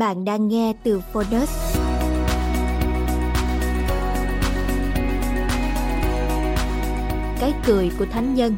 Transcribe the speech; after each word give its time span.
Bạn 0.00 0.24
đang 0.24 0.48
nghe 0.48 0.74
từ 0.84 1.00
Phonus. 1.00 1.78
Cái 7.40 7.52
cười 7.66 7.90
của 7.98 8.06
thánh 8.06 8.34
nhân. 8.34 8.56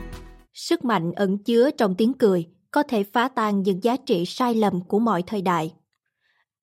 Sức 0.54 0.84
mạnh 0.84 1.12
ẩn 1.12 1.38
chứa 1.38 1.70
trong 1.70 1.94
tiếng 1.98 2.12
cười 2.18 2.48
có 2.70 2.82
thể 2.82 3.02
phá 3.02 3.28
tan 3.28 3.62
những 3.62 3.84
giá 3.84 3.96
trị 3.96 4.24
sai 4.26 4.54
lầm 4.54 4.84
của 4.88 4.98
mọi 4.98 5.22
thời 5.22 5.42
đại. 5.42 5.74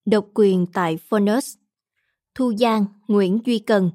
Độc 0.05 0.27
quyền 0.33 0.65
tại 0.73 0.97
Phonus 0.97 1.55
Thu 2.35 2.53
Giang, 2.53 2.85
Nguyễn 3.07 3.39
Duy 3.45 3.59
Cần. 3.59 3.91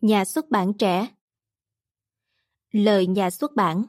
Nhà 0.00 0.24
xuất 0.24 0.50
bản 0.50 0.72
trẻ. 0.72 1.08
Lời 2.70 3.06
nhà 3.06 3.30
xuất 3.30 3.52
bản. 3.56 3.84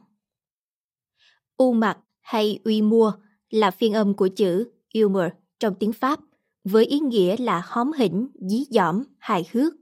U 1.58 1.73
mặt 1.73 1.98
hay 2.22 2.59
uy 2.64 2.81
mua 2.81 3.14
là 3.50 3.72
phiên 3.72 3.94
âm 3.94 4.14
của 4.14 4.28
chữ 4.28 4.72
humor 4.94 5.26
trong 5.62 5.76
tiếng 5.76 5.94
Pháp 5.94 6.20
với 6.64 6.86
ý 6.86 7.00
nghĩa 7.00 7.38
là 7.38 7.62
hóm 7.66 7.92
hỉnh, 7.92 8.28
dí 8.50 8.64
dỏm, 8.70 9.04
hài 9.20 9.45
hước. 9.52 9.73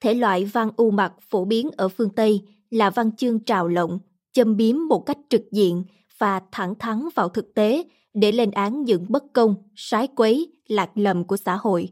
Thể 0.00 0.14
loại 0.14 0.44
văn 0.44 0.70
u 0.76 0.90
mặt 0.90 1.12
phổ 1.30 1.44
biến 1.44 1.70
ở 1.76 1.88
phương 1.88 2.10
Tây 2.10 2.42
là 2.70 2.90
văn 2.90 3.16
chương 3.16 3.44
trào 3.44 3.68
lộng, 3.68 3.98
châm 4.32 4.56
biếm 4.56 4.76
một 4.88 5.06
cách 5.06 5.18
trực 5.28 5.42
diện 5.52 5.84
và 6.18 6.40
thẳng 6.52 6.74
thắn 6.78 7.08
vào 7.14 7.28
thực 7.28 7.54
tế 7.54 7.84
để 8.14 8.32
lên 8.32 8.50
án 8.50 8.82
những 8.82 9.06
bất 9.08 9.24
công, 9.32 9.54
sái 9.74 10.08
quấy, 10.16 10.52
lạc 10.68 10.90
lầm 10.94 11.24
của 11.24 11.36
xã 11.36 11.56
hội. 11.56 11.88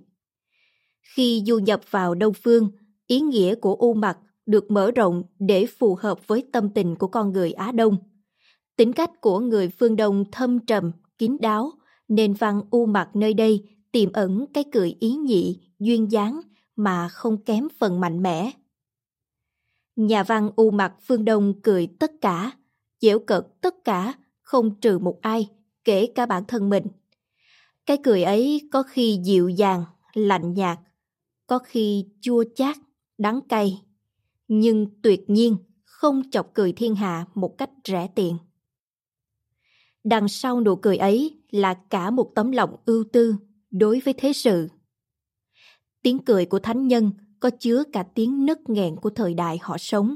Khi 1.16 1.42
du 1.46 1.58
nhập 1.58 1.80
vào 1.90 2.14
Đông 2.14 2.34
Phương, 2.34 2.70
ý 3.06 3.20
nghĩa 3.20 3.54
của 3.54 3.74
u 3.74 3.94
mặt 3.94 4.18
được 4.46 4.70
mở 4.70 4.90
rộng 4.90 5.22
để 5.38 5.66
phù 5.66 5.98
hợp 6.00 6.26
với 6.26 6.44
tâm 6.52 6.68
tình 6.68 6.96
của 6.96 7.06
con 7.06 7.32
người 7.32 7.52
Á 7.52 7.72
Đông. 7.72 7.96
Tính 8.76 8.92
cách 8.92 9.20
của 9.20 9.40
người 9.40 9.68
phương 9.68 9.96
Đông 9.96 10.24
thâm 10.32 10.58
trầm, 10.66 10.92
kín 11.18 11.36
đáo, 11.40 11.72
nên 12.08 12.34
văn 12.34 12.62
u 12.70 12.86
mặt 12.86 13.10
nơi 13.14 13.34
đây 13.34 13.64
tiềm 13.92 14.12
ẩn 14.12 14.46
cái 14.54 14.64
cười 14.72 14.96
ý 15.00 15.14
nhị, 15.14 15.60
duyên 15.78 16.12
dáng 16.12 16.40
mà 16.76 17.08
không 17.08 17.44
kém 17.44 17.68
phần 17.78 18.00
mạnh 18.00 18.22
mẽ. 18.22 18.50
Nhà 19.96 20.22
văn 20.22 20.50
u 20.56 20.70
mặt 20.70 20.94
phương 21.00 21.24
Đông 21.24 21.60
cười 21.62 21.86
tất 21.86 22.12
cả, 22.20 22.50
dễu 23.00 23.18
cợt 23.18 23.46
tất 23.60 23.74
cả, 23.84 24.14
không 24.40 24.80
trừ 24.80 24.98
một 24.98 25.18
ai, 25.22 25.50
kể 25.84 26.06
cả 26.14 26.26
bản 26.26 26.44
thân 26.48 26.70
mình. 26.70 26.86
Cái 27.86 27.98
cười 28.04 28.22
ấy 28.22 28.68
có 28.72 28.82
khi 28.82 29.20
dịu 29.24 29.48
dàng, 29.48 29.84
lạnh 30.12 30.54
nhạt, 30.54 30.78
có 31.46 31.58
khi 31.58 32.06
chua 32.20 32.44
chát, 32.54 32.76
đắng 33.18 33.40
cay, 33.48 33.82
nhưng 34.48 34.86
tuyệt 35.02 35.30
nhiên 35.30 35.56
không 35.84 36.22
chọc 36.30 36.50
cười 36.54 36.72
thiên 36.72 36.94
hạ 36.94 37.26
một 37.34 37.58
cách 37.58 37.70
rẻ 37.84 38.08
tiền. 38.14 38.38
Đằng 40.04 40.28
sau 40.28 40.60
nụ 40.60 40.76
cười 40.76 40.96
ấy 40.96 41.36
là 41.54 41.74
cả 41.74 42.10
một 42.10 42.34
tấm 42.34 42.50
lòng 42.50 42.76
ưu 42.86 43.04
tư 43.12 43.36
đối 43.70 44.00
với 44.00 44.14
thế 44.16 44.32
sự. 44.32 44.68
Tiếng 46.02 46.18
cười 46.18 46.46
của 46.46 46.58
thánh 46.58 46.88
nhân 46.88 47.10
có 47.40 47.50
chứa 47.50 47.82
cả 47.92 48.02
tiếng 48.02 48.46
nấc 48.46 48.70
nghẹn 48.70 48.96
của 48.96 49.10
thời 49.10 49.34
đại 49.34 49.58
họ 49.62 49.78
sống, 49.78 50.14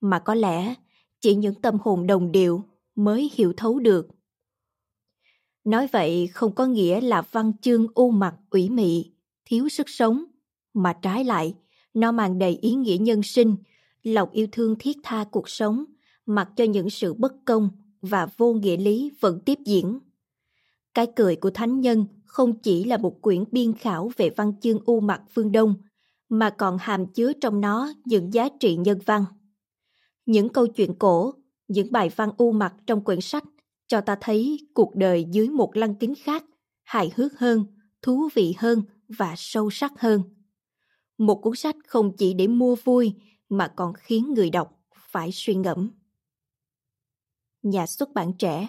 mà 0.00 0.18
có 0.18 0.34
lẽ 0.34 0.74
chỉ 1.20 1.34
những 1.34 1.54
tâm 1.54 1.78
hồn 1.80 2.06
đồng 2.06 2.32
điệu 2.32 2.64
mới 2.94 3.30
hiểu 3.34 3.52
thấu 3.56 3.78
được. 3.78 4.08
Nói 5.64 5.88
vậy 5.92 6.26
không 6.26 6.54
có 6.54 6.66
nghĩa 6.66 7.00
là 7.00 7.22
văn 7.22 7.52
chương 7.62 7.86
u 7.94 8.10
mặt 8.10 8.34
ủy 8.50 8.68
mị, 8.68 9.12
thiếu 9.44 9.68
sức 9.68 9.88
sống, 9.88 10.24
mà 10.74 10.92
trái 10.92 11.24
lại, 11.24 11.54
nó 11.94 12.12
mang 12.12 12.38
đầy 12.38 12.56
ý 12.56 12.74
nghĩa 12.74 12.96
nhân 13.00 13.22
sinh, 13.22 13.56
lòng 14.02 14.30
yêu 14.30 14.46
thương 14.52 14.76
thiết 14.78 14.96
tha 15.02 15.24
cuộc 15.30 15.48
sống, 15.48 15.84
mặc 16.26 16.48
cho 16.56 16.64
những 16.64 16.90
sự 16.90 17.14
bất 17.14 17.32
công 17.44 17.70
và 18.02 18.28
vô 18.36 18.52
nghĩa 18.52 18.76
lý 18.76 19.12
vẫn 19.20 19.40
tiếp 19.40 19.58
diễn. 19.66 19.98
Cái 20.96 21.06
cười 21.16 21.36
của 21.36 21.50
thánh 21.50 21.80
nhân 21.80 22.06
không 22.24 22.58
chỉ 22.58 22.84
là 22.84 22.96
một 22.96 23.22
quyển 23.22 23.44
biên 23.52 23.72
khảo 23.72 24.10
về 24.16 24.30
văn 24.36 24.52
chương 24.60 24.78
u 24.86 25.00
mặt 25.00 25.22
phương 25.30 25.52
Đông, 25.52 25.74
mà 26.28 26.50
còn 26.50 26.78
hàm 26.80 27.06
chứa 27.06 27.32
trong 27.32 27.60
nó 27.60 27.92
những 28.04 28.34
giá 28.34 28.48
trị 28.60 28.76
nhân 28.76 28.98
văn. 29.06 29.24
Những 30.26 30.48
câu 30.48 30.66
chuyện 30.66 30.94
cổ, 30.98 31.34
những 31.68 31.92
bài 31.92 32.10
văn 32.16 32.30
u 32.36 32.52
mặt 32.52 32.74
trong 32.86 33.04
quyển 33.04 33.20
sách 33.20 33.44
cho 33.86 34.00
ta 34.00 34.16
thấy 34.20 34.58
cuộc 34.74 34.94
đời 34.94 35.26
dưới 35.30 35.48
một 35.48 35.76
lăng 35.76 35.94
kính 35.94 36.14
khác, 36.22 36.44
hài 36.82 37.12
hước 37.16 37.38
hơn, 37.38 37.64
thú 38.02 38.28
vị 38.34 38.54
hơn 38.58 38.82
và 39.18 39.34
sâu 39.36 39.70
sắc 39.70 39.92
hơn. 39.98 40.22
Một 41.18 41.40
cuốn 41.42 41.56
sách 41.56 41.76
không 41.86 42.16
chỉ 42.16 42.34
để 42.34 42.46
mua 42.46 42.74
vui 42.84 43.14
mà 43.48 43.72
còn 43.76 43.92
khiến 43.94 44.34
người 44.34 44.50
đọc 44.50 44.80
phải 45.10 45.30
suy 45.32 45.54
ngẫm. 45.54 45.90
Nhà 47.62 47.86
xuất 47.86 48.12
bản 48.14 48.32
trẻ 48.38 48.68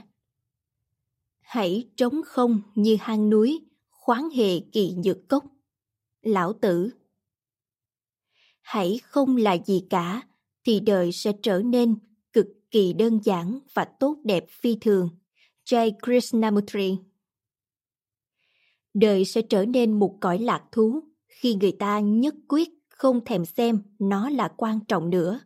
Hãy 1.47 1.89
trống 1.97 2.21
không 2.25 2.61
như 2.75 2.97
hang 2.99 3.29
núi, 3.29 3.65
khoáng 3.89 4.29
hề 4.29 4.59
kỳ 4.59 4.93
nhược 5.03 5.17
cốc. 5.29 5.43
Lão 6.21 6.53
tử 6.53 6.89
Hãy 8.61 8.99
không 9.03 9.35
là 9.35 9.57
gì 9.65 9.83
cả, 9.89 10.21
thì 10.65 10.79
đời 10.79 11.11
sẽ 11.11 11.31
trở 11.43 11.61
nên 11.61 11.95
cực 12.33 12.47
kỳ 12.71 12.93
đơn 12.93 13.19
giản 13.23 13.59
và 13.73 13.85
tốt 13.99 14.17
đẹp 14.23 14.45
phi 14.49 14.77
thường. 14.81 15.09
jay 15.65 15.91
Krishnamurti 16.03 16.97
Đời 18.93 19.25
sẽ 19.25 19.41
trở 19.41 19.65
nên 19.65 19.99
một 19.99 20.17
cõi 20.21 20.39
lạc 20.39 20.63
thú 20.71 21.03
khi 21.27 21.55
người 21.55 21.75
ta 21.79 21.99
nhất 21.99 22.35
quyết 22.47 22.69
không 22.89 23.25
thèm 23.25 23.45
xem 23.45 23.81
nó 23.99 24.29
là 24.29 24.53
quan 24.57 24.79
trọng 24.87 25.09
nữa. 25.09 25.39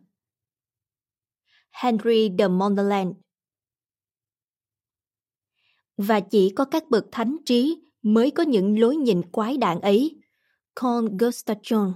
Henry 1.71 2.29
de 2.39 2.47
Mondeland 2.47 3.15
và 6.01 6.19
chỉ 6.19 6.49
có 6.49 6.65
các 6.65 6.89
bậc 6.89 7.05
thánh 7.11 7.37
trí 7.45 7.81
mới 8.01 8.31
có 8.31 8.43
những 8.43 8.79
lối 8.79 8.95
nhìn 8.95 9.21
quái 9.31 9.57
đản 9.57 9.81
ấy. 9.81 10.21
Con 10.75 11.17
Gustachon 11.17 11.93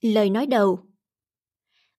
Lời 0.00 0.30
nói 0.30 0.46
đầu 0.46 0.78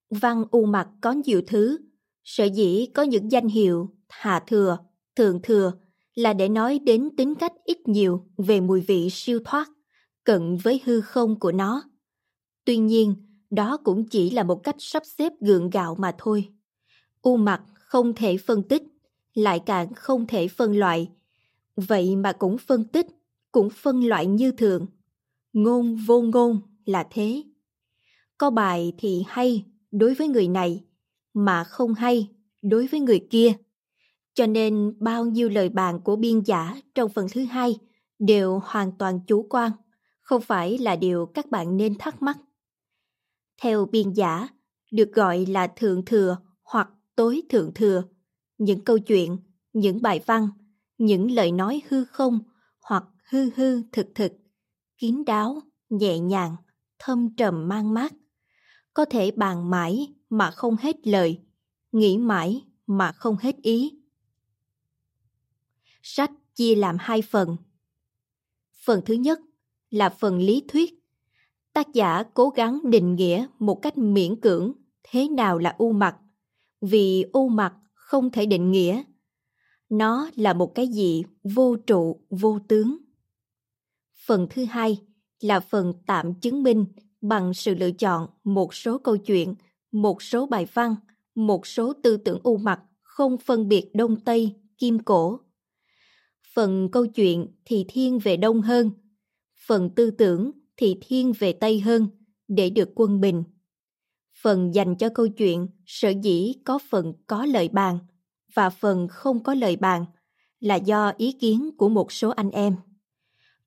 Văn 0.09 0.43
u 0.51 0.65
mặt 0.65 0.89
có 1.01 1.11
nhiều 1.11 1.41
thứ, 1.47 1.77
sở 2.23 2.45
dĩ 2.45 2.85
có 2.93 3.03
những 3.03 3.31
danh 3.31 3.47
hiệu 3.47 3.89
hạ 4.09 4.43
thừa, 4.47 4.77
thượng 5.15 5.41
thừa 5.41 5.73
là 6.15 6.33
để 6.33 6.49
nói 6.49 6.79
đến 6.79 7.09
tính 7.17 7.35
cách 7.35 7.53
ít 7.65 7.87
nhiều 7.87 8.25
về 8.37 8.61
mùi 8.61 8.81
vị 8.81 9.09
siêu 9.11 9.39
thoát, 9.45 9.69
cận 10.23 10.57
với 10.63 10.81
hư 10.85 11.01
không 11.01 11.39
của 11.39 11.51
nó. 11.51 11.83
Tuy 12.65 12.77
nhiên, 12.77 13.15
đó 13.49 13.77
cũng 13.83 14.09
chỉ 14.09 14.29
là 14.29 14.43
một 14.43 14.63
cách 14.63 14.75
sắp 14.79 15.03
xếp 15.05 15.33
gượng 15.41 15.69
gạo 15.69 15.95
mà 15.99 16.15
thôi. 16.17 16.49
U 17.21 17.37
mặt 17.37 17.61
không 17.73 18.13
thể 18.13 18.37
phân 18.37 18.63
tích, 18.63 18.83
lại 19.33 19.59
càng 19.65 19.93
không 19.93 20.27
thể 20.27 20.47
phân 20.47 20.79
loại. 20.79 21.09
Vậy 21.75 22.15
mà 22.15 22.31
cũng 22.31 22.57
phân 22.57 22.83
tích, 22.83 23.07
cũng 23.51 23.69
phân 23.69 24.03
loại 24.03 24.25
như 24.25 24.51
thường. 24.51 24.85
Ngôn 25.53 25.95
vô 25.95 26.21
ngôn 26.21 26.61
là 26.85 27.07
thế. 27.11 27.43
Có 28.37 28.49
bài 28.49 28.93
thì 28.97 29.23
hay 29.27 29.65
đối 29.91 30.13
với 30.13 30.27
người 30.27 30.47
này, 30.47 30.83
mà 31.33 31.63
không 31.63 31.93
hay 31.93 32.29
đối 32.61 32.87
với 32.87 32.99
người 32.99 33.27
kia. 33.29 33.53
Cho 34.33 34.47
nên 34.47 34.95
bao 34.99 35.25
nhiêu 35.25 35.49
lời 35.49 35.69
bàn 35.69 36.01
của 36.03 36.15
biên 36.15 36.39
giả 36.39 36.81
trong 36.95 37.09
phần 37.09 37.27
thứ 37.33 37.43
hai 37.43 37.77
đều 38.19 38.61
hoàn 38.63 38.91
toàn 38.97 39.19
chủ 39.27 39.47
quan, 39.49 39.71
không 40.21 40.41
phải 40.41 40.77
là 40.77 40.95
điều 40.95 41.25
các 41.25 41.51
bạn 41.51 41.77
nên 41.77 41.97
thắc 41.97 42.21
mắc. 42.21 42.37
theo 43.61 43.85
biên 43.85 44.13
giả, 44.13 44.47
được 44.91 45.13
gọi 45.13 45.45
là 45.45 45.67
thượng 45.67 46.05
thừa 46.05 46.37
hoặc 46.63 46.89
tối 47.15 47.41
thượng 47.49 47.73
thừa. 47.73 48.03
Những 48.61 48.83
câu 48.83 48.99
chuyện, 48.99 49.37
những 49.73 50.01
bài 50.01 50.21
văn, 50.25 50.49
những 50.97 51.31
lời 51.31 51.51
nói 51.51 51.81
hư 51.89 52.05
không 52.05 52.39
hoặc 52.81 53.03
hư 53.29 53.49
hư 53.55 53.81
thực 53.91 54.07
thực, 54.15 54.31
kín 54.97 55.23
đáo, 55.25 55.61
nhẹ 55.89 56.19
nhàng, 56.19 56.55
thâm 56.99 57.35
trầm 57.35 57.67
mang 57.67 57.93
mát. 57.93 58.13
Có 58.93 59.05
thể 59.05 59.31
bàn 59.31 59.69
mãi 59.69 60.13
mà 60.29 60.51
không 60.51 60.75
hết 60.79 61.07
lời, 61.07 61.41
nghĩ 61.91 62.17
mãi 62.17 62.61
mà 62.87 63.11
không 63.11 63.35
hết 63.39 63.55
ý. 63.61 63.99
Sách 66.01 66.31
chia 66.55 66.75
làm 66.75 66.97
hai 66.99 67.21
phần. 67.21 67.57
Phần 68.85 69.01
thứ 69.05 69.13
nhất 69.13 69.39
là 69.89 70.09
phần 70.09 70.39
lý 70.39 70.63
thuyết. 70.67 70.93
Tác 71.73 71.93
giả 71.93 72.23
cố 72.33 72.49
gắng 72.49 72.79
định 72.83 73.15
nghĩa 73.15 73.47
một 73.59 73.79
cách 73.81 73.97
miễn 73.97 74.41
cưỡng 74.41 74.73
thế 75.03 75.27
nào 75.27 75.57
là 75.57 75.75
u 75.77 75.91
mặt, 75.91 76.17
vì 76.81 77.25
u 77.33 77.47
mặt 77.47 77.73
không 78.11 78.31
thể 78.31 78.45
định 78.45 78.71
nghĩa. 78.71 79.03
Nó 79.89 80.29
là 80.35 80.53
một 80.53 80.75
cái 80.75 80.87
gì 80.87 81.23
vô 81.43 81.75
trụ, 81.75 82.21
vô 82.29 82.59
tướng. 82.67 82.97
Phần 84.25 84.47
thứ 84.49 84.65
hai 84.65 84.97
là 85.39 85.59
phần 85.59 85.93
tạm 86.05 86.33
chứng 86.33 86.63
minh 86.63 86.85
bằng 87.21 87.53
sự 87.53 87.75
lựa 87.75 87.91
chọn 87.91 88.29
một 88.43 88.73
số 88.73 88.97
câu 88.97 89.17
chuyện, 89.17 89.55
một 89.91 90.21
số 90.21 90.45
bài 90.45 90.67
văn, 90.73 90.95
một 91.35 91.67
số 91.67 91.93
tư 92.03 92.17
tưởng 92.17 92.39
u 92.43 92.57
mặt 92.57 92.81
không 93.01 93.37
phân 93.37 93.67
biệt 93.67 93.89
đông 93.93 94.19
tây, 94.19 94.55
kim 94.77 94.99
cổ. 94.99 95.39
Phần 96.53 96.89
câu 96.91 97.07
chuyện 97.07 97.47
thì 97.65 97.85
thiên 97.87 98.19
về 98.19 98.37
đông 98.37 98.61
hơn, 98.61 98.91
phần 99.67 99.89
tư 99.95 100.11
tưởng 100.11 100.51
thì 100.77 100.97
thiên 101.01 101.33
về 101.39 101.53
tây 101.53 101.79
hơn 101.79 102.07
để 102.47 102.69
được 102.69 102.89
quân 102.95 103.21
bình. 103.21 103.43
Phần 104.41 104.75
dành 104.75 104.95
cho 104.95 105.09
câu 105.09 105.27
chuyện 105.27 105.67
sở 105.85 106.09
dĩ 106.09 106.53
có 106.65 106.79
phần 106.89 107.13
có 107.27 107.45
lời 107.45 107.69
bàn 107.69 107.99
và 108.53 108.69
phần 108.69 109.07
không 109.07 109.43
có 109.43 109.53
lời 109.53 109.75
bàn 109.75 110.05
là 110.59 110.75
do 110.75 111.13
ý 111.17 111.31
kiến 111.31 111.69
của 111.77 111.89
một 111.89 112.11
số 112.11 112.29
anh 112.29 112.51
em. 112.51 112.75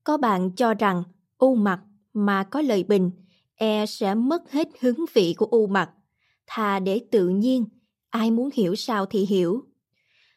Có 0.04 0.16
bạn 0.16 0.50
cho 0.56 0.74
rằng 0.74 1.02
u 1.38 1.54
mặt 1.54 1.80
mà 2.12 2.44
có 2.44 2.60
lời 2.60 2.84
bình 2.84 3.10
e 3.54 3.86
sẽ 3.86 4.14
mất 4.14 4.50
hết 4.50 4.68
hứng 4.80 5.04
vị 5.12 5.34
của 5.36 5.46
u 5.46 5.66
mặt, 5.66 5.90
thà 6.46 6.78
để 6.78 7.00
tự 7.10 7.28
nhiên, 7.28 7.64
ai 8.10 8.30
muốn 8.30 8.50
hiểu 8.54 8.74
sao 8.74 9.06
thì 9.06 9.26
hiểu. 9.26 9.64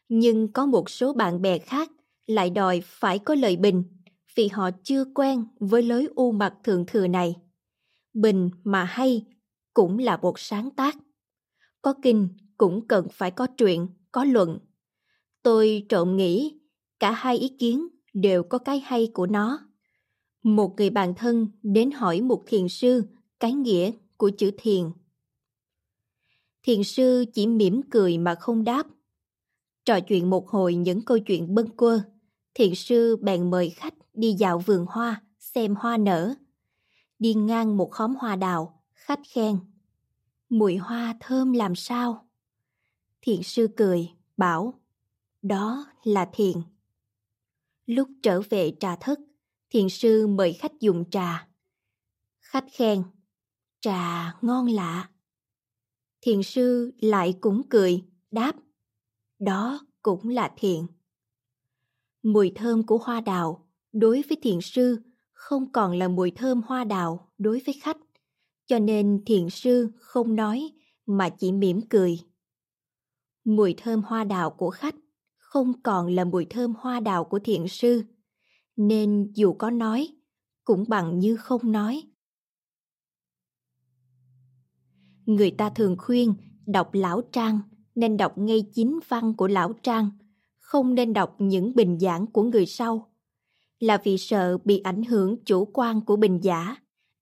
Nhưng 0.10 0.52
có 0.52 0.66
một 0.66 0.90
số 0.90 1.14
bạn 1.14 1.42
bè 1.42 1.58
khác 1.58 1.92
lại 2.26 2.50
đòi 2.50 2.82
phải 2.86 3.20
có 3.20 3.36
lời 3.36 3.56
bình 3.56 3.84
vì 4.36 4.48
họ 4.48 4.70
chưa 4.84 5.06
quen 5.16 5.46
với 5.60 5.84
lối 5.84 6.08
u 6.16 6.32
mặt 6.32 6.54
thượng 6.64 6.86
thừa 6.86 7.08
này. 7.08 7.36
Bình 8.14 8.50
mà 8.64 8.84
hay 8.84 9.26
cũng 9.78 10.00
là 10.00 10.18
một 10.18 10.40
sáng 10.40 10.70
tác. 10.72 10.98
Có 11.82 11.94
kinh 12.02 12.30
cũng 12.58 12.88
cần 12.88 13.08
phải 13.12 13.32
có 13.32 13.48
truyện, 13.48 13.88
có 14.12 14.24
luận. 14.24 14.60
Tôi 15.44 15.86
trộm 15.90 16.18
nghĩ 16.18 16.60
cả 17.00 17.12
hai 17.12 17.38
ý 17.38 17.50
kiến 17.50 17.88
đều 18.14 18.44
có 18.44 18.58
cái 18.58 18.80
hay 18.80 19.12
của 19.14 19.28
nó. 19.28 19.60
Một 20.44 20.74
người 20.78 20.90
bạn 20.90 21.14
thân 21.16 21.48
đến 21.64 21.92
hỏi 21.92 22.22
một 22.22 22.44
thiền 22.48 22.68
sư 22.68 23.04
cái 23.40 23.54
nghĩa 23.54 23.92
của 24.18 24.30
chữ 24.38 24.52
thiền. 24.58 24.92
Thiền 26.64 26.84
sư 26.84 27.26
chỉ 27.34 27.48
mỉm 27.48 27.82
cười 27.90 28.18
mà 28.18 28.36
không 28.36 28.64
đáp. 28.64 28.88
Trò 29.86 30.00
chuyện 30.00 30.30
một 30.30 30.50
hồi 30.50 30.76
những 30.76 31.02
câu 31.02 31.20
chuyện 31.20 31.56
bâng 31.56 31.70
quơ, 31.70 32.02
thiền 32.54 32.76
sư 32.76 33.18
bèn 33.22 33.52
mời 33.52 33.70
khách 33.70 33.94
đi 34.14 34.34
dạo 34.34 34.60
vườn 34.60 34.86
hoa, 34.90 35.22
xem 35.40 35.76
hoa 35.76 35.98
nở. 35.98 36.34
Đi 37.20 37.34
ngang 37.34 37.78
một 37.78 37.92
khóm 37.92 38.16
hoa 38.16 38.36
đào, 38.36 38.77
khách 39.08 39.22
khen. 39.28 39.60
Mùi 40.50 40.78
hoa 40.78 41.16
thơm 41.20 41.54
làm 41.54 41.76
sao? 41.76 42.30
thiện 43.22 43.44
sư 43.44 43.68
cười, 43.78 44.10
bảo, 44.38 44.82
đó 45.42 45.86
là 46.04 46.30
thiền. 46.34 46.58
Lúc 47.86 48.10
trở 48.24 48.42
về 48.50 48.74
trà 48.80 48.96
thất, 48.96 49.20
thiền 49.70 49.90
sư 49.90 50.28
mời 50.28 50.54
khách 50.54 50.72
dùng 50.80 51.10
trà. 51.10 51.48
Khách 52.40 52.66
khen, 52.72 53.04
trà 53.80 54.34
ngon 54.42 54.68
lạ. 54.68 55.10
Thiền 56.22 56.44
sư 56.44 56.92
lại 57.02 57.38
cũng 57.42 57.62
cười, 57.70 58.04
đáp, 58.32 58.56
đó 59.40 59.88
cũng 60.02 60.30
là 60.30 60.52
thiền. 60.58 60.86
Mùi 62.24 62.52
thơm 62.56 62.86
của 62.86 62.98
hoa 62.98 63.22
đào 63.22 63.68
đối 63.92 64.24
với 64.30 64.38
thiền 64.42 64.62
sư 64.62 65.02
không 65.34 65.72
còn 65.72 65.98
là 65.98 66.08
mùi 66.08 66.32
thơm 66.32 66.62
hoa 66.62 66.84
đào 66.84 67.32
đối 67.38 67.62
với 67.66 67.76
khách, 67.82 67.98
cho 68.68 68.80
nên 68.80 69.24
thiền 69.26 69.50
sư 69.50 69.92
không 69.98 70.36
nói 70.36 70.72
mà 71.06 71.30
chỉ 71.30 71.52
mỉm 71.52 71.82
cười. 71.90 72.20
Mùi 73.46 73.74
thơm 73.78 74.02
hoa 74.02 74.24
đào 74.24 74.50
của 74.50 74.70
khách 74.70 74.96
không 75.38 75.82
còn 75.84 76.08
là 76.16 76.26
mùi 76.26 76.46
thơm 76.46 76.74
hoa 76.80 77.00
đào 77.00 77.24
của 77.24 77.40
thiền 77.40 77.68
sư, 77.68 78.04
nên 78.76 79.32
dù 79.36 79.54
có 79.54 79.70
nói 79.70 80.08
cũng 80.64 80.86
bằng 80.88 81.20
như 81.20 81.36
không 81.36 81.72
nói. 81.72 82.04
Người 85.26 85.52
ta 85.52 85.70
thường 85.70 85.96
khuyên 86.00 86.34
đọc 86.66 86.90
Lão 86.94 87.22
Trang 87.22 87.60
nên 87.96 88.18
đọc 88.18 88.38
ngay 88.38 88.66
chính 88.74 89.00
văn 89.08 89.34
của 89.34 89.48
Lão 89.48 89.74
Trang, 89.74 90.10
không 90.60 90.96
nên 90.96 91.14
đọc 91.14 91.36
những 91.40 91.76
bình 91.76 92.00
giảng 92.00 92.28
của 92.28 92.44
người 92.44 92.66
sau. 92.66 93.12
Là 93.80 94.02
vì 94.04 94.18
sợ 94.18 94.58
bị 94.58 94.80
ảnh 94.80 95.04
hưởng 95.04 95.44
chủ 95.46 95.66
quan 95.74 96.02
của 96.02 96.16
bình 96.16 96.40
giả. 96.44 96.76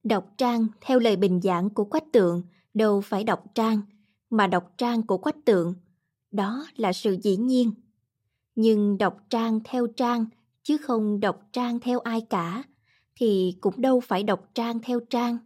Đọc 0.05 0.33
trang 0.37 0.67
theo 0.81 0.99
lời 0.99 1.15
bình 1.15 1.41
giảng 1.41 1.69
của 1.69 1.85
quách 1.85 2.11
tượng 2.11 2.41
đâu 2.73 3.01
phải 3.01 3.23
đọc 3.23 3.43
trang, 3.55 3.81
mà 4.29 4.47
đọc 4.47 4.73
trang 4.77 5.03
của 5.03 5.17
quách 5.17 5.45
tượng. 5.45 5.73
Đó 6.31 6.65
là 6.75 6.93
sự 6.93 7.17
dĩ 7.23 7.37
nhiên. 7.37 7.71
Nhưng 8.55 8.97
đọc 8.97 9.17
trang 9.29 9.59
theo 9.63 9.87
trang 9.87 10.25
chứ 10.63 10.77
không 10.77 11.19
đọc 11.19 11.41
trang 11.51 11.79
theo 11.79 11.99
ai 11.99 12.21
cả 12.21 12.63
thì 13.15 13.57
cũng 13.61 13.81
đâu 13.81 13.99
phải 13.99 14.23
đọc 14.23 14.49
trang 14.53 14.79
theo 14.79 14.99
trang 15.09 15.37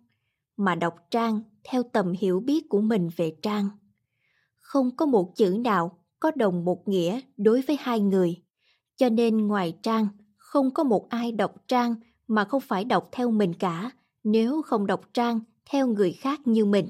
mà 0.57 0.75
đọc 0.75 0.95
trang 1.12 1.41
theo 1.63 1.83
tầm 1.83 2.13
hiểu 2.19 2.39
biết 2.39 2.69
của 2.69 2.81
mình 2.81 3.09
về 3.15 3.35
trang. 3.41 3.69
Không 4.59 4.95
có 4.95 5.05
một 5.05 5.35
chữ 5.35 5.57
nào 5.63 5.97
có 6.19 6.31
đồng 6.35 6.65
một 6.65 6.88
nghĩa 6.88 7.21
đối 7.38 7.62
với 7.62 7.77
hai 7.79 8.00
người, 8.00 8.43
cho 8.95 9.10
nên 9.10 9.48
ngoài 9.48 9.77
trang 9.84 10.07
không 10.38 10.74
có 10.74 10.84
một 10.84 11.10
ai 11.10 11.31
đọc 11.31 11.55
trang 11.67 11.95
mà 12.27 12.45
không 12.45 12.62
phải 12.62 12.86
đọc 12.86 13.10
theo 13.12 13.31
mình 13.31 13.53
cả 13.53 13.91
nếu 14.23 14.61
không 14.61 14.88
đọc 14.88 15.01
trang 15.13 15.39
theo 15.65 15.88
người 15.88 16.11
khác 16.11 16.47
như 16.47 16.65
mình. 16.65 16.88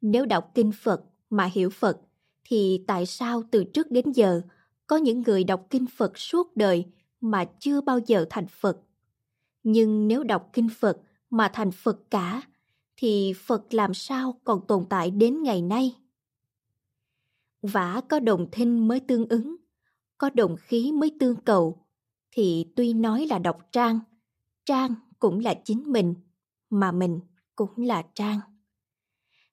Nếu 0.00 0.26
đọc 0.26 0.50
kinh 0.54 0.72
Phật 0.72 1.04
mà 1.30 1.44
hiểu 1.44 1.70
Phật 1.70 2.00
thì 2.44 2.84
tại 2.86 3.06
sao 3.06 3.42
từ 3.50 3.64
trước 3.64 3.90
đến 3.90 4.12
giờ 4.12 4.42
có 4.86 4.96
những 4.96 5.22
người 5.22 5.44
đọc 5.44 5.66
kinh 5.70 5.86
Phật 5.96 6.18
suốt 6.18 6.56
đời 6.56 6.84
mà 7.20 7.44
chưa 7.58 7.80
bao 7.80 7.98
giờ 8.06 8.26
thành 8.30 8.46
Phật? 8.46 8.80
Nhưng 9.62 10.08
nếu 10.08 10.24
đọc 10.24 10.50
kinh 10.52 10.68
Phật 10.68 11.00
mà 11.30 11.50
thành 11.52 11.70
Phật 11.70 12.10
cả 12.10 12.42
thì 12.96 13.32
Phật 13.36 13.74
làm 13.74 13.94
sao 13.94 14.40
còn 14.44 14.66
tồn 14.66 14.84
tại 14.90 15.10
đến 15.10 15.42
ngày 15.42 15.62
nay? 15.62 15.96
Vả 17.62 18.00
có 18.08 18.20
đồng 18.20 18.50
thinh 18.52 18.88
mới 18.88 19.00
tương 19.00 19.28
ứng, 19.28 19.56
có 20.18 20.30
đồng 20.34 20.56
khí 20.56 20.92
mới 20.92 21.16
tương 21.20 21.36
cầu, 21.36 21.86
thì 22.30 22.66
tuy 22.76 22.92
nói 22.92 23.26
là 23.26 23.38
đọc 23.38 23.58
trang, 23.72 24.00
trang 24.64 24.94
cũng 25.24 25.40
là 25.40 25.54
chính 25.64 25.82
mình, 25.86 26.14
mà 26.70 26.92
mình 26.92 27.20
cũng 27.56 27.70
là 27.76 28.02
trang. 28.14 28.40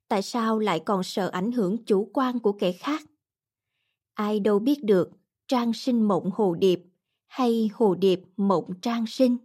Tại 0.07 0.21
sao 0.21 0.59
lại 0.59 0.79
còn 0.85 1.03
sợ 1.03 1.29
ảnh 1.29 1.51
hưởng 1.51 1.85
chủ 1.85 2.09
quan 2.13 2.39
của 2.39 2.51
kẻ 2.51 2.71
khác? 2.71 3.01
Ai 4.13 4.39
đâu 4.39 4.59
biết 4.59 4.83
được 4.83 5.09
trang 5.47 5.73
sinh 5.73 6.07
mộng 6.07 6.29
hồ 6.33 6.55
điệp 6.55 6.83
hay 7.27 7.69
hồ 7.73 7.95
điệp 7.95 8.21
mộng 8.37 8.73
trang 8.81 9.05
sinh. 9.07 9.37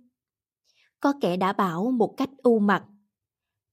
Có 1.00 1.12
kẻ 1.20 1.36
đã 1.36 1.52
bảo 1.52 1.90
một 1.90 2.14
cách 2.16 2.30
u 2.42 2.58
mặt 2.58 2.84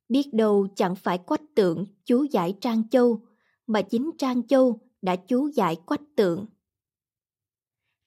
Biết 0.09 0.33
đâu 0.33 0.67
chẳng 0.75 0.95
phải 0.95 1.17
quách 1.17 1.55
tượng 1.55 1.85
chú 2.05 2.23
giải 2.23 2.57
Trang 2.61 2.89
Châu, 2.89 3.21
mà 3.67 3.81
chính 3.81 4.11
Trang 4.17 4.47
Châu 4.47 4.79
đã 5.01 5.15
chú 5.15 5.47
giải 5.47 5.75
quách 5.85 6.01
tượng. 6.15 6.45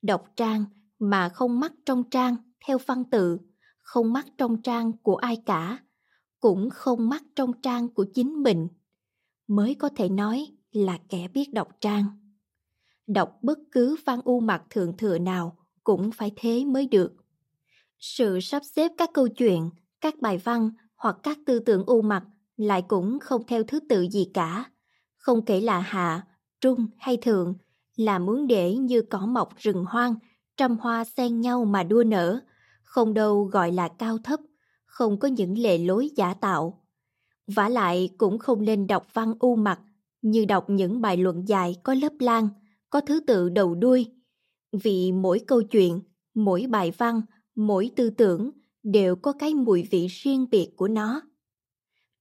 Đọc 0.02 0.24
trang 0.36 0.64
mà 0.98 1.28
không 1.28 1.60
mắc 1.60 1.72
trong 1.86 2.10
trang 2.10 2.36
theo 2.66 2.78
văn 2.86 3.04
tự, 3.10 3.38
không 3.86 4.12
mắc 4.12 4.26
trong 4.38 4.62
trang 4.62 4.92
của 4.92 5.16
ai 5.16 5.42
cả, 5.46 5.78
cũng 6.40 6.70
không 6.70 7.08
mắc 7.08 7.22
trong 7.36 7.52
trang 7.62 7.88
của 7.88 8.06
chính 8.14 8.42
mình, 8.42 8.68
mới 9.46 9.74
có 9.74 9.88
thể 9.96 10.08
nói 10.08 10.46
là 10.72 10.98
kẻ 11.08 11.28
biết 11.28 11.52
đọc 11.52 11.68
trang. 11.80 12.04
Đọc 13.06 13.38
bất 13.42 13.58
cứ 13.72 13.96
văn 14.04 14.20
u 14.24 14.40
mặt 14.40 14.62
thượng 14.70 14.96
thừa 14.96 15.18
nào 15.18 15.56
cũng 15.84 16.10
phải 16.12 16.32
thế 16.36 16.64
mới 16.64 16.86
được. 16.86 17.12
Sự 17.98 18.40
sắp 18.40 18.62
xếp 18.64 18.92
các 18.98 19.10
câu 19.14 19.28
chuyện, 19.28 19.70
các 20.00 20.14
bài 20.20 20.38
văn 20.38 20.70
hoặc 20.96 21.16
các 21.22 21.38
tư 21.46 21.58
tưởng 21.58 21.84
u 21.86 22.02
mặt 22.02 22.24
lại 22.56 22.82
cũng 22.88 23.18
không 23.20 23.42
theo 23.46 23.62
thứ 23.64 23.80
tự 23.88 24.06
gì 24.10 24.30
cả. 24.34 24.70
Không 25.16 25.44
kể 25.44 25.60
là 25.60 25.80
hạ, 25.80 26.26
trung 26.60 26.86
hay 26.98 27.16
thượng, 27.16 27.54
là 27.96 28.18
muốn 28.18 28.46
để 28.46 28.76
như 28.76 29.02
cỏ 29.02 29.26
mọc 29.26 29.56
rừng 29.56 29.84
hoang, 29.88 30.14
trăm 30.56 30.76
hoa 30.76 31.04
xen 31.04 31.40
nhau 31.40 31.64
mà 31.64 31.82
đua 31.82 32.04
nở, 32.04 32.40
không 32.86 33.14
đâu 33.14 33.44
gọi 33.44 33.72
là 33.72 33.88
cao 33.88 34.18
thấp, 34.18 34.40
không 34.84 35.18
có 35.18 35.28
những 35.28 35.58
lệ 35.58 35.78
lối 35.78 36.10
giả 36.16 36.34
tạo. 36.34 36.82
vả 37.46 37.68
lại 37.68 38.10
cũng 38.18 38.38
không 38.38 38.64
nên 38.64 38.86
đọc 38.86 39.06
văn 39.12 39.34
u 39.38 39.56
mặt 39.56 39.80
như 40.22 40.44
đọc 40.44 40.70
những 40.70 41.00
bài 41.00 41.16
luận 41.16 41.48
dài 41.48 41.76
có 41.82 41.94
lớp 41.94 42.12
lan, 42.18 42.48
có 42.90 43.00
thứ 43.00 43.20
tự 43.20 43.48
đầu 43.48 43.74
đuôi. 43.74 44.06
Vì 44.72 45.12
mỗi 45.12 45.38
câu 45.46 45.62
chuyện, 45.62 46.00
mỗi 46.34 46.66
bài 46.68 46.92
văn, 46.98 47.22
mỗi 47.54 47.90
tư 47.96 48.10
tưởng 48.10 48.50
đều 48.82 49.16
có 49.16 49.32
cái 49.32 49.54
mùi 49.54 49.88
vị 49.90 50.06
riêng 50.06 50.46
biệt 50.50 50.72
của 50.76 50.88
nó. 50.88 51.20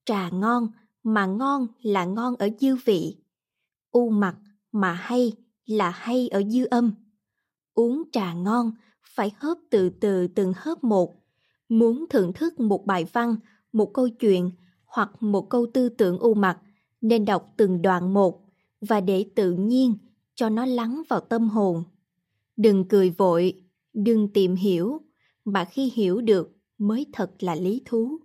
Trà 0.05 0.29
ngon 0.29 0.67
mà 1.03 1.25
ngon 1.25 1.67
là 1.81 2.05
ngon 2.05 2.35
ở 2.35 2.49
dư 2.59 2.75
vị. 2.75 3.17
U 3.91 4.09
mặt 4.09 4.35
mà 4.71 4.93
hay 4.93 5.33
là 5.65 5.89
hay 5.89 6.27
ở 6.27 6.43
dư 6.43 6.65
âm. 6.65 6.91
Uống 7.73 8.03
trà 8.11 8.33
ngon 8.33 8.71
phải 9.15 9.31
hớp 9.37 9.57
từ 9.69 9.89
từ 9.89 10.27
từng 10.27 10.53
hớp 10.55 10.83
một. 10.83 11.15
Muốn 11.69 12.05
thưởng 12.09 12.33
thức 12.33 12.59
một 12.59 12.85
bài 12.85 13.05
văn, 13.13 13.35
một 13.73 13.93
câu 13.93 14.09
chuyện 14.09 14.51
hoặc 14.85 15.11
một 15.19 15.49
câu 15.49 15.67
tư 15.73 15.89
tưởng 15.89 16.19
u 16.19 16.33
mặt 16.33 16.57
nên 17.01 17.25
đọc 17.25 17.53
từng 17.57 17.81
đoạn 17.81 18.13
một 18.13 18.41
và 18.81 19.01
để 19.01 19.25
tự 19.35 19.51
nhiên 19.51 19.93
cho 20.35 20.49
nó 20.49 20.65
lắng 20.65 21.01
vào 21.09 21.19
tâm 21.19 21.49
hồn. 21.49 21.83
Đừng 22.57 22.87
cười 22.87 23.09
vội, 23.09 23.63
đừng 23.93 24.33
tìm 24.33 24.55
hiểu, 24.55 25.01
mà 25.45 25.65
khi 25.65 25.91
hiểu 25.95 26.21
được 26.21 26.51
mới 26.77 27.05
thật 27.13 27.31
là 27.39 27.55
lý 27.55 27.81
thú. 27.85 28.17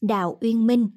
Đào 0.00 0.38
Uyên 0.40 0.66
Minh 0.66 0.90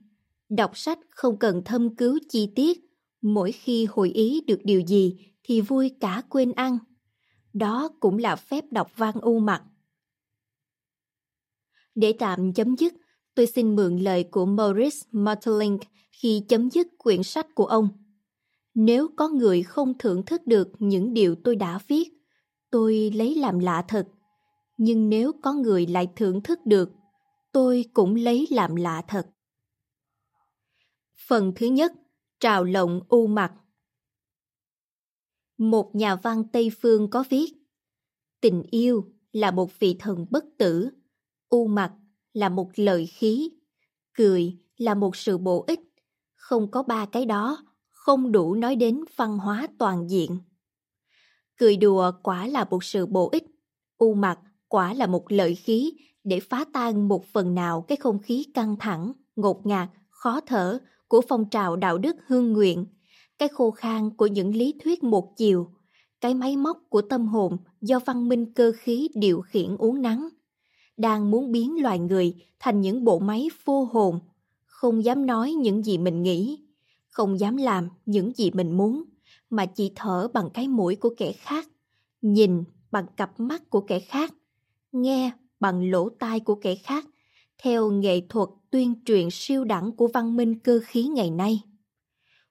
Đọc 0.50 0.78
sách 0.78 1.00
không 1.10 1.38
cần 1.38 1.62
thâm 1.66 1.96
cứu 1.96 2.20
chi 2.30 2.52
tiết, 2.56 2.80
mỗi 3.22 3.52
khi 3.52 3.86
hồi 3.86 4.10
ý 4.10 4.42
được 4.48 4.60
điều 4.64 4.82
gì 4.82 5.18
thì 5.44 5.62
vui 5.62 5.92
cả 6.00 6.24
quên 6.30 6.52
ăn. 6.52 6.78
Đó 7.53 7.89
cũng 8.00 8.18
là 8.18 8.36
phép 8.36 8.65
đọc 8.72 8.91
văn 8.96 9.15
u 9.22 9.39
mặt. 9.39 9.63
Để 11.96 12.15
tạm 12.20 12.53
chấm 12.53 12.77
dứt, 12.77 12.94
tôi 13.36 13.48
xin 13.48 13.75
mượn 13.75 13.98
lời 13.98 14.24
của 14.24 14.46
Maurice 14.46 14.98
Maeterlinck 15.12 15.84
khi 16.12 16.44
chấm 16.48 16.70
dứt 16.70 16.88
quyển 16.98 17.24
sách 17.24 17.48
của 17.56 17.65
ông. 17.65 17.89
Nếu 18.74 19.08
có 19.15 19.29
người 19.29 19.63
không 19.63 19.98
thưởng 19.98 20.25
thức 20.25 20.48
được 20.48 20.72
những 20.79 21.13
điều 21.13 21.36
tôi 21.44 21.56
đã 21.56 21.79
viết, 21.88 22.10
tôi 22.70 23.12
lấy 23.15 23.36
làm 23.36 23.60
lạ 23.60 23.86
thật. 23.88 24.08
Nhưng 24.77 25.10
nếu 25.10 25.32
có 25.41 25.53
người 25.53 25.88
lại 25.88 26.08
thưởng 26.15 26.41
thức 26.41 26.60
được, 26.65 26.91
tôi 27.51 27.86
cũng 27.94 28.15
lấy 28.15 28.48
làm 28.50 28.75
lạ 28.75 29.03
thật. 29.08 29.27
Phần 31.27 31.53
thứ 31.56 31.65
nhất, 31.65 31.94
trào 32.39 32.63
lộng 32.63 33.01
u 33.10 33.27
mặt. 33.27 33.53
Một 35.60 35.96
nhà 35.96 36.16
văn 36.16 36.44
Tây 36.51 36.72
Phương 36.82 37.10
có 37.10 37.24
viết 37.30 37.54
Tình 38.42 38.63
yêu 38.72 39.06
là 39.32 39.51
một 39.51 39.80
vị 39.80 39.96
thần 40.00 40.25
bất 40.30 40.46
tử, 40.58 40.89
u 41.50 41.68
mặt 41.68 41.94
là 42.34 42.50
một 42.50 42.70
lợi 42.75 43.06
khí, 43.06 43.51
cười 44.18 44.58
là 44.78 44.96
một 44.96 45.16
sự 45.16 45.38
bổ 45.38 45.63
ích. 45.68 45.80
Không 46.36 46.72
có 46.72 46.84
ba 46.84 47.06
cái 47.06 47.25
đó, 47.25 47.66
không 47.89 48.32
đủ 48.32 48.56
nói 48.56 48.75
đến 48.75 49.04
văn 49.16 49.38
hóa 49.38 49.68
toàn 49.80 50.10
diện. 50.10 50.38
Cười 51.58 51.78
đùa 51.78 52.12
quả 52.24 52.48
là 52.48 52.66
một 52.70 52.84
sự 52.84 53.06
bổ 53.06 53.30
ích, 53.30 53.46
u 53.98 54.13
mặt 54.13 54.39
quả 54.68 54.94
là 54.94 55.08
một 55.08 55.32
lợi 55.32 55.56
khí 55.56 55.94
để 56.24 56.39
phá 56.39 56.66
tan 56.74 57.08
một 57.08 57.25
phần 57.25 57.56
nào 57.56 57.82
cái 57.82 57.96
không 57.96 58.20
khí 58.20 58.46
căng 58.54 58.75
thẳng, 58.80 59.13
ngột 59.36 59.66
ngạt, 59.66 59.89
khó 60.10 60.42
thở 60.42 60.80
của 61.08 61.22
phong 61.28 61.50
trào 61.50 61.75
đạo 61.75 61.98
đức 61.98 62.16
hương 62.28 62.54
nguyện, 62.54 62.86
cái 63.39 63.50
khô 63.50 63.72
khan 63.72 64.10
của 64.10 64.27
những 64.27 64.55
lý 64.55 64.74
thuyết 64.84 65.03
một 65.03 65.38
chiều, 65.38 65.67
cái 66.22 66.34
máy 66.34 66.58
móc 66.58 66.77
của 66.89 67.01
tâm 67.01 67.27
hồn 67.27 67.58
do 67.81 68.00
văn 68.05 68.29
minh 68.29 68.53
cơ 68.53 68.72
khí 68.77 69.10
điều 69.13 69.41
khiển 69.41 69.77
uốn 69.77 70.01
nắng, 70.01 70.29
đang 70.98 71.31
muốn 71.31 71.51
biến 71.51 71.84
loài 71.84 72.00
người 72.00 72.36
thành 72.60 72.81
những 72.81 73.03
bộ 73.03 73.19
máy 73.19 73.48
vô 73.65 73.84
hồn, 73.84 74.19
không 74.65 75.03
dám 75.03 75.25
nói 75.25 75.51
những 75.53 75.86
gì 75.86 75.98
mình 75.98 76.24
nghĩ, 76.24 76.60
không 77.10 77.39
dám 77.39 77.58
làm 77.58 77.89
những 78.05 78.31
gì 78.36 78.51
mình 78.51 78.77
muốn, 78.77 79.03
mà 79.50 79.65
chỉ 79.65 79.91
thở 79.96 80.27
bằng 80.34 80.50
cái 80.53 80.67
mũi 80.67 80.96
của 80.96 81.13
kẻ 81.17 81.31
khác, 81.31 81.67
nhìn 82.22 82.63
bằng 82.91 83.05
cặp 83.17 83.39
mắt 83.39 83.69
của 83.69 83.81
kẻ 83.81 84.00
khác, 84.00 84.34
nghe 84.91 85.31
bằng 85.60 85.91
lỗ 85.91 86.10
tai 86.10 86.39
của 86.39 86.55
kẻ 86.55 86.75
khác, 86.75 87.05
theo 87.58 87.91
nghệ 87.91 88.22
thuật 88.29 88.50
tuyên 88.72 88.93
truyền 89.05 89.27
siêu 89.31 89.63
đẳng 89.63 89.91
của 89.91 90.08
văn 90.13 90.38
minh 90.38 90.60
cơ 90.60 90.79
khí 90.86 91.03
ngày 91.03 91.31
nay. 91.31 91.62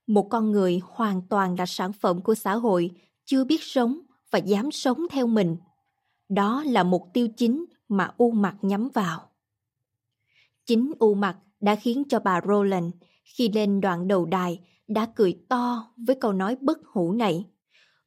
Một 0.08 0.28
con 0.30 0.50
người 0.50 0.80
hoàn 0.84 1.22
toàn 1.28 1.58
là 1.58 1.66
sản 1.66 1.92
phẩm 1.92 2.20
của 2.22 2.34
xã 2.34 2.54
hội, 2.54 2.90
chưa 3.24 3.44
biết 3.44 3.62
sống 3.62 3.98
và 4.30 4.38
dám 4.38 4.70
sống 4.70 5.06
theo 5.10 5.26
mình. 5.26 5.56
Đó 6.28 6.62
là 6.66 6.82
mục 6.82 7.02
tiêu 7.12 7.28
chính 7.36 7.64
mà 7.88 8.10
U 8.16 8.30
Mặt 8.30 8.56
nhắm 8.62 8.88
vào. 8.94 9.30
Chính 10.66 10.92
U 10.98 11.14
Mặt 11.14 11.36
đã 11.60 11.74
khiến 11.74 12.02
cho 12.08 12.20
bà 12.20 12.40
Roland 12.48 12.94
khi 13.24 13.48
lên 13.48 13.80
đoạn 13.80 14.08
đầu 14.08 14.26
đài 14.26 14.60
đã 14.88 15.06
cười 15.16 15.38
to 15.48 15.92
với 15.96 16.16
câu 16.16 16.32
nói 16.32 16.56
bất 16.60 16.78
hủ 16.86 17.12
này. 17.12 17.46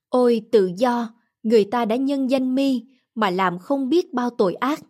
Ôi 0.09 0.41
tự 0.51 0.71
do, 0.77 1.13
người 1.43 1.63
ta 1.63 1.85
đã 1.85 1.95
nhân 1.95 2.29
danh 2.29 2.55
mi 2.55 2.85
mà 3.15 3.29
làm 3.29 3.59
không 3.59 3.89
biết 3.89 4.13
bao 4.13 4.29
tội 4.29 4.53
ác. 4.53 4.81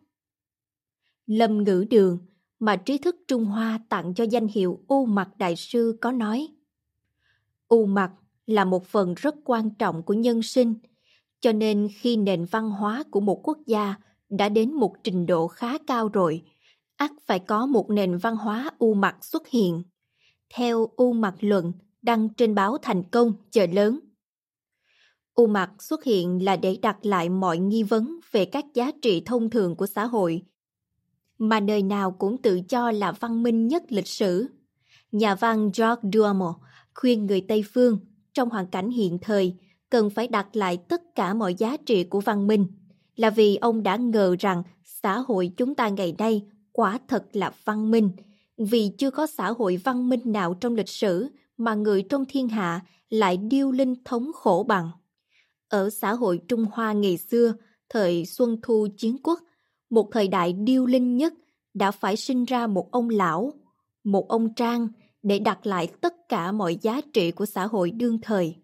Lâm 1.26 1.64
ngữ 1.64 1.86
đường 1.90 2.18
mà 2.60 2.76
trí 2.76 2.98
thức 2.98 3.16
Trung 3.28 3.46
Hoa 3.46 3.80
tặng 3.90 4.14
cho 4.14 4.24
danh 4.24 4.48
hiệu 4.48 4.80
U 4.88 5.06
Mặt 5.06 5.30
Đại 5.38 5.56
Sư 5.56 5.98
có 6.02 6.12
nói. 6.12 6.48
U 7.72 7.86
Mặt 7.86 8.12
là 8.46 8.66
một 8.66 8.86
phần 8.86 9.14
rất 9.14 9.36
quan 9.46 9.70
trọng 9.70 10.04
của 10.04 10.14
nhân 10.14 10.42
sinh, 10.42 10.76
cho 11.40 11.52
nên 11.52 11.88
khi 12.00 12.18
nền 12.18 12.46
văn 12.46 12.72
hóa 12.72 13.04
của 13.12 13.20
một 13.20 13.48
quốc 13.48 13.58
gia 13.66 13.96
đã 14.30 14.50
đến 14.50 14.74
một 14.74 14.96
trình 15.04 15.26
độ 15.26 15.48
khá 15.48 15.78
cao 15.88 16.08
rồi, 16.08 16.44
ắt 16.96 17.12
phải 17.26 17.40
có 17.40 17.66
một 17.66 17.90
nền 17.90 18.18
văn 18.18 18.36
hóa 18.36 18.72
U 18.78 18.94
Mặt 18.94 19.26
xuất 19.26 19.48
hiện. 19.48 19.84
Theo 20.54 20.88
U 20.96 21.14
Mặt 21.14 21.36
luận 21.40 21.74
đăng 22.02 22.30
trên 22.30 22.56
báo 22.56 22.78
Thành 22.78 23.04
Công 23.04 23.34
chợ 23.52 23.66
lớn. 23.72 24.00
U 25.34 25.48
Mặt 25.48 25.72
xuất 25.80 26.04
hiện 26.04 26.46
là 26.46 26.56
để 26.56 26.78
đặt 26.82 27.06
lại 27.06 27.30
mọi 27.30 27.58
nghi 27.58 27.84
vấn 27.84 28.20
về 28.32 28.46
các 28.46 28.66
giá 28.74 28.92
trị 29.02 29.22
thông 29.26 29.50
thường 29.50 29.76
của 29.76 29.88
xã 29.88 30.06
hội 30.06 30.42
mà 31.38 31.60
nơi 31.60 31.84
nào 31.84 32.12
cũng 32.12 32.38
tự 32.38 32.62
cho 32.70 32.92
là 32.92 33.12
văn 33.12 33.44
minh 33.44 33.68
nhất 33.68 33.84
lịch 33.90 34.08
sử. 34.08 34.48
Nhà 35.12 35.36
văn 35.36 35.72
George 35.78 36.10
Duhamel 36.14 36.50
khuyên 36.96 37.26
người 37.26 37.42
Tây 37.42 37.64
Phương 37.74 38.00
trong 38.34 38.50
hoàn 38.50 38.68
cảnh 38.68 38.90
hiện 38.90 39.18
thời 39.22 39.56
cần 39.90 40.10
phải 40.10 40.28
đặt 40.28 40.56
lại 40.56 40.78
tất 40.78 41.02
cả 41.16 41.34
mọi 41.34 41.56
giá 41.56 41.78
trị 41.78 42.04
của 42.04 42.20
văn 42.20 42.48
minh 42.48 42.68
là 43.16 43.30
vì 43.30 43.56
ông 43.56 43.84
đã 43.84 43.96
ngờ 43.96 44.36
rằng 44.40 44.64
xã 44.84 45.20
hội 45.20 45.52
chúng 45.58 45.76
ta 45.76 45.90
ngày 45.90 46.16
nay 46.18 46.42
quả 46.72 47.00
thật 47.08 47.26
là 47.34 47.52
văn 47.66 47.92
minh 47.92 48.10
vì 48.58 48.92
chưa 48.98 49.12
có 49.12 49.28
xã 49.28 49.52
hội 49.52 49.78
văn 49.78 50.10
minh 50.10 50.22
nào 50.26 50.54
trong 50.54 50.76
lịch 50.76 50.90
sử 50.90 51.28
mà 51.58 51.76
người 51.76 52.04
trong 52.10 52.26
thiên 52.26 52.48
hạ 52.48 52.82
lại 53.10 53.38
điêu 53.38 53.72
linh 53.72 53.96
thống 54.06 54.32
khổ 54.34 54.66
bằng. 54.68 54.90
Ở 55.70 55.90
xã 55.90 56.14
hội 56.14 56.40
Trung 56.48 56.66
Hoa 56.72 56.94
ngày 56.94 57.18
xưa, 57.18 57.54
thời 57.90 58.26
Xuân 58.26 58.58
Thu 58.64 58.88
Chiến 58.98 59.18
Quốc, 59.24 59.40
một 59.90 60.10
thời 60.12 60.28
đại 60.28 60.54
điêu 60.54 60.86
linh 60.86 61.18
nhất 61.18 61.34
đã 61.74 61.92
phải 61.92 62.18
sinh 62.18 62.46
ra 62.46 62.68
một 62.68 62.92
ông 62.92 63.10
lão, 63.10 63.54
một 64.04 64.28
ông 64.28 64.54
trang 64.54 64.88
để 65.24 65.40
đặt 65.40 65.66
lại 65.66 65.88
tất 66.02 66.30
cả 66.30 66.52
mọi 66.52 66.78
giá 66.82 67.02
trị 67.14 67.32
của 67.32 67.46
xã 67.46 67.68
hội 67.68 67.92
đương 67.92 68.22
thời. 68.22 68.56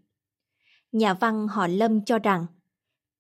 Nhà 0.92 1.14
văn 1.14 1.48
họ 1.48 1.68
Lâm 1.68 2.06
cho 2.06 2.20
rằng, 2.20 2.46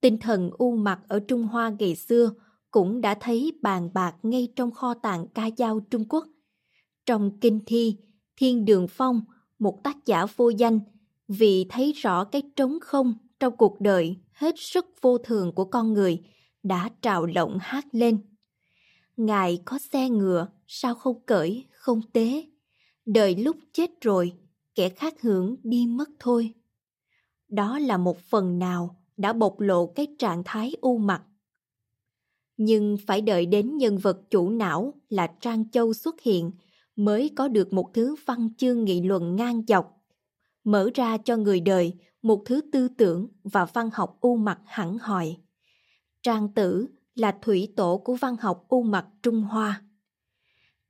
tinh 0.01 0.17
thần 0.17 0.49
u 0.57 0.75
mặt 0.75 0.99
ở 1.07 1.19
Trung 1.19 1.43
Hoa 1.43 1.69
ngày 1.79 1.95
xưa 1.95 2.31
cũng 2.71 3.01
đã 3.01 3.13
thấy 3.19 3.53
bàn 3.61 3.89
bạc 3.93 4.15
ngay 4.23 4.47
trong 4.55 4.71
kho 4.71 4.93
tàng 4.93 5.27
ca 5.27 5.49
dao 5.57 5.79
Trung 5.79 6.05
Quốc. 6.09 6.27
Trong 7.05 7.39
kinh 7.39 7.59
thi, 7.65 7.97
Thiên 8.37 8.65
Đường 8.65 8.87
Phong, 8.87 9.21
một 9.59 9.83
tác 9.83 10.05
giả 10.05 10.25
vô 10.35 10.49
danh, 10.49 10.79
vì 11.27 11.65
thấy 11.69 11.91
rõ 11.91 12.23
cái 12.23 12.41
trống 12.55 12.77
không 12.81 13.13
trong 13.39 13.57
cuộc 13.57 13.81
đời 13.81 14.17
hết 14.31 14.55
sức 14.57 14.85
vô 15.01 15.17
thường 15.17 15.55
của 15.55 15.65
con 15.65 15.93
người, 15.93 16.23
đã 16.63 16.89
trào 17.01 17.25
lộng 17.25 17.57
hát 17.61 17.85
lên. 17.91 18.17
Ngài 19.17 19.61
có 19.65 19.79
xe 19.91 20.09
ngựa, 20.09 20.47
sao 20.67 20.95
không 20.95 21.21
cởi, 21.25 21.65
không 21.71 22.01
tế. 22.13 22.45
Đợi 23.07 23.35
lúc 23.35 23.57
chết 23.73 24.01
rồi, 24.01 24.33
kẻ 24.75 24.89
khác 24.89 25.21
hưởng 25.21 25.55
đi 25.63 25.85
mất 25.87 26.09
thôi. 26.19 26.53
Đó 27.47 27.79
là 27.79 27.97
một 27.97 28.19
phần 28.19 28.59
nào 28.59 28.95
đã 29.17 29.33
bộc 29.33 29.59
lộ 29.59 29.85
cái 29.85 30.07
trạng 30.19 30.41
thái 30.45 30.75
u 30.81 30.97
mặt. 30.97 31.23
Nhưng 32.57 32.97
phải 33.07 33.21
đợi 33.21 33.45
đến 33.45 33.77
nhân 33.77 33.97
vật 33.97 34.21
chủ 34.29 34.49
não 34.49 34.93
là 35.09 35.27
Trang 35.39 35.69
Châu 35.71 35.93
xuất 35.93 36.21
hiện 36.21 36.51
mới 36.95 37.31
có 37.35 37.47
được 37.47 37.73
một 37.73 37.93
thứ 37.93 38.15
văn 38.25 38.49
chương 38.57 38.83
nghị 38.83 39.01
luận 39.01 39.35
ngang 39.35 39.61
dọc, 39.67 40.03
mở 40.63 40.89
ra 40.93 41.17
cho 41.17 41.37
người 41.37 41.59
đời 41.59 41.93
một 42.21 42.43
thứ 42.45 42.61
tư 42.71 42.87
tưởng 42.87 43.27
và 43.43 43.65
văn 43.65 43.89
học 43.93 44.17
u 44.21 44.35
mặt 44.35 44.59
hẳn 44.65 44.97
hoi. 44.97 45.37
Trang 46.23 46.53
tử 46.53 46.87
là 47.15 47.37
thủy 47.41 47.73
tổ 47.75 47.97
của 47.97 48.15
văn 48.15 48.35
học 48.39 48.65
u 48.69 48.83
mặt 48.83 49.07
Trung 49.23 49.41
Hoa. 49.41 49.81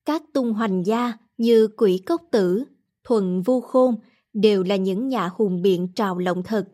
Các 0.06 0.24
tung 0.34 0.54
hoành 0.54 0.86
gia 0.86 1.14
như 1.38 1.68
quỷ 1.78 1.98
cốc 2.06 2.22
tử, 2.32 2.64
thuần 3.04 3.42
vu 3.42 3.62
khôn 3.62 3.96
đều 4.34 4.64
là 4.64 4.76
những 4.76 5.08
nhà 5.08 5.30
hùng 5.36 5.62
biện 5.62 5.88
trào 5.96 6.18
lộng 6.18 6.44
thật, 6.44 6.68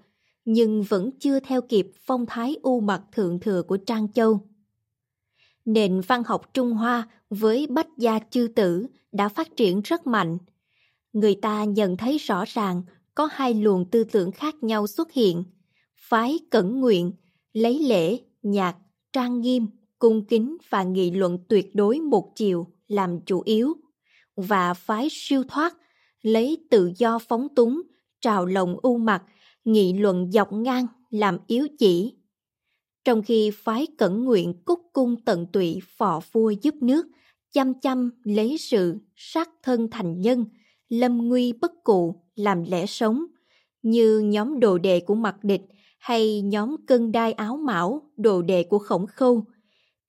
nhưng 0.46 0.84
vẫn 0.84 1.10
chưa 1.20 1.40
theo 1.40 1.62
kịp 1.62 1.92
phong 2.06 2.26
thái 2.26 2.58
u 2.62 2.80
mặt 2.80 3.02
thượng 3.12 3.40
thừa 3.40 3.64
của 3.64 3.78
Trang 3.78 4.12
Châu. 4.12 4.40
nền 5.66 6.02
văn 6.02 6.24
học 6.24 6.54
Trung 6.54 6.74
Hoa 6.74 7.10
với 7.30 7.68
bách 7.68 7.98
gia 7.98 8.20
chư 8.20 8.48
tử 8.56 8.88
đã 9.12 9.30
phát 9.30 9.56
triển 9.56 9.82
rất 9.82 10.08
mạnh. 10.08 10.38
Người 11.14 11.36
ta 11.36 11.64
nhận 11.64 11.98
thấy 11.98 12.18
rõ 12.18 12.44
ràng 12.48 12.84
có 13.16 13.30
hai 13.32 13.54
luồng 13.54 13.86
tư 13.86 14.04
tưởng 14.04 14.32
khác 14.32 14.56
nhau 14.64 14.88
xuất 14.88 15.12
hiện. 15.12 15.44
Phái 15.98 16.40
cẩn 16.52 16.80
nguyện, 16.80 17.12
lấy 17.54 17.80
lễ, 17.80 18.20
nhạc, 18.42 18.78
trang 19.14 19.42
nghiêm, 19.42 19.68
cung 20.00 20.26
kính 20.26 20.58
và 20.70 20.84
nghị 20.84 21.12
luận 21.12 21.38
tuyệt 21.48 21.76
đối 21.76 22.00
một 22.00 22.32
chiều 22.36 22.68
làm 22.88 23.20
chủ 23.26 23.42
yếu. 23.46 23.74
Và 24.36 24.74
phái 24.74 25.08
siêu 25.12 25.44
thoát, 25.48 25.78
lấy 26.22 26.58
tự 26.70 26.92
do 26.98 27.20
phóng 27.20 27.48
túng, 27.56 27.82
trào 28.22 28.46
lộng 28.46 28.78
u 28.82 28.98
mặt, 28.98 29.24
nghị 29.66 29.94
luận 29.94 30.32
dọc 30.32 30.54
ngang 30.54 30.88
làm 31.10 31.38
yếu 31.48 31.68
chỉ. 31.80 32.14
Trong 33.04 33.24
khi 33.24 33.52
phái 33.52 33.88
cẩn 33.98 34.24
nguyện 34.24 34.54
cúc 34.66 34.80
cung 34.94 35.22
tận 35.26 35.46
tụy 35.54 35.80
phò 35.98 36.22
vua 36.32 36.50
giúp 36.50 36.76
nước, 36.82 37.08
chăm 37.52 37.74
chăm 37.80 38.12
lấy 38.24 38.58
sự 38.58 38.98
sát 39.16 39.50
thân 39.64 39.88
thành 39.92 40.22
nhân, 40.22 40.46
lâm 40.90 41.28
nguy 41.28 41.54
bất 41.54 41.72
cụ 41.84 42.16
làm 42.36 42.64
lẽ 42.64 42.86
sống, 42.86 43.26
như 43.82 44.20
nhóm 44.20 44.60
đồ 44.60 44.78
đệ 44.78 45.00
của 45.00 45.16
mặt 45.16 45.36
địch 45.44 45.62
hay 46.00 46.42
nhóm 46.42 46.76
cân 46.88 47.12
đai 47.12 47.34
áo 47.34 47.58
mão 47.58 48.12
đồ 48.18 48.42
đệ 48.42 48.64
của 48.64 48.80
khổng 48.80 49.08
khâu, 49.08 49.46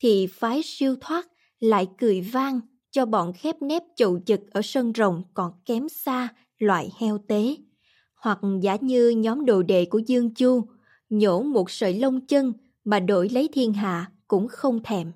thì 0.01 0.27
phái 0.27 0.61
siêu 0.65 0.97
thoát 1.01 1.29
lại 1.61 1.87
cười 1.99 2.21
vang 2.21 2.61
cho 2.95 3.07
bọn 3.07 3.33
khép 3.33 3.63
nép 3.63 3.83
chậu 3.97 4.19
chực 4.27 4.41
ở 4.53 4.61
sân 4.65 4.93
rồng 4.97 5.23
còn 5.35 5.53
kém 5.65 5.89
xa 5.89 6.29
loại 6.59 6.93
heo 6.99 7.19
tế. 7.19 7.57
Hoặc 8.15 8.39
giả 8.63 8.77
như 8.81 9.09
nhóm 9.09 9.45
đồ 9.45 9.63
đệ 9.63 9.85
của 9.85 9.99
Dương 9.99 10.35
Chu, 10.35 10.63
nhổ 11.11 11.43
một 11.43 11.71
sợi 11.71 11.95
lông 11.95 12.27
chân 12.27 12.53
mà 12.85 13.01
đổi 13.01 13.29
lấy 13.29 13.49
thiên 13.53 13.73
hạ 13.73 14.11
cũng 14.29 14.49
không 14.49 14.83
thèm. 14.83 15.13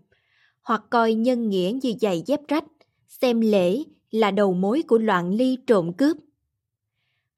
Hoặc 0.62 0.82
coi 0.90 1.14
nhân 1.14 1.48
nghĩa 1.48 1.72
như 1.82 1.94
giày 2.00 2.22
dép 2.26 2.40
rách, 2.48 2.64
xem 3.08 3.40
lễ 3.40 3.82
là 4.10 4.30
đầu 4.30 4.52
mối 4.52 4.82
của 4.88 4.98
loạn 4.98 5.34
ly 5.34 5.58
trộm 5.66 5.92
cướp. 5.92 6.16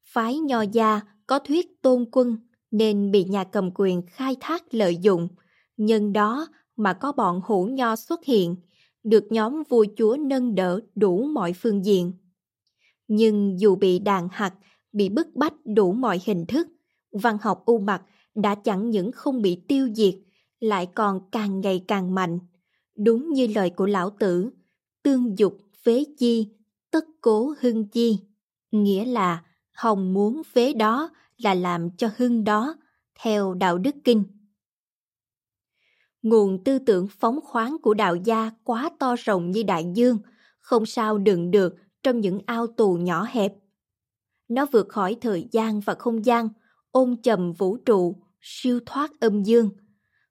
Phái 0.03 0.39
nho 0.39 0.61
gia 0.61 1.01
có 1.27 1.39
thuyết 1.39 1.81
tôn 1.81 2.05
quân 2.11 2.37
nên 2.71 3.11
bị 3.11 3.23
nhà 3.23 3.43
cầm 3.43 3.69
quyền 3.75 4.01
khai 4.07 4.35
thác 4.39 4.73
lợi 4.73 4.97
dụng, 4.97 5.27
nhân 5.77 6.13
đó 6.13 6.47
mà 6.75 6.93
có 6.93 7.11
bọn 7.11 7.41
hữu 7.47 7.67
nho 7.67 7.95
xuất 7.95 8.25
hiện, 8.25 8.55
được 9.03 9.31
nhóm 9.31 9.63
vua 9.69 9.85
chúa 9.97 10.17
nâng 10.17 10.55
đỡ 10.55 10.79
đủ 10.95 11.23
mọi 11.23 11.53
phương 11.53 11.85
diện. 11.85 12.13
Nhưng 13.07 13.59
dù 13.59 13.75
bị 13.75 13.99
đàn 13.99 14.27
hạt, 14.31 14.53
bị 14.93 15.09
bức 15.09 15.27
bách 15.35 15.53
đủ 15.65 15.93
mọi 15.93 16.21
hình 16.25 16.45
thức, 16.45 16.67
văn 17.11 17.37
học 17.41 17.63
u 17.65 17.79
mặt 17.79 18.01
đã 18.35 18.55
chẳng 18.55 18.89
những 18.89 19.11
không 19.11 19.41
bị 19.41 19.61
tiêu 19.67 19.89
diệt, 19.95 20.15
lại 20.59 20.85
còn 20.85 21.29
càng 21.31 21.61
ngày 21.61 21.85
càng 21.87 22.15
mạnh. 22.15 22.39
Đúng 22.97 23.33
như 23.33 23.47
lời 23.55 23.69
của 23.69 23.85
lão 23.85 24.09
tử, 24.09 24.49
tương 25.03 25.37
dục 25.37 25.57
phế 25.83 26.03
chi, 26.17 26.47
tất 26.91 27.05
cố 27.21 27.53
hưng 27.59 27.87
chi. 27.87 28.19
Nghĩa 28.71 29.05
là 29.05 29.43
hồng 29.73 30.13
muốn 30.13 30.41
phế 30.43 30.73
đó 30.73 31.09
là 31.37 31.53
làm 31.53 31.89
cho 31.97 32.09
hưng 32.17 32.43
đó, 32.43 32.75
theo 33.19 33.53
đạo 33.53 33.77
đức 33.77 33.95
kinh. 34.03 34.23
Nguồn 36.21 36.63
tư 36.63 36.79
tưởng 36.79 37.07
phóng 37.07 37.39
khoáng 37.43 37.77
của 37.81 37.93
đạo 37.93 38.15
gia 38.15 38.51
quá 38.63 38.89
to 38.99 39.15
rộng 39.19 39.51
như 39.51 39.63
đại 39.63 39.85
dương, 39.93 40.17
không 40.59 40.85
sao 40.85 41.17
đựng 41.17 41.51
được 41.51 41.75
trong 42.03 42.21
những 42.21 42.39
ao 42.45 42.67
tù 42.67 42.93
nhỏ 42.93 43.27
hẹp. 43.29 43.53
Nó 44.47 44.65
vượt 44.71 44.89
khỏi 44.89 45.17
thời 45.21 45.47
gian 45.51 45.79
và 45.79 45.93
không 45.93 46.25
gian, 46.25 46.49
ôm 46.91 47.21
chầm 47.21 47.53
vũ 47.53 47.77
trụ, 47.77 48.15
siêu 48.41 48.79
thoát 48.85 49.11
âm 49.19 49.43
dương. 49.43 49.69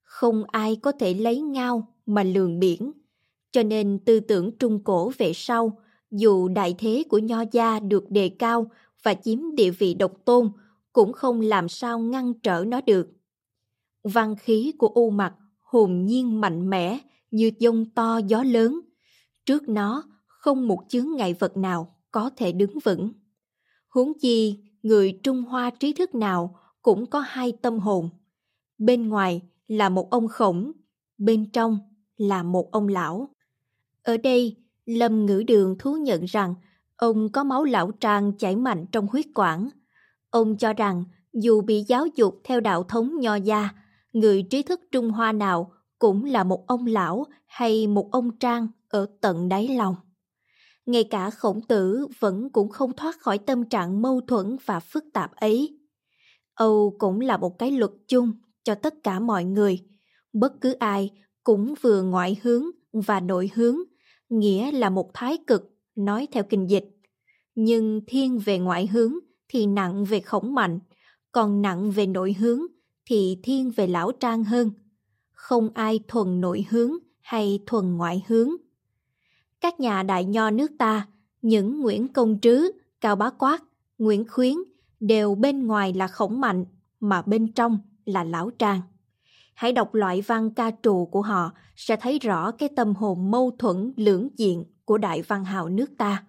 Không 0.02 0.44
ai 0.46 0.76
có 0.76 0.92
thể 0.92 1.14
lấy 1.14 1.40
ngao 1.40 1.94
mà 2.06 2.22
lường 2.22 2.58
biển. 2.58 2.92
Cho 3.52 3.62
nên 3.62 3.98
tư 4.04 4.20
tưởng 4.20 4.58
trung 4.58 4.84
cổ 4.84 5.12
về 5.18 5.32
sau, 5.34 5.78
dù 6.10 6.48
đại 6.48 6.74
thế 6.78 7.04
của 7.08 7.18
nho 7.18 7.44
gia 7.52 7.80
được 7.80 8.10
đề 8.10 8.28
cao 8.28 8.70
và 9.02 9.14
chiếm 9.14 9.38
địa 9.54 9.70
vị 9.70 9.94
độc 9.94 10.12
tôn, 10.24 10.50
cũng 10.92 11.12
không 11.12 11.40
làm 11.40 11.68
sao 11.68 11.98
ngăn 11.98 12.34
trở 12.34 12.64
nó 12.66 12.80
được. 12.80 13.08
Văn 14.04 14.36
khí 14.36 14.72
của 14.78 14.88
U 14.88 15.10
Mặt 15.10 15.34
hồn 15.70 16.06
nhiên 16.06 16.40
mạnh 16.40 16.70
mẽ 16.70 16.98
như 17.30 17.50
dông 17.60 17.84
to 17.90 18.20
gió 18.26 18.42
lớn. 18.42 18.80
Trước 19.46 19.68
nó 19.68 20.04
không 20.26 20.68
một 20.68 20.78
chướng 20.88 21.06
ngại 21.16 21.34
vật 21.34 21.56
nào 21.56 21.94
có 22.10 22.30
thể 22.36 22.52
đứng 22.52 22.78
vững. 22.84 23.12
Huống 23.88 24.12
chi, 24.20 24.58
người 24.82 25.18
Trung 25.22 25.42
Hoa 25.42 25.70
trí 25.70 25.92
thức 25.92 26.14
nào 26.14 26.58
cũng 26.82 27.06
có 27.06 27.20
hai 27.20 27.52
tâm 27.62 27.78
hồn. 27.78 28.08
Bên 28.78 29.08
ngoài 29.08 29.42
là 29.68 29.88
một 29.88 30.10
ông 30.10 30.28
khổng, 30.28 30.72
bên 31.18 31.50
trong 31.50 31.78
là 32.16 32.42
một 32.42 32.70
ông 32.72 32.88
lão. 32.88 33.28
Ở 34.02 34.16
đây, 34.16 34.56
Lâm 34.86 35.26
Ngữ 35.26 35.42
Đường 35.46 35.78
thú 35.78 35.96
nhận 35.96 36.24
rằng 36.24 36.54
ông 36.96 37.32
có 37.32 37.44
máu 37.44 37.64
lão 37.64 37.90
trang 37.90 38.32
chảy 38.38 38.56
mạnh 38.56 38.86
trong 38.92 39.06
huyết 39.06 39.26
quản. 39.34 39.68
Ông 40.30 40.56
cho 40.56 40.72
rằng 40.72 41.04
dù 41.32 41.60
bị 41.60 41.84
giáo 41.88 42.06
dục 42.16 42.40
theo 42.44 42.60
đạo 42.60 42.82
thống 42.82 43.20
nho 43.20 43.34
gia, 43.34 43.70
người 44.12 44.42
trí 44.42 44.62
thức 44.62 44.80
Trung 44.92 45.10
Hoa 45.10 45.32
nào 45.32 45.72
cũng 45.98 46.24
là 46.24 46.44
một 46.44 46.64
ông 46.66 46.86
lão 46.86 47.26
hay 47.46 47.86
một 47.86 48.08
ông 48.12 48.38
trang 48.38 48.68
ở 48.88 49.06
tận 49.20 49.48
đáy 49.48 49.68
lòng. 49.68 49.94
Ngay 50.86 51.04
cả 51.04 51.30
khổng 51.30 51.60
tử 51.68 52.06
vẫn 52.18 52.50
cũng 52.50 52.68
không 52.68 52.92
thoát 52.92 53.20
khỏi 53.20 53.38
tâm 53.38 53.64
trạng 53.64 54.02
mâu 54.02 54.20
thuẫn 54.20 54.56
và 54.64 54.80
phức 54.80 55.04
tạp 55.12 55.34
ấy. 55.34 55.78
Âu 56.54 56.96
cũng 56.98 57.20
là 57.20 57.36
một 57.36 57.58
cái 57.58 57.70
luật 57.70 57.90
chung 58.08 58.32
cho 58.62 58.74
tất 58.74 58.94
cả 59.02 59.20
mọi 59.20 59.44
người. 59.44 59.78
Bất 60.32 60.60
cứ 60.60 60.72
ai 60.72 61.10
cũng 61.44 61.74
vừa 61.80 62.02
ngoại 62.02 62.36
hướng 62.42 62.64
và 62.92 63.20
nội 63.20 63.50
hướng, 63.54 63.76
nghĩa 64.28 64.72
là 64.72 64.90
một 64.90 65.10
thái 65.14 65.38
cực, 65.46 65.62
nói 65.94 66.28
theo 66.32 66.42
kinh 66.42 66.70
dịch. 66.70 66.84
Nhưng 67.54 68.00
thiên 68.06 68.38
về 68.38 68.58
ngoại 68.58 68.86
hướng 68.86 69.14
thì 69.48 69.66
nặng 69.66 70.04
về 70.04 70.20
khổng 70.20 70.54
mạnh, 70.54 70.78
còn 71.32 71.62
nặng 71.62 71.90
về 71.90 72.06
nội 72.06 72.32
hướng 72.32 72.60
thì 73.10 73.38
thiên 73.42 73.70
về 73.70 73.86
lão 73.86 74.12
trang 74.12 74.44
hơn. 74.44 74.70
Không 75.32 75.70
ai 75.74 76.00
thuần 76.08 76.40
nội 76.40 76.66
hướng 76.70 76.92
hay 77.20 77.60
thuần 77.66 77.96
ngoại 77.96 78.22
hướng. 78.28 78.50
Các 79.60 79.80
nhà 79.80 80.02
đại 80.02 80.24
nho 80.24 80.50
nước 80.50 80.72
ta, 80.78 81.08
những 81.42 81.80
Nguyễn 81.80 82.08
Công 82.08 82.38
Trứ, 82.42 82.70
Cao 83.00 83.16
Bá 83.16 83.30
Quát, 83.30 83.62
Nguyễn 83.98 84.24
Khuyến 84.28 84.54
đều 85.00 85.34
bên 85.34 85.66
ngoài 85.66 85.92
là 85.92 86.08
khổng 86.08 86.40
mạnh, 86.40 86.64
mà 87.00 87.22
bên 87.22 87.52
trong 87.52 87.78
là 88.04 88.24
lão 88.24 88.50
trang. 88.50 88.80
Hãy 89.54 89.72
đọc 89.72 89.94
loại 89.94 90.20
văn 90.20 90.50
ca 90.50 90.70
trù 90.82 91.08
của 91.12 91.22
họ 91.22 91.52
sẽ 91.76 91.96
thấy 91.96 92.18
rõ 92.18 92.50
cái 92.50 92.68
tâm 92.76 92.94
hồn 92.94 93.30
mâu 93.30 93.50
thuẫn 93.58 93.92
lưỡng 93.96 94.28
diện 94.36 94.64
của 94.84 94.98
đại 94.98 95.22
văn 95.22 95.44
hào 95.44 95.68
nước 95.68 95.90
ta. 95.98 96.24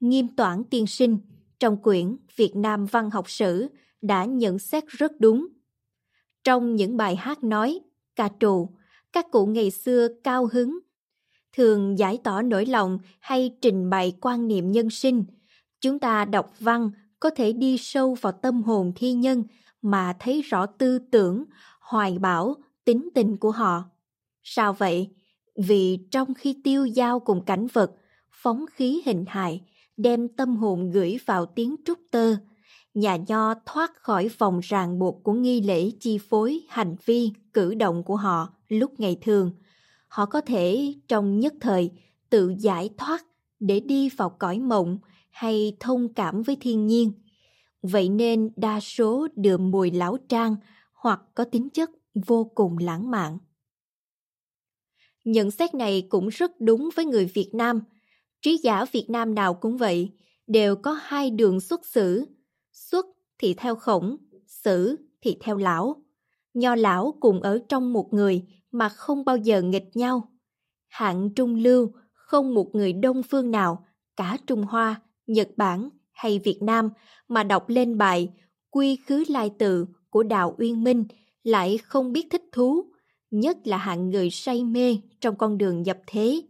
Nghiêm 0.00 0.36
toản 0.36 0.64
tiên 0.64 0.86
sinh 0.86 1.18
trong 1.60 1.76
quyển 1.76 2.16
Việt 2.36 2.56
Nam 2.56 2.86
Văn 2.86 3.10
học 3.10 3.30
sử 3.30 3.68
đã 4.02 4.24
nhận 4.24 4.58
xét 4.58 4.84
rất 4.86 5.12
đúng. 5.20 5.48
Trong 6.44 6.76
những 6.76 6.96
bài 6.96 7.16
hát 7.16 7.44
nói, 7.44 7.80
ca 8.16 8.28
trù, 8.40 8.68
các 9.12 9.30
cụ 9.30 9.46
ngày 9.46 9.70
xưa 9.70 10.08
cao 10.24 10.48
hứng, 10.52 10.78
thường 11.56 11.98
giải 11.98 12.18
tỏ 12.24 12.42
nỗi 12.42 12.66
lòng 12.66 12.98
hay 13.20 13.56
trình 13.60 13.90
bày 13.90 14.12
quan 14.20 14.48
niệm 14.48 14.72
nhân 14.72 14.90
sinh. 14.90 15.24
Chúng 15.80 15.98
ta 15.98 16.24
đọc 16.24 16.52
văn 16.58 16.90
có 17.20 17.30
thể 17.30 17.52
đi 17.52 17.78
sâu 17.78 18.14
vào 18.20 18.32
tâm 18.32 18.62
hồn 18.62 18.92
thi 18.96 19.12
nhân 19.12 19.44
mà 19.82 20.16
thấy 20.18 20.42
rõ 20.42 20.66
tư 20.66 20.98
tưởng, 20.98 21.44
hoài 21.80 22.18
bão, 22.18 22.56
tính 22.84 23.08
tình 23.14 23.36
của 23.36 23.50
họ. 23.50 23.84
Sao 24.42 24.72
vậy? 24.72 25.10
Vì 25.56 25.98
trong 26.10 26.34
khi 26.34 26.60
tiêu 26.64 26.86
giao 26.86 27.20
cùng 27.20 27.44
cảnh 27.44 27.66
vật, 27.72 27.92
phóng 28.30 28.64
khí 28.72 29.02
hình 29.06 29.24
hài, 29.28 29.60
đem 29.96 30.28
tâm 30.28 30.56
hồn 30.56 30.90
gửi 30.90 31.18
vào 31.26 31.46
tiếng 31.46 31.76
trúc 31.84 31.98
tơ, 32.10 32.36
nhà 32.94 33.16
nho 33.28 33.54
thoát 33.66 33.92
khỏi 33.94 34.28
vòng 34.38 34.60
ràng 34.62 34.98
buộc 34.98 35.24
của 35.24 35.32
nghi 35.32 35.60
lễ 35.60 35.90
chi 36.00 36.18
phối 36.18 36.60
hành 36.68 36.96
vi, 37.04 37.32
cử 37.52 37.74
động 37.74 38.02
của 38.02 38.16
họ 38.16 38.54
lúc 38.68 39.00
ngày 39.00 39.16
thường. 39.20 39.52
Họ 40.08 40.26
có 40.26 40.40
thể 40.40 40.94
trong 41.08 41.40
nhất 41.40 41.54
thời 41.60 41.90
tự 42.30 42.54
giải 42.58 42.90
thoát 42.98 43.24
để 43.60 43.80
đi 43.80 44.08
vào 44.08 44.30
cõi 44.30 44.58
mộng 44.58 44.98
hay 45.30 45.76
thông 45.80 46.14
cảm 46.14 46.42
với 46.42 46.56
thiên 46.60 46.86
nhiên. 46.86 47.12
Vậy 47.82 48.08
nên 48.08 48.50
đa 48.56 48.80
số 48.80 49.28
đượm 49.36 49.70
mùi 49.70 49.90
lão 49.90 50.16
trang 50.28 50.56
hoặc 50.92 51.20
có 51.34 51.44
tính 51.44 51.68
chất 51.70 51.90
vô 52.14 52.44
cùng 52.54 52.78
lãng 52.78 53.10
mạn. 53.10 53.38
Nhận 55.24 55.50
xét 55.50 55.74
này 55.74 56.06
cũng 56.08 56.28
rất 56.28 56.60
đúng 56.60 56.88
với 56.94 57.04
người 57.04 57.24
Việt 57.26 57.50
Nam. 57.52 57.80
Trí 58.42 58.58
giả 58.62 58.84
Việt 58.92 59.06
Nam 59.08 59.34
nào 59.34 59.54
cũng 59.54 59.76
vậy, 59.76 60.12
đều 60.46 60.76
có 60.76 60.92
hai 60.92 61.30
đường 61.30 61.60
xuất 61.60 61.86
xử. 61.86 62.26
Xuất 62.72 63.06
thì 63.38 63.54
theo 63.54 63.76
khổng, 63.76 64.16
sử 64.46 64.96
thì 65.20 65.36
theo 65.40 65.56
lão. 65.56 66.02
Nho 66.54 66.74
lão 66.74 67.14
cùng 67.20 67.42
ở 67.42 67.58
trong 67.68 67.92
một 67.92 68.08
người 68.12 68.42
mà 68.70 68.88
không 68.88 69.24
bao 69.24 69.36
giờ 69.36 69.62
nghịch 69.62 69.96
nhau. 69.96 70.32
Hạng 70.88 71.34
trung 71.34 71.54
lưu, 71.54 71.92
không 72.12 72.54
một 72.54 72.74
người 72.74 72.92
đông 72.92 73.22
phương 73.22 73.50
nào, 73.50 73.86
cả 74.16 74.38
Trung 74.46 74.62
Hoa, 74.62 75.00
Nhật 75.26 75.48
Bản 75.56 75.88
hay 76.12 76.38
Việt 76.38 76.62
Nam 76.62 76.90
mà 77.28 77.42
đọc 77.42 77.68
lên 77.68 77.98
bài 77.98 78.32
Quy 78.70 78.96
khứ 78.96 79.24
lai 79.28 79.50
tự 79.58 79.86
của 80.10 80.22
Đạo 80.22 80.54
Uyên 80.58 80.84
Minh 80.84 81.04
lại 81.42 81.78
không 81.78 82.12
biết 82.12 82.26
thích 82.30 82.42
thú, 82.52 82.92
nhất 83.30 83.58
là 83.64 83.76
hạng 83.76 84.10
người 84.10 84.30
say 84.30 84.64
mê 84.64 84.98
trong 85.20 85.36
con 85.36 85.58
đường 85.58 85.82
nhập 85.82 85.98
thế. 86.06 86.42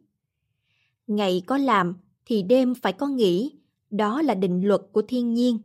Ngày 1.07 1.43
có 1.47 1.59
làm 1.59 1.97
thì 2.27 2.43
đêm 2.43 2.75
phải 2.75 2.93
có 2.93 3.07
nghỉ, 3.07 3.53
đó 3.91 4.23
là 4.23 4.35
định 4.35 4.69
luật 4.69 4.81
của 4.93 5.03
thiên 5.03 5.35
nhiên. 5.35 5.59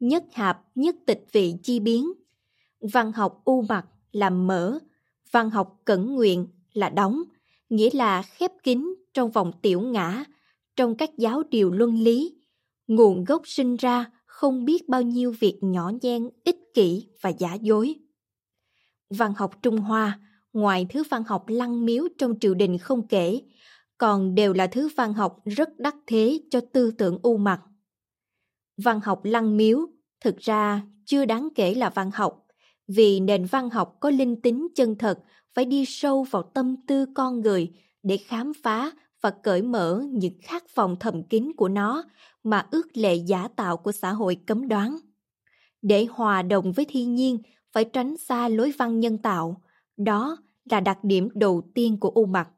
Nhất 0.00 0.24
hạp, 0.32 0.60
nhất 0.74 0.96
tịch 1.06 1.26
vị 1.32 1.54
chi 1.62 1.80
biến. 1.80 2.12
Văn 2.92 3.12
học 3.12 3.40
u 3.44 3.62
mặt 3.62 3.86
là 4.12 4.30
mở, 4.30 4.78
văn 5.30 5.50
học 5.50 5.80
cẩn 5.84 6.14
nguyện 6.14 6.46
là 6.72 6.88
đóng, 6.88 7.22
nghĩa 7.68 7.90
là 7.92 8.22
khép 8.22 8.52
kín 8.62 8.94
trong 9.14 9.30
vòng 9.30 9.52
tiểu 9.62 9.80
ngã, 9.80 10.24
trong 10.76 10.94
các 10.94 11.10
giáo 11.18 11.42
điều 11.50 11.70
luân 11.70 11.98
lý. 11.98 12.34
Nguồn 12.86 13.24
gốc 13.24 13.42
sinh 13.44 13.76
ra 13.76 14.10
không 14.26 14.64
biết 14.64 14.88
bao 14.88 15.02
nhiêu 15.02 15.34
việc 15.40 15.58
nhỏ 15.60 15.92
nhen, 16.02 16.28
ích 16.44 16.58
kỷ 16.74 17.08
và 17.20 17.30
giả 17.30 17.54
dối. 17.54 17.94
Văn 19.10 19.34
học 19.36 19.62
Trung 19.62 19.76
Hoa, 19.76 20.20
ngoài 20.52 20.86
thứ 20.90 21.02
văn 21.10 21.24
học 21.24 21.44
lăng 21.48 21.84
miếu 21.84 22.08
trong 22.18 22.38
triều 22.40 22.54
đình 22.54 22.78
không 22.78 23.06
kể, 23.06 23.40
còn 23.98 24.34
đều 24.34 24.52
là 24.52 24.66
thứ 24.66 24.88
văn 24.96 25.12
học 25.12 25.42
rất 25.44 25.78
đắc 25.78 25.96
thế 26.06 26.40
cho 26.50 26.60
tư 26.72 26.90
tưởng 26.90 27.18
u 27.22 27.36
mặt. 27.36 27.60
Văn 28.82 29.00
học 29.00 29.20
lăng 29.24 29.56
miếu 29.56 29.86
thực 30.20 30.38
ra 30.38 30.82
chưa 31.04 31.24
đáng 31.24 31.48
kể 31.54 31.74
là 31.74 31.90
văn 31.90 32.10
học, 32.14 32.46
vì 32.88 33.20
nền 33.20 33.44
văn 33.44 33.70
học 33.70 33.96
có 34.00 34.10
linh 34.10 34.40
tính 34.42 34.68
chân 34.74 34.98
thật 34.98 35.18
phải 35.54 35.64
đi 35.64 35.84
sâu 35.86 36.22
vào 36.22 36.42
tâm 36.42 36.76
tư 36.86 37.06
con 37.14 37.40
người 37.40 37.72
để 38.02 38.16
khám 38.16 38.52
phá 38.62 38.90
và 39.20 39.30
cởi 39.30 39.62
mở 39.62 40.02
những 40.10 40.38
khát 40.42 40.74
vọng 40.74 40.96
thầm 41.00 41.22
kín 41.22 41.52
của 41.56 41.68
nó 41.68 42.04
mà 42.44 42.66
ước 42.70 42.86
lệ 42.94 43.14
giả 43.14 43.48
tạo 43.56 43.76
của 43.76 43.92
xã 43.92 44.12
hội 44.12 44.36
cấm 44.46 44.68
đoán. 44.68 44.98
Để 45.82 46.06
hòa 46.10 46.42
đồng 46.42 46.72
với 46.72 46.84
thiên 46.84 47.14
nhiên 47.14 47.38
phải 47.72 47.84
tránh 47.84 48.16
xa 48.16 48.48
lối 48.48 48.72
văn 48.78 49.00
nhân 49.00 49.18
tạo, 49.18 49.62
đó 49.96 50.36
là 50.70 50.80
đặc 50.80 50.98
điểm 51.02 51.28
đầu 51.34 51.70
tiên 51.74 52.00
của 52.00 52.10
u 52.10 52.26
mặt. 52.26 52.48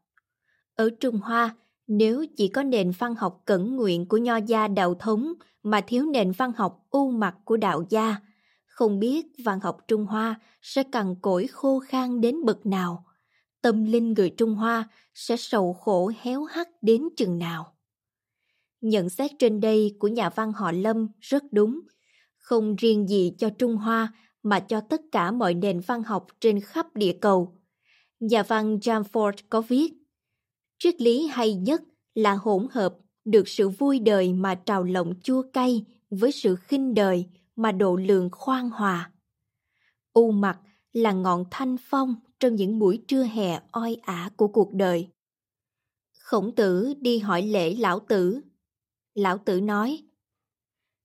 Ở 0.75 0.91
Trung 1.01 1.19
Hoa, 1.19 1.57
nếu 1.93 2.25
chỉ 2.37 2.49
có 2.49 2.63
nền 2.63 2.91
văn 2.91 3.15
học 3.15 3.43
cẩn 3.45 3.77
nguyện 3.77 4.07
của 4.07 4.17
nho 4.17 4.37
gia 4.37 4.69
đạo 4.69 4.95
thống 4.95 5.33
mà 5.63 5.81
thiếu 5.81 6.07
nền 6.07 6.33
văn 6.33 6.53
học 6.57 6.87
u 6.91 7.11
mặt 7.11 7.37
của 7.45 7.57
đạo 7.57 7.85
gia, 7.89 8.17
không 8.67 8.99
biết 8.99 9.27
văn 9.45 9.61
học 9.61 9.79
Trung 9.89 10.07
Hoa 10.07 10.41
sẽ 10.63 10.83
cằn 10.83 11.15
cỗi 11.23 11.47
khô 11.47 11.81
khan 11.81 12.21
đến 12.21 12.45
bậc 12.45 12.67
nào, 12.67 13.05
tâm 13.63 13.85
linh 13.85 14.13
người 14.13 14.31
Trung 14.31 14.55
Hoa 14.55 14.89
sẽ 15.15 15.37
sầu 15.37 15.73
khổ 15.73 16.13
héo 16.21 16.45
hắt 16.45 16.69
đến 16.83 17.09
chừng 17.17 17.39
nào. 17.39 17.77
Nhận 18.81 19.09
xét 19.09 19.31
trên 19.39 19.61
đây 19.61 19.97
của 19.99 20.09
nhà 20.09 20.31
văn 20.31 20.53
họ 20.53 20.73
Lâm 20.73 21.09
rất 21.21 21.43
đúng, 21.53 21.81
không 22.39 22.77
riêng 22.77 23.09
gì 23.09 23.33
cho 23.39 23.51
Trung 23.51 23.77
Hoa 23.77 24.13
mà 24.43 24.61
cho 24.61 24.81
tất 24.81 25.01
cả 25.13 25.31
mọi 25.31 25.55
nền 25.55 25.81
văn 25.81 26.03
học 26.03 26.27
trên 26.41 26.61
khắp 26.61 26.87
địa 26.97 27.13
cầu. 27.21 27.59
Nhà 28.21 28.43
văn 28.43 28.79
Jamford 28.79 29.33
có 29.49 29.61
viết, 29.61 30.00
triết 30.81 31.01
lý 31.01 31.27
hay 31.27 31.55
nhất 31.55 31.83
là 32.15 32.35
hỗn 32.35 32.67
hợp 32.71 32.97
được 33.25 33.49
sự 33.49 33.69
vui 33.69 33.99
đời 33.99 34.33
mà 34.33 34.55
trào 34.55 34.85
lộng 34.85 35.15
chua 35.23 35.43
cay 35.53 35.85
với 36.11 36.33
sự 36.33 36.57
khinh 36.57 36.95
đời 36.95 37.27
mà 37.57 37.73
độ 37.73 37.97
lượng 37.97 38.29
khoan 38.33 38.71
hòa. 38.71 39.11
U 40.13 40.31
mặt 40.31 40.59
là 40.93 41.13
ngọn 41.13 41.45
thanh 41.51 41.77
phong 41.81 42.15
trong 42.41 42.55
những 42.55 42.79
buổi 42.79 43.03
trưa 43.09 43.23
hè 43.23 43.61
oi 43.71 43.97
ả 44.03 44.31
của 44.37 44.49
cuộc 44.49 44.73
đời. 44.73 45.09
Khổng 46.19 46.55
tử 46.55 46.95
đi 47.01 47.19
hỏi 47.19 47.43
lễ 47.43 47.75
lão 47.75 48.01
tử. 48.01 48.41
Lão 49.15 49.39
tử 49.39 49.61
nói, 49.61 50.03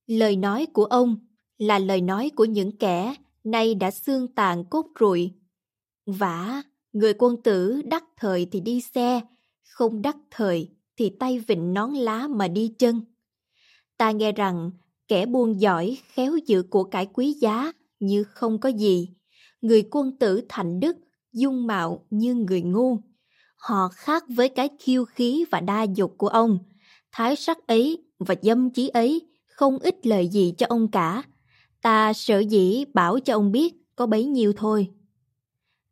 Lời 0.06 0.36
nói 0.36 0.66
của 0.72 0.84
ông 0.84 1.16
là 1.58 1.78
lời 1.78 2.00
nói 2.00 2.30
của 2.36 2.44
những 2.44 2.76
kẻ 2.76 3.14
nay 3.44 3.74
đã 3.74 3.90
xương 3.90 4.28
tàn 4.28 4.64
cốt 4.64 4.86
rụi. 5.00 5.32
Vả, 6.06 6.62
người 6.92 7.14
quân 7.14 7.42
tử 7.42 7.82
đắc 7.84 8.04
thời 8.16 8.46
thì 8.52 8.60
đi 8.60 8.80
xe, 8.80 9.20
không 9.76 10.02
đắc 10.02 10.16
thời 10.30 10.70
thì 10.96 11.10
tay 11.10 11.38
vịnh 11.38 11.74
nón 11.74 11.94
lá 11.94 12.28
mà 12.28 12.48
đi 12.48 12.74
chân. 12.78 13.00
Ta 13.98 14.10
nghe 14.10 14.32
rằng 14.32 14.70
kẻ 15.08 15.26
buôn 15.26 15.60
giỏi 15.60 15.98
khéo 16.06 16.36
giữ 16.46 16.62
của 16.62 16.84
cải 16.84 17.06
quý 17.06 17.32
giá 17.32 17.72
như 18.00 18.24
không 18.24 18.60
có 18.60 18.68
gì. 18.68 19.08
Người 19.60 19.88
quân 19.90 20.18
tử 20.18 20.40
thành 20.48 20.80
đức, 20.80 20.96
dung 21.32 21.66
mạo 21.66 22.06
như 22.10 22.34
người 22.34 22.62
ngu. 22.62 22.98
Họ 23.56 23.88
khác 23.94 24.24
với 24.28 24.48
cái 24.48 24.68
khiêu 24.78 25.04
khí 25.04 25.44
và 25.50 25.60
đa 25.60 25.82
dục 25.82 26.14
của 26.18 26.28
ông. 26.28 26.58
Thái 27.12 27.36
sắc 27.36 27.66
ấy 27.66 28.04
và 28.18 28.34
dâm 28.42 28.70
chí 28.70 28.88
ấy 28.88 29.26
không 29.46 29.78
ít 29.78 30.06
lời 30.06 30.28
gì 30.28 30.54
cho 30.58 30.66
ông 30.68 30.90
cả. 30.90 31.22
Ta 31.82 32.12
sợ 32.12 32.38
dĩ 32.38 32.84
bảo 32.94 33.20
cho 33.20 33.34
ông 33.34 33.52
biết 33.52 33.74
có 33.96 34.06
bấy 34.06 34.24
nhiêu 34.24 34.52
thôi. 34.56 34.90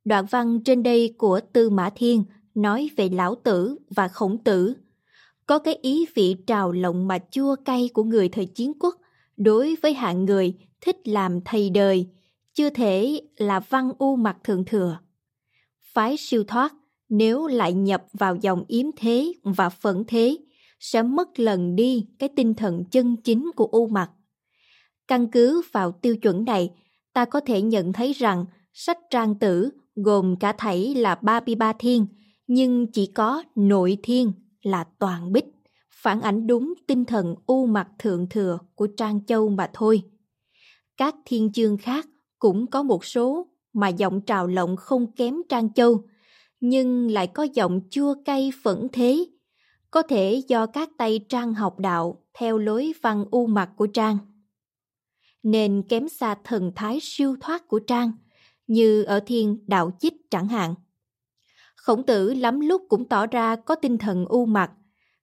Đoạn 0.04 0.26
văn 0.30 0.60
trên 0.64 0.82
đây 0.82 1.14
của 1.18 1.40
Tư 1.52 1.70
Mã 1.70 1.90
Thiên 1.94 2.24
nói 2.54 2.90
về 2.96 3.08
lão 3.08 3.34
tử 3.34 3.78
và 3.90 4.08
khổng 4.08 4.38
tử. 4.44 4.74
Có 5.46 5.58
cái 5.58 5.78
ý 5.82 6.06
vị 6.14 6.36
trào 6.46 6.72
lộng 6.72 7.08
mà 7.08 7.18
chua 7.30 7.56
cay 7.64 7.90
của 7.94 8.04
người 8.04 8.28
thời 8.28 8.46
chiến 8.46 8.72
quốc 8.80 8.96
đối 9.36 9.76
với 9.82 9.94
hạng 9.94 10.24
người 10.24 10.54
thích 10.80 11.08
làm 11.08 11.40
thầy 11.44 11.70
đời, 11.70 12.06
chưa 12.54 12.70
thể 12.70 13.20
là 13.36 13.60
văn 13.60 13.92
u 13.98 14.16
mặt 14.16 14.36
thượng 14.44 14.64
thừa. 14.64 14.98
Phái 15.94 16.16
siêu 16.18 16.44
thoát 16.44 16.74
nếu 17.08 17.46
lại 17.46 17.72
nhập 17.72 18.04
vào 18.12 18.36
dòng 18.36 18.64
yếm 18.68 18.86
thế 18.96 19.32
và 19.42 19.68
phẫn 19.68 20.04
thế, 20.08 20.36
sẽ 20.80 21.02
mất 21.02 21.38
lần 21.40 21.76
đi 21.76 22.06
cái 22.18 22.28
tinh 22.36 22.54
thần 22.54 22.84
chân 22.90 23.16
chính 23.16 23.50
của 23.56 23.66
u 23.66 23.86
mặt. 23.86 24.10
Căn 25.08 25.30
cứ 25.30 25.62
vào 25.72 25.92
tiêu 25.92 26.16
chuẩn 26.16 26.44
này, 26.44 26.70
ta 27.12 27.24
có 27.24 27.40
thể 27.40 27.62
nhận 27.62 27.92
thấy 27.92 28.12
rằng 28.12 28.44
sách 28.72 28.98
trang 29.10 29.38
tử 29.38 29.70
gồm 29.94 30.36
cả 30.36 30.52
thảy 30.52 30.94
là 30.94 31.14
33 31.14 31.72
thiên, 31.72 32.06
nhưng 32.46 32.87
chỉ 32.92 33.07
có 33.07 33.42
nội 33.54 33.98
thiên 34.02 34.33
là 34.62 34.85
toàn 34.98 35.33
bích, 35.33 35.46
phản 35.90 36.20
ảnh 36.20 36.46
đúng 36.46 36.74
tinh 36.87 37.04
thần 37.04 37.35
u 37.46 37.66
mặt 37.66 37.88
thượng 37.98 38.28
thừa 38.28 38.59
của 38.74 38.87
Trang 38.96 39.24
Châu 39.26 39.48
mà 39.48 39.70
thôi. 39.72 40.02
Các 40.96 41.14
thiên 41.24 41.52
chương 41.52 41.76
khác 41.76 42.07
cũng 42.38 42.66
có 42.66 42.83
một 42.83 43.04
số 43.04 43.46
mà 43.72 43.88
giọng 43.88 44.20
trào 44.20 44.46
lộng 44.46 44.76
không 44.76 45.12
kém 45.12 45.35
Trang 45.48 45.72
Châu, 45.72 46.04
nhưng 46.61 47.11
lại 47.11 47.26
có 47.26 47.42
giọng 47.42 47.80
chua 47.90 48.14
cay 48.24 48.52
phẫn 48.62 48.88
thế, 48.92 49.26
có 49.90 50.02
thể 50.02 50.42
do 50.48 50.66
các 50.66 50.90
tay 50.98 51.20
Trang 51.28 51.54
học 51.54 51.78
đạo 51.78 52.24
theo 52.35 52.59
lối 52.59 52.92
văn 53.02 53.24
u 53.30 53.46
mặt 53.46 53.70
của 53.76 53.87
Trang. 53.87 54.18
Nên 55.42 55.83
kém 55.88 56.09
xa 56.09 56.37
thần 56.44 56.72
thái 56.76 56.98
siêu 57.02 57.37
thoát 57.40 57.68
của 57.68 57.78
Trang, 57.78 58.12
như 58.66 59.02
ở 59.02 59.20
thiên 59.26 59.64
đạo 59.66 59.90
chích 60.00 60.30
chẳng 60.30 60.48
hạn. 60.48 60.74
Khổng 61.84 62.02
tử 62.02 62.34
lắm 62.34 62.60
lúc 62.60 62.82
cũng 62.88 63.08
tỏ 63.08 63.26
ra 63.26 63.56
có 63.56 63.74
tinh 63.74 63.98
thần 63.98 64.26
u 64.26 64.46
mặt. 64.46 64.70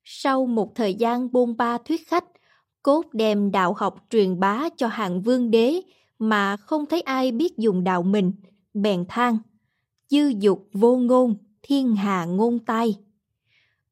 Sau 0.03 0.45
một 0.45 0.75
thời 0.75 0.93
gian 0.93 1.31
bôn 1.31 1.57
ba 1.57 1.77
thuyết 1.77 2.07
khách, 2.07 2.25
cốt 2.83 3.05
đem 3.13 3.51
đạo 3.51 3.73
học 3.77 4.05
truyền 4.09 4.39
bá 4.39 4.69
cho 4.77 4.87
hạng 4.87 5.21
vương 5.21 5.51
đế 5.51 5.81
mà 6.19 6.57
không 6.57 6.85
thấy 6.85 7.01
ai 7.01 7.31
biết 7.31 7.57
dùng 7.57 7.83
đạo 7.83 8.03
mình, 8.03 8.33
bèn 8.73 9.05
than. 9.09 9.37
Dư 10.09 10.27
dục 10.39 10.69
vô 10.73 10.95
ngôn, 10.95 11.35
thiên 11.61 11.95
hà 11.95 12.25
ngôn 12.25 12.59
tai. 12.59 12.95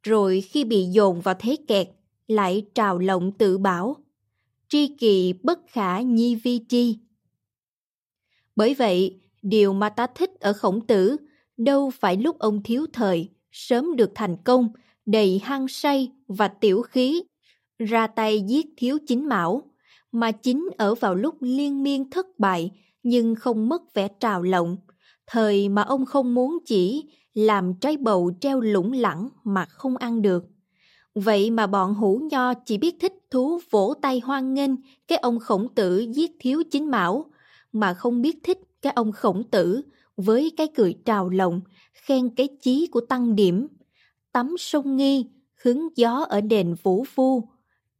Rồi 0.04 0.42
khi 0.42 0.64
bị 0.64 0.84
dồn 0.84 1.22
vào 1.22 1.36
thế 1.40 1.56
kẹt, 1.68 1.90
lại 2.28 2.66
trào 2.76 2.98
lộng 2.98 3.32
tự 3.32 3.58
bảo. 3.58 3.96
Tri 4.68 4.88
kỳ 4.88 5.34
bất 5.44 5.60
khả 5.68 6.00
nhi 6.00 6.36
vi 6.36 6.60
tri. 6.70 7.00
Bởi 8.56 8.74
vậy, 8.74 9.22
điều 9.42 9.74
mà 9.74 9.90
ta 9.90 10.08
thích 10.08 10.32
ở 10.40 10.54
khổng 10.54 10.88
tử 10.88 11.18
đâu 11.60 11.90
phải 11.90 12.18
lúc 12.18 12.40
ông 12.40 12.64
thiếu 12.64 12.86
thời, 12.94 13.30
sớm 13.52 13.96
được 13.96 14.12
thành 14.16 14.38
công, 14.44 14.70
đầy 15.06 15.42
hăng 15.44 15.68
say 15.68 16.12
và 16.28 16.48
tiểu 16.48 16.82
khí, 16.82 17.24
ra 17.80 18.08
tay 18.08 18.42
giết 18.42 18.66
thiếu 18.78 18.98
chính 19.08 19.30
mão, 19.30 19.62
mà 20.12 20.32
chính 20.32 20.70
ở 20.78 20.96
vào 20.96 21.16
lúc 21.16 21.36
liên 21.42 21.84
miên 21.84 22.10
thất 22.10 22.26
bại 22.40 22.72
nhưng 23.04 23.36
không 23.36 23.70
mất 23.70 23.94
vẻ 23.94 24.08
trào 24.20 24.42
lộng, 24.42 24.78
thời 25.28 25.70
mà 25.70 25.82
ông 25.82 26.06
không 26.06 26.34
muốn 26.34 26.58
chỉ 26.66 27.04
làm 27.34 27.74
trái 27.74 27.98
bầu 27.98 28.32
treo 28.42 28.60
lủng 28.60 28.92
lẳng 28.92 29.30
mà 29.44 29.66
không 29.66 29.98
ăn 29.98 30.22
được. 30.22 30.46
Vậy 31.16 31.52
mà 31.52 31.68
bọn 31.68 31.94
hủ 31.94 32.22
nho 32.32 32.54
chỉ 32.54 32.78
biết 32.78 32.96
thích 33.00 33.14
thú 33.32 33.60
vỗ 33.72 33.94
tay 34.02 34.20
hoan 34.20 34.54
nghênh 34.54 34.72
cái 35.08 35.18
ông 35.18 35.40
khổng 35.40 35.76
tử 35.76 36.00
giết 36.00 36.32
thiếu 36.40 36.64
chính 36.72 36.92
mão, 36.92 37.26
mà 37.72 37.94
không 37.94 38.22
biết 38.22 38.38
thích 38.44 38.58
cái 38.82 38.94
ông 38.96 39.12
khổng 39.12 39.44
tử 39.44 39.82
với 40.22 40.52
cái 40.58 40.68
cười 40.76 40.96
trào 41.06 41.30
lộng, 41.30 41.62
khen 41.94 42.30
cái 42.36 42.50
chí 42.62 42.88
của 42.92 43.02
tăng 43.02 43.36
điểm. 43.36 43.68
Tắm 44.32 44.56
sông 44.60 44.96
nghi, 44.96 45.26
hứng 45.64 45.88
gió 45.96 46.26
ở 46.30 46.42
đền 46.42 46.76
Vũ 46.84 47.04
Phu. 47.04 47.50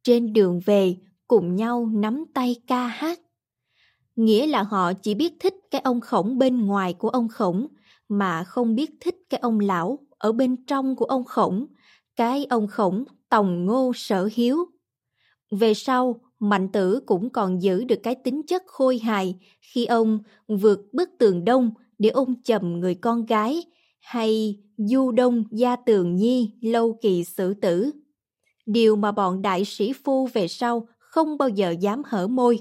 Trên 0.02 0.32
đường 0.32 0.60
về, 0.64 0.96
cùng 1.28 1.56
nhau 1.56 1.86
nắm 1.86 2.24
tay 2.34 2.56
ca 2.66 2.86
hát. 2.86 3.20
Nghĩa 4.16 4.46
là 4.46 4.62
họ 4.62 4.92
chỉ 4.92 5.14
biết 5.14 5.32
thích 5.40 5.54
cái 5.70 5.80
ông 5.80 6.00
khổng 6.00 6.38
bên 6.38 6.66
ngoài 6.66 6.92
của 6.92 7.08
ông 7.08 7.28
khổng, 7.28 7.66
mà 8.08 8.44
không 8.44 8.74
biết 8.74 8.90
thích 9.00 9.16
cái 9.30 9.40
ông 9.40 9.60
lão 9.60 9.98
ở 10.18 10.32
bên 10.32 10.64
trong 10.66 10.96
của 10.96 11.04
ông 11.04 11.24
khổng, 11.24 11.66
cái 12.16 12.44
ông 12.44 12.66
khổng 12.66 13.04
tòng 13.28 13.66
ngô 13.66 13.92
sở 13.94 14.28
hiếu. 14.32 14.66
Về 15.50 15.74
sau, 15.74 16.20
Mạnh 16.40 16.68
tử 16.72 17.00
cũng 17.06 17.30
còn 17.30 17.62
giữ 17.62 17.84
được 17.84 18.00
cái 18.02 18.14
tính 18.14 18.42
chất 18.46 18.62
khôi 18.66 18.98
hài 18.98 19.34
khi 19.60 19.86
ông 19.86 20.18
vượt 20.48 20.80
bức 20.92 21.10
tường 21.18 21.44
đông 21.44 21.70
để 22.00 22.10
ôm 22.10 22.34
chầm 22.44 22.80
người 22.80 22.94
con 22.94 23.26
gái, 23.26 23.62
hay 24.00 24.58
du 24.76 25.10
đông 25.10 25.44
gia 25.50 25.76
tường 25.76 26.16
nhi 26.16 26.50
lâu 26.60 26.98
kỳ 27.02 27.24
xử 27.24 27.54
tử. 27.54 27.90
Điều 28.66 28.96
mà 28.96 29.12
bọn 29.12 29.42
đại 29.42 29.64
sĩ 29.64 29.92
phu 29.92 30.26
về 30.26 30.48
sau 30.48 30.88
không 30.98 31.38
bao 31.38 31.48
giờ 31.48 31.74
dám 31.80 32.02
hở 32.06 32.26
môi. 32.28 32.58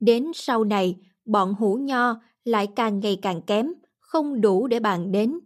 Đến 0.00 0.26
sau 0.34 0.64
này, 0.64 0.96
bọn 1.24 1.54
hủ 1.54 1.74
nho 1.74 2.20
lại 2.44 2.66
càng 2.76 3.00
ngày 3.00 3.18
càng 3.22 3.42
kém, 3.42 3.72
không 3.98 4.40
đủ 4.40 4.66
để 4.66 4.80
bàn 4.80 5.12
đến. 5.12 5.38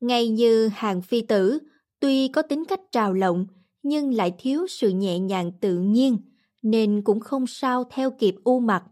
Ngay 0.00 0.28
như 0.28 0.68
hàng 0.68 1.02
phi 1.02 1.20
tử, 1.20 1.58
tuy 2.00 2.28
có 2.28 2.42
tính 2.42 2.64
cách 2.64 2.80
trào 2.92 3.12
lộng, 3.12 3.46
nhưng 3.82 4.14
lại 4.14 4.32
thiếu 4.38 4.66
sự 4.66 4.88
nhẹ 4.88 5.18
nhàng 5.18 5.52
tự 5.60 5.78
nhiên, 5.78 6.18
nên 6.62 7.02
cũng 7.02 7.20
không 7.20 7.46
sao 7.46 7.84
theo 7.90 8.10
kịp 8.10 8.34
u 8.44 8.60
mặt. 8.60 8.84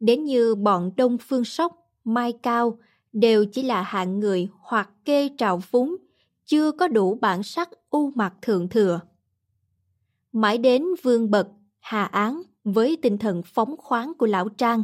Đến 0.00 0.24
như 0.24 0.54
bọn 0.54 0.90
Đông 0.96 1.18
Phương 1.20 1.44
Sóc, 1.44 1.83
Mai 2.04 2.32
Cao 2.42 2.78
đều 3.12 3.44
chỉ 3.44 3.62
là 3.62 3.82
hạng 3.82 4.20
người 4.20 4.48
hoặc 4.60 4.90
kê 5.04 5.28
trào 5.38 5.60
phúng, 5.60 5.96
chưa 6.46 6.72
có 6.72 6.88
đủ 6.88 7.18
bản 7.20 7.42
sắc 7.42 7.70
u 7.90 8.10
mặt 8.14 8.34
thượng 8.42 8.68
thừa. 8.68 9.00
Mãi 10.32 10.58
đến 10.58 10.84
vương 11.02 11.30
bậc, 11.30 11.48
hà 11.80 12.04
án 12.04 12.42
với 12.64 12.96
tinh 13.02 13.18
thần 13.18 13.42
phóng 13.46 13.76
khoáng 13.78 14.12
của 14.18 14.26
lão 14.26 14.48
Trang. 14.48 14.82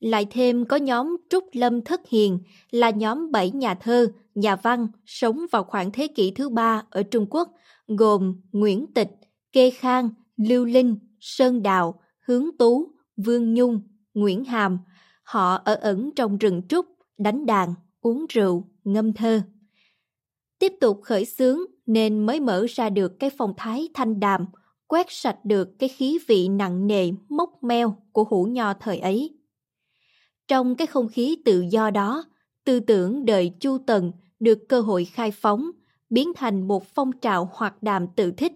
Lại 0.00 0.26
thêm 0.30 0.64
có 0.64 0.76
nhóm 0.76 1.16
Trúc 1.30 1.44
Lâm 1.52 1.82
Thất 1.82 2.08
Hiền 2.08 2.38
là 2.70 2.90
nhóm 2.90 3.30
bảy 3.30 3.50
nhà 3.50 3.74
thơ, 3.74 4.12
nhà 4.34 4.56
văn 4.56 4.88
sống 5.06 5.46
vào 5.50 5.64
khoảng 5.64 5.90
thế 5.92 6.08
kỷ 6.08 6.30
thứ 6.30 6.48
ba 6.48 6.82
ở 6.90 7.02
Trung 7.02 7.26
Quốc, 7.30 7.48
gồm 7.88 8.40
Nguyễn 8.52 8.86
Tịch, 8.94 9.10
Kê 9.52 9.70
Khang, 9.70 10.10
Lưu 10.36 10.64
Linh, 10.64 10.96
Sơn 11.20 11.62
Đào, 11.62 12.00
Hướng 12.26 12.46
Tú, 12.58 12.88
Vương 13.16 13.54
Nhung, 13.54 13.80
Nguyễn 14.14 14.44
Hàm. 14.44 14.78
Họ 15.32 15.54
ở 15.54 15.74
ẩn 15.74 16.10
trong 16.16 16.38
rừng 16.38 16.62
trúc, 16.68 16.86
đánh 17.18 17.46
đàn, 17.46 17.74
uống 18.00 18.26
rượu, 18.28 18.64
ngâm 18.84 19.12
thơ. 19.12 19.42
Tiếp 20.58 20.72
tục 20.80 21.00
khởi 21.02 21.24
xướng 21.24 21.58
nên 21.86 22.26
mới 22.26 22.40
mở 22.40 22.66
ra 22.68 22.90
được 22.90 23.18
cái 23.18 23.30
phong 23.38 23.54
thái 23.56 23.88
thanh 23.94 24.20
đàm, 24.20 24.46
quét 24.86 25.06
sạch 25.08 25.44
được 25.44 25.78
cái 25.78 25.88
khí 25.88 26.18
vị 26.26 26.48
nặng 26.48 26.86
nề 26.86 27.10
mốc 27.28 27.62
meo 27.62 27.96
của 28.12 28.24
hũ 28.24 28.44
nho 28.44 28.74
thời 28.74 28.98
ấy. 28.98 29.30
Trong 30.48 30.74
cái 30.74 30.86
không 30.86 31.08
khí 31.08 31.36
tự 31.44 31.64
do 31.70 31.90
đó, 31.90 32.24
tư 32.64 32.80
tưởng 32.80 33.24
đời 33.24 33.52
Chu 33.60 33.78
Tần 33.86 34.12
được 34.40 34.58
cơ 34.68 34.80
hội 34.80 35.04
khai 35.04 35.30
phóng, 35.30 35.70
biến 36.10 36.32
thành 36.36 36.68
một 36.68 36.86
phong 36.86 37.12
trào 37.12 37.50
hoạt 37.52 37.82
đàm 37.82 38.06
tự 38.16 38.30
thích, 38.30 38.52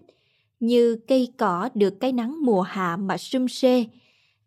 như 0.59 0.97
cây 1.07 1.33
cỏ 1.37 1.69
được 1.73 1.99
cái 1.99 2.11
nắng 2.11 2.45
mùa 2.45 2.61
hạ 2.61 2.97
mà 2.97 3.17
sum 3.17 3.47
xê, 3.47 3.85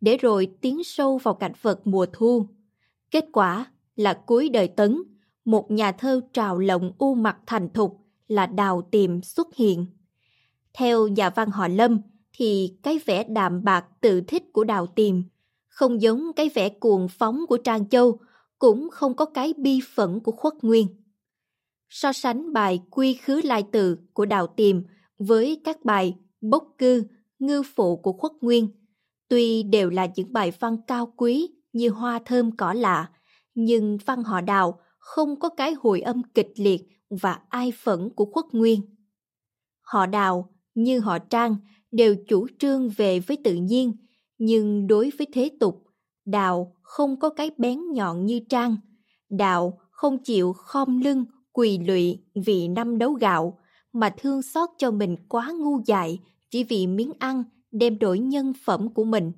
để 0.01 0.17
rồi 0.17 0.49
tiến 0.61 0.85
sâu 0.85 1.19
vào 1.19 1.35
cảnh 1.35 1.53
vật 1.63 1.87
mùa 1.87 2.07
thu. 2.13 2.47
Kết 3.11 3.25
quả 3.33 3.67
là 3.97 4.15
cuối 4.27 4.49
đời 4.49 4.69
Tấn, 4.69 5.03
một 5.45 5.71
nhà 5.71 5.93
thơ 5.93 6.21
trào 6.33 6.59
lộng 6.59 6.93
u 6.99 7.15
mặt 7.15 7.37
thành 7.47 7.69
thục 7.69 8.01
là 8.29 8.47
đào 8.47 8.83
tiềm 8.91 9.23
xuất 9.23 9.55
hiện. 9.55 9.87
Theo 10.75 11.09
nhà 11.09 11.31
văn 11.31 11.51
họ 11.51 11.69
Lâm 11.69 12.01
thì 12.33 12.77
cái 12.83 12.99
vẻ 13.07 13.25
đạm 13.25 13.65
bạc 13.65 13.85
tự 14.01 14.21
thích 14.21 14.53
của 14.53 14.65
đào 14.65 14.87
tiềm 14.87 15.23
không 15.81 16.03
giống 16.03 16.33
cái 16.37 16.51
vẻ 16.55 16.69
cuồng 16.69 17.09
phóng 17.09 17.47
của 17.49 17.57
Trang 17.57 17.89
Châu, 17.89 18.19
cũng 18.59 18.89
không 18.91 19.15
có 19.17 19.25
cái 19.25 19.55
bi 19.57 19.81
phẫn 19.95 20.21
của 20.21 20.33
khuất 20.33 20.55
nguyên. 20.63 20.87
So 21.89 22.13
sánh 22.13 22.53
bài 22.53 22.81
Quy 22.91 23.15
khứ 23.15 23.41
lai 23.45 23.65
từ 23.73 23.99
của 24.13 24.25
Đào 24.27 24.47
Tiềm 24.47 24.83
với 25.19 25.61
các 25.65 25.85
bài 25.85 26.17
Bốc 26.41 26.75
cư, 26.79 27.05
Ngư 27.39 27.63
phụ 27.63 27.97
của 27.97 28.13
khuất 28.13 28.33
nguyên, 28.41 28.69
tuy 29.31 29.63
đều 29.63 29.91
là 29.91 30.09
những 30.17 30.33
bài 30.33 30.53
văn 30.61 30.77
cao 30.87 31.13
quý 31.17 31.49
như 31.73 31.89
hoa 31.89 32.19
thơm 32.25 32.57
cỏ 32.57 32.73
lạ, 32.73 33.11
nhưng 33.55 33.99
văn 34.07 34.23
họ 34.23 34.41
Đào 34.41 34.81
không 34.99 35.41
có 35.41 35.49
cái 35.49 35.75
hồi 35.81 36.01
âm 36.01 36.23
kịch 36.35 36.53
liệt 36.57 36.83
và 37.23 37.39
ai 37.49 37.73
phẫn 37.85 38.11
của 38.17 38.25
khuất 38.25 38.45
nguyên. 38.53 38.81
Họ 39.81 40.07
Đào 40.07 40.51
như 40.75 41.01
họ 41.01 41.19
Trang 41.19 41.57
đều 41.93 42.17
chủ 42.29 42.47
trương 42.59 42.89
về 42.89 43.21
với 43.21 43.39
tự 43.45 43.55
nhiên, 43.55 43.93
nhưng 44.39 44.87
đối 44.87 45.11
với 45.19 45.27
thế 45.33 45.51
tục, 45.61 45.85
Đào 46.25 46.77
không 46.83 47.21
có 47.21 47.31
cái 47.31 47.51
bén 47.59 47.79
nhọn 47.93 48.27
như 48.27 48.41
Trang. 48.49 48.77
Đào 49.29 49.79
không 49.91 50.19
chịu 50.19 50.53
khom 50.53 51.01
lưng, 51.01 51.25
quỳ 51.53 51.79
lụy 51.79 52.19
vì 52.47 52.69
năm 52.69 52.99
đấu 52.99 53.13
gạo, 53.13 53.59
mà 53.93 54.15
thương 54.19 54.43
xót 54.43 54.69
cho 54.79 54.91
mình 54.91 55.17
quá 55.29 55.53
ngu 55.59 55.81
dại 55.87 56.19
chỉ 56.51 56.65
vì 56.65 56.87
miếng 56.87 57.13
ăn 57.19 57.45
đem 57.73 57.99
đổi 57.99 58.19
nhân 58.19 58.53
phẩm 58.65 58.95
của 58.95 59.05
mình. 59.05 59.33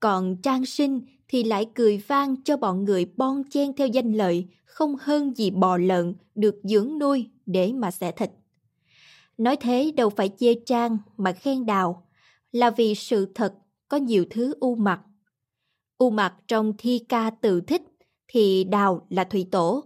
Còn 0.00 0.36
Trang 0.42 0.66
Sinh 0.66 1.00
thì 1.28 1.44
lại 1.44 1.66
cười 1.74 1.98
vang 1.98 2.42
cho 2.42 2.56
bọn 2.56 2.84
người 2.84 3.06
bon 3.16 3.42
chen 3.50 3.72
theo 3.76 3.86
danh 3.86 4.12
lợi, 4.12 4.48
không 4.64 4.96
hơn 5.00 5.36
gì 5.36 5.50
bò 5.50 5.76
lợn 5.76 6.14
được 6.34 6.60
dưỡng 6.62 6.98
nuôi 6.98 7.30
để 7.46 7.72
mà 7.72 7.90
xẻ 7.90 8.12
thịt. 8.12 8.30
Nói 9.38 9.56
thế 9.56 9.92
đâu 9.96 10.10
phải 10.10 10.30
chê 10.38 10.54
Trang 10.66 10.98
mà 11.16 11.32
khen 11.32 11.66
Đào, 11.66 12.06
là 12.52 12.70
vì 12.70 12.94
sự 12.94 13.32
thật 13.34 13.54
có 13.88 13.96
nhiều 13.96 14.24
thứ 14.30 14.54
u 14.60 14.74
mặt. 14.74 15.00
U 15.98 16.10
mặt 16.10 16.34
trong 16.48 16.72
thi 16.78 16.98
ca 17.08 17.30
tự 17.30 17.60
thích 17.60 17.82
thì 18.28 18.64
Đào 18.64 19.06
là 19.10 19.24
thủy 19.24 19.46
tổ, 19.50 19.84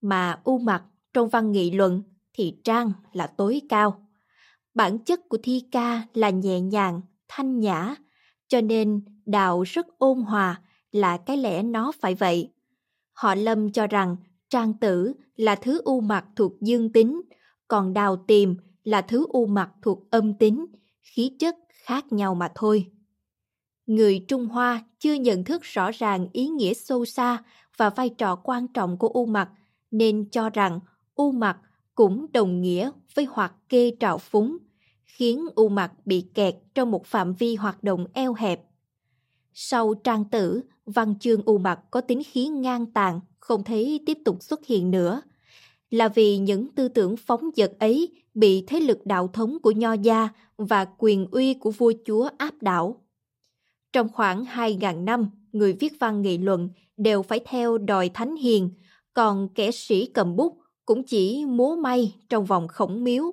mà 0.00 0.40
u 0.44 0.58
mặt 0.58 0.84
trong 1.12 1.28
văn 1.28 1.52
nghị 1.52 1.70
luận 1.70 2.02
thì 2.32 2.56
Trang 2.64 2.92
là 3.12 3.26
tối 3.26 3.60
cao. 3.68 4.08
Bản 4.74 4.98
chất 4.98 5.28
của 5.28 5.38
thi 5.42 5.64
ca 5.72 6.02
là 6.14 6.30
nhẹ 6.30 6.60
nhàng, 6.60 7.00
thanh 7.30 7.60
nhã, 7.60 7.94
cho 8.48 8.60
nên 8.60 9.00
Đào 9.26 9.62
rất 9.62 9.98
ôn 9.98 10.20
hòa 10.20 10.60
là 10.92 11.16
cái 11.16 11.36
lẽ 11.36 11.62
nó 11.62 11.92
phải 12.00 12.14
vậy. 12.14 12.52
Họ 13.12 13.34
Lâm 13.34 13.72
cho 13.72 13.86
rằng 13.86 14.16
Trang 14.48 14.74
tử 14.74 15.12
là 15.36 15.54
thứ 15.54 15.80
u 15.84 16.00
mặt 16.00 16.24
thuộc 16.36 16.52
dương 16.60 16.92
tính, 16.92 17.22
còn 17.68 17.92
Đào 17.92 18.16
tìm 18.16 18.56
là 18.84 19.02
thứ 19.02 19.26
u 19.28 19.46
mặt 19.46 19.70
thuộc 19.82 20.10
âm 20.10 20.34
tính, 20.34 20.66
khí 21.02 21.36
chất 21.38 21.56
khác 21.84 22.12
nhau 22.12 22.34
mà 22.34 22.52
thôi 22.54 22.90
người 23.90 24.24
Trung 24.28 24.46
Hoa 24.46 24.84
chưa 24.98 25.14
nhận 25.14 25.44
thức 25.44 25.62
rõ 25.62 25.90
ràng 25.90 26.28
ý 26.32 26.48
nghĩa 26.48 26.74
sâu 26.74 27.04
xa 27.04 27.42
và 27.76 27.90
vai 27.90 28.08
trò 28.08 28.36
quan 28.36 28.68
trọng 28.68 28.98
của 28.98 29.08
u 29.08 29.26
mặt, 29.26 29.50
nên 29.90 30.30
cho 30.30 30.50
rằng 30.50 30.80
u 31.14 31.32
mặt 31.32 31.58
cũng 31.94 32.26
đồng 32.32 32.60
nghĩa 32.60 32.90
với 33.14 33.24
hoạt 33.24 33.54
kê 33.68 33.92
trạo 34.00 34.18
phúng, 34.18 34.56
khiến 35.10 35.46
u 35.54 35.68
mặt 35.68 35.92
bị 36.04 36.24
kẹt 36.34 36.54
trong 36.74 36.90
một 36.90 37.06
phạm 37.06 37.34
vi 37.34 37.54
hoạt 37.54 37.84
động 37.84 38.06
eo 38.12 38.34
hẹp. 38.34 38.60
Sau 39.52 39.94
trang 39.94 40.24
tử, 40.24 40.62
văn 40.86 41.14
chương 41.20 41.42
u 41.42 41.58
mặt 41.58 41.80
có 41.90 42.00
tính 42.00 42.22
khí 42.26 42.46
ngang 42.48 42.86
tàn, 42.86 43.20
không 43.38 43.64
thấy 43.64 44.00
tiếp 44.06 44.18
tục 44.24 44.42
xuất 44.42 44.66
hiện 44.66 44.90
nữa, 44.90 45.22
là 45.90 46.08
vì 46.08 46.38
những 46.38 46.68
tư 46.68 46.88
tưởng 46.88 47.16
phóng 47.16 47.50
dật 47.56 47.72
ấy 47.78 48.08
bị 48.34 48.64
thế 48.66 48.80
lực 48.80 49.06
đạo 49.06 49.28
thống 49.28 49.58
của 49.62 49.70
Nho 49.70 49.92
gia 49.92 50.28
và 50.56 50.86
quyền 50.98 51.26
uy 51.30 51.54
của 51.54 51.70
vua 51.70 51.92
chúa 52.06 52.28
áp 52.38 52.54
đảo. 52.60 53.02
Trong 53.92 54.08
khoảng 54.08 54.44
2.000 54.44 55.04
năm, 55.04 55.30
người 55.52 55.72
viết 55.72 55.92
văn 55.98 56.22
nghị 56.22 56.38
luận 56.38 56.68
đều 56.96 57.22
phải 57.22 57.40
theo 57.46 57.78
đòi 57.78 58.08
thánh 58.08 58.36
hiền, 58.36 58.70
còn 59.14 59.48
kẻ 59.54 59.70
sĩ 59.70 60.06
cầm 60.06 60.36
bút 60.36 60.58
cũng 60.86 61.02
chỉ 61.02 61.44
múa 61.44 61.76
may 61.76 62.14
trong 62.28 62.44
vòng 62.44 62.68
khổng 62.68 63.04
miếu. 63.04 63.32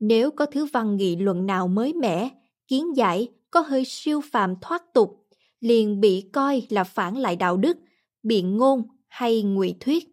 Nếu 0.00 0.30
có 0.30 0.46
thứ 0.46 0.66
văn 0.72 0.96
nghị 0.96 1.16
luận 1.16 1.46
nào 1.46 1.68
mới 1.68 1.92
mẻ, 1.92 2.28
kiến 2.68 2.96
giải 2.96 3.28
có 3.50 3.60
hơi 3.60 3.84
siêu 3.84 4.20
phàm 4.20 4.54
thoát 4.60 4.94
tục, 4.94 5.26
liền 5.60 6.00
bị 6.00 6.30
coi 6.32 6.62
là 6.68 6.84
phản 6.84 7.18
lại 7.18 7.36
đạo 7.36 7.56
đức, 7.56 7.78
biện 8.22 8.56
ngôn 8.56 8.82
hay 9.08 9.42
ngụy 9.42 9.74
thuyết. 9.80 10.08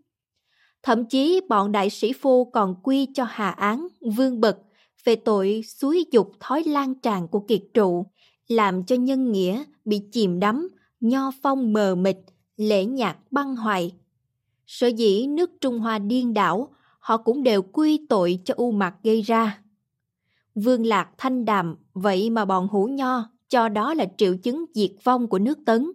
Thậm 0.83 1.05
chí 1.05 1.41
bọn 1.49 1.71
đại 1.71 1.89
sĩ 1.89 2.13
phu 2.13 2.45
còn 2.45 2.75
quy 2.83 3.07
cho 3.13 3.25
hà 3.29 3.49
án 3.49 3.87
vương 4.15 4.41
bậc 4.41 4.57
về 5.03 5.15
tội 5.15 5.61
suối 5.67 6.05
dục 6.11 6.31
thói 6.39 6.63
lan 6.63 6.95
tràn 6.95 7.27
của 7.27 7.39
kiệt 7.39 7.61
trụ, 7.73 8.05
làm 8.47 8.83
cho 8.83 8.95
nhân 8.95 9.31
nghĩa 9.31 9.63
bị 9.85 10.01
chìm 10.11 10.39
đắm, 10.39 10.69
nho 10.99 11.31
phong 11.41 11.73
mờ 11.73 11.95
mịt, 11.95 12.17
lễ 12.57 12.85
nhạc 12.85 13.17
băng 13.31 13.55
hoại. 13.55 13.91
Sở 14.67 14.87
dĩ 14.87 15.27
nước 15.27 15.51
Trung 15.61 15.79
Hoa 15.79 15.99
điên 15.99 16.33
đảo, 16.33 16.69
họ 16.99 17.17
cũng 17.17 17.43
đều 17.43 17.61
quy 17.61 18.05
tội 18.09 18.39
cho 18.45 18.53
u 18.57 18.71
mặt 18.71 18.95
gây 19.03 19.21
ra. 19.21 19.61
Vương 20.55 20.85
Lạc 20.85 21.09
thanh 21.17 21.45
đạm 21.45 21.75
vậy 21.93 22.29
mà 22.29 22.45
bọn 22.45 22.67
hủ 22.67 22.85
nho 22.85 23.29
cho 23.49 23.69
đó 23.69 23.93
là 23.93 24.05
triệu 24.17 24.37
chứng 24.37 24.65
diệt 24.73 24.91
vong 25.03 25.27
của 25.27 25.39
nước 25.39 25.59
Tấn. 25.65 25.91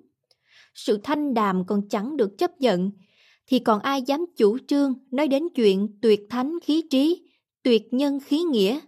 Sự 0.75 1.01
thanh 1.03 1.35
đàm 1.35 1.65
còn 1.67 1.89
chẳng 1.89 2.17
được 2.17 2.39
chấp 2.39 2.61
nhận, 2.61 2.91
thì 3.47 3.59
còn 3.59 3.81
ai 3.81 4.03
dám 4.03 4.27
chủ 4.37 4.59
trương 4.69 4.95
nói 5.11 5.29
đến 5.29 5.49
chuyện 5.55 5.99
tuyệt 6.03 6.21
thánh 6.31 6.59
khí 6.63 6.83
trí, 6.91 7.29
tuyệt 7.63 7.93
nhân 7.93 8.21
khí 8.21 8.43
nghĩa 8.43 8.81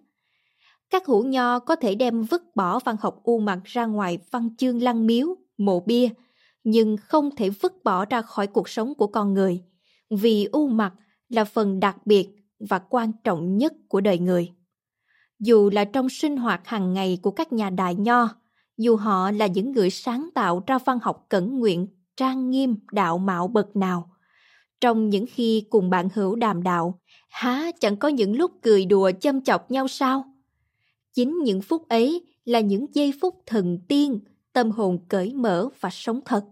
các 0.90 1.06
hữu 1.06 1.24
nho 1.24 1.58
có 1.58 1.76
thể 1.76 1.94
đem 1.94 2.22
vứt 2.22 2.56
bỏ 2.56 2.78
văn 2.78 2.96
học 3.00 3.20
u 3.22 3.38
mặt 3.38 3.60
ra 3.64 3.86
ngoài 3.86 4.18
văn 4.30 4.56
chương 4.56 4.82
lăng 4.82 5.06
miếu, 5.06 5.36
mộ 5.58 5.80
bia, 5.80 6.08
nhưng 6.64 6.96
không 6.96 7.36
thể 7.36 7.50
vứt 7.50 7.84
bỏ 7.84 8.04
ra 8.04 8.22
khỏi 8.22 8.46
cuộc 8.46 8.68
sống 8.68 8.94
của 8.94 9.06
con 9.06 9.34
người, 9.34 9.62
vì 10.10 10.44
u 10.52 10.68
mặt 10.68 10.94
là 11.28 11.44
phần 11.44 11.80
đặc 11.80 12.06
biệt 12.06 12.28
và 12.70 12.78
quan 12.78 13.12
trọng 13.24 13.56
nhất 13.56 13.72
của 13.88 14.00
đời 14.00 14.18
người. 14.18 14.52
Dù 15.40 15.70
là 15.72 15.84
trong 15.84 16.08
sinh 16.08 16.36
hoạt 16.36 16.66
hàng 16.66 16.92
ngày 16.94 17.18
của 17.22 17.30
các 17.30 17.52
nhà 17.52 17.70
đại 17.70 17.94
nho, 17.94 18.28
dù 18.76 18.96
họ 18.96 19.30
là 19.30 19.46
những 19.46 19.72
người 19.72 19.90
sáng 19.90 20.28
tạo 20.34 20.62
ra 20.66 20.78
văn 20.78 20.98
học 21.02 21.26
cẩn 21.28 21.58
nguyện, 21.58 21.86
trang 22.16 22.50
nghiêm, 22.50 22.76
đạo 22.92 23.18
mạo 23.18 23.48
bậc 23.48 23.76
nào, 23.76 24.10
Trong 24.80 25.10
những 25.10 25.24
khi 25.28 25.66
cùng 25.70 25.90
bạn 25.90 26.08
hữu 26.14 26.36
đàm 26.36 26.62
đạo, 26.62 27.00
há 27.28 27.70
chẳng 27.80 27.96
có 27.96 28.08
những 28.08 28.36
lúc 28.36 28.52
cười 28.62 28.86
đùa 28.86 29.10
châm 29.20 29.44
chọc 29.44 29.70
nhau 29.70 29.88
sao? 29.88 30.24
Chính 31.14 31.42
những 31.44 31.62
phút 31.62 31.88
ấy 31.88 32.26
là 32.44 32.60
những 32.60 32.86
giây 32.92 33.12
phút 33.20 33.42
thần 33.46 33.78
tiên, 33.88 34.20
tâm 34.52 34.70
hồn 34.70 34.98
cởi 35.08 35.34
mở 35.34 35.68
và 35.80 35.90
sống 35.92 36.20
thật. 36.24 36.44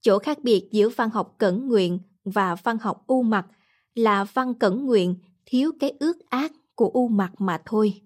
Chỗ 0.00 0.18
khác 0.18 0.38
biệt 0.42 0.68
giữa 0.72 0.88
văn 0.88 1.10
học 1.10 1.34
cẩn 1.38 1.68
nguyện 1.68 1.98
và 2.24 2.54
văn 2.54 2.78
học 2.78 3.04
u 3.06 3.22
mặt 3.22 3.46
là 3.94 4.24
văn 4.24 4.54
cẩn 4.54 4.86
nguyện 4.86 5.14
thiếu 5.46 5.72
cái 5.80 5.92
ước 5.98 6.30
ác 6.30 6.52
của 6.76 6.90
u 6.94 7.08
mặt 7.08 7.32
mà 7.38 7.62
thôi. 7.64 8.02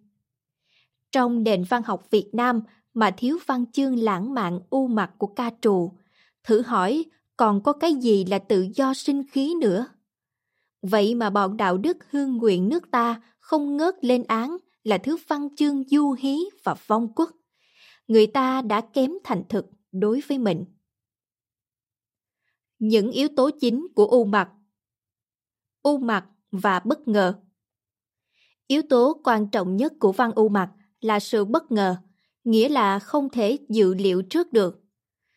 Trong 1.12 1.42
nền 1.42 1.64
văn 1.64 1.82
học 1.82 2.10
Việt 2.10 2.30
Nam 2.32 2.60
mà 2.94 3.10
thiếu 3.10 3.38
văn 3.46 3.64
chương 3.72 3.98
lãng 3.98 4.34
mạn 4.34 4.60
u 4.70 4.86
mặt 4.86 5.10
của 5.18 5.26
ca 5.26 5.50
trù, 5.60 5.92
thử 6.44 6.62
hỏi 6.62 7.04
còn 7.36 7.62
có 7.62 7.72
cái 7.72 7.94
gì 7.94 8.24
là 8.24 8.38
tự 8.38 8.68
do 8.74 8.94
sinh 8.94 9.22
khí 9.30 9.54
nữa? 9.60 9.86
Vậy 10.82 11.14
mà 11.14 11.30
bọn 11.30 11.56
đạo 11.56 11.78
đức 11.78 11.96
hương 12.10 12.36
nguyện 12.36 12.68
nước 12.68 12.90
ta 12.90 13.22
không 13.38 13.76
ngớt 13.76 14.04
lên 14.04 14.24
án 14.24 14.56
là 14.84 14.98
thứ 14.98 15.16
văn 15.28 15.56
chương 15.56 15.84
du 15.88 16.12
hí 16.18 16.38
và 16.64 16.74
vong 16.86 17.12
quốc. 17.14 17.30
Người 18.08 18.26
ta 18.26 18.62
đã 18.62 18.80
kém 18.80 19.12
thành 19.24 19.42
thực 19.48 19.66
đối 19.92 20.20
với 20.28 20.38
mình. 20.38 20.64
Những 22.78 23.10
yếu 23.10 23.28
tố 23.36 23.50
chính 23.60 23.86
của 23.94 24.06
u 24.06 24.24
mặt 24.24 24.50
U 25.82 25.98
mặt 25.98 26.26
và 26.52 26.80
bất 26.80 27.08
ngờ 27.08 27.40
Yếu 28.70 28.82
tố 28.82 29.20
quan 29.24 29.46
trọng 29.46 29.76
nhất 29.76 29.92
của 30.00 30.12
văn 30.12 30.32
u 30.34 30.48
mặt 30.48 30.70
là 31.00 31.20
sự 31.20 31.44
bất 31.44 31.72
ngờ, 31.72 31.96
nghĩa 32.44 32.68
là 32.68 32.98
không 32.98 33.28
thể 33.28 33.58
dự 33.68 33.94
liệu 33.94 34.22
trước 34.22 34.52
được. 34.52 34.80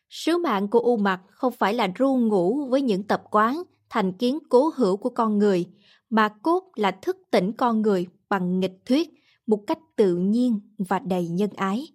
Sứ 0.10 0.38
mạng 0.38 0.68
của 0.68 0.80
u 0.80 0.98
mặt 0.98 1.22
không 1.30 1.54
phải 1.54 1.74
là 1.74 1.92
ru 1.96 2.16
ngủ 2.16 2.68
với 2.70 2.82
những 2.82 3.04
tập 3.04 3.24
quán, 3.32 3.64
thành 3.90 4.14
kiến 4.14 4.40
cố 4.50 4.72
hữu 4.76 4.98
của 4.98 5.10
con 5.10 5.38
người, 5.38 5.66
mà 6.10 6.30
cốt 6.30 6.72
là 6.76 6.92
thức 6.92 7.18
tỉnh 7.32 7.52
con 7.52 7.82
người 7.82 8.08
bằng 8.30 8.60
nghịch 8.60 8.86
thuyết 8.86 9.10
một 9.48 9.64
cách 9.68 9.80
tự 9.96 10.16
nhiên 10.16 10.60
và 10.78 11.00
đầy 11.00 11.28
nhân 11.28 11.50
ái. 11.56 11.88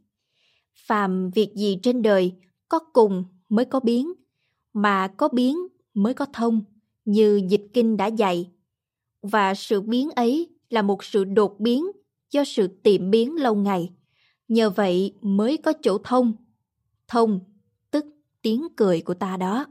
Phàm 0.86 1.30
việc 1.30 1.52
gì 1.54 1.78
trên 1.82 2.02
đời 2.02 2.32
có 2.68 2.78
cùng 2.78 3.24
mới 3.48 3.64
có 3.64 3.80
biến, 3.80 4.12
mà 4.72 5.08
có 5.08 5.28
biến 5.28 5.58
mới 5.94 6.14
có 6.14 6.26
thông, 6.32 6.62
như 7.04 7.40
dịch 7.48 7.66
kinh 7.72 7.96
đã 7.96 8.06
dạy. 8.06 8.50
Và 9.22 9.54
sự 9.54 9.80
biến 9.80 10.10
ấy 10.10 10.57
là 10.70 10.82
một 10.82 11.04
sự 11.04 11.24
đột 11.24 11.60
biến 11.60 11.86
do 12.30 12.44
sự 12.44 12.68
tiệm 12.82 13.10
biến 13.10 13.36
lâu 13.36 13.54
ngày. 13.54 13.92
Nhờ 14.48 14.70
vậy 14.70 15.14
mới 15.22 15.56
có 15.56 15.72
chỗ 15.82 15.98
thông. 16.04 16.32
Thông, 17.08 17.40
tức 17.90 18.04
tiếng 18.42 18.68
cười 18.76 19.00
của 19.00 19.14
ta 19.14 19.36
đó. 19.36 19.66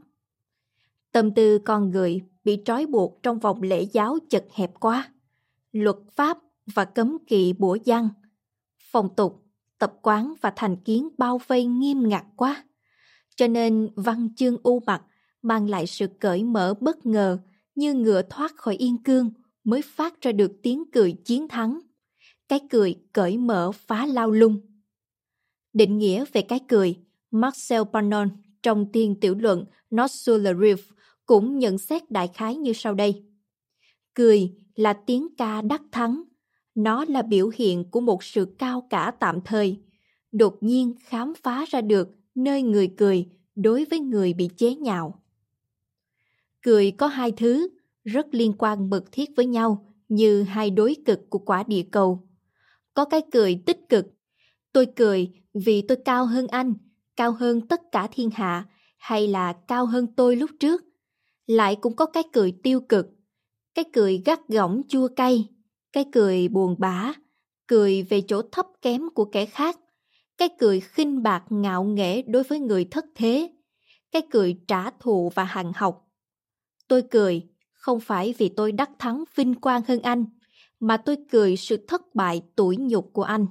Tâm 1.12 1.34
tư 1.34 1.58
con 1.58 1.90
người 1.90 2.20
bị 2.44 2.62
trói 2.64 2.86
buộc 2.86 3.22
trong 3.22 3.38
vòng 3.38 3.62
lễ 3.62 3.82
giáo 3.82 4.18
chật 4.30 4.46
hẹp 4.52 4.70
quá. 4.80 5.12
Luật 5.72 5.96
pháp 6.16 6.38
và 6.74 6.84
cấm 6.84 7.18
kỵ 7.26 7.52
bủa 7.52 7.78
văn, 7.86 8.08
phong 8.92 9.14
tục, 9.14 9.44
tập 9.78 9.94
quán 10.02 10.34
và 10.40 10.52
thành 10.56 10.76
kiến 10.76 11.08
bao 11.18 11.40
vây 11.46 11.64
nghiêm 11.64 12.08
ngặt 12.08 12.24
quá. 12.36 12.64
Cho 13.36 13.48
nên 13.48 13.88
văn 13.96 14.28
chương 14.36 14.56
u 14.62 14.80
mặt 14.86 15.02
mang 15.42 15.70
lại 15.70 15.86
sự 15.86 16.06
cởi 16.06 16.44
mở 16.44 16.74
bất 16.80 17.06
ngờ 17.06 17.38
như 17.74 17.94
ngựa 17.94 18.22
thoát 18.22 18.56
khỏi 18.56 18.76
yên 18.76 19.02
cương 19.02 19.30
mới 19.68 19.82
phát 19.82 20.20
ra 20.20 20.32
được 20.32 20.52
tiếng 20.62 20.84
cười 20.92 21.12
chiến 21.12 21.48
thắng. 21.48 21.80
Cái 22.48 22.60
cười 22.70 22.96
cởi 23.12 23.36
mở 23.36 23.72
phá 23.72 24.06
lao 24.06 24.30
lung. 24.30 24.60
Định 25.72 25.98
nghĩa 25.98 26.24
về 26.32 26.42
cái 26.42 26.60
cười, 26.68 26.96
Marcel 27.30 27.82
Panon 27.92 28.28
trong 28.62 28.92
tiên 28.92 29.20
tiểu 29.20 29.34
luận 29.34 29.64
Not 29.90 30.10
sur 30.10 30.42
le 30.42 30.52
Riff 30.52 30.76
cũng 31.26 31.58
nhận 31.58 31.78
xét 31.78 32.10
đại 32.10 32.28
khái 32.34 32.56
như 32.56 32.72
sau 32.72 32.94
đây. 32.94 33.24
Cười 34.14 34.52
là 34.74 34.92
tiếng 34.92 35.28
ca 35.36 35.62
đắc 35.62 35.82
thắng, 35.92 36.22
nó 36.74 37.04
là 37.08 37.22
biểu 37.22 37.50
hiện 37.54 37.90
của 37.90 38.00
một 38.00 38.24
sự 38.24 38.54
cao 38.58 38.86
cả 38.90 39.12
tạm 39.20 39.40
thời, 39.44 39.80
đột 40.32 40.56
nhiên 40.60 40.94
khám 41.00 41.32
phá 41.42 41.64
ra 41.68 41.80
được 41.80 42.08
nơi 42.34 42.62
người 42.62 42.94
cười 42.96 43.28
đối 43.54 43.84
với 43.84 44.00
người 44.00 44.32
bị 44.32 44.48
chế 44.56 44.74
nhạo. 44.74 45.22
Cười 46.62 46.90
có 46.90 47.06
hai 47.06 47.32
thứ 47.32 47.68
rất 48.04 48.26
liên 48.30 48.52
quan 48.58 48.90
mật 48.90 49.04
thiết 49.12 49.30
với 49.36 49.46
nhau 49.46 49.94
như 50.08 50.42
hai 50.42 50.70
đối 50.70 50.96
cực 51.06 51.30
của 51.30 51.38
quả 51.38 51.62
địa 51.66 51.84
cầu. 51.92 52.28
Có 52.94 53.04
cái 53.04 53.22
cười 53.32 53.62
tích 53.66 53.80
cực. 53.88 54.06
Tôi 54.72 54.86
cười 54.96 55.30
vì 55.54 55.82
tôi 55.82 55.98
cao 56.04 56.26
hơn 56.26 56.46
anh, 56.46 56.74
cao 57.16 57.32
hơn 57.32 57.68
tất 57.68 57.80
cả 57.92 58.08
thiên 58.12 58.30
hạ 58.30 58.66
hay 58.98 59.28
là 59.28 59.52
cao 59.52 59.86
hơn 59.86 60.06
tôi 60.16 60.36
lúc 60.36 60.50
trước. 60.60 60.84
Lại 61.46 61.76
cũng 61.76 61.96
có 61.96 62.06
cái 62.06 62.22
cười 62.32 62.52
tiêu 62.62 62.80
cực. 62.80 63.06
Cái 63.74 63.84
cười 63.92 64.22
gắt 64.24 64.48
gỏng 64.48 64.82
chua 64.88 65.08
cay 65.08 65.48
cái 65.92 66.04
cười 66.12 66.48
buồn 66.48 66.76
bã, 66.78 67.12
cười 67.66 68.02
về 68.02 68.22
chỗ 68.28 68.42
thấp 68.42 68.66
kém 68.82 69.02
của 69.14 69.24
kẻ 69.24 69.46
khác, 69.46 69.78
cái 70.38 70.48
cười 70.58 70.80
khinh 70.80 71.22
bạc 71.22 71.44
ngạo 71.50 71.84
nghễ 71.84 72.22
đối 72.22 72.42
với 72.42 72.60
người 72.60 72.84
thất 72.84 73.04
thế, 73.14 73.50
cái 74.10 74.22
cười 74.30 74.60
trả 74.68 74.90
thù 74.90 75.30
và 75.34 75.44
hằng 75.44 75.72
học. 75.74 76.08
Tôi 76.88 77.02
cười 77.10 77.42
không 77.78 78.00
phải 78.00 78.34
vì 78.38 78.48
tôi 78.48 78.72
đắc 78.72 78.90
thắng 78.98 79.24
vinh 79.34 79.54
quang 79.54 79.82
hơn 79.88 80.02
anh, 80.02 80.24
mà 80.80 80.96
tôi 80.96 81.16
cười 81.30 81.56
sự 81.56 81.76
thất 81.88 82.14
bại 82.14 82.42
tủi 82.56 82.76
nhục 82.76 83.10
của 83.12 83.22
anh. 83.22 83.46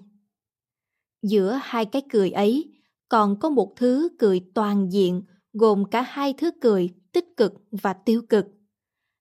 Giữa 1.21 1.59
hai 1.63 1.85
cái 1.85 2.01
cười 2.09 2.31
ấy 2.31 2.73
còn 3.09 3.39
có 3.39 3.49
một 3.49 3.73
thứ 3.75 4.09
cười 4.19 4.41
toàn 4.53 4.91
diện 4.91 5.21
gồm 5.53 5.85
cả 5.85 6.01
hai 6.01 6.33
thứ 6.33 6.51
cười 6.61 6.89
tích 7.11 7.37
cực 7.37 7.53
và 7.71 7.93
tiêu 7.93 8.21
cực. 8.29 8.45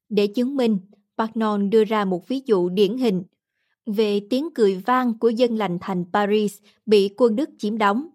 Để 0.08 0.26
chứng 0.26 0.56
minh, 0.56 0.78
Barnon 1.16 1.70
đưa 1.70 1.84
ra 1.84 2.04
một 2.04 2.28
ví 2.28 2.42
dụ 2.46 2.68
điển 2.68 2.98
hình 2.98 3.22
về 3.86 4.20
tiếng 4.30 4.48
cười 4.54 4.74
vang 4.74 5.18
của 5.18 5.28
dân 5.28 5.56
lành 5.56 5.78
thành 5.80 6.04
Paris 6.12 6.58
bị 6.86 7.10
quân 7.16 7.36
Đức 7.36 7.50
chiếm 7.58 7.78
đóng. 7.78 8.08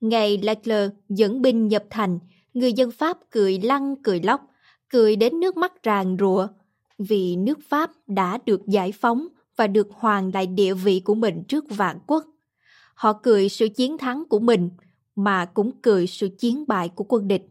Ngày 0.00 0.38
Leclerc 0.38 0.92
dẫn 1.08 1.42
binh 1.42 1.68
nhập 1.68 1.84
thành, 1.90 2.18
người 2.54 2.72
dân 2.72 2.90
Pháp 2.90 3.18
cười 3.30 3.58
lăn 3.58 3.94
cười 4.02 4.20
lóc, 4.20 4.40
cười 4.88 5.16
đến 5.16 5.40
nước 5.40 5.56
mắt 5.56 5.82
ràng 5.82 6.16
rụa, 6.20 6.48
vì 6.98 7.36
nước 7.36 7.58
Pháp 7.68 7.90
đã 8.06 8.38
được 8.46 8.66
giải 8.66 8.92
phóng 8.92 9.28
và 9.56 9.66
được 9.66 9.88
hoàn 9.90 10.30
lại 10.34 10.46
địa 10.46 10.74
vị 10.74 11.00
của 11.00 11.14
mình 11.14 11.42
trước 11.48 11.64
vạn 11.68 11.98
quốc. 12.06 12.24
Họ 12.94 13.12
cười 13.12 13.48
sự 13.48 13.68
chiến 13.68 13.98
thắng 13.98 14.24
của 14.28 14.38
mình, 14.38 14.70
mà 15.16 15.44
cũng 15.44 15.70
cười 15.82 16.06
sự 16.06 16.28
chiến 16.38 16.64
bại 16.68 16.88
của 16.88 17.04
quân 17.08 17.28
địch. 17.28 17.48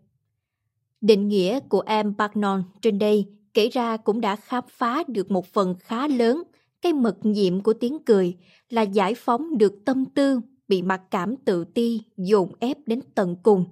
Định 1.02 1.28
nghĩa 1.28 1.60
của 1.60 1.84
em 1.86 2.14
Bagnon 2.18 2.64
trên 2.82 3.00
đây 3.00 3.26
kể 3.54 3.70
ra 3.70 3.98
cũng 3.98 4.22
đã 4.22 4.36
khám 4.36 4.64
phá 4.70 5.04
được 5.08 5.32
một 5.32 5.46
phần 5.46 5.76
khá 5.80 6.08
lớn 6.08 6.44
cái 6.82 6.94
mật 6.94 7.18
nhiệm 7.26 7.62
của 7.62 7.74
tiếng 7.74 8.04
cười 8.06 8.38
là 8.70 8.82
giải 8.82 9.16
phóng 9.16 9.58
được 9.58 9.86
tâm 9.86 10.06
tư 10.06 10.40
bị 10.68 10.82
mặc 10.82 11.02
cảm 11.12 11.36
tự 11.36 11.66
ti 11.66 12.02
dồn 12.18 12.52
ép 12.60 12.78
đến 12.86 13.00
tận 13.16 13.36
cùng. 13.44 13.66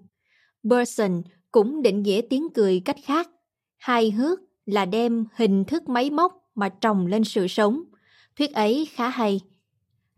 Burson 0.64 1.22
cũng 1.52 1.82
định 1.82 2.04
nghĩa 2.04 2.22
tiếng 2.30 2.48
cười 2.54 2.82
cách 2.86 2.98
khác. 3.04 3.30
Hài 3.84 4.12
hước 4.12 4.40
là 4.66 4.86
đem 4.86 5.26
hình 5.36 5.64
thức 5.64 5.90
máy 5.90 6.10
móc 6.10 6.50
mà 6.56 6.70
trồng 6.70 7.08
lên 7.08 7.24
sự 7.24 7.48
sống. 7.48 7.84
Thuyết 8.38 8.54
ấy 8.54 8.88
khá 8.92 9.10
hay. 9.10 9.42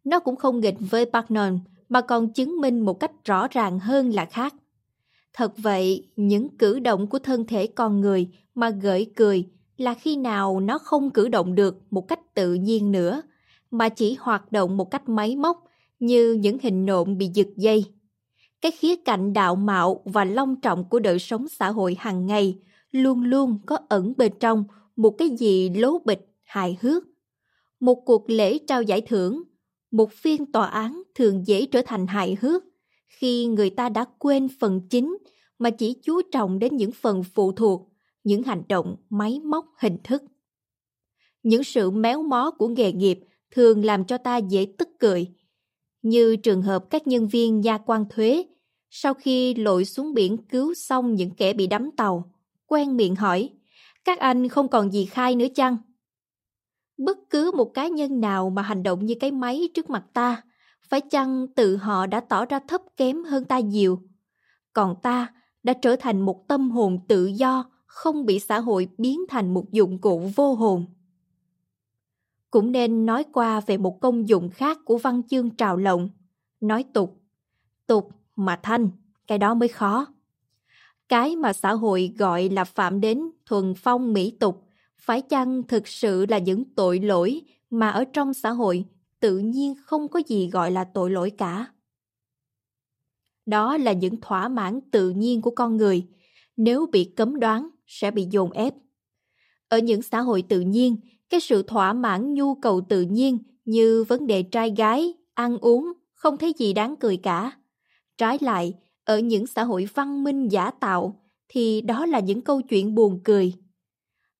Nó 0.04 0.20
cũng 0.20 0.36
không 0.36 0.60
nghịch 0.60 0.76
với 0.80 1.06
Barnon 1.06 1.60
mà 1.90 2.02
còn 2.02 2.34
chứng 2.34 2.62
minh 2.62 2.80
một 2.80 3.00
cách 3.00 3.12
rõ 3.26 3.48
ràng 3.52 3.80
hơn 3.80 4.10
là 4.10 4.26
khác. 4.26 4.54
Thật 5.34 5.58
vậy, 5.58 6.08
những 6.16 6.58
cử 6.58 6.80
động 6.80 7.08
của 7.08 7.20
thân 7.20 7.46
thể 7.46 7.68
con 7.68 8.02
người 8.02 8.28
mà 8.56 8.70
gợi 8.70 9.12
cười 9.16 9.48
là 9.78 9.94
khi 9.94 10.16
nào 10.16 10.60
nó 10.60 10.78
không 10.78 11.10
cử 11.10 11.28
động 11.28 11.56
được 11.56 11.82
một 11.90 12.08
cách 12.08 12.34
tự 12.34 12.54
nhiên 12.54 12.92
nữa, 12.92 13.22
mà 13.72 13.90
chỉ 13.90 14.18
hoạt 14.20 14.52
động 14.52 14.78
một 14.78 14.92
cách 14.92 15.10
máy 15.10 15.36
móc 15.36 15.64
như 16.00 16.34
những 16.34 16.58
hình 16.62 16.86
nộm 16.86 17.18
bị 17.18 17.30
giật 17.34 17.48
dây. 17.56 17.86
Cái 18.62 18.72
khía 18.72 18.96
cạnh 18.96 19.34
đạo 19.34 19.56
mạo 19.56 20.02
và 20.06 20.26
long 20.26 20.56
trọng 20.62 20.84
của 20.84 21.00
đời 21.00 21.20
sống 21.20 21.48
xã 21.48 21.72
hội 21.72 21.98
hàng 22.00 22.26
ngày 22.26 22.60
luôn 22.96 23.24
luôn 23.24 23.60
có 23.66 23.78
ẩn 23.90 24.14
bên 24.18 24.32
trong 24.40 24.64
một 24.96 25.16
cái 25.18 25.30
gì 25.30 25.70
lố 25.70 26.00
bịch, 26.06 26.28
hài 26.44 26.78
hước. 26.82 27.04
Một 27.80 27.96
cuộc 28.06 28.30
lễ 28.30 28.58
trao 28.68 28.82
giải 28.82 29.02
thưởng, 29.02 29.44
một 29.92 30.12
phiên 30.14 30.52
tòa 30.52 30.68
án 30.68 31.02
thường 31.16 31.48
dễ 31.48 31.66
trở 31.66 31.82
thành 31.86 32.08
hài 32.08 32.38
hước 32.42 32.64
khi 33.08 33.46
người 33.46 33.70
ta 33.70 33.90
đã 33.90 34.06
quên 34.20 34.48
phần 34.60 34.82
chính 34.90 35.18
mà 35.60 35.70
chỉ 35.70 35.96
chú 36.04 36.22
trọng 36.32 36.60
đến 36.60 36.76
những 36.78 36.92
phần 36.92 37.24
phụ 37.24 37.52
thuộc 37.52 37.90
những 38.24 38.44
hành 38.44 38.64
động 38.70 38.96
máy 39.10 39.40
móc 39.40 39.66
hình 39.78 39.98
thức. 40.04 40.24
Những 41.44 41.64
sự 41.64 41.92
méo 41.92 42.24
mó 42.24 42.52
của 42.52 42.68
nghề 42.68 42.92
nghiệp 42.92 43.20
thường 43.52 43.86
làm 43.86 44.06
cho 44.06 44.18
ta 44.18 44.38
dễ 44.38 44.68
tức 44.78 44.90
cười, 45.00 45.28
như 46.02 46.36
trường 46.36 46.62
hợp 46.62 46.86
các 46.90 47.08
nhân 47.08 47.28
viên 47.28 47.64
gia 47.64 47.78
quan 47.78 48.06
thuế 48.10 48.46
sau 48.90 49.14
khi 49.14 49.54
lội 49.54 49.86
xuống 49.86 50.14
biển 50.14 50.38
cứu 50.38 50.74
xong 50.74 51.16
những 51.16 51.32
kẻ 51.32 51.54
bị 51.54 51.68
đắm 51.68 51.90
tàu, 51.98 52.32
quen 52.68 52.98
miệng 52.98 53.16
hỏi, 53.16 53.50
các 54.06 54.20
anh 54.20 54.48
không 54.48 54.68
còn 54.68 54.92
gì 54.92 55.06
khai 55.06 55.36
nữa 55.36 55.48
chăng? 55.56 55.78
Bất 56.98 57.18
cứ 57.30 57.52
một 57.56 57.74
cá 57.74 57.88
nhân 57.88 58.22
nào 58.22 58.50
mà 58.50 58.62
hành 58.62 58.84
động 58.84 59.06
như 59.06 59.16
cái 59.20 59.32
máy 59.32 59.70
trước 59.74 59.90
mặt 59.90 60.04
ta, 60.14 60.42
phải 60.90 61.02
chăng 61.02 61.48
tự 61.56 61.78
họ 61.78 62.06
đã 62.06 62.20
tỏ 62.20 62.46
ra 62.46 62.60
thấp 62.68 62.82
kém 62.98 63.24
hơn 63.24 63.46
ta 63.46 63.60
nhiều? 63.60 64.00
Còn 64.74 64.96
ta 65.02 65.34
đã 65.64 65.74
trở 65.74 65.96
thành 65.96 66.22
một 66.22 66.48
tâm 66.48 66.72
hồn 66.72 67.00
tự 67.08 67.26
do, 67.26 67.70
không 67.86 68.26
bị 68.26 68.40
xã 68.40 68.60
hội 68.60 68.88
biến 68.98 69.20
thành 69.30 69.54
một 69.54 69.72
dụng 69.72 70.02
cụ 70.02 70.30
vô 70.36 70.54
hồn. 70.54 70.86
Cũng 72.52 72.72
nên 72.72 73.06
nói 73.06 73.26
qua 73.34 73.60
về 73.60 73.78
một 73.78 74.00
công 74.02 74.30
dụng 74.30 74.50
khác 74.50 74.80
của 74.86 74.98
văn 74.98 75.22
chương 75.28 75.50
trào 75.50 75.78
lộng, 75.78 76.10
nói 76.62 76.86
tục. 76.94 77.22
Tục 77.88 78.10
mà 78.36 78.60
thanh, 78.64 78.90
cái 79.28 79.38
đó 79.38 79.54
mới 79.54 79.68
khó. 79.68 80.08
Cái 81.10 81.36
mà 81.36 81.54
xã 81.54 81.74
hội 81.74 82.14
gọi 82.18 82.50
là 82.50 82.64
phạm 82.64 83.02
đến 83.02 83.22
thuần 83.46 83.74
phong 83.78 84.14
mỹ 84.14 84.38
tục, 84.40 84.68
phải 84.98 85.22
chăng 85.22 85.64
thực 85.64 85.88
sự 85.88 86.26
là 86.30 86.38
những 86.38 86.64
tội 86.76 87.00
lỗi 87.00 87.42
mà 87.70 87.90
ở 87.90 88.06
trong 88.14 88.34
xã 88.34 88.50
hội 88.50 88.86
tự 89.20 89.38
nhiên 89.38 89.76
không 89.84 90.08
có 90.08 90.22
gì 90.28 90.50
gọi 90.50 90.72
là 90.72 90.84
tội 90.84 91.12
lỗi 91.12 91.32
cả. 91.38 91.68
Đó 93.46 93.78
là 93.78 93.94
những 93.94 94.22
thỏa 94.22 94.48
mãn 94.48 94.80
tự 94.92 95.10
nhiên 95.10 95.42
của 95.42 95.52
con 95.52 95.78
người, 95.78 96.08
nếu 96.58 96.86
bị 96.86 97.04
cấm 97.04 97.40
đoán 97.40 97.70
sẽ 97.88 98.12
bị 98.12 98.28
dồn 98.32 98.52
ép. 98.52 98.74
Ở 99.68 99.78
những 99.78 100.02
xã 100.02 100.22
hội 100.22 100.42
tự 100.42 100.60
nhiên, 100.60 100.96
cái 101.30 101.40
sự 101.40 101.64
thỏa 101.64 101.94
mãn 101.94 102.34
nhu 102.34 102.56
cầu 102.56 102.82
tự 102.90 103.02
nhiên 103.02 103.38
như 103.66 104.04
vấn 104.08 104.28
đề 104.28 104.44
trai 104.44 104.74
gái, 104.78 105.14
ăn 105.34 105.58
uống, 105.58 105.94
không 106.14 106.38
thấy 106.38 106.54
gì 106.58 106.74
đáng 106.74 106.96
cười 106.96 107.18
cả. 107.18 107.52
Trái 108.18 108.38
lại, 108.42 108.74
ở 109.06 109.20
những 109.20 109.48
xã 109.48 109.64
hội 109.64 109.88
văn 109.94 110.24
minh 110.24 110.48
giả 110.48 110.72
tạo 110.72 111.22
thì 111.50 111.82
đó 111.82 112.06
là 112.06 112.20
những 112.20 112.42
câu 112.42 112.62
chuyện 112.62 112.96
buồn 112.96 113.20
cười. 113.24 113.54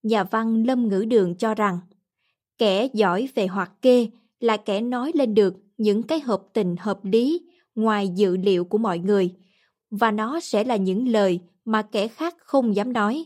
Nhà 0.04 0.24
văn 0.24 0.64
Lâm 0.64 0.88
Ngữ 0.88 1.06
Đường 1.06 1.36
cho 1.36 1.56
rằng, 1.56 1.80
kẻ 2.58 2.88
giỏi 2.94 3.30
về 3.36 3.48
hoạt 3.48 3.82
kê 3.82 4.08
là 4.40 4.58
kẻ 4.58 4.82
nói 4.82 5.12
lên 5.16 5.34
được 5.34 5.56
những 5.78 6.04
cái 6.04 6.20
hợp 6.20 6.44
tình 6.54 6.76
hợp 6.80 7.06
lý 7.06 7.42
ngoài 7.76 8.10
dự 8.16 8.38
liệu 8.38 8.66
của 8.66 8.78
mọi 8.78 9.00
người, 9.00 9.36
và 9.90 10.12
nó 10.12 10.40
sẽ 10.40 10.64
là 10.64 10.76
những 10.76 11.08
lời 11.08 11.40
mà 11.66 11.82
kẻ 11.82 12.08
khác 12.08 12.36
không 12.40 12.76
dám 12.76 12.94
nói. 12.94 13.26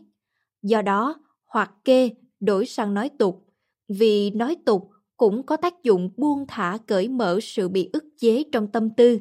Do 0.61 0.81
đó, 0.81 1.15
hoạt 1.45 1.71
kê 1.85 2.09
đổi 2.39 2.65
sang 2.65 2.93
nói 2.93 3.09
tục, 3.09 3.45
vì 3.87 4.31
nói 4.31 4.55
tục 4.65 4.89
cũng 5.17 5.43
có 5.43 5.57
tác 5.57 5.83
dụng 5.83 6.09
buông 6.17 6.45
thả 6.47 6.77
cởi 6.87 7.07
mở 7.07 7.39
sự 7.41 7.69
bị 7.69 7.89
ức 7.93 8.03
chế 8.17 8.43
trong 8.51 8.67
tâm 8.67 8.89
tư, 8.89 9.19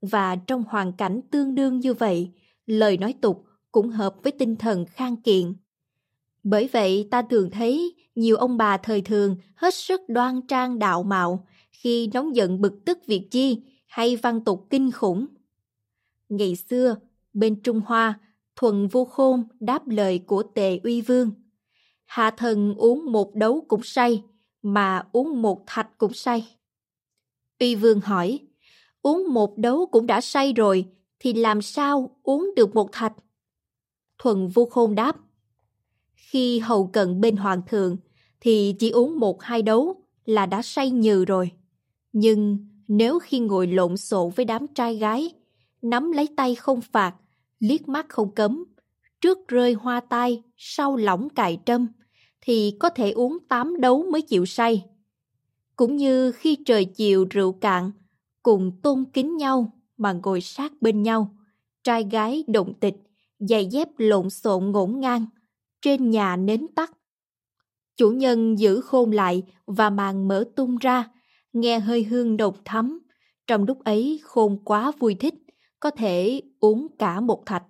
và 0.00 0.36
trong 0.36 0.64
hoàn 0.68 0.92
cảnh 0.92 1.20
tương 1.30 1.54
đương 1.54 1.80
như 1.80 1.94
vậy, 1.94 2.30
lời 2.66 2.96
nói 2.96 3.14
tục 3.20 3.44
cũng 3.72 3.90
hợp 3.90 4.14
với 4.22 4.32
tinh 4.32 4.56
thần 4.56 4.84
khang 4.86 5.16
kiện. 5.16 5.54
Bởi 6.42 6.68
vậy 6.72 7.08
ta 7.10 7.22
thường 7.22 7.50
thấy 7.50 7.94
nhiều 8.14 8.36
ông 8.36 8.56
bà 8.56 8.76
thời 8.76 9.00
thường 9.00 9.36
hết 9.54 9.74
sức 9.74 10.00
đoan 10.08 10.40
trang 10.48 10.78
đạo 10.78 11.02
mạo 11.02 11.46
khi 11.70 12.10
nóng 12.14 12.36
giận 12.36 12.60
bực 12.60 12.84
tức 12.84 12.98
việc 13.06 13.28
chi 13.30 13.62
hay 13.86 14.16
văn 14.16 14.44
tục 14.44 14.66
kinh 14.70 14.90
khủng. 14.90 15.26
Ngày 16.28 16.56
xưa, 16.56 16.96
bên 17.32 17.62
Trung 17.62 17.80
Hoa, 17.86 18.20
Thuần 18.56 18.88
Vô 18.88 19.04
Khôn 19.04 19.44
đáp 19.60 19.88
lời 19.88 20.18
của 20.18 20.42
Tề 20.42 20.80
Uy 20.84 21.00
Vương. 21.00 21.30
Hạ 22.06 22.30
thần 22.30 22.74
uống 22.74 23.12
một 23.12 23.34
đấu 23.34 23.64
cũng 23.68 23.82
say, 23.82 24.24
mà 24.62 25.02
uống 25.12 25.42
một 25.42 25.62
thạch 25.66 25.98
cũng 25.98 26.12
say. 26.12 26.48
Uy 27.58 27.74
Vương 27.74 28.00
hỏi, 28.00 28.38
uống 29.02 29.34
một 29.34 29.58
đấu 29.58 29.86
cũng 29.92 30.06
đã 30.06 30.20
say 30.20 30.52
rồi, 30.52 30.84
thì 31.18 31.32
làm 31.32 31.62
sao 31.62 32.16
uống 32.22 32.50
được 32.56 32.74
một 32.74 32.92
thạch? 32.92 33.12
Thuần 34.18 34.48
Vô 34.48 34.64
Khôn 34.64 34.94
đáp, 34.94 35.16
khi 36.14 36.58
hầu 36.58 36.86
cận 36.86 37.20
bên 37.20 37.36
hoàng 37.36 37.62
thượng, 37.66 37.96
thì 38.40 38.74
chỉ 38.78 38.90
uống 38.90 39.18
một 39.18 39.42
hai 39.42 39.62
đấu 39.62 40.02
là 40.24 40.46
đã 40.46 40.62
say 40.62 40.90
nhừ 40.90 41.24
rồi. 41.24 41.50
Nhưng 42.12 42.58
nếu 42.88 43.18
khi 43.18 43.38
ngồi 43.38 43.66
lộn 43.66 43.96
xộn 43.96 44.30
với 44.36 44.44
đám 44.44 44.66
trai 44.66 44.96
gái, 44.96 45.30
nắm 45.82 46.12
lấy 46.12 46.28
tay 46.36 46.54
không 46.54 46.80
phạt, 46.80 47.14
liếc 47.58 47.88
mắt 47.88 48.06
không 48.08 48.34
cấm, 48.34 48.64
trước 49.20 49.48
rơi 49.48 49.72
hoa 49.72 50.00
tai, 50.00 50.42
sau 50.56 50.96
lỏng 50.96 51.28
cài 51.28 51.58
trâm, 51.66 51.88
thì 52.40 52.76
có 52.78 52.88
thể 52.88 53.10
uống 53.10 53.38
tám 53.48 53.80
đấu 53.80 54.04
mới 54.12 54.22
chịu 54.22 54.46
say. 54.46 54.84
Cũng 55.76 55.96
như 55.96 56.32
khi 56.32 56.56
trời 56.66 56.84
chiều 56.84 57.26
rượu 57.30 57.52
cạn, 57.52 57.90
cùng 58.42 58.80
tôn 58.82 59.04
kính 59.12 59.36
nhau 59.36 59.72
mà 59.96 60.12
ngồi 60.12 60.40
sát 60.40 60.72
bên 60.80 61.02
nhau, 61.02 61.36
trai 61.84 62.04
gái 62.10 62.44
động 62.46 62.74
tịch, 62.80 62.96
giày 63.38 63.66
dép 63.66 63.88
lộn 63.96 64.30
xộn 64.30 64.70
ngổn 64.70 65.00
ngang, 65.00 65.26
trên 65.82 66.10
nhà 66.10 66.36
nến 66.36 66.66
tắt. 66.74 66.92
Chủ 67.96 68.10
nhân 68.10 68.58
giữ 68.58 68.80
khôn 68.80 69.10
lại 69.10 69.42
và 69.66 69.90
màn 69.90 70.28
mở 70.28 70.44
tung 70.56 70.76
ra, 70.76 71.10
nghe 71.52 71.78
hơi 71.78 72.04
hương 72.04 72.36
độc 72.36 72.56
thắm. 72.64 73.00
Trong 73.46 73.64
lúc 73.64 73.84
ấy 73.84 74.20
khôn 74.22 74.64
quá 74.64 74.92
vui 74.98 75.14
thích, 75.14 75.34
có 75.80 75.90
thể 75.90 76.42
uống 76.60 76.86
cả 76.98 77.20
một 77.20 77.46
thạch. 77.46 77.64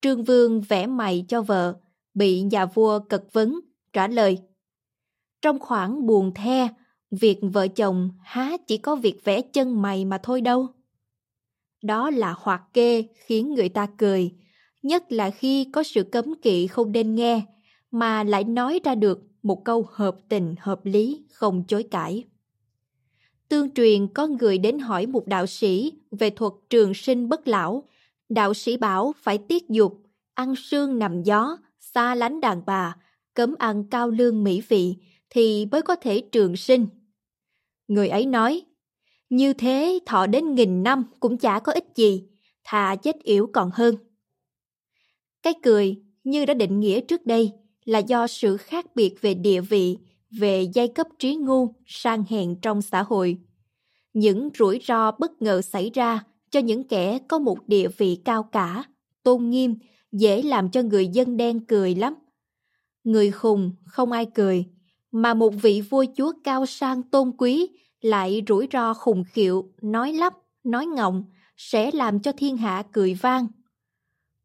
Trương 0.00 0.24
Vương 0.24 0.60
vẽ 0.60 0.86
mày 0.86 1.24
cho 1.28 1.42
vợ, 1.42 1.80
bị 2.14 2.42
nhà 2.42 2.66
vua 2.66 2.98
cật 2.98 3.24
vấn, 3.32 3.60
trả 3.92 4.08
lời. 4.08 4.38
Trong 5.42 5.58
khoảng 5.58 6.06
buồn 6.06 6.34
the, 6.34 6.68
việc 7.20 7.38
vợ 7.42 7.68
chồng 7.68 8.10
há 8.22 8.56
chỉ 8.66 8.78
có 8.78 8.96
việc 8.96 9.24
vẽ 9.24 9.42
chân 9.42 9.82
mày 9.82 10.04
mà 10.04 10.18
thôi 10.22 10.40
đâu. 10.40 10.66
Đó 11.82 12.10
là 12.10 12.34
hoạt 12.38 12.62
kê 12.72 13.04
khiến 13.14 13.54
người 13.54 13.68
ta 13.68 13.86
cười, 13.98 14.30
nhất 14.82 15.12
là 15.12 15.30
khi 15.30 15.64
có 15.64 15.82
sự 15.82 16.02
cấm 16.02 16.34
kỵ 16.42 16.66
không 16.66 16.92
nên 16.92 17.14
nghe, 17.14 17.42
mà 17.90 18.24
lại 18.24 18.44
nói 18.44 18.80
ra 18.84 18.94
được 18.94 19.20
một 19.42 19.64
câu 19.64 19.86
hợp 19.90 20.16
tình 20.28 20.54
hợp 20.58 20.80
lý 20.84 21.24
không 21.32 21.64
chối 21.68 21.82
cãi. 21.82 22.24
Tương 23.48 23.70
truyền 23.70 24.08
có 24.08 24.26
người 24.26 24.58
đến 24.58 24.78
hỏi 24.78 25.06
một 25.06 25.26
đạo 25.26 25.46
sĩ 25.46 25.92
về 26.10 26.30
thuật 26.30 26.52
trường 26.70 26.94
sinh 26.94 27.28
bất 27.28 27.48
lão. 27.48 27.82
Đạo 28.28 28.54
sĩ 28.54 28.76
bảo 28.76 29.12
phải 29.16 29.38
tiết 29.38 29.68
dục, 29.68 30.02
ăn 30.34 30.54
sương 30.56 30.98
nằm 30.98 31.22
gió, 31.22 31.58
xa 31.78 32.14
lánh 32.14 32.40
đàn 32.40 32.62
bà, 32.66 32.96
cấm 33.34 33.54
ăn 33.58 33.84
cao 33.90 34.10
lương 34.10 34.44
mỹ 34.44 34.62
vị 34.68 34.96
thì 35.30 35.66
mới 35.66 35.82
có 35.82 35.94
thể 35.94 36.20
trường 36.32 36.56
sinh. 36.56 36.86
Người 37.88 38.08
ấy 38.08 38.26
nói, 38.26 38.62
như 39.30 39.52
thế 39.52 39.98
thọ 40.06 40.26
đến 40.26 40.54
nghìn 40.54 40.82
năm 40.82 41.04
cũng 41.20 41.38
chả 41.38 41.58
có 41.58 41.72
ích 41.72 41.86
gì, 41.94 42.24
thà 42.64 42.96
chết 42.96 43.16
yểu 43.22 43.46
còn 43.52 43.70
hơn. 43.74 43.94
Cái 45.42 45.54
cười 45.62 45.96
như 46.24 46.44
đã 46.44 46.54
định 46.54 46.80
nghĩa 46.80 47.00
trước 47.00 47.26
đây 47.26 47.52
là 47.84 47.98
do 47.98 48.26
sự 48.26 48.56
khác 48.56 48.86
biệt 48.94 49.14
về 49.20 49.34
địa 49.34 49.60
vị, 49.60 49.98
về 50.30 50.62
giai 50.74 50.88
cấp 50.88 51.06
trí 51.18 51.36
ngu, 51.36 51.74
sang 51.86 52.24
hèn 52.28 52.60
trong 52.60 52.82
xã 52.82 53.02
hội. 53.02 53.38
Những 54.12 54.48
rủi 54.58 54.80
ro 54.84 55.10
bất 55.10 55.42
ngờ 55.42 55.62
xảy 55.62 55.90
ra 55.94 56.24
cho 56.50 56.60
những 56.60 56.88
kẻ 56.88 57.18
có 57.28 57.38
một 57.38 57.68
địa 57.68 57.88
vị 57.88 58.18
cao 58.24 58.42
cả, 58.42 58.84
tôn 59.22 59.50
nghiêm, 59.50 59.74
dễ 60.12 60.42
làm 60.42 60.70
cho 60.70 60.82
người 60.82 61.08
dân 61.08 61.36
đen 61.36 61.66
cười 61.66 61.94
lắm. 61.94 62.14
Người 63.04 63.30
khùng 63.30 63.72
không 63.86 64.12
ai 64.12 64.26
cười, 64.34 64.64
mà 65.12 65.34
một 65.34 65.50
vị 65.62 65.80
vua 65.90 66.04
chúa 66.16 66.32
cao 66.44 66.66
sang 66.66 67.02
tôn 67.02 67.32
quý 67.38 67.68
lại 68.00 68.42
rủi 68.48 68.68
ro 68.72 68.94
khùng 68.94 69.24
khiệu, 69.24 69.68
nói 69.82 70.12
lắp, 70.12 70.34
nói 70.64 70.86
ngọng, 70.86 71.24
sẽ 71.56 71.90
làm 71.94 72.20
cho 72.20 72.32
thiên 72.32 72.56
hạ 72.56 72.82
cười 72.92 73.14
vang. 73.14 73.46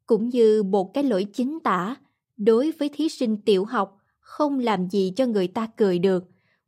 Cũng 0.06 0.30
như 0.30 0.64
một 0.64 0.94
cái 0.94 1.04
lỗi 1.04 1.26
chính 1.34 1.60
tả, 1.64 1.96
đối 2.38 2.72
với 2.72 2.90
thí 2.90 3.10
sinh 3.10 3.38
tiểu 3.38 3.66
học 3.66 3.98
không 4.20 4.60
làm 4.60 4.90
gì 4.90 5.14
cho 5.16 5.26
người 5.26 5.48
ta 5.48 5.68
cười 5.78 6.00
được, 6.00 6.24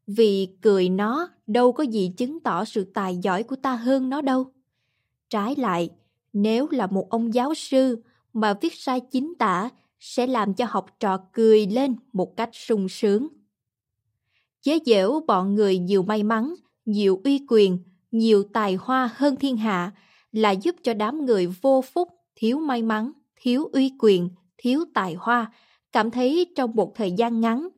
vì 0.07 0.47
cười 0.61 0.89
nó 0.89 1.29
đâu 1.47 1.71
có 1.71 1.83
gì 1.83 2.11
chứng 2.17 2.39
tỏ 2.39 2.65
sự 2.65 2.83
tài 2.93 3.17
giỏi 3.17 3.43
của 3.43 3.55
ta 3.55 3.75
hơn 3.75 4.09
nó 4.09 4.21
đâu. 4.21 4.51
Trái 5.29 5.55
lại, 5.55 5.89
nếu 6.33 6.67
là 6.71 6.87
một 6.87 7.09
ông 7.09 7.33
giáo 7.33 7.53
sư 7.53 8.03
mà 8.33 8.53
viết 8.61 8.73
sai 8.73 8.99
chính 8.99 9.33
tả 9.39 9.69
sẽ 9.99 10.27
làm 10.27 10.53
cho 10.53 10.65
học 10.69 10.85
trò 10.99 11.17
cười 11.33 11.67
lên 11.67 11.95
một 12.13 12.37
cách 12.37 12.49
sung 12.53 12.89
sướng. 12.89 13.27
Chế 14.61 14.79
giễu 14.85 15.19
bọn 15.27 15.55
người 15.55 15.77
nhiều 15.77 16.03
may 16.03 16.23
mắn, 16.23 16.55
nhiều 16.85 17.21
uy 17.23 17.45
quyền, 17.49 17.77
nhiều 18.11 18.43
tài 18.53 18.75
hoa 18.75 19.09
hơn 19.15 19.35
thiên 19.35 19.57
hạ 19.57 19.91
là 20.31 20.51
giúp 20.51 20.75
cho 20.83 20.93
đám 20.93 21.25
người 21.25 21.47
vô 21.47 21.81
phúc, 21.81 22.09
thiếu 22.35 22.59
may 22.59 22.83
mắn, 22.83 23.11
thiếu 23.41 23.69
uy 23.73 23.93
quyền, 23.99 24.29
thiếu 24.57 24.83
tài 24.93 25.13
hoa, 25.13 25.51
cảm 25.91 26.11
thấy 26.11 26.53
trong 26.55 26.75
một 26.75 26.91
thời 26.95 27.11
gian 27.11 27.39
ngắn, 27.39 27.69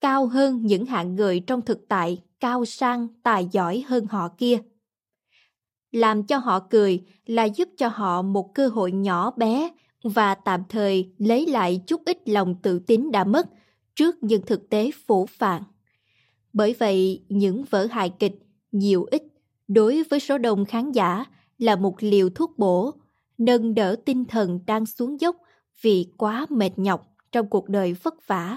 cao 0.00 0.26
hơn 0.26 0.66
những 0.66 0.86
hạng 0.86 1.14
người 1.14 1.40
trong 1.40 1.62
thực 1.62 1.88
tại 1.88 2.22
cao 2.40 2.64
sang, 2.64 3.08
tài 3.22 3.48
giỏi 3.52 3.84
hơn 3.86 4.06
họ 4.06 4.28
kia. 4.38 4.58
Làm 5.92 6.22
cho 6.22 6.38
họ 6.38 6.60
cười 6.70 7.04
là 7.26 7.44
giúp 7.44 7.68
cho 7.76 7.88
họ 7.88 8.22
một 8.22 8.54
cơ 8.54 8.68
hội 8.68 8.92
nhỏ 8.92 9.30
bé 9.30 9.70
và 10.04 10.34
tạm 10.34 10.62
thời 10.68 11.12
lấy 11.18 11.46
lại 11.46 11.80
chút 11.86 12.02
ít 12.04 12.18
lòng 12.28 12.54
tự 12.62 12.78
tín 12.78 13.10
đã 13.10 13.24
mất 13.24 13.46
trước 13.94 14.22
những 14.22 14.42
thực 14.46 14.70
tế 14.70 14.90
phổ 15.06 15.26
phản. 15.26 15.62
Bởi 16.52 16.74
vậy, 16.78 17.24
những 17.28 17.64
vở 17.70 17.86
hài 17.86 18.10
kịch 18.10 18.34
nhiều 18.72 19.06
ít 19.10 19.22
đối 19.68 20.02
với 20.02 20.20
số 20.20 20.38
đông 20.38 20.64
khán 20.64 20.92
giả 20.92 21.24
là 21.58 21.76
một 21.76 21.94
liều 22.00 22.28
thuốc 22.30 22.58
bổ, 22.58 22.92
nâng 23.38 23.74
đỡ 23.74 23.96
tinh 24.04 24.24
thần 24.24 24.60
đang 24.66 24.86
xuống 24.86 25.20
dốc 25.20 25.36
vì 25.82 26.12
quá 26.16 26.46
mệt 26.50 26.70
nhọc 26.76 27.06
trong 27.32 27.48
cuộc 27.50 27.68
đời 27.68 27.92
vất 27.92 28.26
vả, 28.26 28.56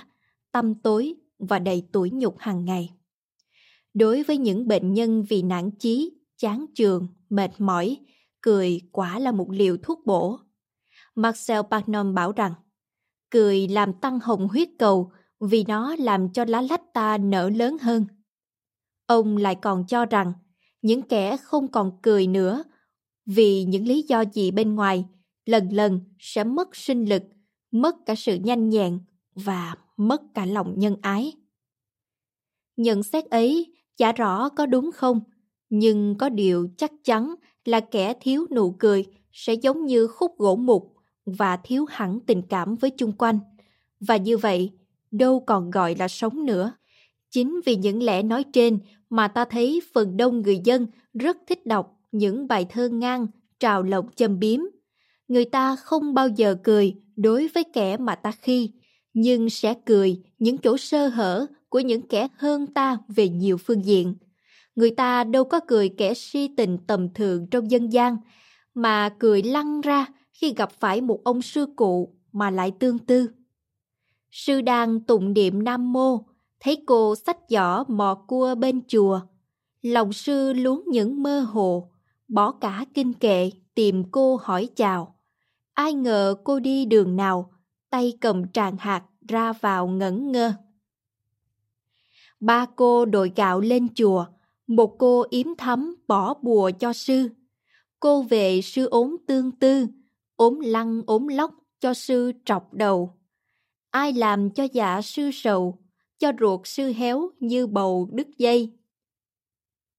tâm 0.51 0.75
tối 0.75 1.13
và 1.39 1.59
đầy 1.59 1.87
tủi 1.91 2.09
nhục 2.11 2.35
hàng 2.39 2.65
ngày. 2.65 2.89
Đối 3.93 4.23
với 4.23 4.37
những 4.37 4.67
bệnh 4.67 4.93
nhân 4.93 5.23
vì 5.29 5.41
nản 5.41 5.71
chí, 5.71 6.13
chán 6.37 6.65
trường, 6.75 7.07
mệt 7.29 7.51
mỏi, 7.57 7.97
cười 8.41 8.81
quả 8.91 9.19
là 9.19 9.31
một 9.31 9.47
liều 9.49 9.77
thuốc 9.83 10.05
bổ. 10.05 10.39
Marcel 11.15 11.61
Pagnon 11.71 12.13
bảo 12.13 12.31
rằng, 12.31 12.53
cười 13.29 13.67
làm 13.67 13.93
tăng 13.93 14.19
hồng 14.19 14.47
huyết 14.47 14.69
cầu 14.79 15.11
vì 15.41 15.63
nó 15.67 15.95
làm 15.99 16.29
cho 16.29 16.45
lá 16.45 16.61
lách 16.61 16.93
ta 16.93 17.17
nở 17.17 17.49
lớn 17.49 17.77
hơn. 17.81 18.05
Ông 19.05 19.37
lại 19.37 19.55
còn 19.55 19.87
cho 19.87 20.05
rằng 20.05 20.33
những 20.81 21.01
kẻ 21.01 21.37
không 21.37 21.67
còn 21.67 21.91
cười 22.01 22.27
nữa 22.27 22.63
vì 23.25 23.63
những 23.63 23.87
lý 23.87 24.01
do 24.07 24.23
gì 24.33 24.51
bên 24.51 24.75
ngoài 24.75 25.05
lần 25.45 25.69
lần 25.69 25.99
sẽ 26.19 26.43
mất 26.43 26.75
sinh 26.75 27.09
lực, 27.09 27.23
mất 27.71 27.95
cả 28.05 28.15
sự 28.15 28.35
nhanh 28.35 28.69
nhẹn 28.69 28.99
và 29.35 29.75
mất 29.97 30.21
cả 30.33 30.45
lòng 30.45 30.73
nhân 30.79 30.95
ái. 31.01 31.33
Nhận 32.77 33.03
xét 33.03 33.25
ấy 33.25 33.73
chả 33.97 34.11
rõ 34.11 34.49
có 34.49 34.65
đúng 34.65 34.91
không, 34.91 35.21
nhưng 35.69 36.15
có 36.17 36.29
điều 36.29 36.67
chắc 36.77 36.91
chắn 37.03 37.35
là 37.65 37.79
kẻ 37.79 38.13
thiếu 38.21 38.45
nụ 38.55 38.75
cười 38.79 39.05
sẽ 39.31 39.53
giống 39.53 39.85
như 39.85 40.07
khúc 40.07 40.37
gỗ 40.37 40.55
mục 40.55 40.93
và 41.25 41.57
thiếu 41.57 41.85
hẳn 41.89 42.19
tình 42.19 42.41
cảm 42.49 42.75
với 42.75 42.89
chung 42.89 43.11
quanh. 43.11 43.39
Và 43.99 44.17
như 44.17 44.37
vậy, 44.37 44.71
đâu 45.11 45.43
còn 45.47 45.71
gọi 45.71 45.95
là 45.99 46.07
sống 46.07 46.45
nữa. 46.45 46.73
Chính 47.31 47.59
vì 47.65 47.75
những 47.75 48.03
lẽ 48.03 48.23
nói 48.23 48.45
trên 48.53 48.79
mà 49.09 49.27
ta 49.27 49.45
thấy 49.45 49.81
phần 49.93 50.17
đông 50.17 50.41
người 50.41 50.61
dân 50.63 50.87
rất 51.13 51.37
thích 51.47 51.65
đọc 51.65 51.97
những 52.11 52.47
bài 52.47 52.65
thơ 52.69 52.89
ngang, 52.89 53.27
trào 53.59 53.83
lộng 53.83 54.09
châm 54.15 54.39
biếm. 54.39 54.59
Người 55.27 55.45
ta 55.45 55.75
không 55.75 56.13
bao 56.13 56.27
giờ 56.27 56.55
cười 56.63 56.95
đối 57.15 57.47
với 57.47 57.63
kẻ 57.63 57.97
mà 57.97 58.15
ta 58.15 58.31
khi, 58.31 58.71
nhưng 59.13 59.49
sẽ 59.49 59.73
cười 59.85 60.21
những 60.39 60.57
chỗ 60.57 60.77
sơ 60.77 61.07
hở 61.07 61.45
của 61.69 61.79
những 61.79 62.01
kẻ 62.01 62.27
hơn 62.37 62.67
ta 62.67 62.97
về 63.07 63.29
nhiều 63.29 63.57
phương 63.57 63.85
diện. 63.85 64.15
Người 64.75 64.91
ta 64.91 65.23
đâu 65.23 65.43
có 65.43 65.59
cười 65.67 65.89
kẻ 65.89 66.13
si 66.13 66.49
tình 66.57 66.77
tầm 66.87 67.13
thường 67.13 67.47
trong 67.51 67.71
dân 67.71 67.93
gian, 67.93 68.17
mà 68.73 69.09
cười 69.09 69.43
lăn 69.43 69.81
ra 69.81 70.05
khi 70.33 70.53
gặp 70.53 70.71
phải 70.79 71.01
một 71.01 71.21
ông 71.23 71.41
sư 71.41 71.65
cụ 71.75 72.15
mà 72.31 72.49
lại 72.49 72.71
tương 72.79 72.99
tư. 72.99 73.27
Sư 74.31 74.61
đang 74.61 74.99
tụng 74.99 75.33
niệm 75.33 75.63
Nam 75.63 75.93
Mô, 75.93 76.25
thấy 76.59 76.83
cô 76.85 77.15
sách 77.15 77.37
giỏ 77.49 77.83
mò 77.87 78.15
cua 78.27 78.55
bên 78.55 78.81
chùa. 78.87 79.21
Lòng 79.81 80.13
sư 80.13 80.53
luống 80.53 80.83
những 80.87 81.23
mơ 81.23 81.39
hồ, 81.39 81.91
bỏ 82.27 82.51
cả 82.51 82.85
kinh 82.93 83.13
kệ 83.13 83.49
tìm 83.75 84.03
cô 84.11 84.39
hỏi 84.43 84.69
chào. 84.75 85.15
Ai 85.73 85.93
ngờ 85.93 86.35
cô 86.43 86.59
đi 86.59 86.85
đường 86.85 87.15
nào, 87.15 87.51
tay 87.89 88.13
cầm 88.21 88.51
tràng 88.51 88.77
hạt 88.77 89.03
ra 89.27 89.53
vào 89.53 89.87
ngẩn 89.87 90.31
ngơ. 90.31 90.53
Ba 92.39 92.65
cô 92.75 93.05
đội 93.05 93.31
gạo 93.35 93.59
lên 93.59 93.87
chùa, 93.95 94.25
một 94.67 94.95
cô 94.99 95.25
yếm 95.29 95.47
thắm 95.57 95.95
bỏ 96.07 96.33
bùa 96.41 96.71
cho 96.79 96.93
sư. 96.93 97.29
Cô 97.99 98.21
về 98.21 98.61
sư 98.61 98.85
ốm 98.85 99.17
tương 99.27 99.51
tư, 99.51 99.87
ốm 100.35 100.59
lăn 100.59 101.01
ốm 101.07 101.27
lóc 101.27 101.51
cho 101.79 101.93
sư 101.93 102.31
trọc 102.45 102.73
đầu. 102.73 103.20
Ai 103.91 104.13
làm 104.13 104.49
cho 104.49 104.67
dạ 104.73 105.01
sư 105.01 105.29
sầu, 105.33 105.77
cho 106.19 106.31
ruột 106.39 106.61
sư 106.63 106.93
héo 106.93 107.29
như 107.39 107.67
bầu 107.67 108.09
đứt 108.11 108.27
dây. 108.37 108.71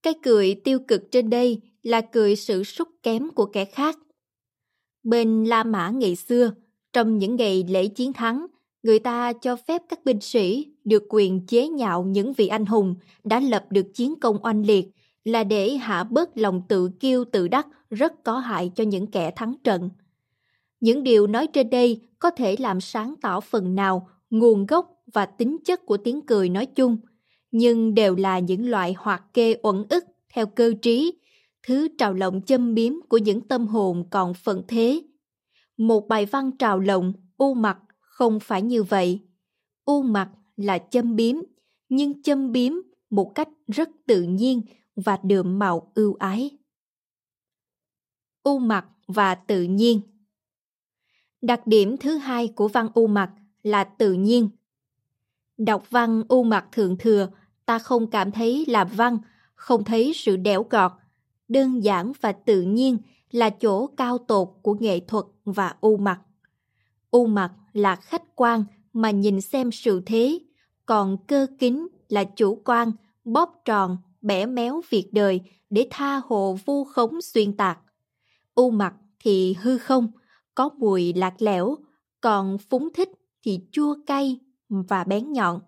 Cái 0.03 0.15
cười 0.23 0.55
tiêu 0.55 0.79
cực 0.89 1.11
trên 1.11 1.31
đây 1.31 1.61
là 1.83 2.01
cười 2.01 2.37
sự 2.37 2.65
sút 2.65 2.89
kém 3.03 3.31
của 3.31 3.47
kẻ 3.47 3.65
khác. 3.65 3.99
Bên 5.03 5.45
La 5.45 5.65
Mã 5.65 5.91
ngày 5.91 6.17
xưa, 6.17 6.53
trong 6.93 7.19
những 7.19 7.37
ngày 7.37 7.65
lễ 7.69 7.87
chiến 7.87 8.13
thắng, 8.13 8.47
người 8.83 8.99
ta 8.99 9.33
cho 9.33 9.57
phép 9.57 9.83
các 9.89 10.05
binh 10.05 10.21
sĩ 10.21 10.67
được 10.85 11.03
quyền 11.09 11.47
chế 11.47 11.69
nhạo 11.69 12.05
những 12.05 12.33
vị 12.33 12.49
anh 12.49 12.67
hùng 12.67 12.95
đã 13.25 13.41
lập 13.41 13.67
được 13.71 13.95
chiến 13.95 14.21
công 14.21 14.45
oanh 14.45 14.67
liệt 14.67 14.89
là 15.25 15.45
để 15.45 15.75
hạ 15.75 16.05
bớt 16.05 16.39
lòng 16.39 16.63
tự 16.69 16.91
kiêu 17.01 17.25
tự 17.25 17.49
đắc 17.49 17.67
rất 17.91 18.25
có 18.25 18.39
hại 18.39 18.71
cho 18.75 18.85
những 18.85 19.07
kẻ 19.07 19.31
thắng 19.37 19.55
trận. 19.65 19.91
Những 20.83 21.03
điều 21.03 21.27
nói 21.27 21.47
trên 21.47 21.71
đây 21.71 22.01
có 22.19 22.31
thể 22.31 22.57
làm 22.59 22.81
sáng 22.81 23.15
tỏ 23.23 23.41
phần 23.41 23.75
nào 23.75 24.09
nguồn 24.31 24.67
gốc 24.67 25.03
và 25.13 25.27
tính 25.27 25.57
chất 25.65 25.87
của 25.87 25.97
tiếng 25.97 26.21
cười 26.27 26.49
nói 26.49 26.67
chung, 26.67 26.97
nhưng 27.51 27.95
đều 27.95 28.17
là 28.17 28.39
những 28.39 28.71
loại 28.71 28.95
hoạt 28.99 29.35
kê 29.35 29.57
uẩn 29.63 29.85
ức 29.89 30.05
theo 30.35 30.47
cơ 30.47 30.73
trí, 30.83 31.15
thứ 31.63 31.89
trào 31.99 32.15
lộng 32.15 32.43
châm 32.43 32.75
biếm 32.75 32.93
của 33.09 33.19
những 33.19 33.41
tâm 33.41 33.67
hồn 33.67 34.05
còn 34.11 34.35
phận 34.35 34.63
thế. 34.69 35.03
Một 35.77 36.09
bài 36.09 36.27
văn 36.27 36.51
trào 36.59 36.79
lộng, 36.79 37.13
u 37.37 37.55
mặt 37.55 37.79
không 38.01 38.41
phải 38.41 38.63
như 38.63 38.83
vậy. 38.83 39.21
U 39.85 40.03
mặt 40.03 40.31
là 40.57 40.79
châm 40.79 41.17
biếm, 41.17 41.37
nhưng 41.89 42.23
châm 42.23 42.53
biếm 42.53 42.73
một 43.11 43.33
cách 43.35 43.49
rất 43.69 43.89
tự 44.07 44.23
nhiên 44.23 44.63
và 44.97 45.19
đượm 45.23 45.59
màu 45.59 45.93
ưu 45.95 46.15
ái. 46.15 46.51
U 48.43 48.59
mặt 48.59 48.87
và 49.07 49.35
tự 49.35 49.63
nhiên 49.63 50.01
Đặc 51.43 51.67
điểm 51.67 51.97
thứ 51.97 52.17
hai 52.17 52.49
của 52.49 52.69
văn 52.69 52.89
u 52.95 53.07
mặt 53.07 53.31
là 53.63 53.85
tự 53.85 54.13
nhiên. 54.13 54.49
Đọc 55.59 55.91
văn 55.91 56.23
u 56.29 56.43
mặt 56.43 56.67
thượng 56.73 56.99
thừa, 56.99 57.29
ta 57.67 57.79
không 57.79 58.11
cảm 58.11 58.31
thấy 58.31 58.65
là 58.69 58.85
văn, 58.85 59.19
không 59.55 59.85
thấy 59.85 60.13
sự 60.15 60.37
đẻo 60.37 60.67
gọt. 60.71 60.93
Đơn 61.49 61.85
giản 61.85 62.13
và 62.21 62.33
tự 62.33 62.63
nhiên 62.63 62.99
là 63.31 63.51
chỗ 63.51 63.87
cao 63.87 64.19
tột 64.19 64.49
của 64.63 64.75
nghệ 64.81 65.01
thuật 65.01 65.25
và 65.45 65.75
u 65.81 65.97
mặt. 65.97 66.21
U 67.11 67.27
mặt 67.27 67.53
là 67.73 67.97
khách 67.97 68.37
quan 68.37 68.65
mà 68.93 69.11
nhìn 69.11 69.41
xem 69.41 69.73
sự 69.73 70.03
thế, 70.07 70.39
còn 70.87 71.17
cơ 71.27 71.47
kính 71.59 71.89
là 72.09 72.25
chủ 72.25 72.63
quan, 72.65 72.93
bóp 73.25 73.63
tròn, 73.65 73.97
bẻ 74.21 74.47
méo 74.47 74.83
việc 74.91 75.09
đời 75.13 75.41
để 75.71 75.87
tha 75.91 76.21
hồ 76.25 76.59
vu 76.65 76.85
khống 76.85 77.23
xuyên 77.23 77.57
tạc. 77.57 77.79
U 78.55 78.71
mặt 78.71 78.95
thì 79.19 79.57
hư 79.61 79.79
không, 79.79 80.11
có 80.55 80.71
mùi 80.79 81.13
lạc 81.13 81.35
lẽo, 81.39 81.77
còn 82.21 82.59
phúng 82.59 82.89
thích 82.95 83.09
thì 83.43 83.61
chua 83.73 83.97
cay 84.07 84.41
và 84.69 85.05
bén 85.05 85.33
nhọn. 85.33 85.61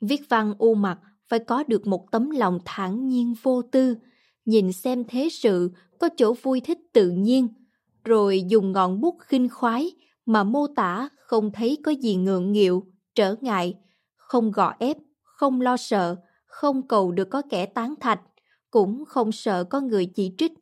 Viết 0.00 0.20
văn 0.28 0.54
u 0.58 0.74
mặt 0.74 0.98
phải 1.28 1.38
có 1.38 1.64
được 1.68 1.86
một 1.86 2.10
tấm 2.10 2.30
lòng 2.30 2.58
thản 2.64 3.08
nhiên 3.08 3.34
vô 3.42 3.62
tư, 3.62 3.96
nhìn 4.44 4.72
xem 4.72 5.04
thế 5.08 5.28
sự 5.32 5.70
có 5.98 6.08
chỗ 6.16 6.34
vui 6.42 6.60
thích 6.60 6.78
tự 6.92 7.10
nhiên, 7.10 7.48
rồi 8.04 8.44
dùng 8.48 8.72
ngọn 8.72 9.00
bút 9.00 9.16
khinh 9.20 9.48
khoái 9.48 9.90
mà 10.26 10.44
mô 10.44 10.66
tả 10.66 11.08
không 11.16 11.52
thấy 11.52 11.78
có 11.84 11.92
gì 11.92 12.16
ngượng 12.16 12.52
nghịu, 12.52 12.86
trở 13.14 13.34
ngại, 13.40 13.74
không 14.16 14.50
gò 14.50 14.74
ép, 14.78 14.96
không 15.22 15.60
lo 15.60 15.76
sợ, 15.76 16.16
không 16.46 16.88
cầu 16.88 17.12
được 17.12 17.30
có 17.30 17.42
kẻ 17.50 17.66
tán 17.66 17.94
thạch, 18.00 18.20
cũng 18.70 19.04
không 19.04 19.32
sợ 19.32 19.64
có 19.64 19.80
người 19.80 20.06
chỉ 20.06 20.34
trích. 20.38 20.52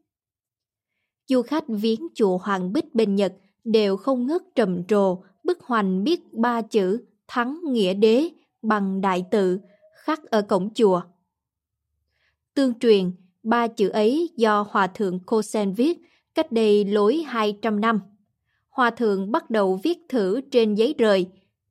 Du 1.27 1.43
khách 1.43 1.64
viếng 1.68 2.07
chùa 2.14 2.39
Hoàng 2.39 2.72
Bích 2.72 2.95
bên 2.95 3.14
Nhật 3.14 3.33
đều 3.64 3.97
không 3.97 4.27
ngớt 4.27 4.43
trầm 4.55 4.85
trồ 4.85 5.22
bức 5.45 5.62
hoành 5.62 6.05
biết 6.05 6.33
ba 6.33 6.62
chữ 6.62 7.05
thắng 7.29 7.61
nghĩa 7.64 7.95
đế 7.95 8.29
bằng 8.62 9.01
đại 9.01 9.24
tự 9.31 9.59
khắc 9.95 10.24
ở 10.24 10.43
cổng 10.43 10.74
chùa. 10.74 11.03
Tương 12.55 12.79
truyền, 12.79 13.11
ba 13.43 13.68
chữ 13.68 13.89
ấy 13.89 14.31
do 14.37 14.66
Hòa 14.70 14.87
Thượng 14.87 15.18
kosen 15.27 15.68
Sen 15.68 15.74
viết 15.74 15.99
cách 16.35 16.53
đây 16.53 16.85
lối 16.85 17.16
200 17.16 17.81
năm. 17.81 18.01
Hòa 18.68 18.91
Thượng 18.91 19.33
bắt 19.33 19.51
đầu 19.51 19.81
viết 19.83 19.99
thử 20.09 20.41
trên 20.41 20.74
giấy 20.74 20.95
rời. 20.99 21.27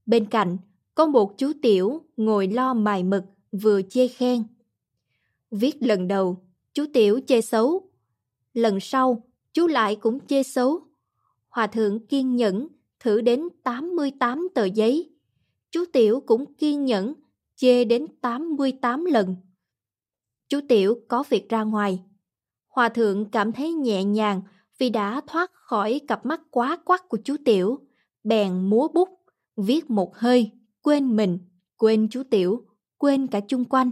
Bên 0.05 0.25
cạnh, 0.25 0.57
có 0.95 1.05
một 1.05 1.37
chú 1.37 1.51
tiểu 1.61 2.01
ngồi 2.17 2.47
lo 2.47 2.73
mài 2.73 3.03
mực 3.03 3.23
vừa 3.51 3.81
chê 3.89 4.07
khen. 4.07 4.43
Viết 5.51 5.83
lần 5.83 6.07
đầu, 6.07 6.37
chú 6.73 6.85
tiểu 6.93 7.19
chê 7.27 7.41
xấu. 7.41 7.89
Lần 8.53 8.79
sau, 8.79 9.23
chú 9.55 9.67
lại 9.67 9.95
cũng 9.95 10.19
chê 10.27 10.43
xấu. 10.43 10.79
Hòa 11.47 11.67
thượng 11.67 12.07
kiên 12.07 12.35
nhẫn 12.35 12.67
thử 12.99 13.21
đến 13.21 13.47
88 13.63 14.47
tờ 14.55 14.65
giấy. 14.65 15.11
Chú 15.71 15.85
tiểu 15.93 16.19
cũng 16.19 16.53
kiên 16.53 16.85
nhẫn 16.85 17.13
chê 17.55 17.85
đến 17.85 18.07
88 18.21 19.05
lần. 19.05 19.35
Chú 20.49 20.59
tiểu 20.69 20.99
có 21.07 21.23
việc 21.29 21.49
ra 21.49 21.63
ngoài. 21.63 22.03
Hòa 22.67 22.89
thượng 22.89 23.31
cảm 23.31 23.51
thấy 23.51 23.73
nhẹ 23.73 24.03
nhàng 24.03 24.41
vì 24.77 24.89
đã 24.89 25.21
thoát 25.27 25.51
khỏi 25.53 26.01
cặp 26.07 26.25
mắt 26.25 26.41
quá 26.51 26.77
quắc 26.85 27.09
của 27.09 27.17
chú 27.23 27.35
tiểu, 27.45 27.79
bèn 28.23 28.69
múa 28.69 28.87
bút, 28.87 29.09
viết 29.57 29.89
một 29.89 30.17
hơi, 30.17 30.51
quên 30.81 31.15
mình, 31.15 31.39
quên 31.77 32.07
chú 32.11 32.23
tiểu, 32.31 32.65
quên 32.97 33.27
cả 33.27 33.39
chung 33.47 33.65
quanh. 33.65 33.91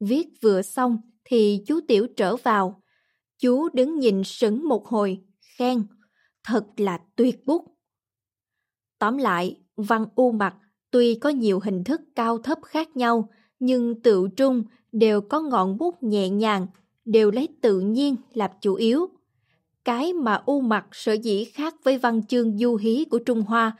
Viết 0.00 0.28
vừa 0.42 0.62
xong 0.62 0.98
thì 1.24 1.62
chú 1.66 1.80
tiểu 1.88 2.06
trở 2.16 2.36
vào. 2.36 2.82
Chú 3.38 3.68
đứng 3.68 3.98
nhìn 3.98 4.24
sững 4.24 4.68
một 4.68 4.86
hồi, 4.86 5.20
khen, 5.58 5.82
thật 6.44 6.64
là 6.76 6.98
tuyệt 7.16 7.46
bút. 7.46 7.64
Tóm 8.98 9.16
lại, 9.16 9.60
văn 9.76 10.06
u 10.14 10.32
mặt 10.32 10.54
tuy 10.90 11.14
có 11.14 11.28
nhiều 11.28 11.60
hình 11.60 11.84
thức 11.84 12.00
cao 12.14 12.38
thấp 12.38 12.58
khác 12.62 12.96
nhau, 12.96 13.28
nhưng 13.58 14.02
tự 14.02 14.28
trung 14.36 14.62
đều 14.92 15.20
có 15.20 15.40
ngọn 15.40 15.78
bút 15.78 16.02
nhẹ 16.02 16.28
nhàng, 16.28 16.66
đều 17.04 17.30
lấy 17.30 17.48
tự 17.60 17.80
nhiên 17.80 18.16
làm 18.34 18.50
chủ 18.60 18.74
yếu. 18.74 19.06
Cái 19.84 20.12
mà 20.12 20.42
u 20.46 20.60
mặt 20.60 20.86
sở 20.92 21.12
dĩ 21.12 21.44
khác 21.44 21.74
với 21.84 21.98
văn 21.98 22.26
chương 22.26 22.58
du 22.58 22.76
hí 22.76 23.04
của 23.10 23.18
Trung 23.18 23.42
Hoa 23.42 23.76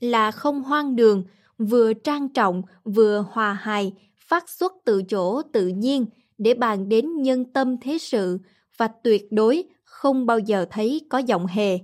là 0.00 0.30
không 0.30 0.62
hoang 0.62 0.96
đường, 0.96 1.24
vừa 1.58 1.92
trang 1.92 2.28
trọng 2.28 2.62
vừa 2.84 3.24
hòa 3.30 3.52
hài, 3.52 3.92
phát 4.16 4.48
xuất 4.48 4.72
từ 4.84 5.02
chỗ 5.02 5.42
tự 5.42 5.68
nhiên 5.68 6.06
để 6.38 6.54
bàn 6.54 6.88
đến 6.88 7.22
nhân 7.22 7.52
tâm 7.52 7.76
thế 7.80 7.98
sự 7.98 8.38
và 8.78 8.88
tuyệt 8.88 9.26
đối 9.30 9.64
không 9.84 10.26
bao 10.26 10.38
giờ 10.38 10.66
thấy 10.70 11.00
có 11.10 11.18
giọng 11.18 11.46
hề. 11.46 11.78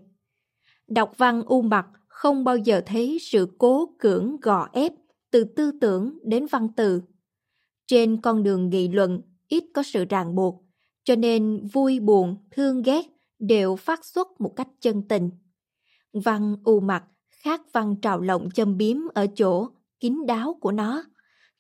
Đọc 0.89 1.13
văn 1.17 1.43
u 1.47 1.63
mặt 1.63 1.87
không 2.09 2.45
bao 2.45 2.57
giờ 2.57 2.83
thấy 2.87 3.19
sự 3.21 3.49
cố 3.59 3.95
cưỡng 3.99 4.37
gò 4.43 4.69
ép 4.73 4.93
từ 5.31 5.45
tư 5.45 5.71
tưởng 5.81 6.19
đến 6.25 6.47
văn 6.51 6.69
từ. 6.77 7.03
Trên 7.87 8.21
con 8.21 8.43
đường 8.43 8.71
nghị 8.71 8.89
luận 8.89 9.21
ít 9.49 9.65
có 9.75 9.83
sự 9.83 10.05
ràng 10.05 10.35
buộc, 10.35 10.65
cho 11.05 11.17
nên 11.17 11.67
vui 11.73 12.01
buồn, 12.01 12.37
thương 12.51 12.83
ghét 12.83 13.07
đều 13.39 13.77
phát 13.77 14.05
xuất 14.05 14.41
một 14.41 14.57
cách 14.57 14.69
chân 14.81 15.03
tình. 15.09 15.31
Văn 16.13 16.57
u 16.65 16.81
mặt 16.81 17.05
khác 17.29 17.61
văn 17.73 17.97
trào 18.03 18.21
lộng 18.21 18.49
châm 18.55 18.77
biếm 18.77 18.97
ở 19.15 19.27
chỗ 19.37 19.69
kín 20.01 20.27
đáo 20.27 20.59
của 20.61 20.73
nó, 20.73 21.05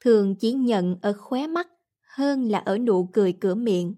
thường 0.00 0.34
chỉ 0.36 0.52
nhận 0.52 0.96
ở 1.02 1.12
khóe 1.12 1.46
mắt 1.46 1.68
hơn 2.16 2.44
là 2.44 2.58
ở 2.58 2.78
nụ 2.78 3.08
cười 3.12 3.32
cửa 3.32 3.54
miệng. 3.54 3.94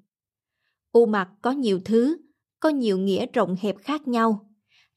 U 0.97 1.07
mặt 1.07 1.29
có 1.43 1.51
nhiều 1.51 1.81
thứ, 1.85 2.17
có 2.61 2.69
nhiều 2.69 2.99
nghĩa 2.99 3.27
rộng 3.33 3.57
hẹp 3.61 3.77
khác 3.79 4.09
nhau. 4.09 4.51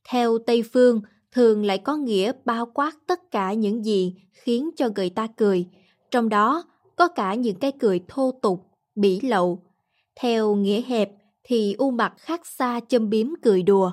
Theo 0.09 0.37
Tây 0.37 0.63
Phương, 0.73 1.01
thường 1.31 1.65
lại 1.65 1.77
có 1.77 1.95
nghĩa 1.95 2.31
bao 2.45 2.65
quát 2.65 2.91
tất 3.07 3.19
cả 3.31 3.53
những 3.53 3.85
gì 3.85 4.15
khiến 4.33 4.69
cho 4.77 4.89
người 4.95 5.09
ta 5.09 5.27
cười, 5.37 5.65
trong 6.11 6.29
đó 6.29 6.63
có 6.95 7.07
cả 7.07 7.33
những 7.33 7.55
cái 7.55 7.71
cười 7.79 8.01
thô 8.07 8.31
tục, 8.41 8.67
bỉ 8.95 9.19
lậu. 9.19 9.63
Theo 10.19 10.55
nghĩa 10.55 10.81
hẹp 10.81 11.11
thì 11.43 11.73
u 11.77 11.91
mặt 11.91 12.13
khác 12.17 12.45
xa 12.45 12.79
châm 12.87 13.09
biếm 13.09 13.27
cười 13.41 13.63
đùa. 13.63 13.91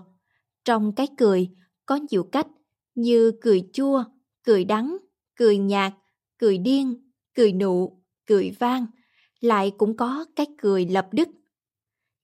Trong 0.64 0.92
cái 0.92 1.06
cười 1.18 1.48
có 1.86 1.98
nhiều 2.10 2.22
cách 2.22 2.46
như 2.94 3.32
cười 3.40 3.68
chua, 3.72 4.04
cười 4.44 4.64
đắng, 4.64 4.96
cười 5.36 5.58
nhạt, 5.58 5.92
cười 6.38 6.58
điên, 6.58 7.10
cười 7.34 7.52
nụ, 7.52 8.02
cười 8.26 8.50
vang, 8.58 8.86
lại 9.40 9.72
cũng 9.78 9.96
có 9.96 10.26
cái 10.36 10.46
cười 10.58 10.86
lập 10.86 11.08
đức. 11.12 11.28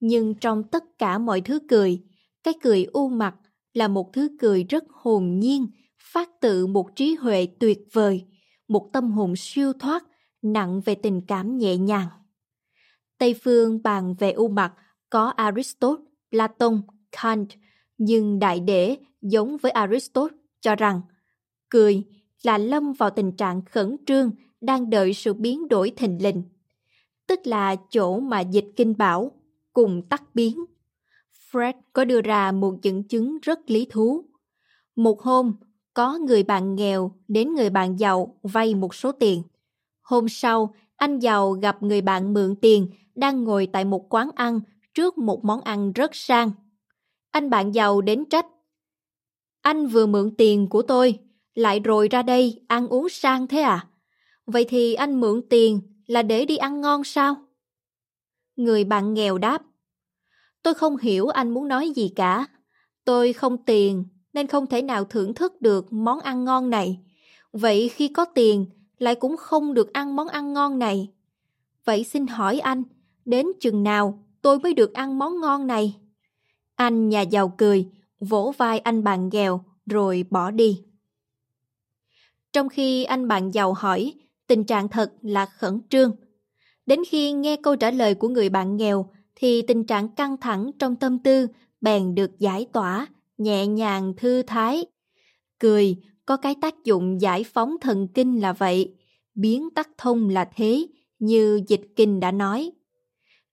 Nhưng 0.02 0.34
trong 0.34 0.62
tất 0.62 0.84
cả 0.98 1.18
mọi 1.18 1.40
thứ 1.40 1.58
cười, 1.68 2.02
cái 2.42 2.54
cười 2.62 2.84
u 2.92 3.08
mặt 3.08 3.34
là 3.74 3.88
một 3.88 4.12
thứ 4.12 4.28
cười 4.40 4.64
rất 4.64 4.84
hồn 4.90 5.38
nhiên, 5.38 5.66
phát 6.12 6.28
tự 6.40 6.66
một 6.66 6.96
trí 6.96 7.14
huệ 7.14 7.48
tuyệt 7.60 7.78
vời, 7.92 8.24
một 8.68 8.90
tâm 8.92 9.10
hồn 9.10 9.34
siêu 9.36 9.72
thoát, 9.72 10.04
nặng 10.42 10.80
về 10.84 10.94
tình 10.94 11.20
cảm 11.26 11.58
nhẹ 11.58 11.76
nhàng. 11.76 12.08
Tây 13.18 13.34
phương 13.44 13.82
bàn 13.82 14.14
về 14.18 14.32
u 14.32 14.48
mặt 14.48 14.72
có 15.10 15.26
Aristotle, 15.26 16.04
Platon, 16.30 16.82
Kant, 17.22 17.48
nhưng 17.98 18.38
đại 18.38 18.60
đế 18.60 18.96
giống 19.20 19.56
với 19.56 19.72
Aristotle 19.72 20.38
cho 20.60 20.76
rằng 20.76 21.00
cười 21.70 22.02
là 22.42 22.58
lâm 22.58 22.92
vào 22.92 23.10
tình 23.10 23.32
trạng 23.32 23.62
khẩn 23.64 23.96
trương 24.06 24.30
đang 24.60 24.90
đợi 24.90 25.14
sự 25.14 25.34
biến 25.34 25.68
đổi 25.68 25.90
thình 25.96 26.22
lình, 26.22 26.42
tức 27.26 27.40
là 27.44 27.76
chỗ 27.90 28.20
mà 28.20 28.40
dịch 28.40 28.66
kinh 28.76 28.96
bảo 28.98 29.32
cùng 29.72 30.02
tắt 30.08 30.22
biến. 30.34 30.64
Fred 31.50 31.74
có 31.92 32.04
đưa 32.04 32.20
ra 32.20 32.52
một 32.52 32.74
dẫn 32.82 33.02
chứng 33.02 33.38
rất 33.42 33.58
lý 33.66 33.86
thú. 33.90 34.24
Một 34.96 35.22
hôm, 35.22 35.54
có 35.94 36.18
người 36.18 36.42
bạn 36.42 36.74
nghèo 36.74 37.12
đến 37.28 37.54
người 37.54 37.70
bạn 37.70 37.98
giàu 37.98 38.38
vay 38.42 38.74
một 38.74 38.94
số 38.94 39.12
tiền. 39.12 39.42
Hôm 40.02 40.28
sau, 40.28 40.74
anh 40.96 41.18
giàu 41.18 41.52
gặp 41.52 41.82
người 41.82 42.00
bạn 42.00 42.34
mượn 42.34 42.54
tiền 42.56 42.88
đang 43.14 43.44
ngồi 43.44 43.68
tại 43.72 43.84
một 43.84 44.14
quán 44.14 44.30
ăn 44.34 44.60
trước 44.94 45.18
một 45.18 45.44
món 45.44 45.60
ăn 45.60 45.92
rất 45.92 46.14
sang. 46.14 46.50
Anh 47.30 47.50
bạn 47.50 47.74
giàu 47.74 48.00
đến 48.00 48.24
trách. 48.24 48.46
Anh 49.62 49.86
vừa 49.86 50.06
mượn 50.06 50.36
tiền 50.38 50.68
của 50.68 50.82
tôi, 50.82 51.18
lại 51.54 51.80
rồi 51.80 52.08
ra 52.08 52.22
đây 52.22 52.60
ăn 52.68 52.88
uống 52.88 53.08
sang 53.08 53.46
thế 53.46 53.60
à? 53.60 53.86
Vậy 54.46 54.64
thì 54.68 54.94
anh 54.94 55.20
mượn 55.20 55.40
tiền 55.50 55.80
là 56.06 56.22
để 56.22 56.44
đi 56.44 56.56
ăn 56.56 56.80
ngon 56.80 57.04
sao? 57.04 57.36
Người 58.56 58.84
bạn 58.84 59.14
nghèo 59.14 59.38
đáp. 59.38 59.62
Tôi 60.62 60.74
không 60.74 60.96
hiểu 60.96 61.28
anh 61.28 61.50
muốn 61.50 61.68
nói 61.68 61.90
gì 61.90 62.12
cả. 62.16 62.46
Tôi 63.04 63.32
không 63.32 63.64
tiền 63.64 64.04
nên 64.32 64.46
không 64.46 64.66
thể 64.66 64.82
nào 64.82 65.04
thưởng 65.04 65.34
thức 65.34 65.60
được 65.60 65.92
món 65.92 66.20
ăn 66.20 66.44
ngon 66.44 66.70
này. 66.70 67.00
Vậy 67.52 67.88
khi 67.88 68.08
có 68.08 68.24
tiền 68.24 68.66
lại 68.98 69.14
cũng 69.14 69.36
không 69.36 69.74
được 69.74 69.92
ăn 69.92 70.16
món 70.16 70.28
ăn 70.28 70.52
ngon 70.52 70.78
này. 70.78 71.10
Vậy 71.84 72.04
xin 72.04 72.26
hỏi 72.26 72.58
anh, 72.58 72.82
đến 73.24 73.46
chừng 73.60 73.82
nào 73.82 74.26
tôi 74.42 74.58
mới 74.58 74.74
được 74.74 74.94
ăn 74.94 75.18
món 75.18 75.40
ngon 75.40 75.66
này? 75.66 75.96
Anh 76.74 77.08
nhà 77.08 77.20
giàu 77.20 77.54
cười, 77.58 77.88
vỗ 78.20 78.54
vai 78.56 78.78
anh 78.78 79.04
bạn 79.04 79.28
nghèo 79.32 79.64
rồi 79.86 80.24
bỏ 80.30 80.50
đi. 80.50 80.84
Trong 82.52 82.68
khi 82.68 83.04
anh 83.04 83.28
bạn 83.28 83.50
giàu 83.50 83.72
hỏi, 83.72 84.14
tình 84.46 84.64
trạng 84.64 84.88
thật 84.88 85.12
là 85.22 85.46
khẩn 85.46 85.80
trương. 85.88 86.16
Đến 86.86 87.00
khi 87.08 87.32
nghe 87.32 87.56
câu 87.56 87.76
trả 87.76 87.90
lời 87.90 88.14
của 88.14 88.28
người 88.28 88.48
bạn 88.48 88.76
nghèo, 88.76 89.10
thì 89.34 89.62
tình 89.62 89.84
trạng 89.84 90.08
căng 90.08 90.36
thẳng 90.36 90.70
trong 90.78 90.96
tâm 90.96 91.18
tư 91.18 91.46
bèn 91.80 92.14
được 92.14 92.38
giải 92.38 92.66
tỏa, 92.72 93.06
nhẹ 93.38 93.66
nhàng 93.66 94.12
thư 94.16 94.42
thái. 94.42 94.86
Cười 95.58 95.96
có 96.26 96.36
cái 96.36 96.54
tác 96.60 96.84
dụng 96.84 97.20
giải 97.20 97.44
phóng 97.44 97.76
thần 97.80 98.08
kinh 98.08 98.40
là 98.40 98.52
vậy, 98.52 98.94
biến 99.34 99.70
tắc 99.70 99.88
thông 99.98 100.28
là 100.28 100.50
thế, 100.56 100.86
như 101.18 101.60
dịch 101.68 101.82
kinh 101.96 102.20
đã 102.20 102.32
nói. 102.32 102.70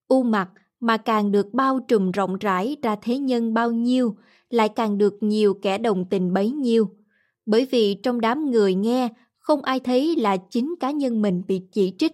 U 0.08 0.24
mặt 0.24 0.50
mà 0.80 0.98
càng 0.98 1.32
được 1.32 1.54
bao 1.54 1.80
trùm 1.80 2.12
rộng 2.12 2.38
rãi 2.38 2.78
ra 2.84 2.96
thế 3.02 3.18
nhân 3.18 3.54
bao 3.54 3.72
nhiêu, 3.72 4.16
lại 4.50 4.70
càng 4.70 4.98
được 4.98 5.18
nhiều 5.22 5.54
kẻ 5.54 5.78
đồng 5.78 6.06
tình 6.10 6.34
bấy 6.34 6.52
nhiêu. 6.52 6.90
Bởi 7.46 7.68
vì 7.72 7.94
trong 7.94 8.22
đám 8.22 8.52
người 8.52 8.76
nghe, 8.76 9.10
không 9.38 9.62
ai 9.62 9.80
thấy 9.80 10.16
là 10.16 10.38
chính 10.38 10.76
cá 10.80 10.92
nhân 10.92 11.22
mình 11.22 11.42
bị 11.48 11.62
chỉ 11.72 11.94
trích. 11.98 12.14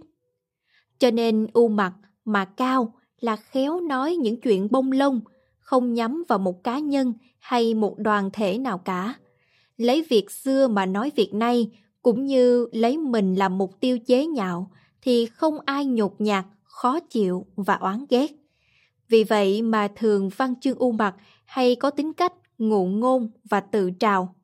Cho 1.06 1.12
nên 1.12 1.48
u 1.54 1.68
mặt 1.68 1.94
mà 2.26 2.46
cao 2.46 2.94
là 3.20 3.36
khéo 3.36 3.80
nói 3.80 4.16
những 4.16 4.42
chuyện 4.42 4.68
bông 4.72 4.92
lông, 4.92 5.22
không 5.60 5.94
nhắm 5.94 6.24
vào 6.28 6.40
một 6.40 6.64
cá 6.64 6.80
nhân 6.80 7.14
hay 7.40 7.74
một 7.74 7.96
đoàn 7.98 8.30
thể 8.34 8.58
nào 8.58 8.78
cả. 8.78 9.14
Lấy 9.78 10.06
việc 10.10 10.32
xưa 10.32 10.68
mà 10.68 10.86
nói 10.86 11.12
việc 11.16 11.34
nay, 11.34 11.72
cũng 12.02 12.26
như 12.26 12.68
lấy 12.72 12.98
mình 12.98 13.36
làm 13.36 13.58
mục 13.58 13.80
tiêu 13.80 14.00
chế 14.00 14.26
nhạo, 14.26 14.72
thì 15.02 15.26
không 15.26 15.58
ai 15.66 15.86
nhột 15.86 16.22
nhạt, 16.22 16.46
khó 16.64 17.00
chịu 17.00 17.46
và 17.56 17.76
oán 17.76 18.06
ghét. 18.10 18.32
Vì 19.10 19.24
vậy 19.24 19.62
mà 19.62 19.88
thường 19.96 20.30
văn 20.38 20.54
chương 20.62 20.78
u 20.78 20.92
mặt 20.92 21.16
hay 21.46 21.76
có 21.76 21.90
tính 21.90 22.14
cách 22.14 22.34
ngụ 22.58 22.86
ngôn 22.86 23.32
và 23.50 23.60
tự 23.60 23.92
trào. 24.00 24.36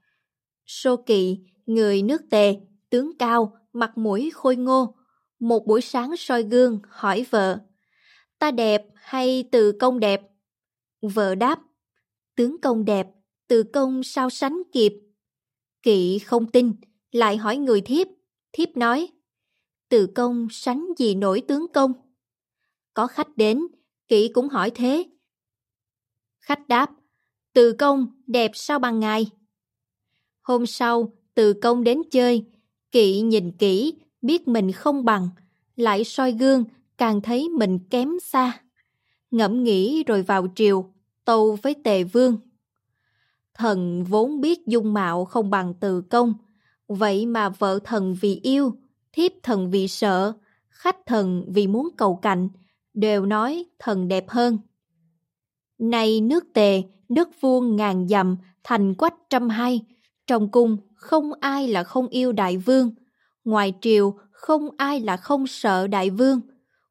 Sô 0.66 0.96
kỵ, 0.96 1.40
người 1.66 2.02
nước 2.02 2.22
tề, 2.30 2.56
tướng 2.90 3.18
cao, 3.20 3.54
mặt 3.74 3.98
mũi 3.98 4.32
khôi 4.34 4.56
ngô. 4.56 4.96
Một 5.42 5.68
buổi 5.68 5.82
sáng 5.82 6.18
soi 6.18 6.44
gương 6.44 6.80
hỏi 6.90 7.26
vợ 7.30 7.60
ta 8.40 8.52
đẹp 8.52 8.84
hay 8.96 9.44
từ 9.52 9.72
công 9.80 10.00
đẹp? 10.00 10.22
Vợ 11.02 11.36
đáp, 11.36 11.60
tướng 12.36 12.62
công 12.62 12.86
đẹp, 12.86 13.08
từ 13.48 13.64
công 13.64 14.04
sao 14.04 14.30
sánh 14.30 14.62
kịp. 14.74 14.94
Kỵ 15.84 16.20
không 16.20 16.52
tin, 16.52 16.74
lại 17.12 17.38
hỏi 17.38 17.58
người 17.58 17.82
thiếp, 17.82 18.08
thiếp 18.52 18.78
nói, 18.78 19.08
từ 19.90 20.08
công 20.16 20.48
sánh 20.52 20.88
gì 20.98 21.16
nổi 21.16 21.42
tướng 21.48 21.68
công? 21.74 21.94
Có 22.94 23.08
khách 23.08 23.38
đến, 23.38 23.68
kỵ 24.08 24.28
cũng 24.34 24.50
hỏi 24.50 24.72
thế. 24.76 25.06
Khách 26.40 26.68
đáp, 26.68 26.92
từ 27.54 27.74
công 27.74 28.22
đẹp 28.28 28.52
sao 28.54 28.80
bằng 28.80 29.00
ngài? 29.00 29.26
Hôm 30.42 30.66
sau, 30.66 31.14
từ 31.34 31.54
công 31.54 31.84
đến 31.84 32.02
chơi, 32.12 32.46
kỵ 32.92 33.22
nhìn 33.22 33.52
kỹ, 33.58 33.94
biết 34.22 34.48
mình 34.48 34.72
không 34.72 35.06
bằng, 35.06 35.30
lại 35.76 36.04
soi 36.04 36.32
gương 36.32 36.64
càng 36.98 37.22
thấy 37.22 37.50
mình 37.50 37.80
kém 37.90 38.10
xa. 38.24 38.62
Ngẫm 39.32 39.64
nghĩ 39.64 40.04
rồi 40.04 40.22
vào 40.22 40.48
triều, 40.56 40.94
tâu 41.26 41.58
với 41.62 41.76
tề 41.84 42.04
vương. 42.04 42.38
Thần 43.54 44.04
vốn 44.04 44.42
biết 44.42 44.68
dung 44.68 44.94
mạo 44.94 45.26
không 45.26 45.50
bằng 45.50 45.74
từ 45.80 46.02
công, 46.02 46.34
vậy 46.88 47.26
mà 47.26 47.50
vợ 47.50 47.80
thần 47.84 48.16
vì 48.22 48.40
yêu, 48.44 48.74
thiếp 49.14 49.32
thần 49.44 49.72
vì 49.72 49.88
sợ, 49.88 50.34
khách 50.70 50.98
thần 51.06 51.46
vì 51.48 51.68
muốn 51.68 51.90
cầu 51.98 52.16
cạnh, 52.16 52.50
đều 52.94 53.26
nói 53.26 53.66
thần 53.80 54.08
đẹp 54.08 54.30
hơn. 54.30 54.58
Nay 55.78 56.22
nước 56.22 56.46
tề, 56.54 56.84
đất 57.10 57.42
vuông 57.42 57.76
ngàn 57.76 58.08
dặm, 58.08 58.38
thành 58.64 58.96
quách 58.96 59.16
trăm 59.30 59.50
hai, 59.50 59.82
trong 60.28 60.50
cung 60.50 60.78
không 60.96 61.34
ai 61.40 61.68
là 61.68 61.84
không 61.84 62.08
yêu 62.08 62.32
đại 62.32 62.58
vương, 62.58 62.92
ngoài 63.46 63.74
triều 63.82 64.16
không 64.32 64.70
ai 64.78 65.00
là 65.00 65.18
không 65.18 65.48
sợ 65.48 65.88
đại 65.88 66.10
vương 66.10 66.42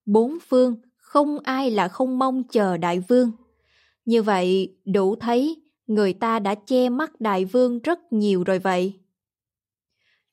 bốn 0.06 0.38
phương 0.48 0.76
không 0.96 1.38
ai 1.38 1.70
là 1.70 1.88
không 1.88 2.18
mong 2.18 2.42
chờ 2.44 2.76
đại 2.76 3.00
vương. 3.00 3.32
Như 4.04 4.22
vậy 4.22 4.76
đủ 4.84 5.16
thấy 5.16 5.62
người 5.86 6.12
ta 6.12 6.38
đã 6.38 6.54
che 6.54 6.88
mắt 6.88 7.20
đại 7.20 7.44
vương 7.44 7.78
rất 7.78 8.12
nhiều 8.12 8.44
rồi 8.44 8.58
vậy. 8.58 8.94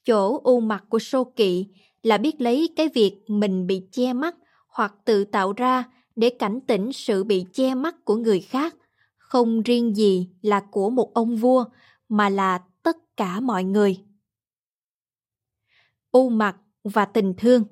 Chỗ 0.05 0.41
u 0.43 0.59
mặt 0.59 0.83
của 0.89 0.99
sô 0.99 1.23
kỵ 1.23 1.65
là 2.03 2.17
biết 2.17 2.41
lấy 2.41 2.69
cái 2.75 2.89
việc 2.93 3.23
mình 3.27 3.67
bị 3.67 3.81
che 3.91 4.13
mắt 4.13 4.35
hoặc 4.67 4.95
tự 5.05 5.23
tạo 5.23 5.53
ra 5.53 5.83
để 6.15 6.29
cảnh 6.29 6.59
tỉnh 6.67 6.93
sự 6.93 7.23
bị 7.23 7.45
che 7.53 7.75
mắt 7.75 8.05
của 8.05 8.15
người 8.15 8.39
khác, 8.39 8.75
không 9.17 9.61
riêng 9.61 9.95
gì 9.95 10.29
là 10.41 10.59
của 10.71 10.89
một 10.89 11.13
ông 11.13 11.35
vua 11.35 11.65
mà 12.09 12.29
là 12.29 12.59
tất 12.83 12.97
cả 13.17 13.39
mọi 13.39 13.63
người. 13.63 14.06
U 16.17 16.29
mặt 16.29 16.55
và 16.83 17.05
tình 17.05 17.33
thương 17.37 17.63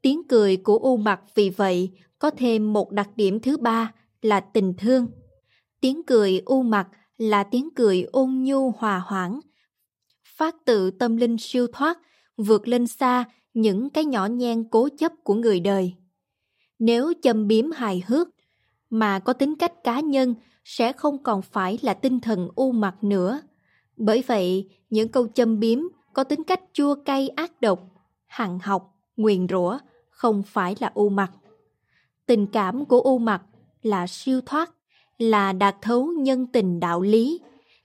Tiếng 0.00 0.22
cười 0.28 0.56
của 0.56 0.78
U 0.78 0.96
Mặc 0.96 1.20
vì 1.34 1.50
vậy 1.50 1.90
có 2.18 2.30
thêm 2.30 2.72
một 2.72 2.90
đặc 2.90 3.10
điểm 3.16 3.40
thứ 3.40 3.56
ba 3.56 3.94
là 4.22 4.40
tình 4.40 4.74
thương. 4.78 5.06
Tiếng 5.80 6.02
cười 6.06 6.42
U 6.44 6.62
Mặc 6.62 6.88
là 7.18 7.44
tiếng 7.44 7.68
cười 7.76 8.02
ôn 8.02 8.42
nhu 8.42 8.70
hòa 8.70 9.02
hoãn, 9.06 9.40
phát 10.36 10.56
tự 10.64 10.90
tâm 10.90 11.16
linh 11.16 11.36
siêu 11.38 11.66
thoát, 11.72 11.98
vượt 12.36 12.68
lên 12.68 12.86
xa 12.86 13.24
những 13.54 13.90
cái 13.90 14.04
nhỏ 14.04 14.26
nhen 14.26 14.68
cố 14.70 14.88
chấp 14.98 15.12
của 15.24 15.34
người 15.34 15.60
đời. 15.60 15.94
Nếu 16.78 17.12
châm 17.22 17.48
biếm 17.48 17.70
hài 17.70 18.02
hước 18.06 18.28
mà 18.90 19.18
có 19.18 19.32
tính 19.32 19.56
cách 19.56 19.84
cá 19.84 20.00
nhân 20.00 20.34
sẽ 20.64 20.92
không 20.92 21.22
còn 21.22 21.42
phải 21.42 21.78
là 21.82 21.94
tinh 21.94 22.20
thần 22.20 22.48
u 22.54 22.72
mặt 22.72 23.04
nữa. 23.04 23.40
Bởi 23.96 24.22
vậy, 24.26 24.68
những 24.90 25.08
câu 25.08 25.28
châm 25.28 25.60
biếm 25.60 25.78
có 26.14 26.24
tính 26.24 26.44
cách 26.44 26.60
chua 26.72 26.94
cay 26.94 27.28
ác 27.28 27.60
độc, 27.60 27.80
hằng 28.26 28.58
học, 28.58 28.94
nguyền 29.16 29.46
rủa 29.48 29.78
không 30.10 30.42
phải 30.46 30.76
là 30.78 30.90
u 30.94 31.08
mặt. 31.08 31.32
Tình 32.26 32.46
cảm 32.46 32.84
của 32.84 33.00
u 33.00 33.18
mặt 33.18 33.42
là 33.82 34.06
siêu 34.06 34.40
thoát, 34.46 34.70
là 35.18 35.52
đạt 35.52 35.76
thấu 35.82 36.12
nhân 36.18 36.46
tình 36.46 36.80
đạo 36.80 37.00
lý. 37.00 37.40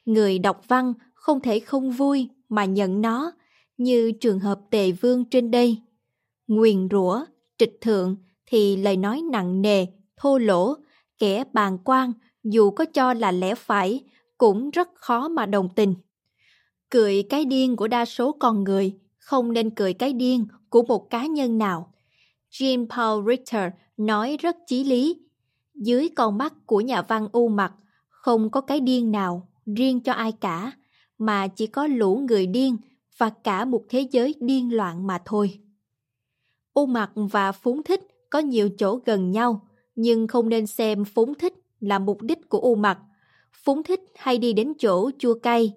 Người 0.06 0.40
đọc 0.40 0.62
văn 0.68 0.94
không 1.14 1.40
thể 1.40 1.60
không 1.60 1.92
vui 1.92 2.30
mà 2.50 2.66
nhận 2.66 3.02
nó, 3.02 3.32
như 3.78 4.12
trường 4.12 4.40
hợp 4.40 4.60
tề 4.70 4.92
vương 4.92 5.26
trên 5.26 5.52
đây. 5.52 5.82
Nguyền 6.48 6.88
rủa, 6.92 7.26
trịch 7.58 7.82
thượng 7.82 8.16
thì 8.46 8.78
lời 8.78 8.98
nói 8.98 9.22
nặng 9.32 9.62
nề, 9.62 9.86
thô 10.18 10.38
lỗ, 10.38 10.76
kẻ 11.20 11.44
bàn 11.54 11.78
quan 11.84 12.14
dù 12.44 12.72
có 12.72 12.86
cho 12.86 13.14
là 13.14 13.32
lẽ 13.32 13.56
phải 13.56 14.04
cũng 14.38 14.70
rất 14.70 14.90
khó 14.96 15.28
mà 15.28 15.46
đồng 15.46 15.70
tình. 15.76 15.96
Cười 16.90 17.24
cái 17.24 17.46
điên 17.46 17.76
của 17.76 17.88
đa 17.88 18.06
số 18.06 18.32
con 18.32 18.64
người 18.64 19.00
không 19.18 19.54
nên 19.54 19.70
cười 19.70 19.94
cái 19.94 20.14
điên 20.14 20.46
của 20.70 20.84
một 20.84 21.10
cá 21.10 21.26
nhân 21.26 21.58
nào. 21.58 21.94
Jean 22.52 22.88
Paul 22.90 23.30
Richter 23.30 23.72
nói 23.98 24.38
rất 24.40 24.58
chí 24.68 24.84
lý. 24.84 25.22
Dưới 25.76 26.10
con 26.16 26.38
mắt 26.38 26.54
của 26.66 26.82
nhà 26.82 27.02
văn 27.02 27.28
u 27.32 27.48
mặt, 27.48 27.74
không 28.10 28.50
có 28.50 28.62
cái 28.62 28.80
điên 28.80 29.12
nào 29.12 29.48
riêng 29.76 30.00
cho 30.00 30.14
ai 30.14 30.32
cả, 30.32 30.72
mà 31.18 31.48
chỉ 31.48 31.68
có 31.68 31.88
lũ 31.88 32.24
người 32.28 32.48
điên 32.48 32.78
và 33.18 33.30
cả 33.30 33.66
một 33.66 33.84
thế 33.90 34.08
giới 34.12 34.36
điên 34.40 34.76
loạn 34.76 35.08
mà 35.08 35.22
thôi. 35.26 35.60
U 36.74 36.86
mặt 36.86 37.12
và 37.16 37.52
phúng 37.52 37.84
thích 37.84 38.02
có 38.30 38.40
nhiều 38.40 38.70
chỗ 38.78 39.00
gần 39.06 39.32
nhau, 39.32 39.68
nhưng 39.96 40.28
không 40.28 40.50
nên 40.50 40.68
xem 40.68 41.06
phúng 41.06 41.36
thích 41.36 41.54
là 41.80 42.00
mục 42.00 42.22
đích 42.22 42.50
của 42.50 42.60
u 42.60 42.76
mặt. 42.76 43.00
Phúng 43.64 43.84
thích 43.84 44.00
hay 44.16 44.38
đi 44.38 44.54
đến 44.54 44.74
chỗ 44.80 45.12
chua 45.20 45.34
cay, 45.34 45.74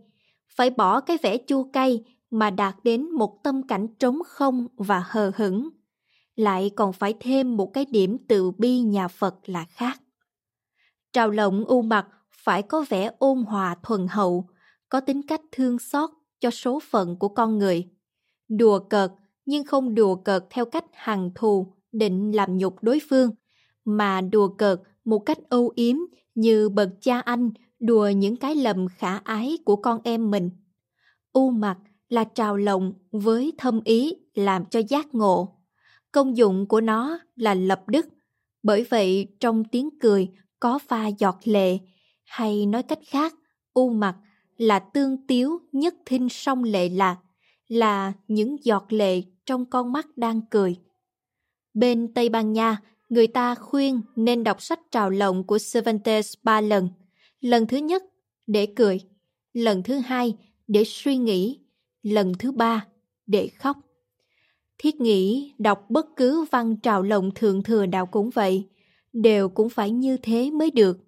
phải 0.61 0.71
bỏ 0.71 1.01
cái 1.01 1.19
vẻ 1.23 1.39
chua 1.47 1.65
cay 1.65 2.05
mà 2.31 2.51
đạt 2.51 2.75
đến 2.85 3.11
một 3.11 3.43
tâm 3.43 3.63
cảnh 3.67 3.87
trống 3.99 4.19
không 4.27 4.67
và 4.77 5.05
hờ 5.07 5.33
hững. 5.37 5.69
Lại 6.37 6.71
còn 6.77 6.93
phải 6.93 7.15
thêm 7.21 7.57
một 7.57 7.75
cái 7.75 7.85
điểm 7.85 8.17
từ 8.29 8.51
bi 8.51 8.81
nhà 8.81 9.09
Phật 9.09 9.35
là 9.49 9.65
khác. 9.65 10.03
Trào 11.13 11.31
lộng 11.31 11.65
u 11.65 11.83
mặt 11.83 12.07
phải 12.45 12.63
có 12.63 12.85
vẻ 12.89 13.11
ôn 13.19 13.43
hòa 13.43 13.77
thuần 13.83 14.07
hậu, 14.11 14.49
có 14.89 15.01
tính 15.01 15.23
cách 15.23 15.41
thương 15.53 15.79
xót 15.79 16.11
cho 16.41 16.51
số 16.51 16.81
phận 16.91 17.17
của 17.17 17.29
con 17.29 17.59
người. 17.59 17.89
Đùa 18.49 18.79
cợt 18.79 19.11
nhưng 19.47 19.65
không 19.65 19.95
đùa 19.95 20.15
cợt 20.15 20.45
theo 20.51 20.65
cách 20.65 20.85
hằng 20.93 21.31
thù, 21.35 21.75
định 21.93 22.37
làm 22.37 22.59
nhục 22.59 22.83
đối 22.83 22.99
phương, 23.09 23.31
mà 23.85 24.21
đùa 24.21 24.49
cợt 24.49 24.81
một 25.05 25.19
cách 25.19 25.39
âu 25.49 25.73
yếm 25.75 25.97
như 26.35 26.69
bậc 26.69 26.89
cha 27.01 27.21
anh 27.21 27.51
đùa 27.81 28.09
những 28.09 28.37
cái 28.37 28.55
lầm 28.55 28.87
khả 28.89 29.17
ái 29.17 29.59
của 29.65 29.77
con 29.77 30.01
em 30.05 30.31
mình. 30.31 30.51
U 31.33 31.51
mặt 31.51 31.79
là 32.09 32.25
trào 32.25 32.57
lộng 32.57 32.93
với 33.11 33.53
thâm 33.59 33.81
ý 33.85 34.15
làm 34.35 34.65
cho 34.65 34.81
giác 34.89 35.15
ngộ. 35.15 35.57
Công 36.13 36.37
dụng 36.37 36.67
của 36.67 36.81
nó 36.81 37.19
là 37.37 37.55
lập 37.55 37.83
đức, 37.87 38.07
bởi 38.63 38.85
vậy 38.91 39.27
trong 39.41 39.65
tiếng 39.65 39.89
cười 40.01 40.29
có 40.61 40.79
pha 40.79 41.07
giọt 41.07 41.39
lệ, 41.45 41.79
hay 42.25 42.67
nói 42.67 42.83
cách 42.83 42.99
khác, 43.07 43.35
u 43.75 43.91
mặt 43.91 44.17
là 44.57 44.79
tương 44.79 45.27
tiếu 45.27 45.59
nhất 45.73 45.95
thinh 46.07 46.29
song 46.29 46.65
lệ 46.65 46.89
lạc, 46.89 47.17
là 47.69 48.13
những 48.29 48.57
giọt 48.63 48.87
lệ 48.89 49.23
trong 49.47 49.65
con 49.65 49.93
mắt 49.93 50.07
đang 50.17 50.41
cười. 50.51 50.77
Bên 51.75 52.15
Tây 52.15 52.29
Ban 52.29 52.53
Nha, 52.53 52.81
người 53.09 53.27
ta 53.27 53.55
khuyên 53.55 54.01
nên 54.17 54.45
đọc 54.45 54.63
sách 54.63 54.81
trào 54.91 55.11
lộng 55.11 55.45
của 55.45 55.59
Cervantes 55.73 56.35
ba 56.43 56.61
lần. 56.61 56.89
Lần 57.41 57.67
thứ 57.67 57.77
nhất, 57.77 58.03
để 58.47 58.67
cười. 58.77 59.01
Lần 59.53 59.83
thứ 59.83 59.99
hai, 59.99 60.37
để 60.69 60.85
suy 60.87 61.17
nghĩ. 61.17 61.61
Lần 62.03 62.33
thứ 62.39 62.53
ba, 62.53 62.87
để 63.27 63.49
khóc. 63.59 63.77
Thiết 64.79 65.01
nghĩ 65.01 65.53
đọc 65.59 65.87
bất 65.89 66.07
cứ 66.17 66.45
văn 66.51 66.77
trào 66.77 67.03
lồng 67.03 67.31
thượng 67.35 67.63
thừa 67.63 67.87
đạo 67.87 68.07
cũng 68.07 68.31
vậy, 68.31 68.69
đều 69.13 69.49
cũng 69.49 69.69
phải 69.69 69.91
như 69.91 70.17
thế 70.17 70.51
mới 70.51 70.71
được. 70.71 70.99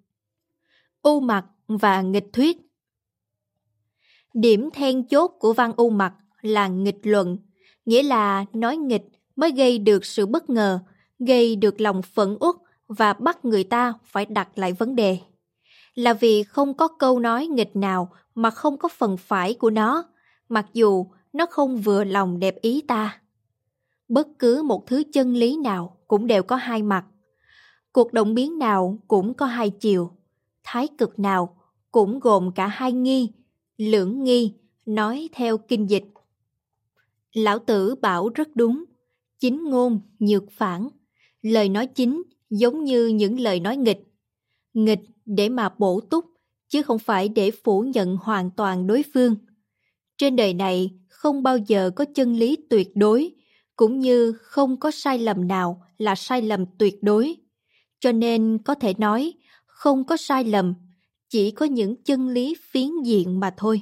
U 1.01 1.19
mặt 1.19 1.45
và 1.67 2.01
nghịch 2.01 2.33
thuyết 2.33 2.57
Điểm 4.33 4.69
then 4.73 5.07
chốt 5.07 5.31
của 5.39 5.53
văn 5.53 5.71
u 5.77 5.89
mặt 5.89 6.13
là 6.41 6.67
nghịch 6.67 6.99
luận, 7.03 7.37
nghĩa 7.85 8.03
là 8.03 8.45
nói 8.53 8.77
nghịch 8.77 9.03
mới 9.35 9.51
gây 9.51 9.77
được 9.79 10.05
sự 10.05 10.25
bất 10.25 10.49
ngờ, 10.49 10.79
gây 11.19 11.55
được 11.55 11.81
lòng 11.81 12.01
phẫn 12.01 12.37
uất 12.39 12.55
và 12.87 13.13
bắt 13.13 13.45
người 13.45 13.63
ta 13.63 13.93
phải 14.03 14.25
đặt 14.25 14.57
lại 14.57 14.73
vấn 14.73 14.95
đề. 14.95 15.17
Là 15.95 16.13
vì 16.13 16.43
không 16.43 16.73
có 16.73 16.87
câu 16.87 17.19
nói 17.19 17.47
nghịch 17.47 17.75
nào 17.75 18.11
mà 18.35 18.49
không 18.49 18.77
có 18.77 18.89
phần 18.89 19.17
phải 19.17 19.53
của 19.53 19.69
nó, 19.69 20.03
mặc 20.49 20.65
dù 20.73 21.05
nó 21.33 21.45
không 21.45 21.77
vừa 21.77 22.03
lòng 22.03 22.39
đẹp 22.39 22.55
ý 22.61 22.81
ta. 22.87 23.21
Bất 24.07 24.27
cứ 24.39 24.63
một 24.63 24.87
thứ 24.87 25.03
chân 25.13 25.33
lý 25.33 25.57
nào 25.57 25.97
cũng 26.07 26.27
đều 26.27 26.43
có 26.43 26.55
hai 26.55 26.83
mặt. 26.83 27.05
Cuộc 27.91 28.13
động 28.13 28.33
biến 28.33 28.59
nào 28.59 28.97
cũng 29.07 29.33
có 29.33 29.45
hai 29.45 29.69
chiều. 29.69 30.11
Thái 30.63 30.87
cực 30.97 31.19
nào 31.19 31.57
cũng 31.91 32.19
gồm 32.19 32.51
cả 32.55 32.67
hai 32.67 32.91
nghi, 32.91 33.31
lưỡng 33.77 34.23
nghi, 34.23 34.53
nói 34.85 35.29
theo 35.33 35.57
kinh 35.57 35.89
dịch. 35.89 36.05
Lão 37.33 37.59
tử 37.59 37.95
bảo 37.95 38.29
rất 38.29 38.55
đúng, 38.55 38.83
chính 39.39 39.63
ngôn 39.63 40.01
nhược 40.19 40.51
phản. 40.51 40.89
Lời 41.41 41.69
nói 41.69 41.87
chính 41.87 42.23
giống 42.49 42.83
như 42.83 43.07
những 43.07 43.39
lời 43.39 43.59
nói 43.59 43.77
nghịch. 43.77 44.03
Nghịch 44.73 44.99
để 45.25 45.49
mà 45.49 45.69
bổ 45.77 45.99
túc, 45.99 46.25
chứ 46.69 46.81
không 46.81 46.99
phải 46.99 47.29
để 47.29 47.51
phủ 47.63 47.81
nhận 47.81 48.17
hoàn 48.17 48.51
toàn 48.51 48.87
đối 48.87 49.03
phương. 49.13 49.35
Trên 50.17 50.35
đời 50.35 50.53
này 50.53 50.91
không 51.09 51.43
bao 51.43 51.57
giờ 51.57 51.91
có 51.95 52.05
chân 52.15 52.35
lý 52.35 52.57
tuyệt 52.69 52.91
đối, 52.95 53.31
cũng 53.75 53.99
như 53.99 54.31
không 54.31 54.79
có 54.79 54.91
sai 54.91 55.19
lầm 55.19 55.47
nào 55.47 55.83
là 55.97 56.15
sai 56.15 56.41
lầm 56.41 56.65
tuyệt 56.77 56.95
đối. 57.01 57.35
Cho 57.99 58.11
nên 58.11 58.57
có 58.65 58.75
thể 58.75 58.93
nói, 58.97 59.33
không 59.65 60.03
có 60.03 60.17
sai 60.17 60.43
lầm, 60.43 60.73
chỉ 61.29 61.51
có 61.51 61.65
những 61.65 62.03
chân 62.03 62.27
lý 62.27 62.55
phiến 62.71 62.89
diện 63.03 63.39
mà 63.39 63.53
thôi. 63.57 63.81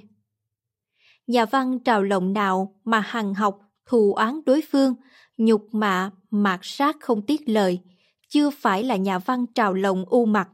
Nhà 1.28 1.46
văn 1.46 1.80
trào 1.80 2.04
lộng 2.04 2.34
nào 2.34 2.76
mà 2.84 3.00
hằng 3.00 3.34
học, 3.34 3.60
thù 3.86 4.14
oán 4.14 4.40
đối 4.46 4.62
phương, 4.72 4.96
nhục 5.38 5.68
mạ, 5.72 6.12
mạt 6.32 6.60
sát 6.64 6.98
không 7.00 7.22
tiếc 7.22 7.50
lời, 7.50 7.80
chưa 8.30 8.50
phải 8.50 8.84
là 8.84 8.96
nhà 8.96 9.20
văn 9.20 9.46
trào 9.56 9.74
lộng 9.74 10.06
u 10.08 10.26
mặt. 10.26 10.50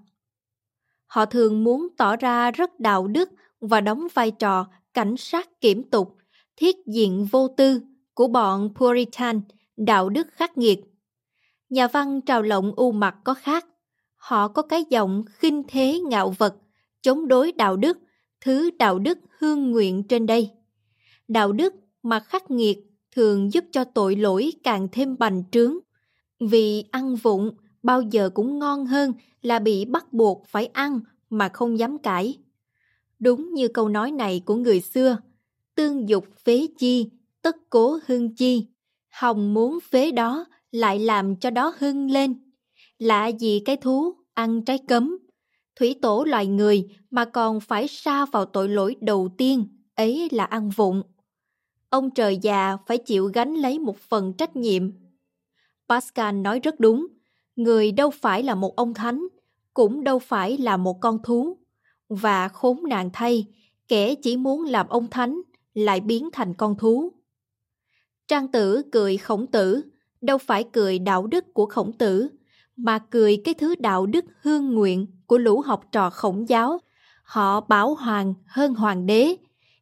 Họ 1.08 1.26
thường 1.26 1.64
muốn 1.64 1.88
tỏ 1.98 2.16
ra 2.16 2.52
rất 2.52 2.80
đạo 2.80 3.08
đức 3.08 3.30
và 3.62 3.82
đóng 3.82 4.08
vai 4.14 4.32
trò 4.32 4.68
cảnh 4.94 5.18
sát 5.18 5.62
kiểm 5.62 5.84
tục, 5.84 6.18
thiết 6.56 6.76
diện 6.88 7.26
vô 7.32 7.48
tư 7.48 7.82
của 8.14 8.28
bọn 8.28 8.74
Puritan, 8.76 9.42
đạo 9.78 10.10
đức 10.10 10.28
khắc 10.32 10.58
nghiệt. 10.58 10.80
Nhà 11.70 11.88
văn 11.88 12.22
trào 12.22 12.42
lộng 12.42 12.72
u 12.76 12.92
mặt 12.92 13.16
có 13.24 13.34
khác. 13.34 13.66
Họ 14.16 14.48
có 14.48 14.62
cái 14.62 14.84
giọng 14.90 15.24
khinh 15.30 15.64
thế 15.68 16.00
ngạo 16.00 16.30
vật, 16.38 16.56
chống 17.02 17.28
đối 17.28 17.52
đạo 17.52 17.78
đức, 17.78 17.98
thứ 18.42 18.70
đạo 18.80 19.00
đức 19.00 19.20
hương 19.40 19.72
nguyện 19.72 20.04
trên 20.04 20.26
đây. 20.26 20.52
Đạo 21.28 21.52
đức 21.52 21.74
mà 22.04 22.20
khắc 22.20 22.52
nghiệt 22.52 22.78
thường 23.16 23.54
giúp 23.54 23.66
cho 23.72 23.84
tội 23.84 24.16
lỗi 24.16 24.52
càng 24.64 24.88
thêm 24.92 25.18
bành 25.18 25.44
trướng. 25.52 25.78
Vì 26.40 26.84
ăn 26.92 27.16
vụng 27.16 27.52
bao 27.88 28.02
giờ 28.02 28.30
cũng 28.30 28.60
ngon 28.60 28.86
hơn 28.86 29.14
là 29.42 29.60
bị 29.60 29.86
bắt 29.86 30.14
buộc 30.14 30.46
phải 30.48 30.66
ăn 30.66 31.00
mà 31.30 31.50
không 31.50 31.80
dám 31.80 31.98
cãi. 31.98 32.38
Đúng 33.20 33.54
như 33.54 33.68
câu 33.68 33.90
nói 33.90 34.12
này 34.12 34.42
của 34.46 34.56
người 34.56 34.82
xưa, 34.82 35.18
tương 35.76 36.10
dục 36.10 36.26
phế 36.44 36.68
chi, 36.78 37.10
tất 37.42 37.56
cố 37.70 38.00
hưng 38.08 38.36
chi. 38.36 38.68
Hồng 39.10 39.54
muốn 39.54 39.80
phế 39.92 40.12
đó 40.12 40.46
lại 40.72 41.00
làm 41.00 41.36
cho 41.36 41.50
đó 41.50 41.74
hưng 41.78 42.12
lên. 42.12 42.52
Lạ 43.00 43.28
gì 43.28 43.60
cái 43.66 43.78
thú 43.78 44.14
ăn 44.34 44.66
trái 44.66 44.78
cấm. 44.88 45.18
Thủy 45.76 45.96
tổ 46.02 46.24
loài 46.24 46.48
người 46.48 46.90
mà 47.12 47.26
còn 47.26 47.60
phải 47.60 47.88
sa 47.88 48.26
vào 48.26 48.46
tội 48.46 48.70
lỗi 48.70 48.96
đầu 49.02 49.30
tiên, 49.38 49.68
ấy 49.96 50.28
là 50.32 50.44
ăn 50.44 50.70
vụng. 50.70 51.02
Ông 51.90 52.10
trời 52.12 52.38
già 52.38 52.78
phải 52.88 52.98
chịu 52.98 53.26
gánh 53.34 53.54
lấy 53.54 53.80
một 53.80 53.98
phần 53.98 54.34
trách 54.34 54.56
nhiệm. 54.56 54.92
Pascal 55.90 56.36
nói 56.36 56.60
rất 56.60 56.80
đúng, 56.80 57.08
người 57.58 57.92
đâu 57.92 58.10
phải 58.10 58.44
là 58.44 58.56
một 58.56 58.76
ông 58.76 58.94
thánh, 58.94 59.28
cũng 59.74 60.04
đâu 60.04 60.20
phải 60.20 60.58
là 60.58 60.78
một 60.78 61.02
con 61.02 61.24
thú. 61.24 61.58
Và 62.10 62.48
khốn 62.48 62.84
nạn 62.90 63.10
thay, 63.14 63.46
kẻ 63.88 64.16
chỉ 64.16 64.38
muốn 64.38 64.64
làm 64.64 64.88
ông 64.88 65.08
thánh 65.08 65.42
lại 65.74 66.00
biến 66.00 66.30
thành 66.34 66.54
con 66.54 66.76
thú. 66.78 67.14
Trang 68.28 68.48
tử 68.48 68.82
cười 68.92 69.18
khổng 69.18 69.48
tử, 69.48 69.82
đâu 70.22 70.38
phải 70.38 70.64
cười 70.64 71.00
đạo 71.00 71.28
đức 71.28 71.54
của 71.54 71.66
khổng 71.66 71.94
tử, 71.94 72.28
mà 72.76 73.00
cười 73.00 73.42
cái 73.44 73.54
thứ 73.54 73.76
đạo 73.76 74.06
đức 74.06 74.26
hương 74.42 74.74
nguyện 74.74 75.06
của 75.26 75.38
lũ 75.38 75.62
học 75.62 75.84
trò 75.92 76.10
khổng 76.10 76.50
giáo. 76.50 76.80
Họ 77.24 77.62
bảo 77.62 77.96
hoàng 77.96 78.34
hơn 78.46 78.76
hoàng 78.76 79.06
đế. 79.06 79.36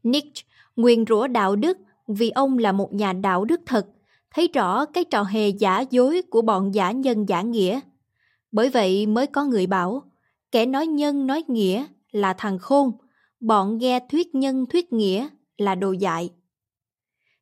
Nietzsche 0.03 0.43
nguyên 0.75 1.05
rủa 1.09 1.27
đạo 1.27 1.55
đức 1.55 1.77
vì 2.07 2.29
ông 2.29 2.57
là 2.57 2.71
một 2.71 2.93
nhà 2.93 3.13
đạo 3.13 3.45
đức 3.45 3.61
thật, 3.65 3.87
thấy 4.35 4.49
rõ 4.53 4.85
cái 4.85 5.03
trò 5.03 5.23
hề 5.23 5.49
giả 5.49 5.83
dối 5.89 6.21
của 6.29 6.41
bọn 6.41 6.73
giả 6.73 6.91
nhân 6.91 7.29
giả 7.29 7.41
nghĩa. 7.41 7.79
Bởi 8.51 8.69
vậy 8.69 9.05
mới 9.05 9.27
có 9.27 9.45
người 9.45 9.67
bảo, 9.67 10.03
kẻ 10.51 10.65
nói 10.65 10.87
nhân 10.87 11.27
nói 11.27 11.43
nghĩa 11.47 11.85
là 12.11 12.33
thằng 12.33 12.59
khôn, 12.59 12.91
bọn 13.39 13.77
nghe 13.77 13.99
thuyết 14.09 14.35
nhân 14.35 14.65
thuyết 14.65 14.93
nghĩa 14.93 15.27
là 15.57 15.75
đồ 15.75 15.91
dại. 15.91 16.29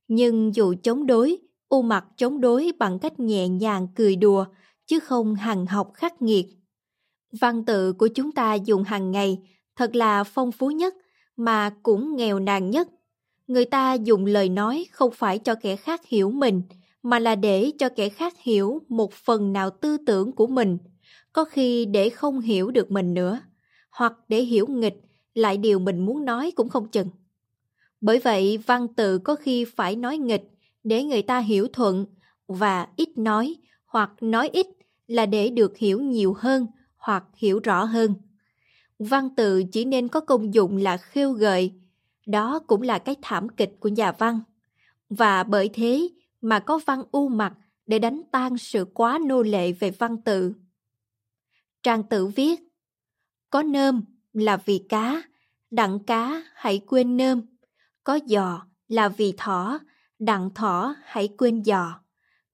Nhưng 0.08 0.56
dù 0.56 0.74
chống 0.84 1.06
đối, 1.06 1.38
U 1.70 1.82
mặt 1.82 2.06
chống 2.18 2.42
đối 2.42 2.72
bằng 2.80 3.00
cách 3.00 3.20
nhẹ 3.20 3.48
nhàng 3.48 3.88
cười 3.96 4.16
đùa, 4.16 4.46
chứ 4.86 5.00
không 5.00 5.36
hằng 5.36 5.66
học 5.66 5.92
khắc 5.94 6.22
nghiệt. 6.22 6.48
Văn 7.40 7.66
tự 7.66 7.94
của 7.94 8.08
chúng 8.08 8.32
ta 8.32 8.54
dùng 8.54 8.84
hàng 8.84 9.12
ngày 9.12 9.38
thật 9.76 9.96
là 9.96 10.24
phong 10.24 10.52
phú 10.52 10.72
nhất 10.72 10.96
mà 11.38 11.70
cũng 11.84 12.16
nghèo 12.16 12.40
nàn 12.40 12.70
nhất. 12.70 12.88
Người 13.48 13.66
ta 13.66 13.94
dùng 13.94 14.26
lời 14.26 14.50
nói 14.50 14.86
không 14.92 15.12
phải 15.12 15.40
cho 15.40 15.56
kẻ 15.56 15.76
khác 15.76 16.02
hiểu 16.08 16.32
mình, 16.32 16.62
mà 17.04 17.20
là 17.20 17.36
để 17.36 17.72
cho 17.80 17.90
kẻ 17.90 18.10
khác 18.10 18.34
hiểu 18.40 18.82
một 18.90 19.14
phần 19.14 19.54
nào 19.54 19.70
tư 19.70 19.98
tưởng 20.06 20.32
của 20.32 20.48
mình, 20.48 20.78
có 21.34 21.46
khi 21.46 21.86
để 21.86 22.10
không 22.10 22.40
hiểu 22.40 22.72
được 22.72 22.92
mình 22.92 23.14
nữa, 23.14 23.40
hoặc 23.92 24.14
để 24.28 24.42
hiểu 24.42 24.68
nghịch 24.68 25.02
lại 25.34 25.58
điều 25.58 25.80
mình 25.80 26.06
muốn 26.06 26.26
nói 26.26 26.52
cũng 26.56 26.70
không 26.70 26.88
chừng. 26.88 27.08
Bởi 28.02 28.20
vậy 28.20 28.58
văn 28.58 28.88
tự 28.94 29.18
có 29.18 29.36
khi 29.36 29.66
phải 29.66 29.96
nói 29.96 30.18
nghịch 30.18 30.44
để 30.84 31.04
người 31.04 31.22
ta 31.22 31.40
hiểu 31.40 31.68
thuận 31.74 32.06
và 32.48 32.88
ít 32.96 33.18
nói 33.18 33.56
hoặc 33.86 34.12
nói 34.22 34.50
ít 34.54 34.68
là 35.08 35.26
để 35.26 35.50
được 35.50 35.78
hiểu 35.78 36.02
nhiều 36.02 36.36
hơn 36.38 36.68
hoặc 36.98 37.24
hiểu 37.36 37.60
rõ 37.64 37.84
hơn. 37.84 38.14
Văn 39.00 39.30
tự 39.36 39.64
chỉ 39.72 39.86
nên 39.86 40.08
có 40.08 40.20
công 40.20 40.54
dụng 40.54 40.78
là 40.78 40.98
khêu 40.98 41.32
gợi, 41.32 41.74
đó 42.26 42.60
cũng 42.68 42.82
là 42.82 43.00
cái 43.00 43.16
thảm 43.22 43.50
kịch 43.50 43.76
của 43.80 43.90
nhà 43.90 44.12
văn. 44.12 44.40
Và 45.10 45.44
bởi 45.44 45.70
thế 45.74 46.10
mà 46.44 46.60
có 46.60 46.80
văn 46.86 47.04
u 47.12 47.28
mặt 47.28 47.54
để 47.86 48.00
đánh 48.00 48.22
tan 48.32 48.58
sự 48.58 48.86
quá 48.94 49.20
nô 49.26 49.42
lệ 49.42 49.72
về 49.72 49.92
văn 49.92 50.22
tự. 50.22 50.54
Trang 51.84 52.04
tử 52.04 52.28
viết, 52.28 52.60
có 53.50 53.64
nơm 53.64 54.04
là 54.34 54.58
vì 54.58 54.86
cá, 54.90 55.24
đặng 55.72 56.00
cá 56.00 56.44
hãy 56.56 56.82
quên 56.88 57.18
nơm, 57.18 57.42
có 58.04 58.20
giò 58.26 58.66
là 58.88 59.10
vì 59.10 59.34
thỏ, 59.38 59.80
đặng 60.20 60.50
thỏ 60.56 60.96
hãy 61.04 61.30
quên 61.38 61.64
giò, 61.64 62.00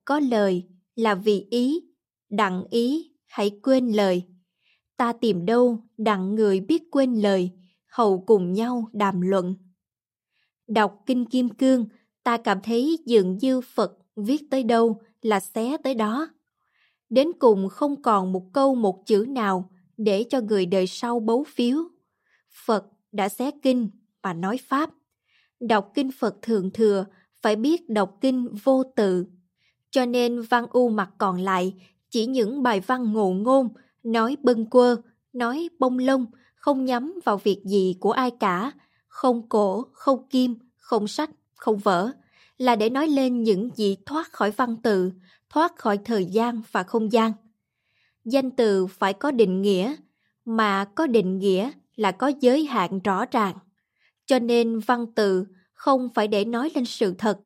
có 0.05 0.19
lời 0.19 0.67
là 0.95 1.15
vì 1.15 1.47
ý, 1.49 1.81
đặng 2.29 2.63
ý 2.69 3.11
hãy 3.27 3.59
quên 3.63 3.87
lời. 3.87 4.23
Ta 4.97 5.13
tìm 5.13 5.45
đâu 5.45 5.83
đặng 5.97 6.35
người 6.35 6.59
biết 6.59 6.83
quên 6.91 7.15
lời, 7.15 7.51
hầu 7.87 8.23
cùng 8.27 8.53
nhau 8.53 8.89
đàm 8.93 9.21
luận. 9.21 9.55
Đọc 10.67 11.03
Kinh 11.05 11.25
Kim 11.25 11.49
Cương, 11.49 11.85
ta 12.29 12.37
cảm 12.37 12.61
thấy 12.61 12.99
dường 13.05 13.37
như 13.37 13.61
Phật 13.61 13.97
viết 14.15 14.41
tới 14.51 14.63
đâu 14.63 15.01
là 15.21 15.39
xé 15.39 15.77
tới 15.83 15.93
đó. 15.95 16.29
Đến 17.09 17.31
cùng 17.39 17.69
không 17.69 18.01
còn 18.01 18.31
một 18.31 18.53
câu 18.53 18.75
một 18.75 19.05
chữ 19.05 19.25
nào 19.29 19.69
để 19.97 20.25
cho 20.29 20.41
người 20.41 20.65
đời 20.65 20.87
sau 20.87 21.19
bấu 21.19 21.43
phiếu. 21.43 21.77
Phật 22.65 22.85
đã 23.11 23.29
xé 23.29 23.51
kinh 23.61 23.89
và 24.21 24.33
nói 24.33 24.57
Pháp. 24.67 24.89
Đọc 25.59 25.91
kinh 25.93 26.11
Phật 26.19 26.35
thường 26.41 26.69
thừa 26.73 27.05
phải 27.41 27.55
biết 27.55 27.89
đọc 27.89 28.17
kinh 28.21 28.47
vô 28.63 28.83
tự. 28.95 29.25
Cho 29.91 30.05
nên 30.05 30.41
văn 30.41 30.65
u 30.71 30.89
mặt 30.89 31.09
còn 31.17 31.37
lại 31.37 31.73
chỉ 32.09 32.25
những 32.25 32.63
bài 32.63 32.79
văn 32.79 33.13
ngộ 33.13 33.29
ngôn, 33.29 33.69
nói 34.03 34.37
bâng 34.43 34.65
quơ, 34.65 34.95
nói 35.33 35.69
bông 35.79 35.99
lông, 35.99 36.25
không 36.55 36.85
nhắm 36.85 37.19
vào 37.25 37.37
việc 37.37 37.61
gì 37.65 37.95
của 37.99 38.11
ai 38.11 38.31
cả, 38.31 38.71
không 39.07 39.49
cổ, 39.49 39.85
không 39.91 40.27
kim, 40.29 40.55
không 40.77 41.07
sách, 41.07 41.29
không 41.59 41.77
vỡ 41.77 42.11
là 42.57 42.75
để 42.75 42.89
nói 42.89 43.07
lên 43.07 43.43
những 43.43 43.69
gì 43.75 43.97
thoát 44.05 44.31
khỏi 44.31 44.51
văn 44.51 44.75
tự, 44.83 45.11
thoát 45.49 45.75
khỏi 45.75 45.97
thời 46.05 46.25
gian 46.25 46.61
và 46.71 46.83
không 46.83 47.11
gian. 47.11 47.31
Danh 48.25 48.51
từ 48.51 48.87
phải 48.87 49.13
có 49.13 49.31
định 49.31 49.61
nghĩa, 49.61 49.95
mà 50.45 50.85
có 50.85 51.07
định 51.07 51.39
nghĩa 51.39 51.71
là 51.95 52.11
có 52.11 52.31
giới 52.41 52.65
hạn 52.65 52.99
rõ 52.99 53.25
ràng. 53.31 53.57
Cho 54.25 54.39
nên 54.39 54.79
văn 54.79 55.05
từ 55.15 55.45
không 55.73 56.09
phải 56.15 56.27
để 56.27 56.45
nói 56.45 56.71
lên 56.75 56.85
sự 56.85 57.13
thật, 57.17 57.39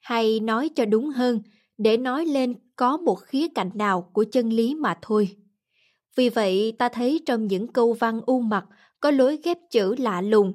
hay 0.00 0.40
nói 0.40 0.70
cho 0.74 0.84
đúng 0.84 1.10
hơn, 1.10 1.42
để 1.78 1.96
nói 1.96 2.26
lên 2.26 2.54
có 2.76 2.96
một 2.96 3.20
khía 3.20 3.48
cạnh 3.54 3.70
nào 3.74 4.10
của 4.12 4.24
chân 4.32 4.50
lý 4.50 4.74
mà 4.74 4.98
thôi. 5.02 5.36
Vì 6.16 6.28
vậy 6.28 6.72
ta 6.78 6.88
thấy 6.88 7.20
trong 7.26 7.46
những 7.46 7.66
câu 7.72 7.92
văn 7.92 8.20
u 8.26 8.40
mặt 8.40 8.64
có 9.00 9.10
lối 9.10 9.38
ghép 9.44 9.58
chữ 9.70 9.94
lạ 9.98 10.20
lùng. 10.20 10.52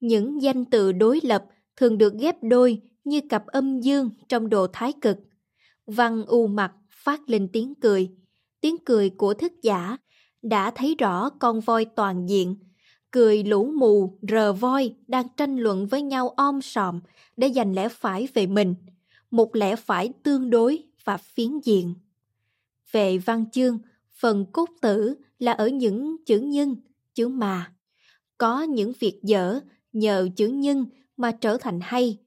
Những 0.00 0.42
danh 0.42 0.64
từ 0.64 0.92
đối 0.92 1.20
lập 1.22 1.44
thường 1.76 1.98
được 1.98 2.14
ghép 2.18 2.36
đôi 2.42 2.80
như 3.04 3.20
cặp 3.28 3.46
âm 3.46 3.80
dương 3.80 4.10
trong 4.28 4.50
đồ 4.50 4.66
thái 4.72 4.92
cực. 5.00 5.18
Văn 5.86 6.24
u 6.26 6.46
mặt 6.46 6.72
phát 6.90 7.20
lên 7.26 7.48
tiếng 7.52 7.74
cười. 7.74 8.10
Tiếng 8.60 8.76
cười 8.84 9.10
của 9.10 9.34
thức 9.34 9.52
giả 9.62 9.96
đã 10.42 10.70
thấy 10.70 10.94
rõ 10.98 11.30
con 11.30 11.60
voi 11.60 11.84
toàn 11.84 12.28
diện. 12.28 12.56
Cười 13.10 13.44
lũ 13.44 13.72
mù, 13.76 14.18
rờ 14.30 14.52
voi 14.52 14.94
đang 15.06 15.26
tranh 15.36 15.56
luận 15.56 15.86
với 15.86 16.02
nhau 16.02 16.28
om 16.28 16.62
sòm 16.62 17.00
để 17.36 17.52
giành 17.52 17.74
lẽ 17.74 17.88
phải 17.88 18.28
về 18.34 18.46
mình. 18.46 18.74
Một 19.30 19.56
lẽ 19.56 19.76
phải 19.76 20.12
tương 20.22 20.50
đối 20.50 20.82
và 21.04 21.16
phiến 21.16 21.60
diện. 21.64 21.94
Về 22.92 23.18
văn 23.18 23.50
chương, 23.50 23.78
phần 24.14 24.46
cốt 24.52 24.68
tử 24.80 25.14
là 25.38 25.52
ở 25.52 25.68
những 25.68 26.24
chữ 26.24 26.40
nhân, 26.40 26.76
chữ 27.14 27.28
mà. 27.28 27.72
Có 28.38 28.62
những 28.62 28.92
việc 29.00 29.20
dở 29.22 29.60
nhờ 29.92 30.28
chữ 30.36 30.48
nhân 30.48 30.86
mà 31.22 31.32
trở 31.32 31.56
thành 31.60 31.80
hay. 31.82 32.18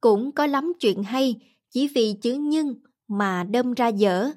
Cũng 0.00 0.32
có 0.32 0.46
lắm 0.46 0.72
chuyện 0.80 1.02
hay 1.02 1.34
chỉ 1.70 1.88
vì 1.88 2.12
chữ 2.22 2.34
nhân 2.34 2.74
mà 3.08 3.44
đâm 3.44 3.74
ra 3.74 3.88
dở. 3.88 4.30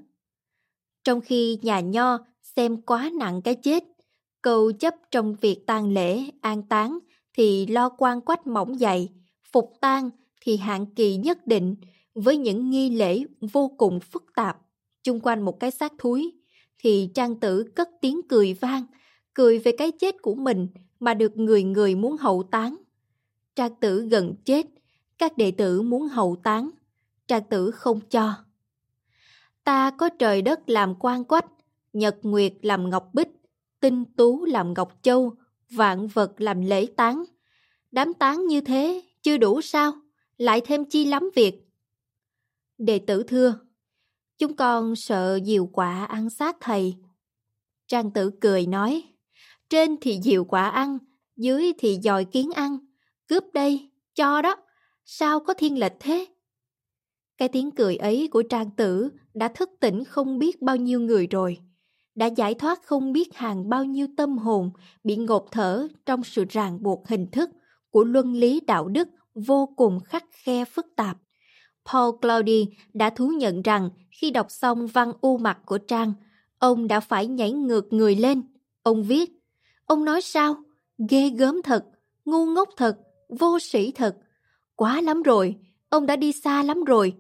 Trong 1.04 1.22
khi 1.22 1.60
nhà 1.62 1.80
nho 1.80 2.18
xem 2.42 2.82
quá 2.82 3.12
nặng 3.20 3.42
cái 3.42 3.56
chết, 3.56 3.84
cầu 4.42 4.72
chấp 4.72 4.96
trong 5.12 5.36
việc 5.42 5.68
tang 5.68 5.94
lễ, 5.94 6.24
an 6.42 6.64
táng 6.64 7.00
thì 7.38 7.66
lo 7.66 7.90
quan 7.90 8.22
quách 8.22 8.48
mỏng 8.48 8.78
dày, 8.78 9.10
phục 9.52 9.74
tang 9.82 10.10
thì 10.42 10.58
hạn 10.58 10.86
kỳ 10.86 11.16
nhất 11.16 11.48
định 11.48 11.76
với 12.16 12.38
những 12.38 12.70
nghi 12.70 12.90
lễ 12.90 13.24
vô 13.54 13.72
cùng 13.78 14.00
phức 14.00 14.24
tạp 14.36 14.58
chung 15.04 15.20
quanh 15.20 15.42
một 15.46 15.60
cái 15.60 15.72
xác 15.72 15.94
thúi 15.98 16.34
thì 16.80 17.10
trang 17.16 17.40
tử 17.40 17.72
cất 17.76 17.90
tiếng 18.02 18.22
cười 18.30 18.54
vang 18.54 18.86
cười 19.34 19.60
về 19.60 19.72
cái 19.72 19.92
chết 19.92 20.16
của 20.22 20.36
mình 20.36 20.68
mà 21.00 21.14
được 21.14 21.38
người 21.38 21.64
người 21.64 21.96
muốn 21.96 22.18
hậu 22.18 22.44
táng 22.44 22.76
Trạc 23.60 23.80
tử 23.80 24.02
gần 24.02 24.36
chết 24.46 24.66
các 25.18 25.38
đệ 25.38 25.52
tử 25.52 25.82
muốn 25.82 26.08
hậu 26.08 26.36
táng 26.44 26.70
trạc 27.28 27.50
tử 27.50 27.72
không 27.72 28.00
cho. 28.10 28.34
Ta 29.64 29.92
có 29.92 30.10
trời 30.10 30.42
đất 30.42 30.70
làm 30.70 30.96
quan 31.00 31.24
quách 31.24 31.46
nhật 31.94 32.18
nguyệt 32.22 32.54
làm 32.62 32.90
ngọc 32.90 33.10
bích 33.14 33.28
tinh 33.80 34.06
tú 34.06 34.46
làm 34.46 34.74
ngọc 34.74 35.00
châu 35.02 35.34
vạn 35.70 36.08
vật 36.08 36.42
làm 36.42 36.62
lễ 36.62 36.88
táng 36.98 37.24
đám 37.92 38.14
táng 38.14 38.48
như 38.48 38.62
thế 38.62 39.02
chưa 39.22 39.38
đủ 39.38 39.62
sao? 39.62 39.94
Lại 40.38 40.62
thêm 40.66 40.86
chi 40.86 41.06
lắm 41.06 41.30
việc? 41.36 41.56
Đệ 42.78 43.00
tử 43.00 43.24
thưa, 43.24 43.60
chúng 44.38 44.56
con 44.56 44.96
sợ 44.96 45.40
diều 45.46 45.66
quả 45.66 46.06
ăn 46.06 46.30
xác 46.30 46.58
thầy. 46.62 46.96
Trang 47.88 48.12
tử 48.12 48.32
cười 48.42 48.68
nói, 48.68 49.04
trên 49.70 49.98
thì 50.02 50.20
diều 50.24 50.44
quả 50.44 50.70
ăn, 50.70 50.98
dưới 51.36 51.72
thì 51.78 52.00
dòi 52.04 52.26
kiến 52.26 52.52
ăn, 52.52 52.89
cướp 53.30 53.44
đây, 53.54 53.90
cho 54.16 54.42
đó, 54.42 54.56
sao 55.06 55.40
có 55.40 55.54
thiên 55.54 55.80
lệch 55.80 55.94
thế? 56.00 56.26
Cái 57.38 57.50
tiếng 57.50 57.72
cười 57.72 57.96
ấy 57.96 58.30
của 58.32 58.44
trang 58.50 58.72
tử 58.72 59.10
đã 59.34 59.48
thức 59.48 59.70
tỉnh 59.80 60.04
không 60.04 60.40
biết 60.40 60.62
bao 60.62 60.76
nhiêu 60.76 61.00
người 61.00 61.28
rồi, 61.28 61.58
đã 62.16 62.26
giải 62.26 62.54
thoát 62.54 62.84
không 62.84 63.14
biết 63.14 63.36
hàng 63.36 63.70
bao 63.70 63.86
nhiêu 63.86 64.08
tâm 64.18 64.38
hồn 64.38 64.72
bị 65.04 65.16
ngột 65.16 65.52
thở 65.52 65.88
trong 66.06 66.24
sự 66.24 66.46
ràng 66.50 66.84
buộc 66.84 67.08
hình 67.08 67.28
thức 67.32 67.50
của 67.90 68.04
luân 68.04 68.34
lý 68.34 68.60
đạo 68.68 68.88
đức 68.88 69.08
vô 69.36 69.74
cùng 69.76 70.00
khắc 70.06 70.26
khe 70.32 70.66
phức 70.66 70.86
tạp. 70.96 71.18
Paul 71.92 72.16
Claudi 72.22 72.68
đã 72.94 73.10
thú 73.10 73.28
nhận 73.28 73.62
rằng 73.62 73.90
khi 74.12 74.32
đọc 74.32 74.52
xong 74.52 74.88
văn 74.88 75.14
u 75.22 75.38
mặt 75.38 75.60
của 75.66 75.78
Trang, 75.78 76.14
ông 76.60 76.88
đã 76.88 77.00
phải 77.00 77.28
nhảy 77.28 77.52
ngược 77.52 77.94
người 77.94 78.16
lên. 78.16 78.42
Ông 78.84 79.04
viết, 79.04 79.32
ông 79.86 80.06
nói 80.06 80.22
sao? 80.22 80.56
Ghê 81.10 81.30
gớm 81.30 81.62
thật, 81.62 81.86
ngu 82.26 82.46
ngốc 82.46 82.70
thật, 82.78 82.98
vô 83.30 83.60
sĩ 83.60 83.92
thật. 83.92 84.18
Quá 84.76 85.02
lắm 85.02 85.24
rồi, 85.24 85.56
ông 85.90 86.06
đã 86.06 86.16
đi 86.16 86.32
xa 86.32 86.64
lắm 86.64 86.84
rồi. 86.84 87.16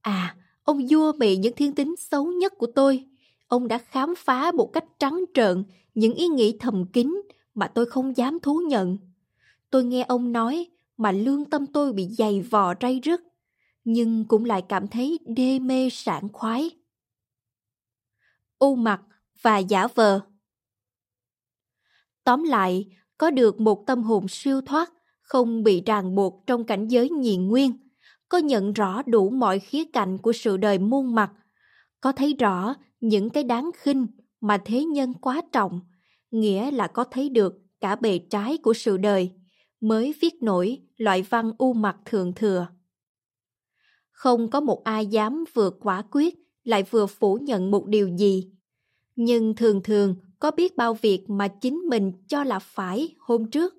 À, 0.00 0.36
ông 0.62 0.86
vua 0.90 1.12
mị 1.12 1.36
những 1.36 1.54
thiên 1.56 1.74
tính 1.74 1.94
xấu 1.98 2.26
nhất 2.26 2.52
của 2.58 2.66
tôi. 2.74 3.04
Ông 3.46 3.68
đã 3.68 3.78
khám 3.78 4.14
phá 4.14 4.52
một 4.52 4.72
cách 4.72 4.84
trắng 4.98 5.24
trợn 5.34 5.64
những 5.94 6.14
ý 6.14 6.28
nghĩ 6.28 6.56
thầm 6.60 6.86
kín 6.92 7.22
mà 7.54 7.66
tôi 7.66 7.86
không 7.86 8.16
dám 8.16 8.38
thú 8.40 8.60
nhận. 8.68 8.98
Tôi 9.70 9.84
nghe 9.84 10.04
ông 10.08 10.32
nói 10.32 10.66
mà 10.96 11.12
lương 11.12 11.44
tâm 11.44 11.66
tôi 11.66 11.92
bị 11.92 12.08
dày 12.08 12.40
vò 12.40 12.74
ray 12.80 13.00
rứt 13.02 13.20
nhưng 13.84 14.24
cũng 14.28 14.44
lại 14.44 14.62
cảm 14.68 14.88
thấy 14.88 15.18
đê 15.26 15.58
mê 15.58 15.88
sảng 15.92 16.28
khoái. 16.32 16.70
U 18.58 18.74
mặt 18.74 19.02
và 19.42 19.58
giả 19.58 19.86
vờ 19.86 20.20
Tóm 22.24 22.42
lại, 22.42 22.86
có 23.18 23.30
được 23.30 23.60
một 23.60 23.84
tâm 23.86 24.02
hồn 24.02 24.28
siêu 24.28 24.60
thoát, 24.60 24.92
không 25.34 25.62
bị 25.62 25.82
ràng 25.86 26.14
buộc 26.14 26.42
trong 26.46 26.64
cảnh 26.64 26.88
giới 26.88 27.10
nhị 27.10 27.36
nguyên, 27.36 27.72
có 28.28 28.38
nhận 28.38 28.72
rõ 28.72 29.02
đủ 29.06 29.30
mọi 29.30 29.58
khía 29.58 29.84
cạnh 29.92 30.18
của 30.18 30.32
sự 30.32 30.56
đời 30.56 30.78
muôn 30.78 31.14
mặt, 31.14 31.32
có 32.00 32.12
thấy 32.12 32.34
rõ 32.38 32.74
những 33.00 33.30
cái 33.30 33.44
đáng 33.44 33.70
khinh 33.76 34.06
mà 34.40 34.58
thế 34.64 34.84
nhân 34.84 35.14
quá 35.14 35.42
trọng, 35.52 35.80
nghĩa 36.30 36.70
là 36.70 36.86
có 36.86 37.04
thấy 37.04 37.28
được 37.28 37.54
cả 37.80 37.96
bề 37.96 38.18
trái 38.18 38.56
của 38.56 38.74
sự 38.74 38.96
đời, 38.96 39.30
mới 39.80 40.14
viết 40.20 40.42
nổi 40.42 40.82
loại 40.96 41.22
văn 41.22 41.52
u 41.58 41.72
mặt 41.72 41.96
thường 42.04 42.32
thừa. 42.36 42.66
Không 44.10 44.50
có 44.50 44.60
một 44.60 44.84
ai 44.84 45.06
dám 45.06 45.44
vừa 45.54 45.70
quả 45.70 46.02
quyết 46.10 46.34
lại 46.64 46.82
vừa 46.90 47.06
phủ 47.06 47.38
nhận 47.42 47.70
một 47.70 47.86
điều 47.86 48.08
gì. 48.08 48.50
Nhưng 49.16 49.54
thường 49.54 49.82
thường 49.82 50.16
có 50.38 50.50
biết 50.50 50.76
bao 50.76 50.94
việc 50.94 51.30
mà 51.30 51.48
chính 51.48 51.76
mình 51.76 52.12
cho 52.28 52.44
là 52.44 52.58
phải 52.58 53.14
hôm 53.18 53.50
trước, 53.50 53.74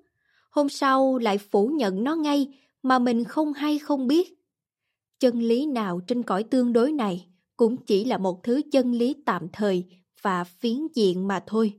hôm 0.56 0.68
sau 0.68 1.18
lại 1.18 1.38
phủ 1.38 1.68
nhận 1.68 2.04
nó 2.04 2.14
ngay 2.14 2.48
mà 2.82 2.98
mình 2.98 3.24
không 3.24 3.52
hay 3.52 3.78
không 3.78 4.06
biết. 4.06 4.32
Chân 5.20 5.40
lý 5.40 5.66
nào 5.66 6.00
trên 6.06 6.22
cõi 6.22 6.42
tương 6.42 6.72
đối 6.72 6.92
này 6.92 7.26
cũng 7.56 7.76
chỉ 7.76 8.04
là 8.04 8.18
một 8.18 8.42
thứ 8.42 8.60
chân 8.72 8.92
lý 8.92 9.14
tạm 9.26 9.46
thời 9.52 9.84
và 10.22 10.44
phiến 10.44 10.78
diện 10.94 11.28
mà 11.28 11.44
thôi. 11.46 11.72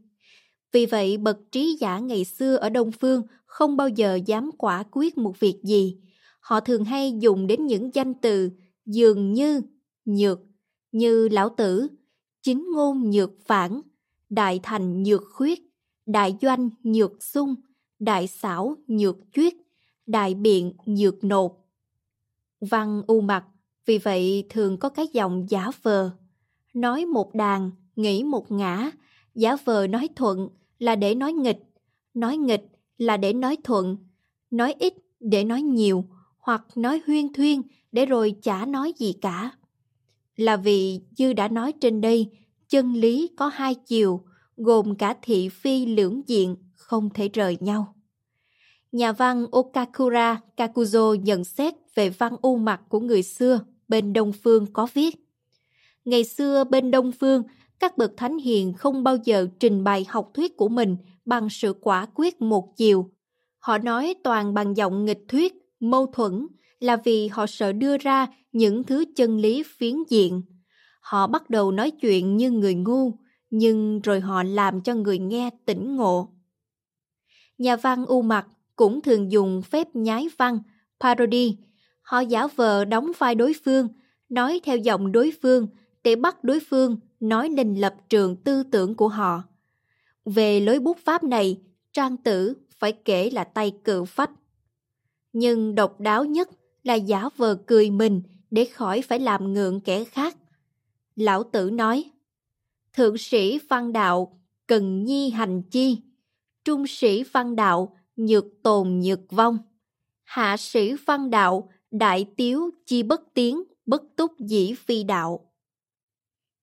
Vì 0.71 0.86
vậy, 0.86 1.17
bậc 1.17 1.38
trí 1.51 1.78
giả 1.80 1.99
ngày 1.99 2.25
xưa 2.25 2.55
ở 2.55 2.69
Đông 2.69 2.91
Phương 2.91 3.21
không 3.45 3.78
bao 3.78 3.89
giờ 3.89 4.19
dám 4.25 4.49
quả 4.57 4.84
quyết 4.91 5.17
một 5.17 5.39
việc 5.39 5.59
gì. 5.63 5.97
Họ 6.39 6.59
thường 6.59 6.84
hay 6.84 7.13
dùng 7.19 7.47
đến 7.47 7.67
những 7.67 7.89
danh 7.93 8.13
từ 8.13 8.49
dường 8.86 9.34
như, 9.34 9.61
nhược, 10.05 10.39
như 10.91 11.28
lão 11.28 11.49
tử, 11.49 11.88
chính 12.43 12.67
ngôn 12.73 13.09
nhược 13.09 13.32
phản, 13.45 13.82
đại 14.30 14.59
thành 14.63 15.03
nhược 15.03 15.23
khuyết, 15.34 15.59
đại 16.05 16.38
doanh 16.41 16.69
nhược 16.84 17.23
sung, 17.23 17.55
đại 18.00 18.28
xảo 18.28 18.76
nhược 18.88 19.34
chuyết, 19.34 19.56
đại 20.06 20.34
biện 20.34 20.74
nhược 20.86 21.24
nột. 21.24 21.52
Văn 22.62 23.02
u 23.08 23.22
mặt, 23.22 23.45
vì 23.86 23.98
vậy 23.98 24.45
thường 24.50 24.78
có 24.78 24.89
cái 24.89 25.08
dòng 25.14 25.45
giả 25.50 25.72
vờ. 25.82 26.12
Nói 26.74 27.06
một 27.06 27.36
đàn, 27.36 27.72
nghĩ 27.95 28.24
một 28.24 28.52
ngã, 28.52 28.91
giả 29.36 29.56
vờ 29.66 29.88
nói 29.88 30.10
thuận 30.16 30.50
là 30.80 30.95
để 30.95 31.16
nói 31.16 31.34
nghịch, 31.34 31.64
nói 32.14 32.38
nghịch 32.38 32.68
là 32.98 33.18
để 33.18 33.34
nói 33.34 33.58
thuận, 33.64 33.98
nói 34.52 34.76
ít 34.80 34.93
để 35.20 35.43
nói 35.43 35.62
nhiều, 35.62 36.06
hoặc 36.38 36.64
nói 36.76 37.02
huyên 37.08 37.34
thuyên 37.34 37.62
để 37.91 38.06
rồi 38.06 38.36
chả 38.41 38.66
nói 38.66 38.93
gì 38.98 39.14
cả. 39.14 39.52
Là 40.36 40.58
vì 40.58 41.02
như 41.18 41.34
đã 41.34 41.48
nói 41.48 41.72
trên 41.72 42.02
đây, 42.02 42.32
chân 42.70 42.93
lý 42.93 43.30
có 43.36 43.48
hai 43.48 43.76
chiều, 43.76 44.24
gồm 44.58 44.95
cả 44.95 45.16
thị 45.22 45.50
phi 45.50 45.86
lưỡng 45.86 46.22
diện, 46.28 46.56
không 46.88 47.09
thể 47.09 47.29
rời 47.33 47.57
nhau. 47.59 47.95
Nhà 48.91 49.11
văn 49.11 49.45
Okakura 49.51 50.41
Kakuzo 50.57 51.15
nhận 51.15 51.43
xét 51.43 51.73
về 51.95 52.09
văn 52.09 52.35
u 52.41 52.57
mặt 52.57 52.81
của 52.89 52.99
người 52.99 53.23
xưa 53.23 53.59
bên 53.88 54.13
Đông 54.13 54.31
Phương 54.43 54.73
có 54.73 54.88
viết. 54.93 55.15
Ngày 56.05 56.23
xưa 56.23 56.63
bên 56.63 56.91
Đông 56.91 57.11
Phương, 57.11 57.43
các 57.79 57.97
bậc 57.97 58.11
thánh 58.17 58.38
hiền 58.38 58.73
không 58.73 59.03
bao 59.03 59.17
giờ 59.23 59.47
trình 59.59 59.83
bày 59.83 60.05
học 60.09 60.31
thuyết 60.33 60.57
của 60.57 60.69
mình 60.69 60.97
bằng 61.25 61.49
sự 61.49 61.73
quả 61.81 62.07
quyết 62.15 62.41
một 62.41 62.77
chiều. 62.77 63.09
Họ 63.59 63.77
nói 63.77 64.15
toàn 64.23 64.53
bằng 64.53 64.77
giọng 64.77 65.05
nghịch 65.05 65.25
thuyết, 65.27 65.53
mâu 65.79 66.05
thuẫn 66.05 66.47
là 66.79 66.95
vì 66.95 67.27
họ 67.27 67.45
sợ 67.47 67.71
đưa 67.71 67.97
ra 67.97 68.27
những 68.51 68.83
thứ 68.83 69.05
chân 69.15 69.38
lý 69.38 69.63
phiến 69.63 69.95
diện. 70.09 70.41
Họ 71.01 71.27
bắt 71.27 71.49
đầu 71.49 71.71
nói 71.71 71.91
chuyện 71.91 72.38
như 72.38 72.51
người 72.51 72.75
ngu, 72.75 73.11
nhưng 73.49 73.99
rồi 73.99 74.19
họ 74.19 74.43
làm 74.43 74.81
cho 74.81 74.95
người 74.95 75.19
nghe 75.19 75.49
tỉnh 75.65 75.95
ngộ. 75.95 76.36
Nhà 77.58 77.76
văn 77.76 78.05
U 78.05 78.22
Mặc 78.22 78.47
cũng 78.76 79.01
thường 79.01 79.32
dùng 79.32 79.62
phép 79.62 79.95
nhái 79.95 80.28
văn, 80.38 80.60
parody. 80.99 81.58
Họ 82.01 82.20
giả 82.20 82.47
vờ 82.47 82.86
đóng 82.86 83.12
vai 83.18 83.36
đối 83.36 83.53
phương, 83.66 83.88
nói 84.30 84.60
theo 84.64 84.78
giọng 84.78 85.12
đối 85.12 85.32
phương 85.41 85.68
để 86.03 86.16
bắt 86.16 86.43
đối 86.43 86.60
phương 86.60 86.97
nói 87.20 87.49
lên 87.49 87.76
lập 87.76 87.95
trường 88.10 88.36
tư 88.36 88.64
tưởng 88.64 88.95
của 88.95 89.08
họ. 89.08 89.43
Về 90.26 90.60
lối 90.60 90.80
bút 90.80 90.97
pháp 90.97 91.24
này, 91.24 91.62
Trang 91.93 92.18
Tử 92.18 92.53
phải 92.80 92.91
kể 92.91 93.30
là 93.30 93.43
tay 93.43 93.72
cự 93.84 94.05
phách. 94.05 94.32
Nhưng 95.34 95.76
độc 95.76 95.99
đáo 95.99 96.26
nhất 96.26 96.49
là 96.84 96.93
giả 96.93 97.30
vờ 97.38 97.55
cười 97.55 97.91
mình 97.91 98.22
để 98.51 98.66
khỏi 98.66 99.01
phải 99.01 99.20
làm 99.20 99.53
ngượng 99.53 99.80
kẻ 99.80 100.03
khác. 100.03 100.38
Lão 101.16 101.43
Tử 101.43 101.70
nói, 101.70 102.03
Thượng 102.93 103.18
sĩ 103.18 103.60
văn 103.70 103.93
đạo 103.93 104.41
cần 104.68 105.03
nhi 105.03 105.30
hành 105.30 105.62
chi, 105.62 106.01
trung 106.68 106.88
sĩ 106.88 107.24
văn 107.24 107.55
đạo 107.55 107.97
nhược 108.15 108.45
tồn 108.63 108.99
nhược 108.99 109.20
vong, 109.32 109.57
hạ 110.24 110.57
sĩ 110.57 110.93
văn 111.05 111.30
đạo 111.30 111.70
đại 111.91 112.26
tiếu 112.38 112.70
chi 112.86 113.03
bất 113.03 113.34
tiến 113.34 113.63
bất 113.86 114.01
túc 114.15 114.39
dĩ 114.39 114.74
phi 114.74 115.03
đạo. 115.03 115.51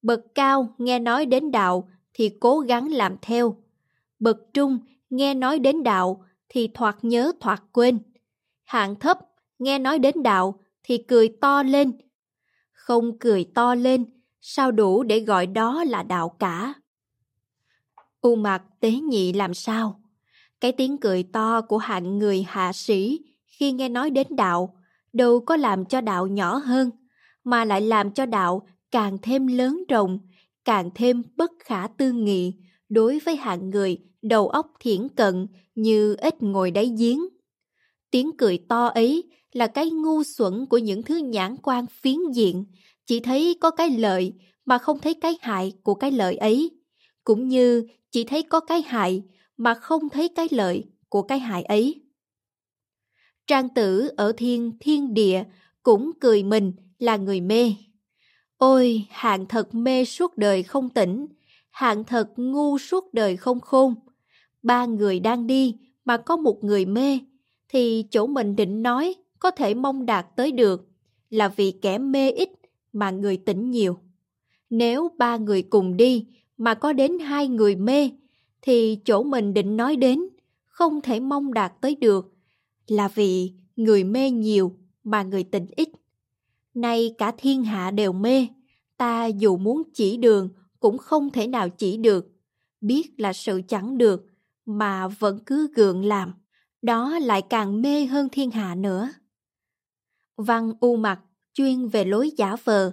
Bậc 0.02 0.20
cao 0.34 0.74
nghe 0.78 0.98
nói 0.98 1.26
đến 1.26 1.50
đạo 1.50 1.88
thì 2.14 2.30
cố 2.40 2.60
gắng 2.60 2.92
làm 2.92 3.16
theo. 3.22 3.56
Bậc 4.18 4.36
trung 4.54 4.78
nghe 5.10 5.34
nói 5.34 5.58
đến 5.58 5.82
đạo 5.82 6.24
thì 6.48 6.68
thoạt 6.74 6.96
nhớ 7.02 7.32
thoạt 7.40 7.62
quên. 7.72 7.98
Hạng 8.64 8.94
thấp 8.96 9.18
nghe 9.58 9.78
nói 9.78 9.98
đến 9.98 10.22
đạo 10.22 10.60
thì 10.82 10.98
cười 10.98 11.28
to 11.40 11.62
lên. 11.62 11.92
Không 12.72 13.18
cười 13.18 13.44
to 13.54 13.74
lên, 13.74 14.04
sao 14.40 14.72
đủ 14.72 15.02
để 15.02 15.20
gọi 15.20 15.46
đó 15.46 15.84
là 15.84 16.02
đạo 16.02 16.36
cả? 16.38 16.74
U 18.24 18.36
mặt 18.36 18.62
tế 18.80 18.90
nhị 18.90 19.32
làm 19.32 19.54
sao? 19.54 20.00
Cái 20.60 20.72
tiếng 20.72 20.98
cười 20.98 21.22
to 21.22 21.60
của 21.60 21.78
hạng 21.78 22.18
người 22.18 22.44
hạ 22.48 22.72
sĩ 22.72 23.20
khi 23.46 23.72
nghe 23.72 23.88
nói 23.88 24.10
đến 24.10 24.26
đạo 24.30 24.76
đâu 25.12 25.40
có 25.40 25.56
làm 25.56 25.84
cho 25.84 26.00
đạo 26.00 26.26
nhỏ 26.26 26.56
hơn, 26.56 26.90
mà 27.44 27.64
lại 27.64 27.80
làm 27.80 28.10
cho 28.10 28.26
đạo 28.26 28.66
càng 28.90 29.18
thêm 29.22 29.46
lớn 29.46 29.84
rộng, 29.88 30.18
càng 30.64 30.90
thêm 30.94 31.22
bất 31.36 31.50
khả 31.58 31.86
tư 31.86 32.12
nghị 32.12 32.52
đối 32.88 33.18
với 33.18 33.36
hạng 33.36 33.70
người 33.70 33.98
đầu 34.22 34.48
óc 34.48 34.72
thiển 34.80 35.08
cận 35.08 35.46
như 35.74 36.14
ít 36.14 36.42
ngồi 36.42 36.70
đáy 36.70 36.94
giếng. 36.98 37.20
Tiếng 38.10 38.36
cười 38.38 38.58
to 38.68 38.86
ấy 38.86 39.24
là 39.52 39.66
cái 39.66 39.90
ngu 39.90 40.22
xuẩn 40.22 40.66
của 40.66 40.78
những 40.78 41.02
thứ 41.02 41.16
nhãn 41.16 41.56
quan 41.62 41.86
phiến 41.86 42.18
diện, 42.34 42.64
chỉ 43.06 43.20
thấy 43.20 43.56
có 43.60 43.70
cái 43.70 43.90
lợi 43.90 44.32
mà 44.64 44.78
không 44.78 44.98
thấy 44.98 45.14
cái 45.14 45.38
hại 45.40 45.72
của 45.82 45.94
cái 45.94 46.10
lợi 46.10 46.36
ấy, 46.36 46.70
cũng 47.24 47.48
như 47.48 47.86
chỉ 48.14 48.24
thấy 48.24 48.42
có 48.42 48.60
cái 48.60 48.82
hại 48.82 49.22
mà 49.56 49.74
không 49.74 50.08
thấy 50.08 50.28
cái 50.28 50.48
lợi 50.50 50.84
của 51.08 51.22
cái 51.22 51.38
hại 51.38 51.62
ấy. 51.62 52.02
Trang 53.46 53.68
tử 53.74 54.10
ở 54.16 54.32
thiên 54.36 54.72
thiên 54.80 55.14
địa 55.14 55.44
cũng 55.82 56.10
cười 56.20 56.42
mình 56.42 56.72
là 56.98 57.16
người 57.16 57.40
mê. 57.40 57.74
Ôi, 58.56 59.06
hạng 59.10 59.46
thật 59.46 59.74
mê 59.74 60.04
suốt 60.04 60.36
đời 60.36 60.62
không 60.62 60.88
tỉnh, 60.88 61.26
hạng 61.70 62.04
thật 62.04 62.32
ngu 62.36 62.78
suốt 62.78 63.14
đời 63.14 63.36
không 63.36 63.60
khôn. 63.60 63.94
Ba 64.62 64.86
người 64.86 65.20
đang 65.20 65.46
đi 65.46 65.76
mà 66.04 66.16
có 66.16 66.36
một 66.36 66.64
người 66.64 66.86
mê, 66.86 67.18
thì 67.68 68.04
chỗ 68.10 68.26
mình 68.26 68.56
định 68.56 68.82
nói 68.82 69.14
có 69.38 69.50
thể 69.50 69.74
mong 69.74 70.06
đạt 70.06 70.26
tới 70.36 70.52
được 70.52 70.88
là 71.30 71.48
vì 71.48 71.72
kẻ 71.82 71.98
mê 71.98 72.30
ít 72.30 72.48
mà 72.92 73.10
người 73.10 73.36
tỉnh 73.36 73.70
nhiều. 73.70 73.98
Nếu 74.70 75.08
ba 75.18 75.36
người 75.36 75.62
cùng 75.62 75.96
đi 75.96 76.26
mà 76.56 76.74
có 76.74 76.92
đến 76.92 77.18
hai 77.18 77.48
người 77.48 77.76
mê, 77.76 78.10
thì 78.62 78.98
chỗ 79.04 79.22
mình 79.22 79.54
định 79.54 79.76
nói 79.76 79.96
đến 79.96 80.20
không 80.64 81.00
thể 81.00 81.20
mong 81.20 81.54
đạt 81.54 81.72
tới 81.80 81.94
được 81.94 82.34
là 82.86 83.08
vì 83.08 83.52
người 83.76 84.04
mê 84.04 84.30
nhiều 84.30 84.76
mà 85.04 85.22
người 85.22 85.44
tỉnh 85.44 85.66
ít. 85.76 85.88
Nay 86.74 87.14
cả 87.18 87.32
thiên 87.38 87.64
hạ 87.64 87.90
đều 87.90 88.12
mê, 88.12 88.46
ta 88.96 89.26
dù 89.26 89.56
muốn 89.56 89.82
chỉ 89.94 90.16
đường 90.16 90.48
cũng 90.80 90.98
không 90.98 91.30
thể 91.30 91.46
nào 91.46 91.68
chỉ 91.68 91.96
được. 91.96 92.26
Biết 92.80 93.20
là 93.20 93.32
sự 93.32 93.60
chẳng 93.68 93.98
được 93.98 94.26
mà 94.66 95.08
vẫn 95.08 95.38
cứ 95.46 95.68
gượng 95.74 96.04
làm, 96.04 96.34
đó 96.82 97.18
lại 97.18 97.42
càng 97.42 97.82
mê 97.82 98.06
hơn 98.06 98.28
thiên 98.32 98.50
hạ 98.50 98.74
nữa. 98.74 99.08
Văn 100.36 100.72
u 100.80 100.96
mặt 100.96 101.20
chuyên 101.52 101.88
về 101.88 102.04
lối 102.04 102.30
giả 102.36 102.56
vờ, 102.64 102.92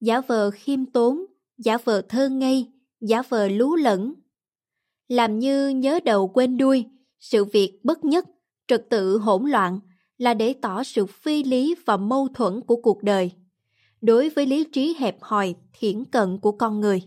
giả 0.00 0.20
vờ 0.20 0.50
khiêm 0.50 0.86
tốn, 0.86 1.24
giả 1.58 1.78
vờ 1.84 2.02
thơ 2.02 2.28
ngây, 2.28 2.72
giả 3.06 3.22
vờ 3.28 3.48
lú 3.48 3.76
lẫn. 3.76 4.14
Làm 5.08 5.38
như 5.38 5.68
nhớ 5.68 6.00
đầu 6.04 6.28
quên 6.28 6.56
đuôi, 6.56 6.84
sự 7.20 7.44
việc 7.44 7.80
bất 7.84 8.04
nhất, 8.04 8.26
trật 8.66 8.86
tự 8.90 9.18
hỗn 9.18 9.50
loạn 9.50 9.80
là 10.18 10.34
để 10.34 10.54
tỏ 10.62 10.82
sự 10.84 11.06
phi 11.06 11.44
lý 11.44 11.74
và 11.86 11.96
mâu 11.96 12.28
thuẫn 12.34 12.60
của 12.60 12.76
cuộc 12.76 13.02
đời 13.02 13.32
đối 14.00 14.28
với 14.28 14.46
lý 14.46 14.64
trí 14.72 14.94
hẹp 14.98 15.16
hòi, 15.20 15.54
thiển 15.72 16.04
cận 16.04 16.38
của 16.38 16.52
con 16.52 16.80
người. 16.80 17.02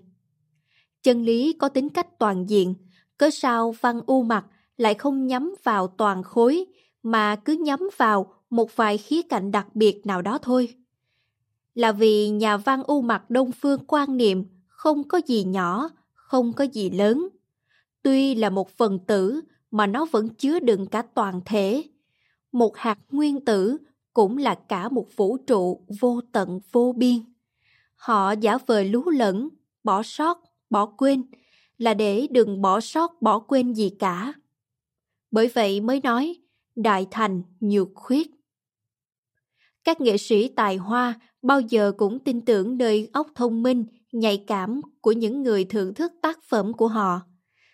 Chân 1.04 1.24
lý 1.24 1.54
có 1.54 1.70
tính 1.70 1.90
cách 1.90 2.20
toàn 2.20 2.50
diện, 2.50 2.74
cớ 3.18 3.30
sao 3.30 3.76
văn 3.82 4.02
u 4.06 4.24
mặt 4.24 4.46
lại 4.78 4.94
không 4.94 5.28
nhắm 5.28 5.56
vào 5.64 5.88
toàn 5.88 6.24
khối 6.24 6.66
mà 7.04 7.36
cứ 7.36 7.54
nhắm 7.54 7.90
vào 7.98 8.34
một 8.50 8.76
vài 8.76 8.98
khía 8.98 9.22
cạnh 9.22 9.52
đặc 9.52 9.76
biệt 9.76 10.06
nào 10.06 10.22
đó 10.22 10.38
thôi. 10.42 10.76
Là 11.74 11.92
vì 11.92 12.30
nhà 12.30 12.58
văn 12.58 12.84
u 12.84 13.02
mặt 13.02 13.30
đông 13.30 13.52
phương 13.52 13.86
quan 13.88 14.18
niệm 14.18 14.46
không 14.78 15.08
có 15.08 15.22
gì 15.26 15.44
nhỏ, 15.44 15.90
không 16.14 16.54
có 16.54 16.64
gì 16.64 16.90
lớn. 16.90 17.28
Tuy 18.02 18.36
là 18.36 18.50
một 18.50 18.70
phần 18.70 19.00
tử 19.08 19.42
mà 19.72 19.88
nó 19.88 20.06
vẫn 20.06 20.30
chứa 20.30 20.60
đựng 20.60 20.88
cả 20.88 21.02
toàn 21.02 21.42
thể. 21.46 21.84
Một 22.52 22.78
hạt 22.78 23.00
nguyên 23.12 23.46
tử 23.46 23.78
cũng 24.14 24.38
là 24.38 24.56
cả 24.56 24.90
một 24.90 25.08
vũ 25.16 25.38
trụ 25.38 25.86
vô 26.00 26.22
tận 26.32 26.60
vô 26.72 26.94
biên. 26.98 27.18
Họ 27.96 28.32
giả 28.32 28.58
vờ 28.66 28.84
lú 28.84 29.10
lẫn, 29.10 29.50
bỏ 29.84 30.04
sót, 30.04 30.44
bỏ 30.70 30.86
quên, 30.86 31.24
là 31.78 31.94
để 31.94 32.28
đừng 32.32 32.62
bỏ 32.62 32.80
sót 32.80 33.22
bỏ 33.22 33.40
quên 33.40 33.74
gì 33.74 33.90
cả. 34.00 34.34
Bởi 35.32 35.48
vậy 35.48 35.82
mới 35.82 36.02
nói, 36.02 36.36
đại 36.76 37.08
thành 37.12 37.44
nhược 37.60 37.88
khuyết. 37.96 38.32
Các 39.84 40.02
nghệ 40.02 40.18
sĩ 40.18 40.48
tài 40.48 40.78
hoa 40.78 41.20
bao 41.42 41.62
giờ 41.62 41.92
cũng 41.98 42.20
tin 42.20 42.42
tưởng 42.42 42.78
nơi 42.78 43.10
óc 43.14 43.28
thông 43.36 43.64
minh, 43.64 43.86
nhạy 44.12 44.44
cảm 44.48 44.82
của 45.02 45.12
những 45.12 45.44
người 45.44 45.66
thưởng 45.66 45.94
thức 45.94 46.12
tác 46.22 46.40
phẩm 46.44 46.74
của 46.74 46.88
họ. 46.88 47.22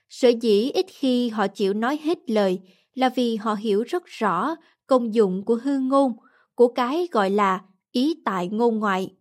Sở 0.10 0.30
dĩ 0.30 0.72
ít 0.74 0.86
khi 0.90 1.30
họ 1.30 1.48
chịu 1.48 1.74
nói 1.74 2.00
hết 2.04 2.18
lời 2.28 2.60
là 2.94 3.10
vì 3.10 3.36
họ 3.36 3.54
hiểu 3.54 3.84
rất 3.84 4.06
rõ 4.06 4.56
công 4.88 5.14
dụng 5.14 5.46
của 5.46 5.60
hư 5.64 5.80
ngôn, 5.80 6.14
của 6.56 6.68
cái 6.68 7.08
gọi 7.12 7.30
là 7.30 7.62
ý 7.92 8.16
tại 8.26 8.48
ngôn 8.48 8.80
ngoại. 8.80 9.14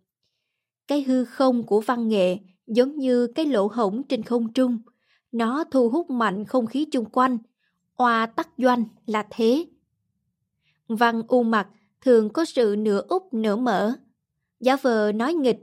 Cái 0.87 1.03
hư 1.03 1.25
không 1.25 1.63
của 1.63 1.81
văn 1.81 2.07
nghệ 2.07 2.37
giống 2.67 2.97
như 2.97 3.27
cái 3.27 3.45
lỗ 3.45 3.67
hổng 3.67 4.03
trên 4.03 4.23
không 4.23 4.53
trung. 4.53 4.77
Nó 5.31 5.63
thu 5.71 5.89
hút 5.89 6.09
mạnh 6.09 6.45
không 6.45 6.67
khí 6.67 6.85
chung 6.91 7.05
quanh. 7.05 7.37
Oa 7.95 8.25
tắc 8.25 8.49
doanh 8.57 8.83
là 9.05 9.27
thế. 9.29 9.65
Văn 10.87 11.21
u 11.27 11.43
mặt 11.43 11.67
thường 12.01 12.29
có 12.29 12.45
sự 12.45 12.75
nửa 12.77 13.01
úp 13.07 13.33
nửa 13.33 13.55
mở. 13.55 13.93
Giả 14.59 14.75
vờ 14.75 15.11
nói 15.11 15.33
nghịch 15.33 15.59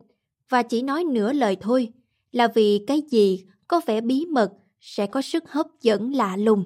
và 0.51 0.63
chỉ 0.63 0.83
nói 0.83 1.05
nửa 1.05 1.33
lời 1.33 1.57
thôi 1.61 1.93
là 2.33 2.49
vì 2.55 2.85
cái 2.87 3.03
gì 3.11 3.45
có 3.69 3.81
vẻ 3.87 4.01
bí 4.01 4.27
mật 4.27 4.53
sẽ 4.81 5.07
có 5.07 5.23
sức 5.23 5.45
hấp 5.51 5.67
dẫn 5.83 6.15
lạ 6.15 6.37
lùng. 6.37 6.65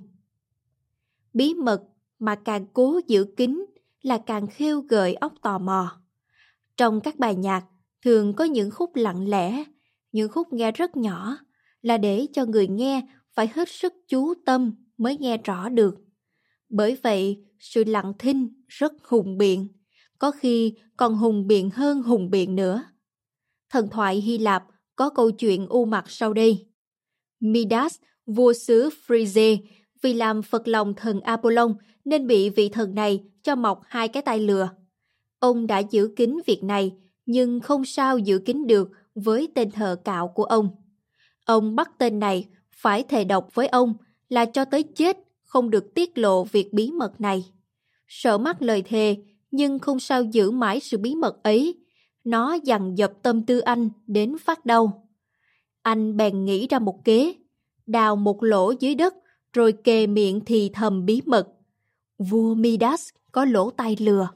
Bí 1.32 1.55
mật 1.55 1.82
mà 2.18 2.35
càng 2.35 2.66
cố 2.72 3.01
giữ 3.07 3.24
kín 3.37 3.64
là 4.03 4.18
càng 4.18 4.47
khêu 4.47 4.80
gợi 4.80 5.14
óc 5.14 5.35
tò 5.43 5.59
mò. 5.59 6.01
Trong 6.76 7.01
các 7.01 7.18
bài 7.18 7.35
nhạc 7.35 7.64
thường 8.03 8.35
có 8.35 8.45
những 8.45 8.70
khúc 8.70 8.97
lặng 8.97 9.28
lẽ, 9.28 9.64
những 10.12 10.28
khúc 10.28 10.53
nghe 10.53 10.72
rất 10.72 10.97
nhỏ 10.97 11.37
là 11.82 11.99
để 11.99 12.26
cho 12.32 12.45
người 12.45 12.68
nghe 12.68 13.03
phải 13.35 13.49
hết 13.55 13.68
sức 13.68 13.95
chú 14.09 14.35
tâm 14.47 14.74
mới 14.99 15.18
nghe 15.18 15.37
rõ 15.37 15.68
được. 15.68 15.95
Bởi 16.68 16.97
vậy, 17.03 17.45
sự 17.59 17.85
lặng 17.85 18.12
thinh 18.18 18.62
rất 18.68 18.93
hùng 19.05 19.39
biện, 19.39 19.68
có 20.18 20.30
khi 20.30 20.74
còn 20.97 21.14
hùng 21.16 21.47
biện 21.47 21.70
hơn 21.70 22.03
hùng 22.03 22.30
biện 22.30 22.57
nữa. 22.57 22.85
Thần 23.75 23.89
thoại 23.89 24.16
Hy 24.16 24.39
Lạp 24.39 24.64
có 24.97 25.11
câu 25.11 25.31
chuyện 25.31 25.66
u 25.68 25.85
mặt 25.85 26.05
sau 26.09 26.33
đây. 26.33 26.66
Midas, 27.41 27.97
vua 28.27 28.53
xứ 28.53 28.91
Phrygia, 29.07 29.57
vì 30.03 30.12
làm 30.12 30.43
phật 30.43 30.68
lòng 30.68 30.95
thần 30.95 31.20
Apollon 31.20 31.75
nên 32.05 32.27
bị 32.27 32.51
vị 32.51 32.68
thần 32.68 32.95
này 32.95 33.25
cho 33.43 33.55
mọc 33.55 33.81
hai 33.87 34.09
cái 34.09 34.22
tay 34.22 34.41
lừa. 34.41 34.68
Ông 35.39 35.66
đã 35.66 35.79
giữ 35.79 36.11
kín 36.16 36.39
việc 36.47 36.64
này, 36.64 36.93
nhưng 37.27 37.61
không 37.61 37.85
sao 37.85 38.18
giữ 38.18 38.39
kín 38.39 38.66
được 38.66 38.91
với 39.14 39.49
tên 39.55 39.70
thợ 39.70 39.97
cạo 40.05 40.29
của 40.29 40.45
ông. 40.45 40.68
Ông 41.45 41.77
bắt 41.77 41.91
tên 41.99 42.18
này 42.18 42.49
phải 42.77 43.03
thề 43.03 43.25
độc 43.25 43.55
với 43.55 43.66
ông 43.68 43.95
là 44.29 44.45
cho 44.45 44.64
tới 44.64 44.83
chết 44.83 45.18
không 45.43 45.70
được 45.70 45.95
tiết 45.95 46.18
lộ 46.18 46.45
việc 46.45 46.72
bí 46.72 46.91
mật 46.91 47.20
này. 47.20 47.45
Sợ 48.09 48.39
mắc 48.39 48.62
lời 48.62 48.83
thề, 48.83 49.16
nhưng 49.51 49.79
không 49.79 50.01
sao 50.01 50.22
giữ 50.22 50.51
mãi 50.51 50.81
sự 50.81 50.99
bí 50.99 51.14
mật 51.14 51.43
ấy. 51.43 51.84
Nó 52.25 52.55
dằn 52.64 52.99
dập 52.99 53.12
tâm 53.22 53.43
tư 53.43 53.59
anh 53.59 53.91
đến 54.07 54.37
phát 54.39 54.66
đau. 54.66 55.09
Anh 55.83 56.16
bèn 56.16 56.45
nghĩ 56.45 56.66
ra 56.66 56.79
một 56.79 57.05
kế, 57.05 57.35
đào 57.87 58.16
một 58.16 58.43
lỗ 58.43 58.72
dưới 58.81 58.95
đất 58.95 59.14
rồi 59.53 59.72
kề 59.72 60.07
miệng 60.07 60.41
thì 60.47 60.70
thầm 60.75 61.07
bí 61.07 61.22
mật. 61.27 61.49
Vua 62.18 62.55
Midas 62.55 63.09
có 63.33 63.45
lỗ 63.45 63.70
tai 63.70 63.97
lừa. 64.01 64.29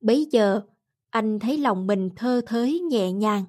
Bấy 0.00 0.28
giờ, 0.30 0.60
anh 1.10 1.38
thấy 1.38 1.58
lòng 1.58 1.86
mình 1.86 2.10
thơ 2.16 2.40
thới 2.46 2.80
nhẹ 2.80 3.12
nhàng. 3.12 3.44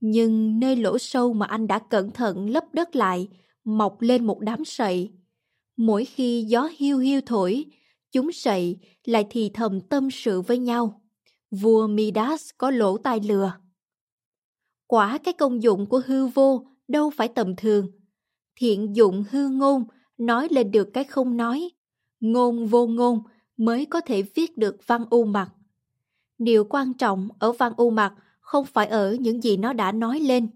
Nhưng 0.00 0.60
nơi 0.60 0.76
lỗ 0.76 0.98
sâu 0.98 1.32
mà 1.32 1.46
anh 1.46 1.66
đã 1.66 1.78
cẩn 1.78 2.10
thận 2.10 2.50
lấp 2.50 2.64
đất 2.72 2.96
lại, 2.96 3.28
mọc 3.64 4.00
lên 4.00 4.24
một 4.24 4.40
đám 4.40 4.64
sậy. 4.64 5.12
Mỗi 5.76 6.04
khi 6.04 6.44
gió 6.48 6.70
hiu 6.76 6.98
hiu 6.98 7.20
thổi, 7.26 7.64
chúng 8.12 8.32
sậy 8.32 8.78
lại 9.04 9.26
thì 9.30 9.50
thầm 9.54 9.80
tâm 9.80 10.10
sự 10.10 10.40
với 10.40 10.58
nhau. 10.58 11.02
Vua 11.50 11.86
Midas 11.86 12.50
có 12.58 12.70
lỗ 12.70 12.98
tai 12.98 13.20
lừa. 13.20 13.52
Quả 14.86 15.18
cái 15.18 15.34
công 15.34 15.62
dụng 15.62 15.86
của 15.86 16.02
hư 16.06 16.26
vô 16.26 16.66
đâu 16.88 17.10
phải 17.10 17.28
tầm 17.28 17.56
thường. 17.56 17.90
Thiện 18.56 18.96
dụng 18.96 19.24
hư 19.30 19.48
ngôn 19.48 19.84
nói 20.18 20.48
lên 20.50 20.70
được 20.70 20.88
cái 20.92 21.04
không 21.04 21.36
nói. 21.36 21.70
Ngôn 22.20 22.66
vô 22.66 22.86
ngôn 22.86 23.22
mới 23.56 23.86
có 23.86 24.00
thể 24.00 24.22
viết 24.22 24.58
được 24.58 24.76
văn 24.86 25.04
u 25.10 25.24
mặt. 25.24 25.50
Điều 26.38 26.64
quan 26.64 26.94
trọng 26.94 27.28
ở 27.38 27.52
văn 27.52 27.72
u 27.76 27.90
mặt 27.90 28.14
không 28.40 28.64
phải 28.64 28.86
ở 28.86 29.16
những 29.20 29.42
gì 29.42 29.56
nó 29.56 29.72
đã 29.72 29.92
nói 29.92 30.20
lên, 30.20 30.48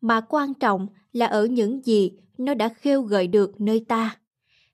mà 0.00 0.20
quan 0.20 0.54
trọng 0.54 0.86
là 1.12 1.26
ở 1.26 1.46
những 1.46 1.84
gì 1.84 2.12
nó 2.38 2.54
đã 2.54 2.68
khêu 2.68 3.02
gợi 3.02 3.26
được 3.26 3.60
nơi 3.60 3.84
ta. 3.88 4.16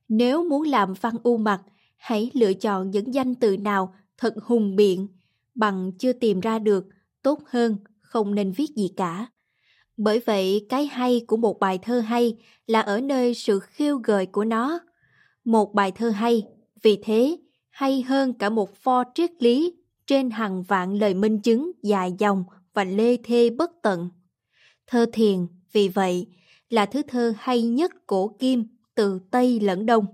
Nếu 0.08 0.48
muốn 0.48 0.62
làm 0.62 0.94
văn 1.00 1.14
u 1.22 1.36
mặt, 1.36 1.62
hãy 1.96 2.30
lựa 2.34 2.52
chọn 2.52 2.90
những 2.90 3.14
danh 3.14 3.34
từ 3.34 3.56
nào 3.56 3.94
thật 4.18 4.34
hùng 4.42 4.76
biện, 4.76 5.08
bằng 5.56 5.92
chưa 5.98 6.12
tìm 6.12 6.40
ra 6.40 6.58
được, 6.58 6.86
tốt 7.22 7.40
hơn 7.46 7.76
không 8.00 8.34
nên 8.34 8.52
viết 8.52 8.70
gì 8.76 8.90
cả. 8.96 9.26
Bởi 9.96 10.20
vậy, 10.26 10.66
cái 10.68 10.86
hay 10.86 11.22
của 11.26 11.36
một 11.36 11.58
bài 11.60 11.78
thơ 11.82 12.00
hay 12.00 12.36
là 12.66 12.80
ở 12.80 13.00
nơi 13.00 13.34
sự 13.34 13.58
khiêu 13.58 13.98
gợi 13.98 14.26
của 14.26 14.44
nó. 14.44 14.80
Một 15.44 15.74
bài 15.74 15.92
thơ 15.92 16.10
hay, 16.10 16.46
vì 16.82 16.98
thế, 17.02 17.38
hay 17.70 18.02
hơn 18.02 18.32
cả 18.32 18.50
một 18.50 18.76
pho 18.76 19.04
triết 19.14 19.42
lý 19.42 19.74
trên 20.06 20.30
hàng 20.30 20.62
vạn 20.62 20.98
lời 20.98 21.14
minh 21.14 21.38
chứng 21.38 21.72
dài 21.82 22.12
dòng 22.18 22.44
và 22.74 22.84
lê 22.84 23.16
thê 23.16 23.50
bất 23.50 23.70
tận. 23.82 24.10
Thơ 24.86 25.06
thiền, 25.12 25.46
vì 25.72 25.88
vậy, 25.88 26.26
là 26.68 26.86
thứ 26.86 27.02
thơ 27.08 27.34
hay 27.38 27.62
nhất 27.62 27.92
cổ 28.06 28.36
kim 28.38 28.64
từ 28.94 29.20
Tây 29.30 29.60
lẫn 29.60 29.86
Đông. 29.86 30.06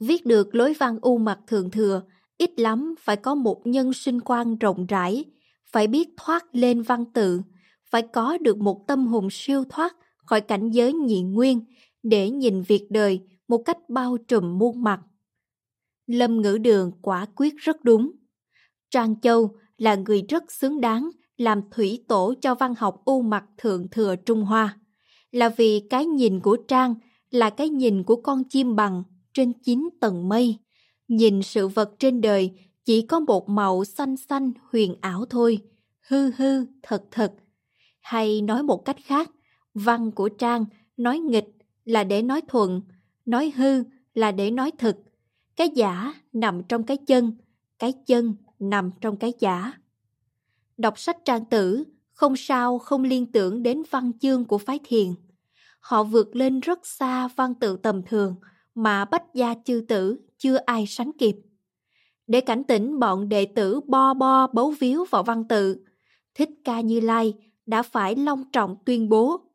Viết 0.00 0.26
được 0.26 0.54
lối 0.54 0.74
văn 0.78 0.98
u 1.02 1.18
mặt 1.18 1.38
thường 1.46 1.70
thừa, 1.70 2.02
ít 2.38 2.50
lắm 2.60 2.94
phải 3.00 3.16
có 3.16 3.34
một 3.34 3.66
nhân 3.66 3.92
sinh 3.92 4.20
quan 4.20 4.58
rộng 4.58 4.86
rãi, 4.86 5.24
phải 5.66 5.86
biết 5.86 6.08
thoát 6.16 6.44
lên 6.52 6.82
văn 6.82 7.04
tự, 7.12 7.42
phải 7.90 8.02
có 8.02 8.38
được 8.38 8.58
một 8.58 8.84
tâm 8.86 9.06
hồn 9.06 9.28
siêu 9.30 9.64
thoát 9.68 9.96
khỏi 10.16 10.40
cảnh 10.40 10.70
giới 10.70 10.92
nhị 10.92 11.22
nguyên 11.22 11.60
để 12.02 12.30
nhìn 12.30 12.62
việc 12.62 12.86
đời 12.90 13.20
một 13.48 13.58
cách 13.58 13.78
bao 13.88 14.16
trùm 14.16 14.58
muôn 14.58 14.82
mặt. 14.82 15.00
Lâm 16.06 16.40
ngữ 16.40 16.58
đường 16.58 16.92
quả 17.02 17.26
quyết 17.36 17.56
rất 17.56 17.84
đúng. 17.84 18.10
Trang 18.90 19.20
Châu 19.20 19.56
là 19.78 19.94
người 19.94 20.22
rất 20.28 20.52
xứng 20.52 20.80
đáng 20.80 21.10
làm 21.36 21.60
thủy 21.70 22.04
tổ 22.08 22.34
cho 22.40 22.54
văn 22.54 22.74
học 22.78 23.02
u 23.04 23.22
mặt 23.22 23.44
thượng 23.58 23.88
thừa 23.90 24.16
Trung 24.16 24.42
Hoa. 24.42 24.78
Là 25.30 25.48
vì 25.48 25.80
cái 25.90 26.06
nhìn 26.06 26.40
của 26.40 26.56
Trang 26.68 26.94
là 27.30 27.50
cái 27.50 27.68
nhìn 27.68 28.02
của 28.02 28.16
con 28.16 28.44
chim 28.48 28.76
bằng 28.76 29.02
trên 29.34 29.52
chín 29.62 29.88
tầng 30.00 30.28
mây. 30.28 30.58
Nhìn 31.08 31.42
sự 31.42 31.68
vật 31.68 31.90
trên 31.98 32.20
đời 32.20 32.52
chỉ 32.84 33.02
có 33.02 33.20
một 33.20 33.48
màu 33.48 33.84
xanh 33.84 34.16
xanh 34.16 34.52
huyền 34.70 34.96
ảo 35.00 35.24
thôi, 35.30 35.58
hư 36.08 36.30
hư 36.36 36.64
thật 36.82 37.04
thật. 37.10 37.32
Hay 38.00 38.42
nói 38.42 38.62
một 38.62 38.84
cách 38.84 38.96
khác, 39.04 39.30
văn 39.74 40.10
của 40.10 40.28
Trang 40.28 40.64
nói 40.96 41.18
nghịch 41.18 41.48
là 41.84 42.04
để 42.04 42.22
nói 42.22 42.40
thuận, 42.48 42.82
nói 43.26 43.52
hư 43.56 43.82
là 44.14 44.32
để 44.32 44.50
nói 44.50 44.70
thực. 44.78 44.96
Cái 45.56 45.68
giả 45.74 46.14
nằm 46.32 46.62
trong 46.68 46.82
cái 46.82 46.96
chân, 46.96 47.32
cái 47.78 47.92
chân 48.06 48.34
nằm 48.58 48.90
trong 49.00 49.16
cái 49.16 49.32
giả. 49.38 49.72
Đọc 50.76 50.98
sách 50.98 51.16
trang 51.24 51.44
tử, 51.44 51.84
không 52.12 52.36
sao 52.36 52.78
không 52.78 53.02
liên 53.02 53.32
tưởng 53.32 53.62
đến 53.62 53.82
văn 53.90 54.12
chương 54.20 54.44
của 54.44 54.58
phái 54.58 54.80
thiền. 54.84 55.14
Họ 55.80 56.04
vượt 56.04 56.36
lên 56.36 56.60
rất 56.60 56.86
xa 56.86 57.28
văn 57.36 57.54
tự 57.54 57.76
tầm 57.76 58.02
thường 58.06 58.34
mà 58.74 59.04
bách 59.04 59.34
gia 59.34 59.54
chư 59.64 59.84
tử 59.88 60.18
chưa 60.38 60.56
ai 60.56 60.86
sánh 60.86 61.10
kịp. 61.18 61.36
Để 62.26 62.40
cảnh 62.40 62.64
tỉnh 62.64 62.98
bọn 62.98 63.28
đệ 63.28 63.44
tử 63.44 63.80
bo 63.86 64.14
bo 64.14 64.46
bấu 64.46 64.70
víu 64.70 65.04
vào 65.10 65.22
văn 65.22 65.44
tự, 65.48 65.84
Thích 66.34 66.50
Ca 66.64 66.80
Như 66.80 67.00
Lai 67.00 67.34
đã 67.66 67.82
phải 67.82 68.16
long 68.16 68.44
trọng 68.52 68.76
tuyên 68.84 69.08
bố 69.08 69.48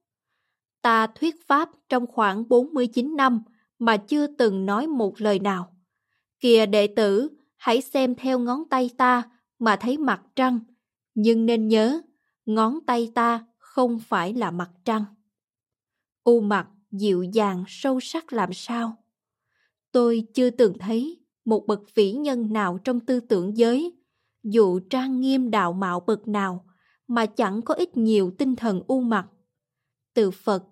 Ta 0.84 1.08
thuyết 1.08 1.48
pháp 1.48 1.70
trong 1.90 2.08
khoảng 2.08 2.50
49 2.50 3.16
năm 3.16 3.44
mà 3.80 3.98
chưa 3.98 4.28
từng 4.28 4.66
nói 4.66 4.88
một 4.88 5.22
lời 5.22 5.40
nào. 5.40 5.76
Kìa 6.40 6.66
đệ 6.66 6.88
tử, 6.88 7.30
hãy 7.58 7.82
xem 7.82 8.16
theo 8.16 8.40
ngón 8.40 8.70
tay 8.70 8.90
ta 8.98 9.24
mà 9.60 9.76
thấy 9.76 9.98
mặt 9.98 10.22
trăng, 10.36 10.60
nhưng 11.16 11.46
nên 11.46 11.68
nhớ, 11.68 12.02
ngón 12.46 12.80
tay 12.86 13.12
ta 13.16 13.46
không 13.58 14.00
phải 14.00 14.34
là 14.34 14.52
mặt 14.52 14.70
trăng. 14.86 15.04
U 16.24 16.42
mặt 16.42 16.68
dịu 16.92 17.24
dàng 17.24 17.64
sâu 17.68 18.00
sắc 18.00 18.34
làm 18.34 18.54
sao? 18.54 19.03
Tôi 19.94 20.24
chưa 20.34 20.50
từng 20.50 20.78
thấy 20.80 21.20
một 21.46 21.68
bậc 21.68 21.96
vĩ 21.96 22.12
nhân 22.12 22.54
nào 22.54 22.80
trong 22.84 23.00
tư 23.00 23.20
tưởng 23.20 23.58
giới, 23.58 23.94
dù 24.44 24.80
trang 24.90 25.20
nghiêm 25.20 25.52
đạo 25.52 25.74
mạo 25.74 26.00
bậc 26.00 26.28
nào, 26.28 26.66
mà 27.08 27.26
chẳng 27.26 27.62
có 27.62 27.74
ít 27.74 27.98
nhiều 27.98 28.32
tinh 28.38 28.56
thần 28.56 28.82
u 28.88 29.02
mặt. 29.02 29.28
Từ 30.14 30.32
Phật, 30.32 30.64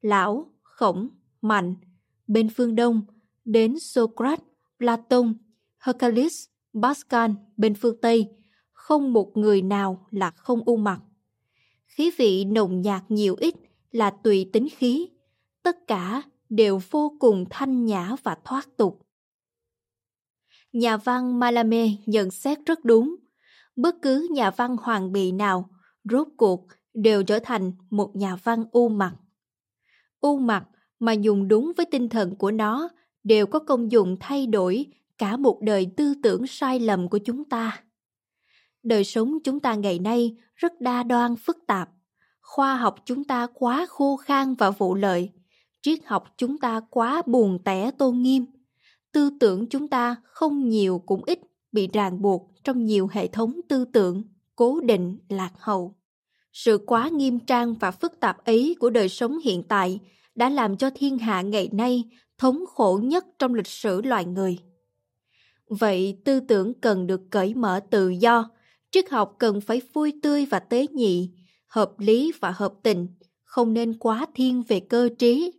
Lão, 0.00 0.52
Khổng, 0.62 1.08
Mạnh 1.42 1.74
bên 2.26 2.48
phương 2.56 2.74
Đông, 2.74 3.02
đến 3.44 3.78
Socrates, 3.78 4.44
Platon, 4.78 5.34
Hercules, 5.78 6.44
Pascal 6.82 7.30
bên 7.56 7.74
phương 7.74 8.00
Tây, 8.00 8.28
không 8.72 9.12
một 9.12 9.36
người 9.36 9.62
nào 9.62 10.06
là 10.10 10.30
không 10.30 10.62
u 10.66 10.76
mặt. 10.76 11.00
Khí 11.86 12.10
vị 12.16 12.44
nồng 12.44 12.80
nhạt 12.80 13.02
nhiều 13.08 13.36
ít 13.38 13.54
là 13.90 14.10
tùy 14.10 14.50
tính 14.52 14.68
khí, 14.76 15.08
tất 15.62 15.86
cả 15.86 16.22
đều 16.50 16.80
vô 16.90 17.16
cùng 17.20 17.44
thanh 17.50 17.84
nhã 17.84 18.16
và 18.22 18.36
thoát 18.44 18.76
tục. 18.76 19.06
Nhà 20.72 20.96
văn 20.96 21.38
Malame 21.38 21.86
nhận 22.06 22.30
xét 22.30 22.58
rất 22.66 22.84
đúng. 22.84 23.16
Bất 23.76 23.94
cứ 24.02 24.28
nhà 24.30 24.50
văn 24.50 24.76
hoàng 24.82 25.12
bị 25.12 25.32
nào, 25.32 25.70
rốt 26.04 26.28
cuộc 26.36 26.66
đều 26.94 27.22
trở 27.22 27.38
thành 27.38 27.72
một 27.90 28.16
nhà 28.16 28.36
văn 28.36 28.64
u 28.72 28.88
mặt. 28.88 29.14
U 30.20 30.38
mặt 30.38 30.64
mà 30.98 31.12
dùng 31.12 31.48
đúng 31.48 31.72
với 31.76 31.86
tinh 31.86 32.08
thần 32.08 32.36
của 32.36 32.50
nó 32.50 32.88
đều 33.24 33.46
có 33.46 33.58
công 33.58 33.92
dụng 33.92 34.16
thay 34.20 34.46
đổi 34.46 34.86
cả 35.18 35.36
một 35.36 35.58
đời 35.62 35.92
tư 35.96 36.14
tưởng 36.22 36.46
sai 36.46 36.80
lầm 36.80 37.08
của 37.08 37.18
chúng 37.18 37.44
ta. 37.44 37.82
Đời 38.82 39.04
sống 39.04 39.38
chúng 39.44 39.60
ta 39.60 39.74
ngày 39.74 39.98
nay 39.98 40.36
rất 40.56 40.80
đa 40.80 41.02
đoan 41.02 41.36
phức 41.36 41.58
tạp. 41.66 41.90
Khoa 42.40 42.76
học 42.76 42.96
chúng 43.04 43.24
ta 43.24 43.46
quá 43.54 43.86
khô 43.88 44.16
khan 44.16 44.54
và 44.54 44.70
vụ 44.70 44.94
lợi. 44.94 45.32
Triết 45.82 45.98
học 46.06 46.34
chúng 46.36 46.58
ta 46.58 46.80
quá 46.90 47.22
buồn 47.26 47.58
tẻ 47.64 47.90
tôn 47.90 48.22
nghiêm. 48.22 48.46
Tư 49.12 49.30
tưởng 49.40 49.66
chúng 49.66 49.88
ta 49.88 50.16
không 50.24 50.68
nhiều 50.68 51.02
cũng 51.06 51.24
ít 51.26 51.38
bị 51.72 51.88
ràng 51.92 52.22
buộc 52.22 52.50
trong 52.64 52.84
nhiều 52.84 53.08
hệ 53.12 53.26
thống 53.26 53.60
tư 53.68 53.84
tưởng 53.84 54.22
cố 54.56 54.80
định 54.80 55.18
lạc 55.28 55.52
hậu. 55.58 55.94
Sự 56.52 56.78
quá 56.86 57.08
nghiêm 57.08 57.38
trang 57.38 57.74
và 57.74 57.90
phức 57.90 58.20
tạp 58.20 58.44
ấy 58.44 58.76
của 58.80 58.90
đời 58.90 59.08
sống 59.08 59.38
hiện 59.38 59.62
tại 59.62 60.00
đã 60.34 60.48
làm 60.48 60.76
cho 60.76 60.90
thiên 60.94 61.18
hạ 61.18 61.42
ngày 61.42 61.68
nay 61.72 62.04
thống 62.38 62.64
khổ 62.66 63.00
nhất 63.02 63.24
trong 63.38 63.54
lịch 63.54 63.66
sử 63.66 64.02
loài 64.02 64.24
người. 64.24 64.58
Vậy 65.66 66.18
tư 66.24 66.40
tưởng 66.40 66.74
cần 66.74 67.06
được 67.06 67.20
cởi 67.30 67.54
mở 67.54 67.80
tự 67.90 68.08
do, 68.08 68.50
triết 68.90 69.10
học 69.10 69.36
cần 69.38 69.60
phải 69.60 69.80
vui 69.92 70.12
tươi 70.22 70.46
và 70.46 70.58
tế 70.58 70.86
nhị, 70.92 71.30
hợp 71.66 71.92
lý 71.98 72.32
và 72.40 72.50
hợp 72.50 72.74
tình, 72.82 73.08
không 73.44 73.72
nên 73.72 73.98
quá 73.98 74.26
thiên 74.34 74.62
về 74.68 74.80
cơ 74.80 75.08
trí. 75.18 75.52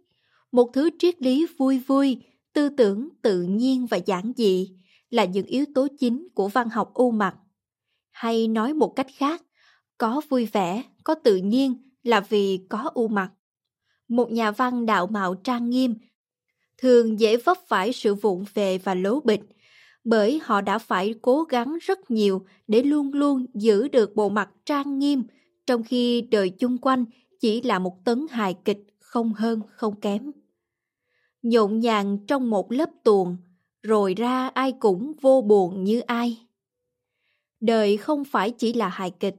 Một 0.51 0.69
thứ 0.73 0.89
triết 0.99 1.21
lý 1.21 1.47
vui 1.57 1.79
vui, 1.79 2.17
tư 2.53 2.69
tưởng 2.69 3.09
tự 3.21 3.41
nhiên 3.41 3.85
và 3.85 3.97
giản 3.97 4.31
dị 4.37 4.71
là 5.09 5.25
những 5.25 5.45
yếu 5.45 5.65
tố 5.75 5.87
chính 5.99 6.27
của 6.35 6.47
văn 6.47 6.69
học 6.69 6.93
u 6.93 7.11
mặt. 7.11 7.35
Hay 8.11 8.47
nói 8.47 8.73
một 8.73 8.93
cách 8.95 9.07
khác, 9.15 9.43
có 9.97 10.21
vui 10.29 10.45
vẻ, 10.45 10.83
có 11.03 11.15
tự 11.15 11.35
nhiên 11.35 11.91
là 12.03 12.19
vì 12.19 12.59
có 12.69 12.91
u 12.93 13.07
mặt. 13.07 13.31
Một 14.07 14.31
nhà 14.31 14.51
văn 14.51 14.85
đạo 14.85 15.07
mạo 15.07 15.35
trang 15.35 15.69
nghiêm 15.69 15.95
thường 16.77 17.19
dễ 17.19 17.37
vấp 17.37 17.57
phải 17.67 17.93
sự 17.93 18.15
vụng 18.15 18.45
về 18.53 18.77
và 18.77 18.95
lố 18.95 19.19
bịch, 19.19 19.41
bởi 20.03 20.39
họ 20.43 20.61
đã 20.61 20.77
phải 20.77 21.13
cố 21.21 21.43
gắng 21.43 21.77
rất 21.81 22.11
nhiều 22.11 22.45
để 22.67 22.83
luôn 22.83 23.13
luôn 23.13 23.45
giữ 23.53 23.87
được 23.87 24.15
bộ 24.15 24.29
mặt 24.29 24.49
trang 24.65 24.99
nghiêm, 24.99 25.23
trong 25.65 25.83
khi 25.83 26.21
đời 26.21 26.49
chung 26.49 26.77
quanh 26.77 27.05
chỉ 27.39 27.61
là 27.61 27.79
một 27.79 28.05
tấn 28.05 28.25
hài 28.29 28.55
kịch 28.65 28.79
không 28.99 29.33
hơn 29.33 29.61
không 29.69 29.99
kém. 29.99 30.31
Nhộn 31.41 31.79
nhàng 31.79 32.17
trong 32.27 32.49
một 32.49 32.71
lớp 32.71 32.89
tuồng, 33.03 33.37
rồi 33.83 34.13
ra 34.13 34.47
ai 34.47 34.71
cũng 34.71 35.13
vô 35.21 35.41
buồn 35.41 35.83
như 35.83 35.99
ai. 35.99 36.47
Đời 37.59 37.97
không 37.97 38.23
phải 38.23 38.51
chỉ 38.51 38.73
là 38.73 38.89
hài 38.89 39.11
kịch, 39.11 39.35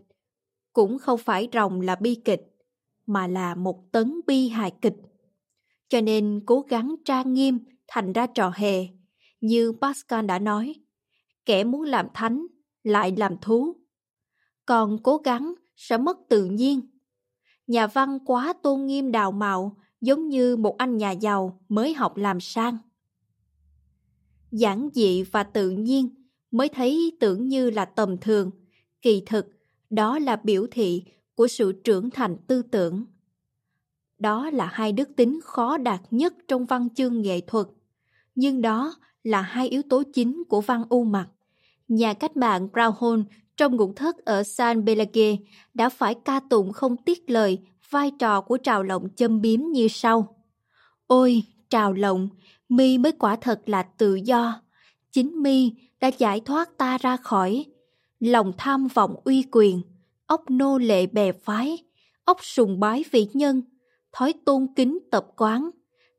cũng 0.72 0.98
không 0.98 1.18
phải 1.18 1.48
rồng 1.52 1.80
là 1.80 1.94
bi 1.94 2.14
kịch, 2.14 2.56
mà 3.06 3.26
là 3.26 3.54
một 3.54 3.92
tấn 3.92 4.20
bi 4.26 4.48
hài 4.48 4.70
kịch. 4.70 4.96
Cho 5.88 6.00
nên 6.00 6.42
cố 6.46 6.60
gắng 6.60 6.94
trang 7.04 7.32
nghiêm 7.32 7.58
thành 7.88 8.12
ra 8.12 8.26
trò 8.26 8.52
hề, 8.54 8.88
như 9.40 9.72
Pascal 9.80 10.26
đã 10.26 10.38
nói, 10.38 10.74
kẻ 11.44 11.64
muốn 11.64 11.82
làm 11.82 12.06
thánh 12.14 12.46
lại 12.82 13.14
làm 13.16 13.36
thú. 13.40 13.76
Còn 14.66 14.98
cố 15.02 15.16
gắng 15.16 15.54
sẽ 15.76 15.98
mất 15.98 16.18
tự 16.28 16.44
nhiên. 16.44 16.80
Nhà 17.66 17.86
văn 17.86 18.18
quá 18.24 18.52
tôn 18.62 18.86
nghiêm 18.86 19.12
đào 19.12 19.32
mạo 19.32 19.76
giống 20.02 20.28
như 20.28 20.56
một 20.56 20.78
anh 20.78 20.96
nhà 20.96 21.10
giàu 21.10 21.60
mới 21.68 21.94
học 21.94 22.16
làm 22.16 22.40
sang. 22.40 22.78
Giản 24.50 24.88
dị 24.92 25.22
và 25.22 25.42
tự 25.42 25.70
nhiên 25.70 26.08
mới 26.50 26.68
thấy 26.68 27.16
tưởng 27.20 27.48
như 27.48 27.70
là 27.70 27.84
tầm 27.84 28.18
thường, 28.18 28.50
kỳ 29.02 29.22
thực 29.26 29.46
đó 29.90 30.18
là 30.18 30.36
biểu 30.36 30.66
thị 30.70 31.04
của 31.34 31.48
sự 31.48 31.72
trưởng 31.72 32.10
thành 32.10 32.36
tư 32.46 32.62
tưởng. 32.62 33.04
Đó 34.18 34.50
là 34.50 34.66
hai 34.66 34.92
đức 34.92 35.16
tính 35.16 35.40
khó 35.44 35.78
đạt 35.78 36.00
nhất 36.10 36.34
trong 36.48 36.64
văn 36.64 36.88
chương 36.94 37.22
nghệ 37.22 37.40
thuật, 37.40 37.66
nhưng 38.34 38.62
đó 38.62 38.94
là 39.22 39.42
hai 39.42 39.68
yếu 39.68 39.82
tố 39.82 40.02
chính 40.14 40.42
của 40.48 40.60
văn 40.60 40.84
u 40.88 41.04
mặt. 41.04 41.28
Nhà 41.88 42.14
cách 42.14 42.36
mạng 42.36 42.68
Brown 42.72 43.24
trong 43.56 43.76
ngũ 43.76 43.92
thất 43.92 44.24
ở 44.24 44.42
San 44.42 44.86
Pelage 44.86 45.36
đã 45.74 45.88
phải 45.88 46.14
ca 46.14 46.40
tụng 46.40 46.72
không 46.72 46.96
tiếc 46.96 47.30
lời 47.30 47.58
vai 47.92 48.10
trò 48.18 48.40
của 48.40 48.56
trào 48.56 48.82
lộng 48.82 49.08
châm 49.16 49.40
biếm 49.40 49.60
như 49.60 49.88
sau. 49.88 50.36
Ôi, 51.06 51.42
trào 51.70 51.92
lộng, 51.92 52.28
mi 52.68 52.98
mới 52.98 53.12
quả 53.12 53.36
thật 53.36 53.60
là 53.66 53.82
tự 53.82 54.14
do. 54.14 54.62
Chính 55.12 55.42
mi 55.42 55.72
đã 56.00 56.10
giải 56.18 56.40
thoát 56.40 56.78
ta 56.78 56.98
ra 56.98 57.16
khỏi 57.16 57.64
lòng 58.20 58.52
tham 58.58 58.88
vọng 58.94 59.14
uy 59.24 59.44
quyền, 59.52 59.82
ốc 60.26 60.50
nô 60.50 60.78
lệ 60.78 61.06
bè 61.06 61.32
phái, 61.32 61.78
ốc 62.24 62.38
sùng 62.42 62.80
bái 62.80 63.04
vị 63.10 63.28
nhân, 63.32 63.62
thói 64.12 64.34
tôn 64.44 64.66
kính 64.76 64.98
tập 65.10 65.26
quán, 65.36 65.70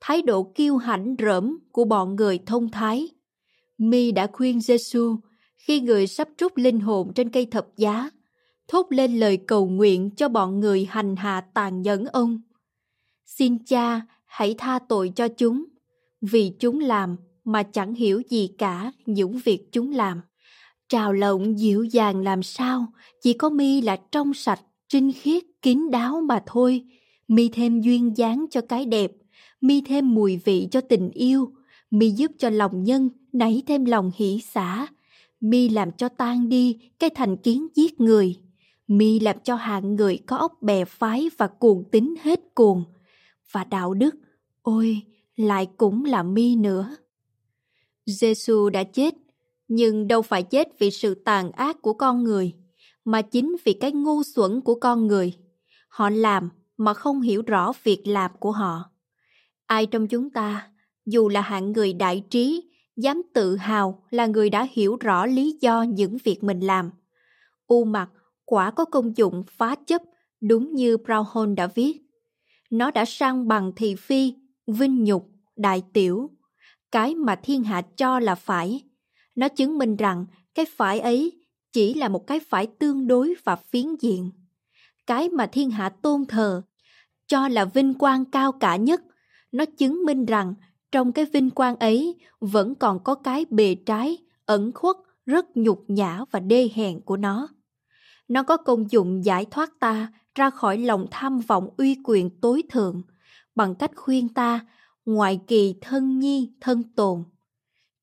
thái 0.02 0.22
độ 0.22 0.52
kiêu 0.56 0.78
hãnh 0.78 1.16
rỡm 1.20 1.58
của 1.72 1.86
bọn 1.86 2.16
người 2.16 2.40
thông 2.46 2.72
thái. 2.72 3.10
Mi 3.78 4.12
đã 4.12 4.28
khuyên 4.34 4.62
Giêsu 4.62 5.16
khi 5.56 5.80
người 5.80 6.08
sắp 6.08 6.28
trút 6.38 6.52
linh 6.56 6.80
hồn 6.80 7.12
trên 7.16 7.30
cây 7.30 7.46
thập 7.46 7.68
giá, 7.78 8.10
thốt 8.74 8.88
lên 8.90 9.20
lời 9.20 9.38
cầu 9.38 9.68
nguyện 9.68 10.10
cho 10.16 10.30
bọn 10.30 10.60
người 10.60 10.86
hành 10.90 11.16
hạ 11.16 11.42
tàn 11.54 11.82
nhẫn 11.82 12.06
ông. 12.06 12.42
Xin 13.26 13.66
cha 13.66 14.02
hãy 14.26 14.56
tha 14.58 14.80
tội 14.90 15.12
cho 15.16 15.28
chúng, 15.28 15.66
vì 16.22 16.52
chúng 16.60 16.80
làm 16.80 17.16
mà 17.44 17.64
chẳng 17.64 17.94
hiểu 17.94 18.22
gì 18.30 18.50
cả 18.58 18.92
những 19.06 19.40
việc 19.46 19.72
chúng 19.72 19.92
làm. 19.92 20.22
Trào 20.90 21.14
lộng 21.14 21.60
dịu 21.60 21.84
dàng 21.84 22.22
làm 22.22 22.44
sao, 22.44 22.86
chỉ 23.22 23.34
có 23.34 23.50
mi 23.50 23.82
là 23.82 23.98
trong 24.12 24.34
sạch, 24.34 24.62
trinh 24.90 25.12
khiết, 25.12 25.44
kín 25.62 25.92
đáo 25.92 26.22
mà 26.22 26.44
thôi. 26.46 26.84
Mi 27.28 27.50
thêm 27.50 27.82
duyên 27.82 28.18
dáng 28.18 28.46
cho 28.52 28.62
cái 28.62 28.86
đẹp, 28.86 29.12
mi 29.62 29.82
thêm 29.82 30.14
mùi 30.14 30.38
vị 30.38 30.68
cho 30.72 30.82
tình 30.82 31.12
yêu, 31.12 31.52
mi 31.92 32.10
giúp 32.10 32.32
cho 32.38 32.50
lòng 32.50 32.84
nhân 32.84 33.10
nảy 33.34 33.64
thêm 33.68 33.86
lòng 33.86 34.12
hỷ 34.16 34.40
xả, 34.40 34.88
mi 35.40 35.70
làm 35.70 35.92
cho 35.92 36.10
tan 36.10 36.50
đi 36.50 36.80
cái 37.00 37.10
thành 37.16 37.38
kiến 37.38 37.68
giết 37.76 38.02
người, 38.02 38.43
mi 38.88 39.20
làm 39.20 39.36
cho 39.44 39.56
hạng 39.56 39.96
người 39.96 40.20
có 40.28 40.38
óc 40.38 40.62
bè 40.62 40.86
phái 40.86 41.30
và 41.38 41.48
cuồng 41.48 41.84
tính 41.92 42.16
hết 42.22 42.40
cuồng, 42.56 42.84
và 43.52 43.64
đạo 43.64 43.94
đức, 43.94 44.16
ôi, 44.62 45.02
lại 45.36 45.68
cũng 45.78 46.06
là 46.06 46.24
mi 46.24 46.56
nữa. 46.56 46.96
Giêsu 48.06 48.70
đã 48.70 48.84
chết, 48.84 49.14
nhưng 49.68 50.08
đâu 50.08 50.22
phải 50.22 50.44
chết 50.44 50.68
vì 50.80 50.92
sự 50.92 51.16
tàn 51.16 51.52
ác 51.52 51.82
của 51.82 51.94
con 51.94 52.24
người, 52.24 52.54
mà 53.06 53.22
chính 53.22 53.56
vì 53.64 53.74
cái 53.74 53.92
ngu 53.92 54.24
xuẩn 54.24 54.62
của 54.62 54.76
con 54.76 55.08
người. 55.08 55.34
Họ 55.88 56.10
làm 56.10 56.50
mà 56.78 56.94
không 56.94 57.22
hiểu 57.22 57.42
rõ 57.42 57.72
việc 57.84 58.08
làm 58.08 58.32
của 58.40 58.52
họ. 58.52 58.84
Ai 59.66 59.86
trong 59.86 60.08
chúng 60.08 60.30
ta, 60.30 60.70
dù 61.06 61.30
là 61.30 61.42
hạng 61.42 61.72
người 61.72 61.94
đại 61.94 62.24
trí, 62.30 62.70
dám 62.98 63.22
tự 63.34 63.56
hào 63.56 64.04
là 64.10 64.26
người 64.26 64.50
đã 64.50 64.68
hiểu 64.72 64.98
rõ 65.00 65.26
lý 65.26 65.58
do 65.62 65.84
những 65.84 66.18
việc 66.24 66.44
mình 66.44 66.60
làm. 66.60 66.90
U 67.68 67.84
mặt 67.84 68.10
quả 68.46 68.72
có 68.72 68.86
công 68.86 69.18
dụng 69.18 69.44
phá 69.48 69.76
chấp 69.76 70.02
đúng 70.42 70.76
như 70.76 70.98
Brown 70.98 71.56
đã 71.56 71.68
viết. 71.68 72.02
Nó 72.70 72.92
đã 72.92 73.06
sang 73.06 73.48
bằng 73.48 73.72
thị 73.76 73.96
phi, 73.96 74.34
vinh 74.68 75.04
nhục, 75.04 75.30
đại 75.56 75.84
tiểu, 75.94 76.30
cái 76.92 77.16
mà 77.16 77.36
thiên 77.36 77.64
hạ 77.64 77.82
cho 77.82 78.20
là 78.20 78.36
phải. 78.36 78.82
Nó 79.36 79.48
chứng 79.48 79.78
minh 79.78 79.96
rằng 79.96 80.26
cái 80.56 80.66
phải 80.66 81.00
ấy 81.00 81.32
chỉ 81.72 81.94
là 81.94 82.08
một 82.08 82.28
cái 82.28 82.40
phải 82.40 82.68
tương 82.68 83.08
đối 83.08 83.34
và 83.44 83.56
phiến 83.56 83.96
diện. 84.00 84.32
Cái 85.08 85.30
mà 85.30 85.48
thiên 85.48 85.72
hạ 85.72 85.90
tôn 85.90 86.26
thờ, 86.26 86.62
cho 87.28 87.48
là 87.48 87.66
vinh 87.66 87.94
quang 87.94 88.26
cao 88.26 88.52
cả 88.52 88.76
nhất, 88.76 89.02
nó 89.52 89.66
chứng 89.66 90.06
minh 90.06 90.26
rằng 90.26 90.54
trong 90.92 91.12
cái 91.12 91.26
vinh 91.26 91.50
quang 91.50 91.76
ấy 91.76 92.16
vẫn 92.40 92.76
còn 92.76 93.04
có 93.04 93.16
cái 93.16 93.46
bề 93.50 93.76
trái, 93.76 94.18
ẩn 94.46 94.72
khuất, 94.76 94.96
rất 95.26 95.58
nhục 95.58 95.84
nhã 95.88 96.26
và 96.32 96.40
đê 96.40 96.70
hèn 96.76 97.02
của 97.02 97.18
nó. 97.18 97.48
Nó 98.28 98.44
có 98.44 98.58
công 98.58 98.92
dụng 98.92 99.26
giải 99.26 99.46
thoát 99.52 99.80
ta 99.80 100.14
ra 100.36 100.50
khỏi 100.50 100.78
lòng 100.78 101.06
tham 101.12 101.40
vọng 101.40 101.70
uy 101.78 101.98
quyền 102.04 102.30
tối 102.40 102.64
thượng 102.70 103.02
bằng 103.56 103.76
cách 103.76 103.92
khuyên 103.96 104.30
ta 104.30 104.66
ngoại 105.06 105.40
kỳ 105.48 105.76
thân 105.82 106.20
nhi 106.20 106.52
thân 106.62 106.84
tồn. 106.96 107.24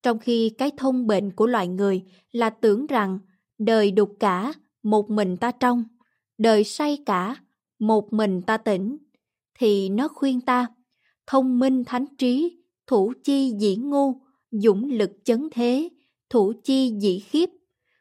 Trong 0.02 0.18
khi 0.18 0.50
cái 0.58 0.70
thông 0.76 1.06
bệnh 1.06 1.30
của 1.32 1.46
loài 1.46 1.68
người 1.68 2.02
là 2.32 2.50
tưởng 2.50 2.86
rằng 2.86 3.18
đời 3.58 3.90
đục 3.90 4.16
cả, 4.20 4.52
một 4.82 5.10
mình 5.10 5.36
ta 5.36 5.50
trong, 5.50 5.84
đời 6.38 6.64
say 6.64 6.98
cả, 7.06 7.36
một 7.78 8.12
mình 8.12 8.42
ta 8.42 8.56
tỉnh, 8.56 8.98
thì 9.58 9.88
nó 9.88 10.08
khuyên 10.08 10.40
ta 10.40 10.66
thông 11.26 11.58
minh 11.58 11.84
thánh 11.84 12.06
trí, 12.18 12.62
thủ 12.86 13.12
chi 13.24 13.52
dĩ 13.58 13.76
ngu, 13.76 14.14
dũng 14.50 14.90
lực 14.90 15.10
chấn 15.24 15.48
thế, 15.52 15.88
thủ 16.30 16.52
chi 16.64 16.94
dĩ 17.00 17.18
khiếp. 17.18 17.50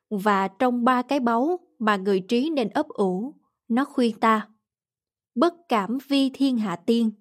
Và 0.09 0.47
trong 0.47 0.83
ba 0.83 1.01
cái 1.01 1.19
báu 1.19 1.59
mà 1.79 1.95
người 1.95 2.19
trí 2.19 2.49
nên 2.49 2.69
ấp 2.69 2.87
ủ, 2.87 3.35
nó 3.67 3.85
khuyên 3.85 4.19
ta. 4.19 4.47
Bất 5.35 5.53
cảm 5.69 5.97
vi 6.07 6.29
thiên 6.33 6.57
hạ 6.57 6.75
tiên, 6.75 7.11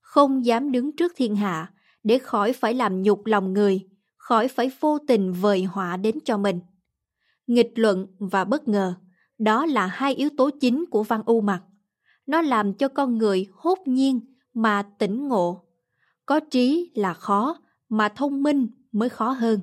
không 0.00 0.44
dám 0.46 0.72
đứng 0.72 0.96
trước 0.96 1.12
thiên 1.16 1.36
hạ 1.36 1.72
để 2.02 2.18
khỏi 2.18 2.52
phải 2.52 2.74
làm 2.74 3.02
nhục 3.02 3.26
lòng 3.26 3.52
người, 3.52 3.88
khỏi 4.16 4.48
phải 4.48 4.70
vô 4.80 4.98
tình 5.08 5.32
vời 5.32 5.64
họa 5.64 5.96
đến 5.96 6.18
cho 6.24 6.38
mình. 6.38 6.60
Nghịch 7.46 7.72
luận 7.74 8.06
và 8.18 8.44
bất 8.44 8.68
ngờ, 8.68 8.94
đó 9.38 9.66
là 9.66 9.86
hai 9.86 10.14
yếu 10.14 10.28
tố 10.36 10.50
chính 10.60 10.84
của 10.90 11.02
văn 11.02 11.22
u 11.26 11.40
mặt. 11.40 11.62
Nó 12.26 12.42
làm 12.42 12.74
cho 12.74 12.88
con 12.88 13.18
người 13.18 13.46
hốt 13.52 13.78
nhiên 13.86 14.20
mà 14.54 14.82
tỉnh 14.98 15.28
ngộ. 15.28 15.64
Có 16.26 16.40
trí 16.40 16.92
là 16.94 17.14
khó, 17.14 17.56
mà 17.88 18.08
thông 18.08 18.42
minh 18.42 18.66
mới 18.92 19.08
khó 19.08 19.30
hơn. 19.30 19.60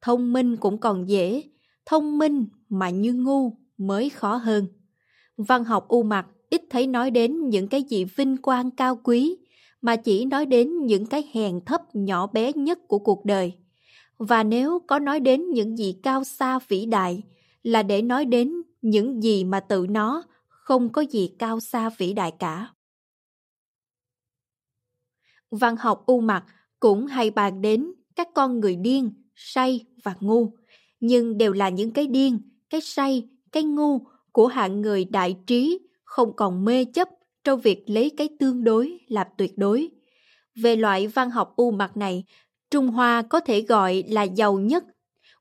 Thông 0.00 0.32
minh 0.32 0.56
cũng 0.56 0.78
còn 0.78 1.08
dễ, 1.08 1.42
thông 1.86 2.18
minh 2.18 2.46
mà 2.68 2.90
như 2.90 3.14
ngu 3.14 3.65
mới 3.78 4.10
khó 4.10 4.36
hơn. 4.36 4.66
Văn 5.36 5.64
học 5.64 5.88
u 5.88 6.02
mặt 6.02 6.26
ít 6.50 6.62
thấy 6.70 6.86
nói 6.86 7.10
đến 7.10 7.48
những 7.48 7.68
cái 7.68 7.82
gì 7.82 8.04
vinh 8.04 8.36
quang 8.36 8.70
cao 8.70 9.00
quý, 9.04 9.36
mà 9.82 9.96
chỉ 9.96 10.24
nói 10.24 10.46
đến 10.46 10.86
những 10.86 11.06
cái 11.06 11.30
hèn 11.32 11.60
thấp 11.64 11.80
nhỏ 11.92 12.26
bé 12.26 12.52
nhất 12.52 12.78
của 12.88 12.98
cuộc 12.98 13.24
đời. 13.24 13.52
Và 14.18 14.42
nếu 14.42 14.78
có 14.86 14.98
nói 14.98 15.20
đến 15.20 15.50
những 15.50 15.76
gì 15.76 15.96
cao 16.02 16.24
xa 16.24 16.58
vĩ 16.68 16.86
đại, 16.86 17.22
là 17.62 17.82
để 17.82 18.02
nói 18.02 18.24
đến 18.24 18.52
những 18.82 19.22
gì 19.22 19.44
mà 19.44 19.60
tự 19.60 19.86
nó 19.90 20.22
không 20.48 20.92
có 20.92 21.02
gì 21.02 21.30
cao 21.38 21.60
xa 21.60 21.90
vĩ 21.98 22.12
đại 22.12 22.32
cả. 22.38 22.68
Văn 25.50 25.76
học 25.76 26.02
u 26.06 26.20
mặt 26.20 26.44
cũng 26.80 27.06
hay 27.06 27.30
bàn 27.30 27.62
đến 27.62 27.92
các 28.16 28.28
con 28.34 28.60
người 28.60 28.76
điên, 28.76 29.10
say 29.34 29.84
và 30.04 30.14
ngu, 30.20 30.52
nhưng 31.00 31.38
đều 31.38 31.52
là 31.52 31.68
những 31.68 31.92
cái 31.92 32.06
điên, 32.06 32.38
cái 32.70 32.80
say, 32.80 33.28
cái 33.56 33.64
ngu 33.64 34.00
của 34.32 34.46
hạng 34.46 34.80
người 34.80 35.04
đại 35.04 35.36
trí 35.46 35.78
không 36.04 36.36
còn 36.36 36.64
mê 36.64 36.84
chấp 36.84 37.08
trong 37.44 37.60
việc 37.60 37.90
lấy 37.90 38.10
cái 38.16 38.28
tương 38.38 38.64
đối 38.64 38.98
làm 39.08 39.26
tuyệt 39.36 39.58
đối. 39.58 39.88
Về 40.54 40.76
loại 40.76 41.06
văn 41.06 41.30
học 41.30 41.52
u 41.56 41.70
mặt 41.70 41.96
này, 41.96 42.24
Trung 42.70 42.88
Hoa 42.88 43.22
có 43.22 43.40
thể 43.40 43.60
gọi 43.60 44.04
là 44.08 44.22
giàu 44.22 44.58
nhất 44.58 44.84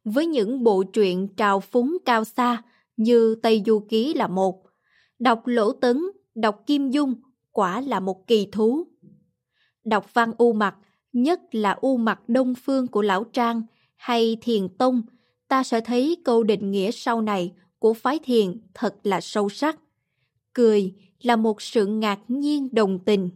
với 0.03 0.25
những 0.25 0.63
bộ 0.63 0.83
truyện 0.83 1.27
trào 1.37 1.59
phúng 1.59 1.97
cao 2.05 2.23
xa 2.23 2.63
như 2.97 3.35
Tây 3.43 3.63
Du 3.65 3.79
Ký 3.89 4.13
là 4.13 4.27
một. 4.27 4.63
Đọc 5.19 5.41
Lỗ 5.45 5.71
Tấn, 5.71 6.01
đọc 6.35 6.63
Kim 6.65 6.91
Dung 6.91 7.13
quả 7.51 7.81
là 7.81 7.99
một 7.99 8.27
kỳ 8.27 8.47
thú. 8.51 8.87
Đọc 9.83 10.13
văn 10.13 10.31
u 10.37 10.53
mặt, 10.53 10.75
nhất 11.13 11.39
là 11.51 11.77
u 11.81 11.97
mặt 11.97 12.29
đông 12.29 12.53
phương 12.55 12.87
của 12.87 13.01
Lão 13.01 13.23
Trang 13.23 13.61
hay 13.95 14.37
Thiền 14.41 14.69
Tông, 14.77 15.01
ta 15.47 15.63
sẽ 15.63 15.81
thấy 15.81 16.17
câu 16.23 16.43
định 16.43 16.71
nghĩa 16.71 16.91
sau 16.91 17.21
này 17.21 17.53
của 17.85 17.93
phái 17.93 18.19
thiền 18.23 18.57
thật 18.73 18.95
là 19.03 19.21
sâu 19.21 19.49
sắc. 19.49 19.79
Cười 20.53 20.93
là 21.21 21.35
một 21.35 21.61
sự 21.61 21.85
ngạc 21.85 22.19
nhiên 22.27 22.69
đồng 22.71 22.99
tình. 23.05 23.29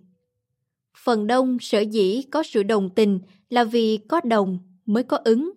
Phần 1.04 1.28
đông 1.28 1.58
sở 1.62 1.80
dĩ 1.80 2.22
có 2.32 2.44
sự 2.44 2.64
đồng 2.64 2.90
tình 2.96 3.20
là 3.50 3.64
vì 3.64 3.98
có 3.98 4.22
đồng 4.24 4.60
mới 4.86 5.04
có 5.04 5.18
ứng. 5.24 5.52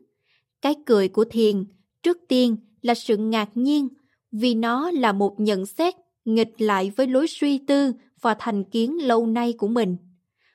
Cái 0.62 0.74
cười 0.86 1.08
của 1.08 1.24
thiền 1.24 1.64
trước 2.02 2.18
tiên 2.28 2.56
là 2.82 2.94
sự 2.94 3.16
ngạc 3.16 3.48
nhiên 3.54 3.88
vì 4.32 4.54
nó 4.54 4.90
là 4.90 5.12
một 5.12 5.40
nhận 5.40 5.66
xét 5.66 5.94
nghịch 6.24 6.60
lại 6.60 6.92
với 6.96 7.06
lối 7.06 7.26
suy 7.28 7.58
tư 7.58 7.92
và 8.20 8.36
thành 8.38 8.64
kiến 8.64 9.06
lâu 9.06 9.26
nay 9.26 9.52
của 9.52 9.68
mình. 9.68 9.96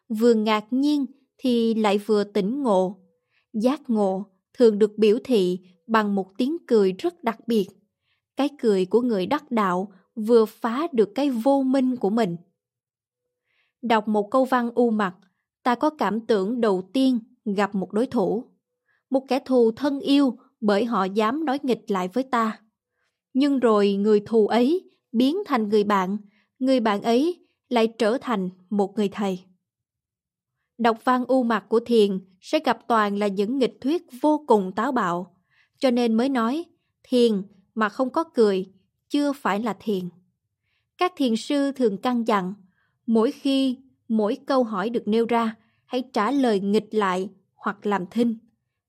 Vừa 0.09 0.33
ngạc 0.33 0.65
nhiên 0.71 1.05
thì 1.37 1.73
lại 1.73 1.97
vừa 1.97 2.23
tỉnh 2.23 2.63
ngộ. 2.63 2.99
Giác 3.53 3.89
ngộ 3.89 4.25
thường 4.53 4.79
được 4.79 4.97
biểu 4.97 5.17
thị 5.23 5.59
bằng 5.87 6.15
một 6.15 6.37
tiếng 6.37 6.57
cười 6.67 6.91
rất 6.91 7.23
đặc 7.23 7.47
biệt. 7.47 7.67
Cái 8.37 8.49
cười 8.59 8.85
của 8.85 9.01
người 9.01 9.25
đắc 9.25 9.51
đạo 9.51 9.91
vừa 10.15 10.45
phá 10.45 10.87
được 10.91 11.09
cái 11.15 11.29
vô 11.29 11.63
minh 11.63 11.95
của 11.95 12.09
mình. 12.09 12.37
Đọc 13.81 14.07
một 14.07 14.27
câu 14.31 14.45
văn 14.45 14.71
u 14.75 14.89
mặt, 14.89 15.15
ta 15.63 15.75
có 15.75 15.89
cảm 15.89 16.25
tưởng 16.25 16.61
đầu 16.61 16.89
tiên 16.93 17.19
gặp 17.45 17.75
một 17.75 17.93
đối 17.93 18.05
thủ. 18.05 18.43
Một 19.09 19.25
kẻ 19.27 19.39
thù 19.39 19.71
thân 19.71 19.99
yêu 19.99 20.37
bởi 20.61 20.85
họ 20.85 21.03
dám 21.03 21.45
nói 21.45 21.59
nghịch 21.63 21.91
lại 21.91 22.07
với 22.07 22.23
ta. 22.23 22.59
Nhưng 23.33 23.59
rồi 23.59 23.93
người 23.93 24.19
thù 24.25 24.47
ấy 24.47 24.89
biến 25.11 25.37
thành 25.45 25.69
người 25.69 25.83
bạn, 25.83 26.17
người 26.59 26.79
bạn 26.79 27.01
ấy 27.01 27.45
lại 27.69 27.87
trở 27.87 28.17
thành 28.21 28.49
một 28.69 28.93
người 28.95 29.09
thầy. 29.09 29.39
Đọc 30.77 30.97
văn 31.03 31.25
u 31.27 31.43
mặt 31.43 31.65
của 31.69 31.79
thiền 31.79 32.19
sẽ 32.41 32.59
gặp 32.59 32.87
toàn 32.87 33.17
là 33.17 33.27
những 33.27 33.57
nghịch 33.57 33.77
thuyết 33.81 34.05
vô 34.21 34.43
cùng 34.47 34.71
táo 34.75 34.91
bạo, 34.91 35.35
cho 35.77 35.91
nên 35.91 36.13
mới 36.13 36.29
nói 36.29 36.65
thiền 37.03 37.43
mà 37.77 37.89
không 37.89 38.09
có 38.09 38.23
cười 38.23 38.71
chưa 39.09 39.33
phải 39.33 39.59
là 39.59 39.75
thiền. 39.79 40.09
Các 40.97 41.13
thiền 41.15 41.35
sư 41.35 41.71
thường 41.71 41.97
căn 41.97 42.27
dặn, 42.27 42.53
mỗi 43.05 43.31
khi 43.31 43.77
mỗi 44.07 44.37
câu 44.45 44.63
hỏi 44.63 44.89
được 44.89 45.07
nêu 45.07 45.25
ra, 45.25 45.55
hãy 45.85 46.03
trả 46.13 46.31
lời 46.31 46.59
nghịch 46.59 46.87
lại 46.91 47.29
hoặc 47.55 47.85
làm 47.85 48.05
thinh. 48.11 48.37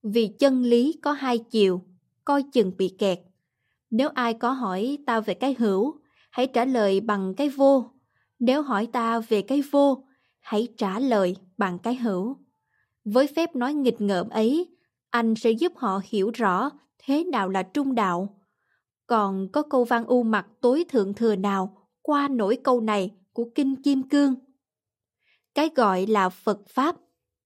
Vì 0.02 0.28
chân 0.38 0.62
lý 0.62 0.98
có 1.02 1.12
hai 1.12 1.38
chiều, 1.38 1.82
coi 2.24 2.42
chừng 2.42 2.76
bị 2.76 2.94
kẹt. 2.98 3.18
Nếu 3.90 4.08
ai 4.08 4.34
có 4.34 4.50
hỏi 4.50 4.98
ta 5.06 5.20
về 5.20 5.34
cái 5.34 5.54
hữu, 5.58 6.00
hãy 6.30 6.46
trả 6.46 6.64
lời 6.64 7.00
bằng 7.00 7.34
cái 7.34 7.48
vô. 7.48 7.90
Nếu 8.38 8.62
hỏi 8.62 8.88
ta 8.92 9.20
về 9.20 9.42
cái 9.42 9.62
vô, 9.70 10.04
hãy 10.40 10.68
trả 10.76 10.98
lời 10.98 11.36
bằng 11.56 11.78
cái 11.78 11.94
hữu. 11.94 12.36
Với 13.04 13.26
phép 13.26 13.56
nói 13.56 13.74
nghịch 13.74 14.00
ngợm 14.00 14.28
ấy, 14.28 14.76
anh 15.10 15.34
sẽ 15.34 15.50
giúp 15.50 15.72
họ 15.76 16.00
hiểu 16.04 16.30
rõ 16.34 16.70
thế 16.98 17.24
nào 17.24 17.48
là 17.48 17.62
trung 17.62 17.94
đạo. 17.94 18.37
Còn 19.08 19.48
có 19.52 19.62
câu 19.62 19.84
văn 19.84 20.04
u 20.04 20.22
mặt 20.22 20.46
tối 20.60 20.84
thượng 20.88 21.14
thừa 21.14 21.36
nào 21.36 21.88
qua 22.02 22.28
nổi 22.28 22.58
câu 22.64 22.80
này 22.80 23.10
của 23.32 23.50
Kinh 23.54 23.82
Kim 23.82 24.08
Cương? 24.08 24.34
Cái 25.54 25.70
gọi 25.74 26.06
là 26.06 26.28
Phật 26.28 26.68
Pháp, 26.68 26.96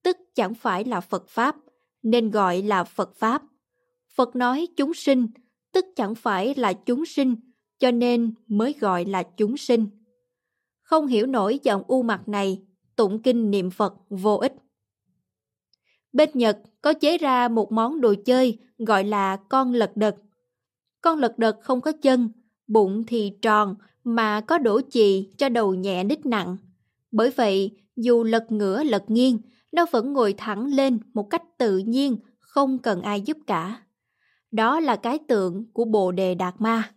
tức 0.02 0.16
chẳng 0.34 0.55
phải 0.55 0.84
là 0.84 1.01
Phật 1.01 1.28
Pháp, 1.28 1.56
nên 2.02 2.30
gọi 2.30 2.62
là 2.62 2.84
Phật 2.84 3.16
Pháp. 3.16 3.43
Phật 4.14 4.36
nói 4.36 4.68
chúng 4.76 4.94
sinh, 4.94 5.28
tức 5.72 5.84
chẳng 5.97 6.14
phải 6.14 6.55
là 6.55 6.72
chúng 6.72 7.06
sinh, 7.06 7.36
cho 7.78 7.90
nên 7.90 8.34
mới 8.47 8.74
gọi 8.80 9.05
là 9.05 9.22
chúng 9.22 9.56
sinh. 9.56 9.86
Không 10.82 11.06
hiểu 11.06 11.26
nổi 11.26 11.60
giọng 11.62 11.82
u 11.86 12.02
mặt 12.02 12.28
này, 12.28 12.62
tụng 12.97 13.22
kinh 13.22 13.51
niệm 13.51 13.70
Phật 13.70 13.94
vô 14.09 14.36
ích. 14.36 14.55
Bên 16.12 16.30
Nhật 16.34 16.59
có 16.82 16.93
chế 16.93 17.18
ra 17.18 17.48
một 17.48 17.72
món 17.72 18.01
đồ 18.01 18.14
chơi 18.24 18.59
gọi 18.78 19.05
là 19.05 19.36
con 19.36 19.72
lật 19.72 19.93
đật. 19.94 20.16
Con 21.03 21.19
lật 21.19 21.39
đật 21.39 21.57
không 21.62 21.81
có 21.81 21.93
chân, 21.93 22.29
bụng 22.66 23.05
thì 23.07 23.33
tròn 23.43 23.74
mà 24.05 24.41
có 24.41 24.59
đổ 24.59 24.81
chì 24.91 25.31
cho 25.39 25.49
đầu 25.49 25.74
nhẹ 25.74 26.05
đít 26.05 26.27
nặng. 26.27 26.57
Bởi 27.12 27.31
vậy, 27.31 27.70
dù 27.97 28.24
lật 28.24 28.53
ngửa 28.53 28.83
lật 28.83 29.11
nghiêng, 29.11 29.39
nó 29.73 29.87
vẫn 29.91 30.12
ngồi 30.12 30.33
thẳng 30.33 30.66
lên 30.66 30.99
một 31.15 31.31
cách 31.31 31.43
tự 31.59 31.79
nhiên, 31.79 32.16
không 32.41 32.79
cần 32.79 33.03
ai 33.03 33.20
giúp 33.20 33.37
cả. 33.47 33.83
Đó 34.51 34.81
là 34.81 34.97
cái 34.97 35.19
tượng 35.19 35.73
của 35.73 35.85
Bồ 35.85 36.12
Đề 36.12 36.35
Đạt 36.35 36.55
Ma. 36.59 36.91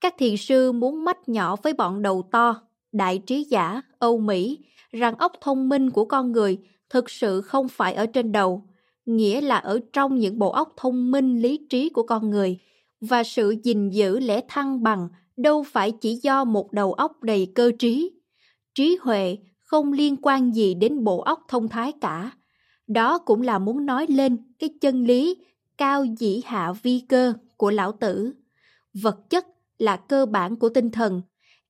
Các 0.00 0.14
thiền 0.18 0.36
sư 0.36 0.72
muốn 0.72 1.04
mách 1.04 1.28
nhỏ 1.28 1.56
với 1.62 1.72
bọn 1.72 2.02
đầu 2.02 2.28
to, 2.30 2.60
đại 2.92 3.18
trí 3.26 3.44
giả, 3.44 3.82
Âu 3.98 4.18
Mỹ, 4.18 4.58
rằng 4.92 5.14
óc 5.14 5.32
thông 5.40 5.68
minh 5.68 5.90
của 5.90 6.04
con 6.04 6.32
người 6.32 6.58
thực 6.90 7.10
sự 7.10 7.40
không 7.40 7.68
phải 7.68 7.94
ở 7.94 8.06
trên 8.06 8.32
đầu, 8.32 8.68
nghĩa 9.06 9.40
là 9.40 9.56
ở 9.56 9.80
trong 9.92 10.18
những 10.18 10.38
bộ 10.38 10.50
óc 10.50 10.72
thông 10.76 11.10
minh 11.10 11.42
lý 11.42 11.66
trí 11.70 11.88
của 11.88 12.02
con 12.02 12.30
người, 12.30 12.58
và 13.04 13.24
sự 13.24 13.56
gìn 13.62 13.90
giữ 13.90 14.20
lẽ 14.20 14.40
thăng 14.48 14.82
bằng 14.82 15.08
đâu 15.36 15.62
phải 15.62 15.92
chỉ 15.92 16.14
do 16.22 16.44
một 16.44 16.72
đầu 16.72 16.92
óc 16.92 17.22
đầy 17.22 17.52
cơ 17.54 17.72
trí. 17.78 18.12
Trí 18.74 18.98
huệ 19.00 19.36
không 19.62 19.92
liên 19.92 20.16
quan 20.22 20.54
gì 20.54 20.74
đến 20.74 21.04
bộ 21.04 21.20
óc 21.20 21.40
thông 21.48 21.68
thái 21.68 21.92
cả. 22.00 22.30
Đó 22.86 23.18
cũng 23.18 23.42
là 23.42 23.58
muốn 23.58 23.86
nói 23.86 24.06
lên 24.08 24.36
cái 24.58 24.70
chân 24.80 25.04
lý 25.04 25.36
cao 25.78 26.04
dĩ 26.18 26.42
hạ 26.44 26.72
vi 26.82 27.00
cơ 27.08 27.32
của 27.56 27.70
lão 27.70 27.92
tử. 27.92 28.32
Vật 29.02 29.30
chất 29.30 29.46
là 29.78 29.96
cơ 29.96 30.26
bản 30.26 30.56
của 30.56 30.68
tinh 30.68 30.90
thần. 30.90 31.22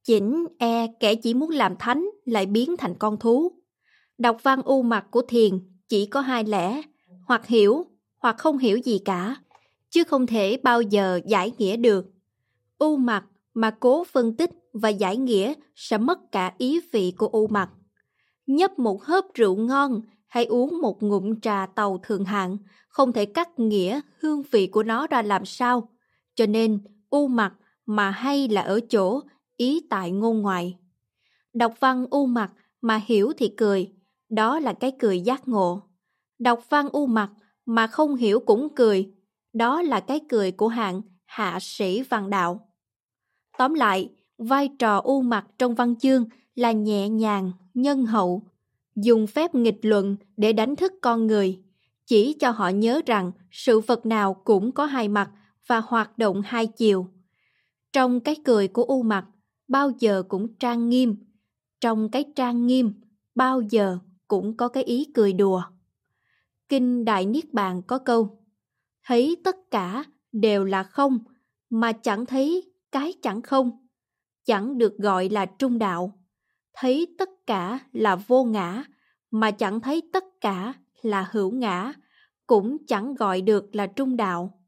Chỉnh 0.05 0.47
e 0.59 0.86
kẻ 1.01 1.15
chỉ 1.15 1.35
muốn 1.35 1.51
làm 1.51 1.77
thánh 1.78 2.11
lại 2.24 2.47
biến 2.47 2.77
thành 2.77 2.94
con 2.98 3.16
thú. 3.19 3.52
Đọc 4.19 4.36
văn 4.43 4.62
u 4.62 4.82
mặt 4.82 5.06
của 5.11 5.23
thiền 5.28 5.59
chỉ 5.89 6.06
có 6.06 6.20
hai 6.20 6.44
lẽ, 6.44 6.82
hoặc 7.27 7.47
hiểu 7.47 7.86
hoặc 8.19 8.39
không 8.39 8.59
hiểu 8.59 8.78
gì 8.78 8.98
cả, 9.05 9.36
chứ 9.94 10.04
không 10.04 10.26
thể 10.26 10.56
bao 10.62 10.82
giờ 10.82 11.20
giải 11.26 11.52
nghĩa 11.58 11.76
được. 11.76 12.06
U 12.78 12.96
mặt 12.96 13.24
mà 13.54 13.70
cố 13.70 14.04
phân 14.04 14.36
tích 14.36 14.50
và 14.72 14.88
giải 14.88 15.16
nghĩa 15.16 15.54
sẽ 15.74 15.98
mất 15.98 16.18
cả 16.32 16.54
ý 16.58 16.80
vị 16.92 17.12
của 17.18 17.28
u 17.28 17.46
mặt. 17.46 17.70
Nhấp 18.46 18.78
một 18.78 19.04
hớp 19.04 19.24
rượu 19.34 19.56
ngon 19.56 20.00
hay 20.26 20.44
uống 20.44 20.80
một 20.80 21.02
ngụm 21.02 21.40
trà 21.40 21.66
tàu 21.74 21.98
thượng 22.02 22.24
hạng, 22.24 22.56
không 22.88 23.12
thể 23.12 23.26
cắt 23.26 23.58
nghĩa 23.58 24.00
hương 24.20 24.42
vị 24.50 24.66
của 24.66 24.82
nó 24.82 25.06
ra 25.06 25.22
làm 25.22 25.44
sao. 25.44 25.88
Cho 26.34 26.46
nên, 26.46 26.78
u 27.10 27.28
mặt 27.28 27.54
mà 27.86 28.10
hay 28.10 28.48
là 28.48 28.60
ở 28.60 28.80
chỗ 28.90 29.20
ý 29.56 29.86
tại 29.90 30.10
ngôn 30.10 30.40
ngoại. 30.40 30.78
Đọc 31.52 31.74
văn 31.80 32.06
u 32.10 32.26
mặt 32.26 32.52
mà 32.80 33.00
hiểu 33.06 33.32
thì 33.36 33.48
cười, 33.56 33.92
đó 34.28 34.58
là 34.58 34.72
cái 34.72 34.92
cười 34.98 35.20
giác 35.20 35.48
ngộ. 35.48 35.82
Đọc 36.38 36.60
văn 36.68 36.88
u 36.92 37.06
mặt 37.06 37.30
mà 37.66 37.86
không 37.86 38.16
hiểu 38.16 38.40
cũng 38.40 38.74
cười. 38.74 39.14
Đó 39.55 39.82
là 39.82 40.01
cái 40.01 40.20
cười 40.28 40.52
của 40.52 40.68
hạng 40.68 41.02
hạ 41.24 41.59
sĩ 41.60 42.02
văn 42.02 42.31
đạo. 42.31 42.68
Tóm 43.59 43.74
lại, 43.74 44.10
vai 44.39 44.68
trò 44.78 45.01
u 45.01 45.22
mặt 45.22 45.47
trong 45.59 45.74
văn 45.74 45.97
chương 45.97 46.24
là 46.55 46.72
nhẹ 46.72 47.09
nhàng, 47.09 47.52
nhân 47.74 48.06
hậu, 48.06 48.43
dùng 48.97 49.26
phép 49.26 49.55
nghịch 49.55 49.78
luận 49.82 50.16
để 50.36 50.52
đánh 50.52 50.76
thức 50.76 50.93
con 51.01 51.26
người, 51.26 51.62
chỉ 52.06 52.32
cho 52.40 52.51
họ 52.51 52.68
nhớ 52.68 53.01
rằng 53.06 53.32
sự 53.51 53.81
vật 53.81 54.06
nào 54.06 54.35
cũng 54.35 54.72
có 54.72 54.86
hai 54.86 55.09
mặt 55.09 55.31
và 55.66 55.81
hoạt 55.81 56.18
động 56.18 56.43
hai 56.44 56.66
chiều. 56.66 57.06
Trong 57.93 58.20
cái 58.20 58.36
cười 58.44 58.68
của 58.68 58.85
u 58.85 59.02
mặt, 59.02 59.26
bao 59.68 59.90
giờ 59.98 60.22
cũng 60.28 60.55
trang 60.55 60.89
nghiêm. 60.89 61.16
Trong 61.81 62.09
cái 62.09 62.24
trang 62.36 62.66
nghiêm, 62.66 62.93
bao 63.35 63.60
giờ 63.60 63.98
cũng 64.28 64.56
có 64.56 64.68
cái 64.68 64.85
ý 64.85 65.05
cười 65.14 65.32
đùa. 65.32 65.62
Kinh 66.68 67.05
Đại 67.05 67.26
Niết 67.26 67.52
Bàn 67.52 67.82
có 67.82 67.98
câu 67.98 68.43
Thấy 69.06 69.36
tất 69.44 69.56
cả 69.70 70.05
đều 70.32 70.64
là 70.64 70.82
không, 70.82 71.18
mà 71.70 71.93
chẳng 71.93 72.26
thấy 72.26 72.72
cái 72.93 73.14
chẳng 73.22 73.43
không. 73.43 73.86
Chẳng 74.44 74.78
được 74.78 74.98
gọi 74.98 75.28
là 75.28 75.47
trung 75.47 75.78
đạo. 75.78 76.18
Thấy 76.74 77.14
tất 77.18 77.28
cả 77.47 77.78
là 77.93 78.16
vô 78.16 78.44
ngã, 78.44 78.85
mà 79.31 79.51
chẳng 79.51 79.81
thấy 79.81 80.02
tất 80.12 80.24
cả 80.40 80.74
là 81.02 81.28
hữu 81.31 81.51
ngã, 81.51 81.93
cũng 82.47 82.86
chẳng 82.86 83.14
gọi 83.14 83.40
được 83.40 83.74
là 83.74 83.86
trung 83.86 84.16
đạo. 84.16 84.60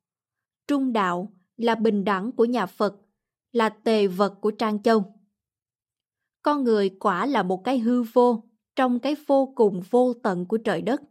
Trung 0.69 0.93
đạo 0.93 1.33
là 1.57 1.75
bình 1.75 2.05
đẳng 2.05 2.33
của 2.33 2.45
nhà 2.45 2.67
Phật, 2.67 2.95
là 3.53 3.69
tề 3.69 4.07
vật 4.07 4.35
của 4.41 4.51
Trang 4.51 4.83
Châu. 4.83 5.05
Con 6.43 6.65
người 6.65 6.91
quả 7.01 7.27
là 7.27 7.43
một 7.43 7.65
cái 7.65 7.79
hư 7.79 8.03
vô 8.03 8.45
trong 8.77 8.99
cái 8.99 9.17
vô 9.27 9.53
cùng 9.57 9.83
vô 9.91 10.13
tận 10.23 10.47
của 10.47 10.57
trời 10.57 10.83
đất, 10.83 11.03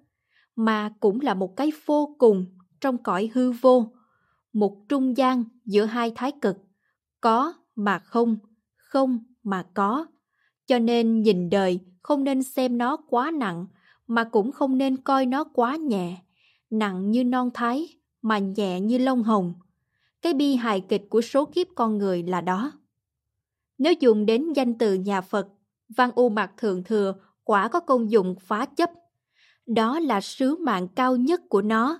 mà 0.56 0.94
cũng 1.00 1.22
là 1.22 1.34
một 1.34 1.56
cái 1.56 1.72
vô 1.86 2.16
cùng 2.20 2.55
trong 2.86 2.98
cõi 2.98 3.30
hư 3.34 3.52
vô, 3.52 3.92
một 4.54 4.90
trung 4.90 5.18
gian 5.18 5.44
giữa 5.66 5.86
hai 5.86 6.12
thái 6.16 6.32
cực, 6.42 6.58
có 7.22 7.54
mà 7.76 8.00
không, 8.00 8.38
không 8.78 9.20
mà 9.44 9.66
có. 9.74 10.06
Cho 10.66 10.80
nên 10.80 11.22
nhìn 11.22 11.50
đời 11.50 11.80
không 12.02 12.24
nên 12.24 12.44
xem 12.44 12.78
nó 12.78 12.98
quá 12.98 13.32
nặng, 13.32 13.66
mà 14.08 14.24
cũng 14.24 14.52
không 14.52 14.78
nên 14.78 14.98
coi 14.98 15.26
nó 15.26 15.44
quá 15.44 15.76
nhẹ, 15.76 16.18
nặng 16.70 17.12
như 17.12 17.24
non 17.24 17.50
thái, 17.54 17.88
mà 18.22 18.38
nhẹ 18.38 18.80
như 18.80 18.98
lông 18.98 19.24
hồng. 19.24 19.54
Cái 20.22 20.34
bi 20.34 20.56
hài 20.56 20.82
kịch 20.82 21.06
của 21.10 21.22
số 21.22 21.46
kiếp 21.46 21.68
con 21.76 21.98
người 21.98 22.24
là 22.24 22.42
đó. 22.42 22.72
Nếu 23.78 23.94
dùng 24.00 24.26
đến 24.26 24.54
danh 24.54 24.78
từ 24.78 24.94
nhà 24.94 25.22
Phật, 25.22 25.48
văn 25.98 26.12
u 26.16 26.30
mặt 26.30 26.52
thượng 26.58 26.84
thừa 26.84 27.14
quả 27.44 27.68
có 27.68 27.80
công 27.80 28.12
dụng 28.12 28.36
phá 28.40 28.66
chấp. 28.66 28.92
Đó 29.66 30.00
là 30.00 30.22
sứ 30.22 30.56
mạng 30.56 30.88
cao 30.88 31.16
nhất 31.16 31.42
của 31.50 31.62
nó 31.62 32.00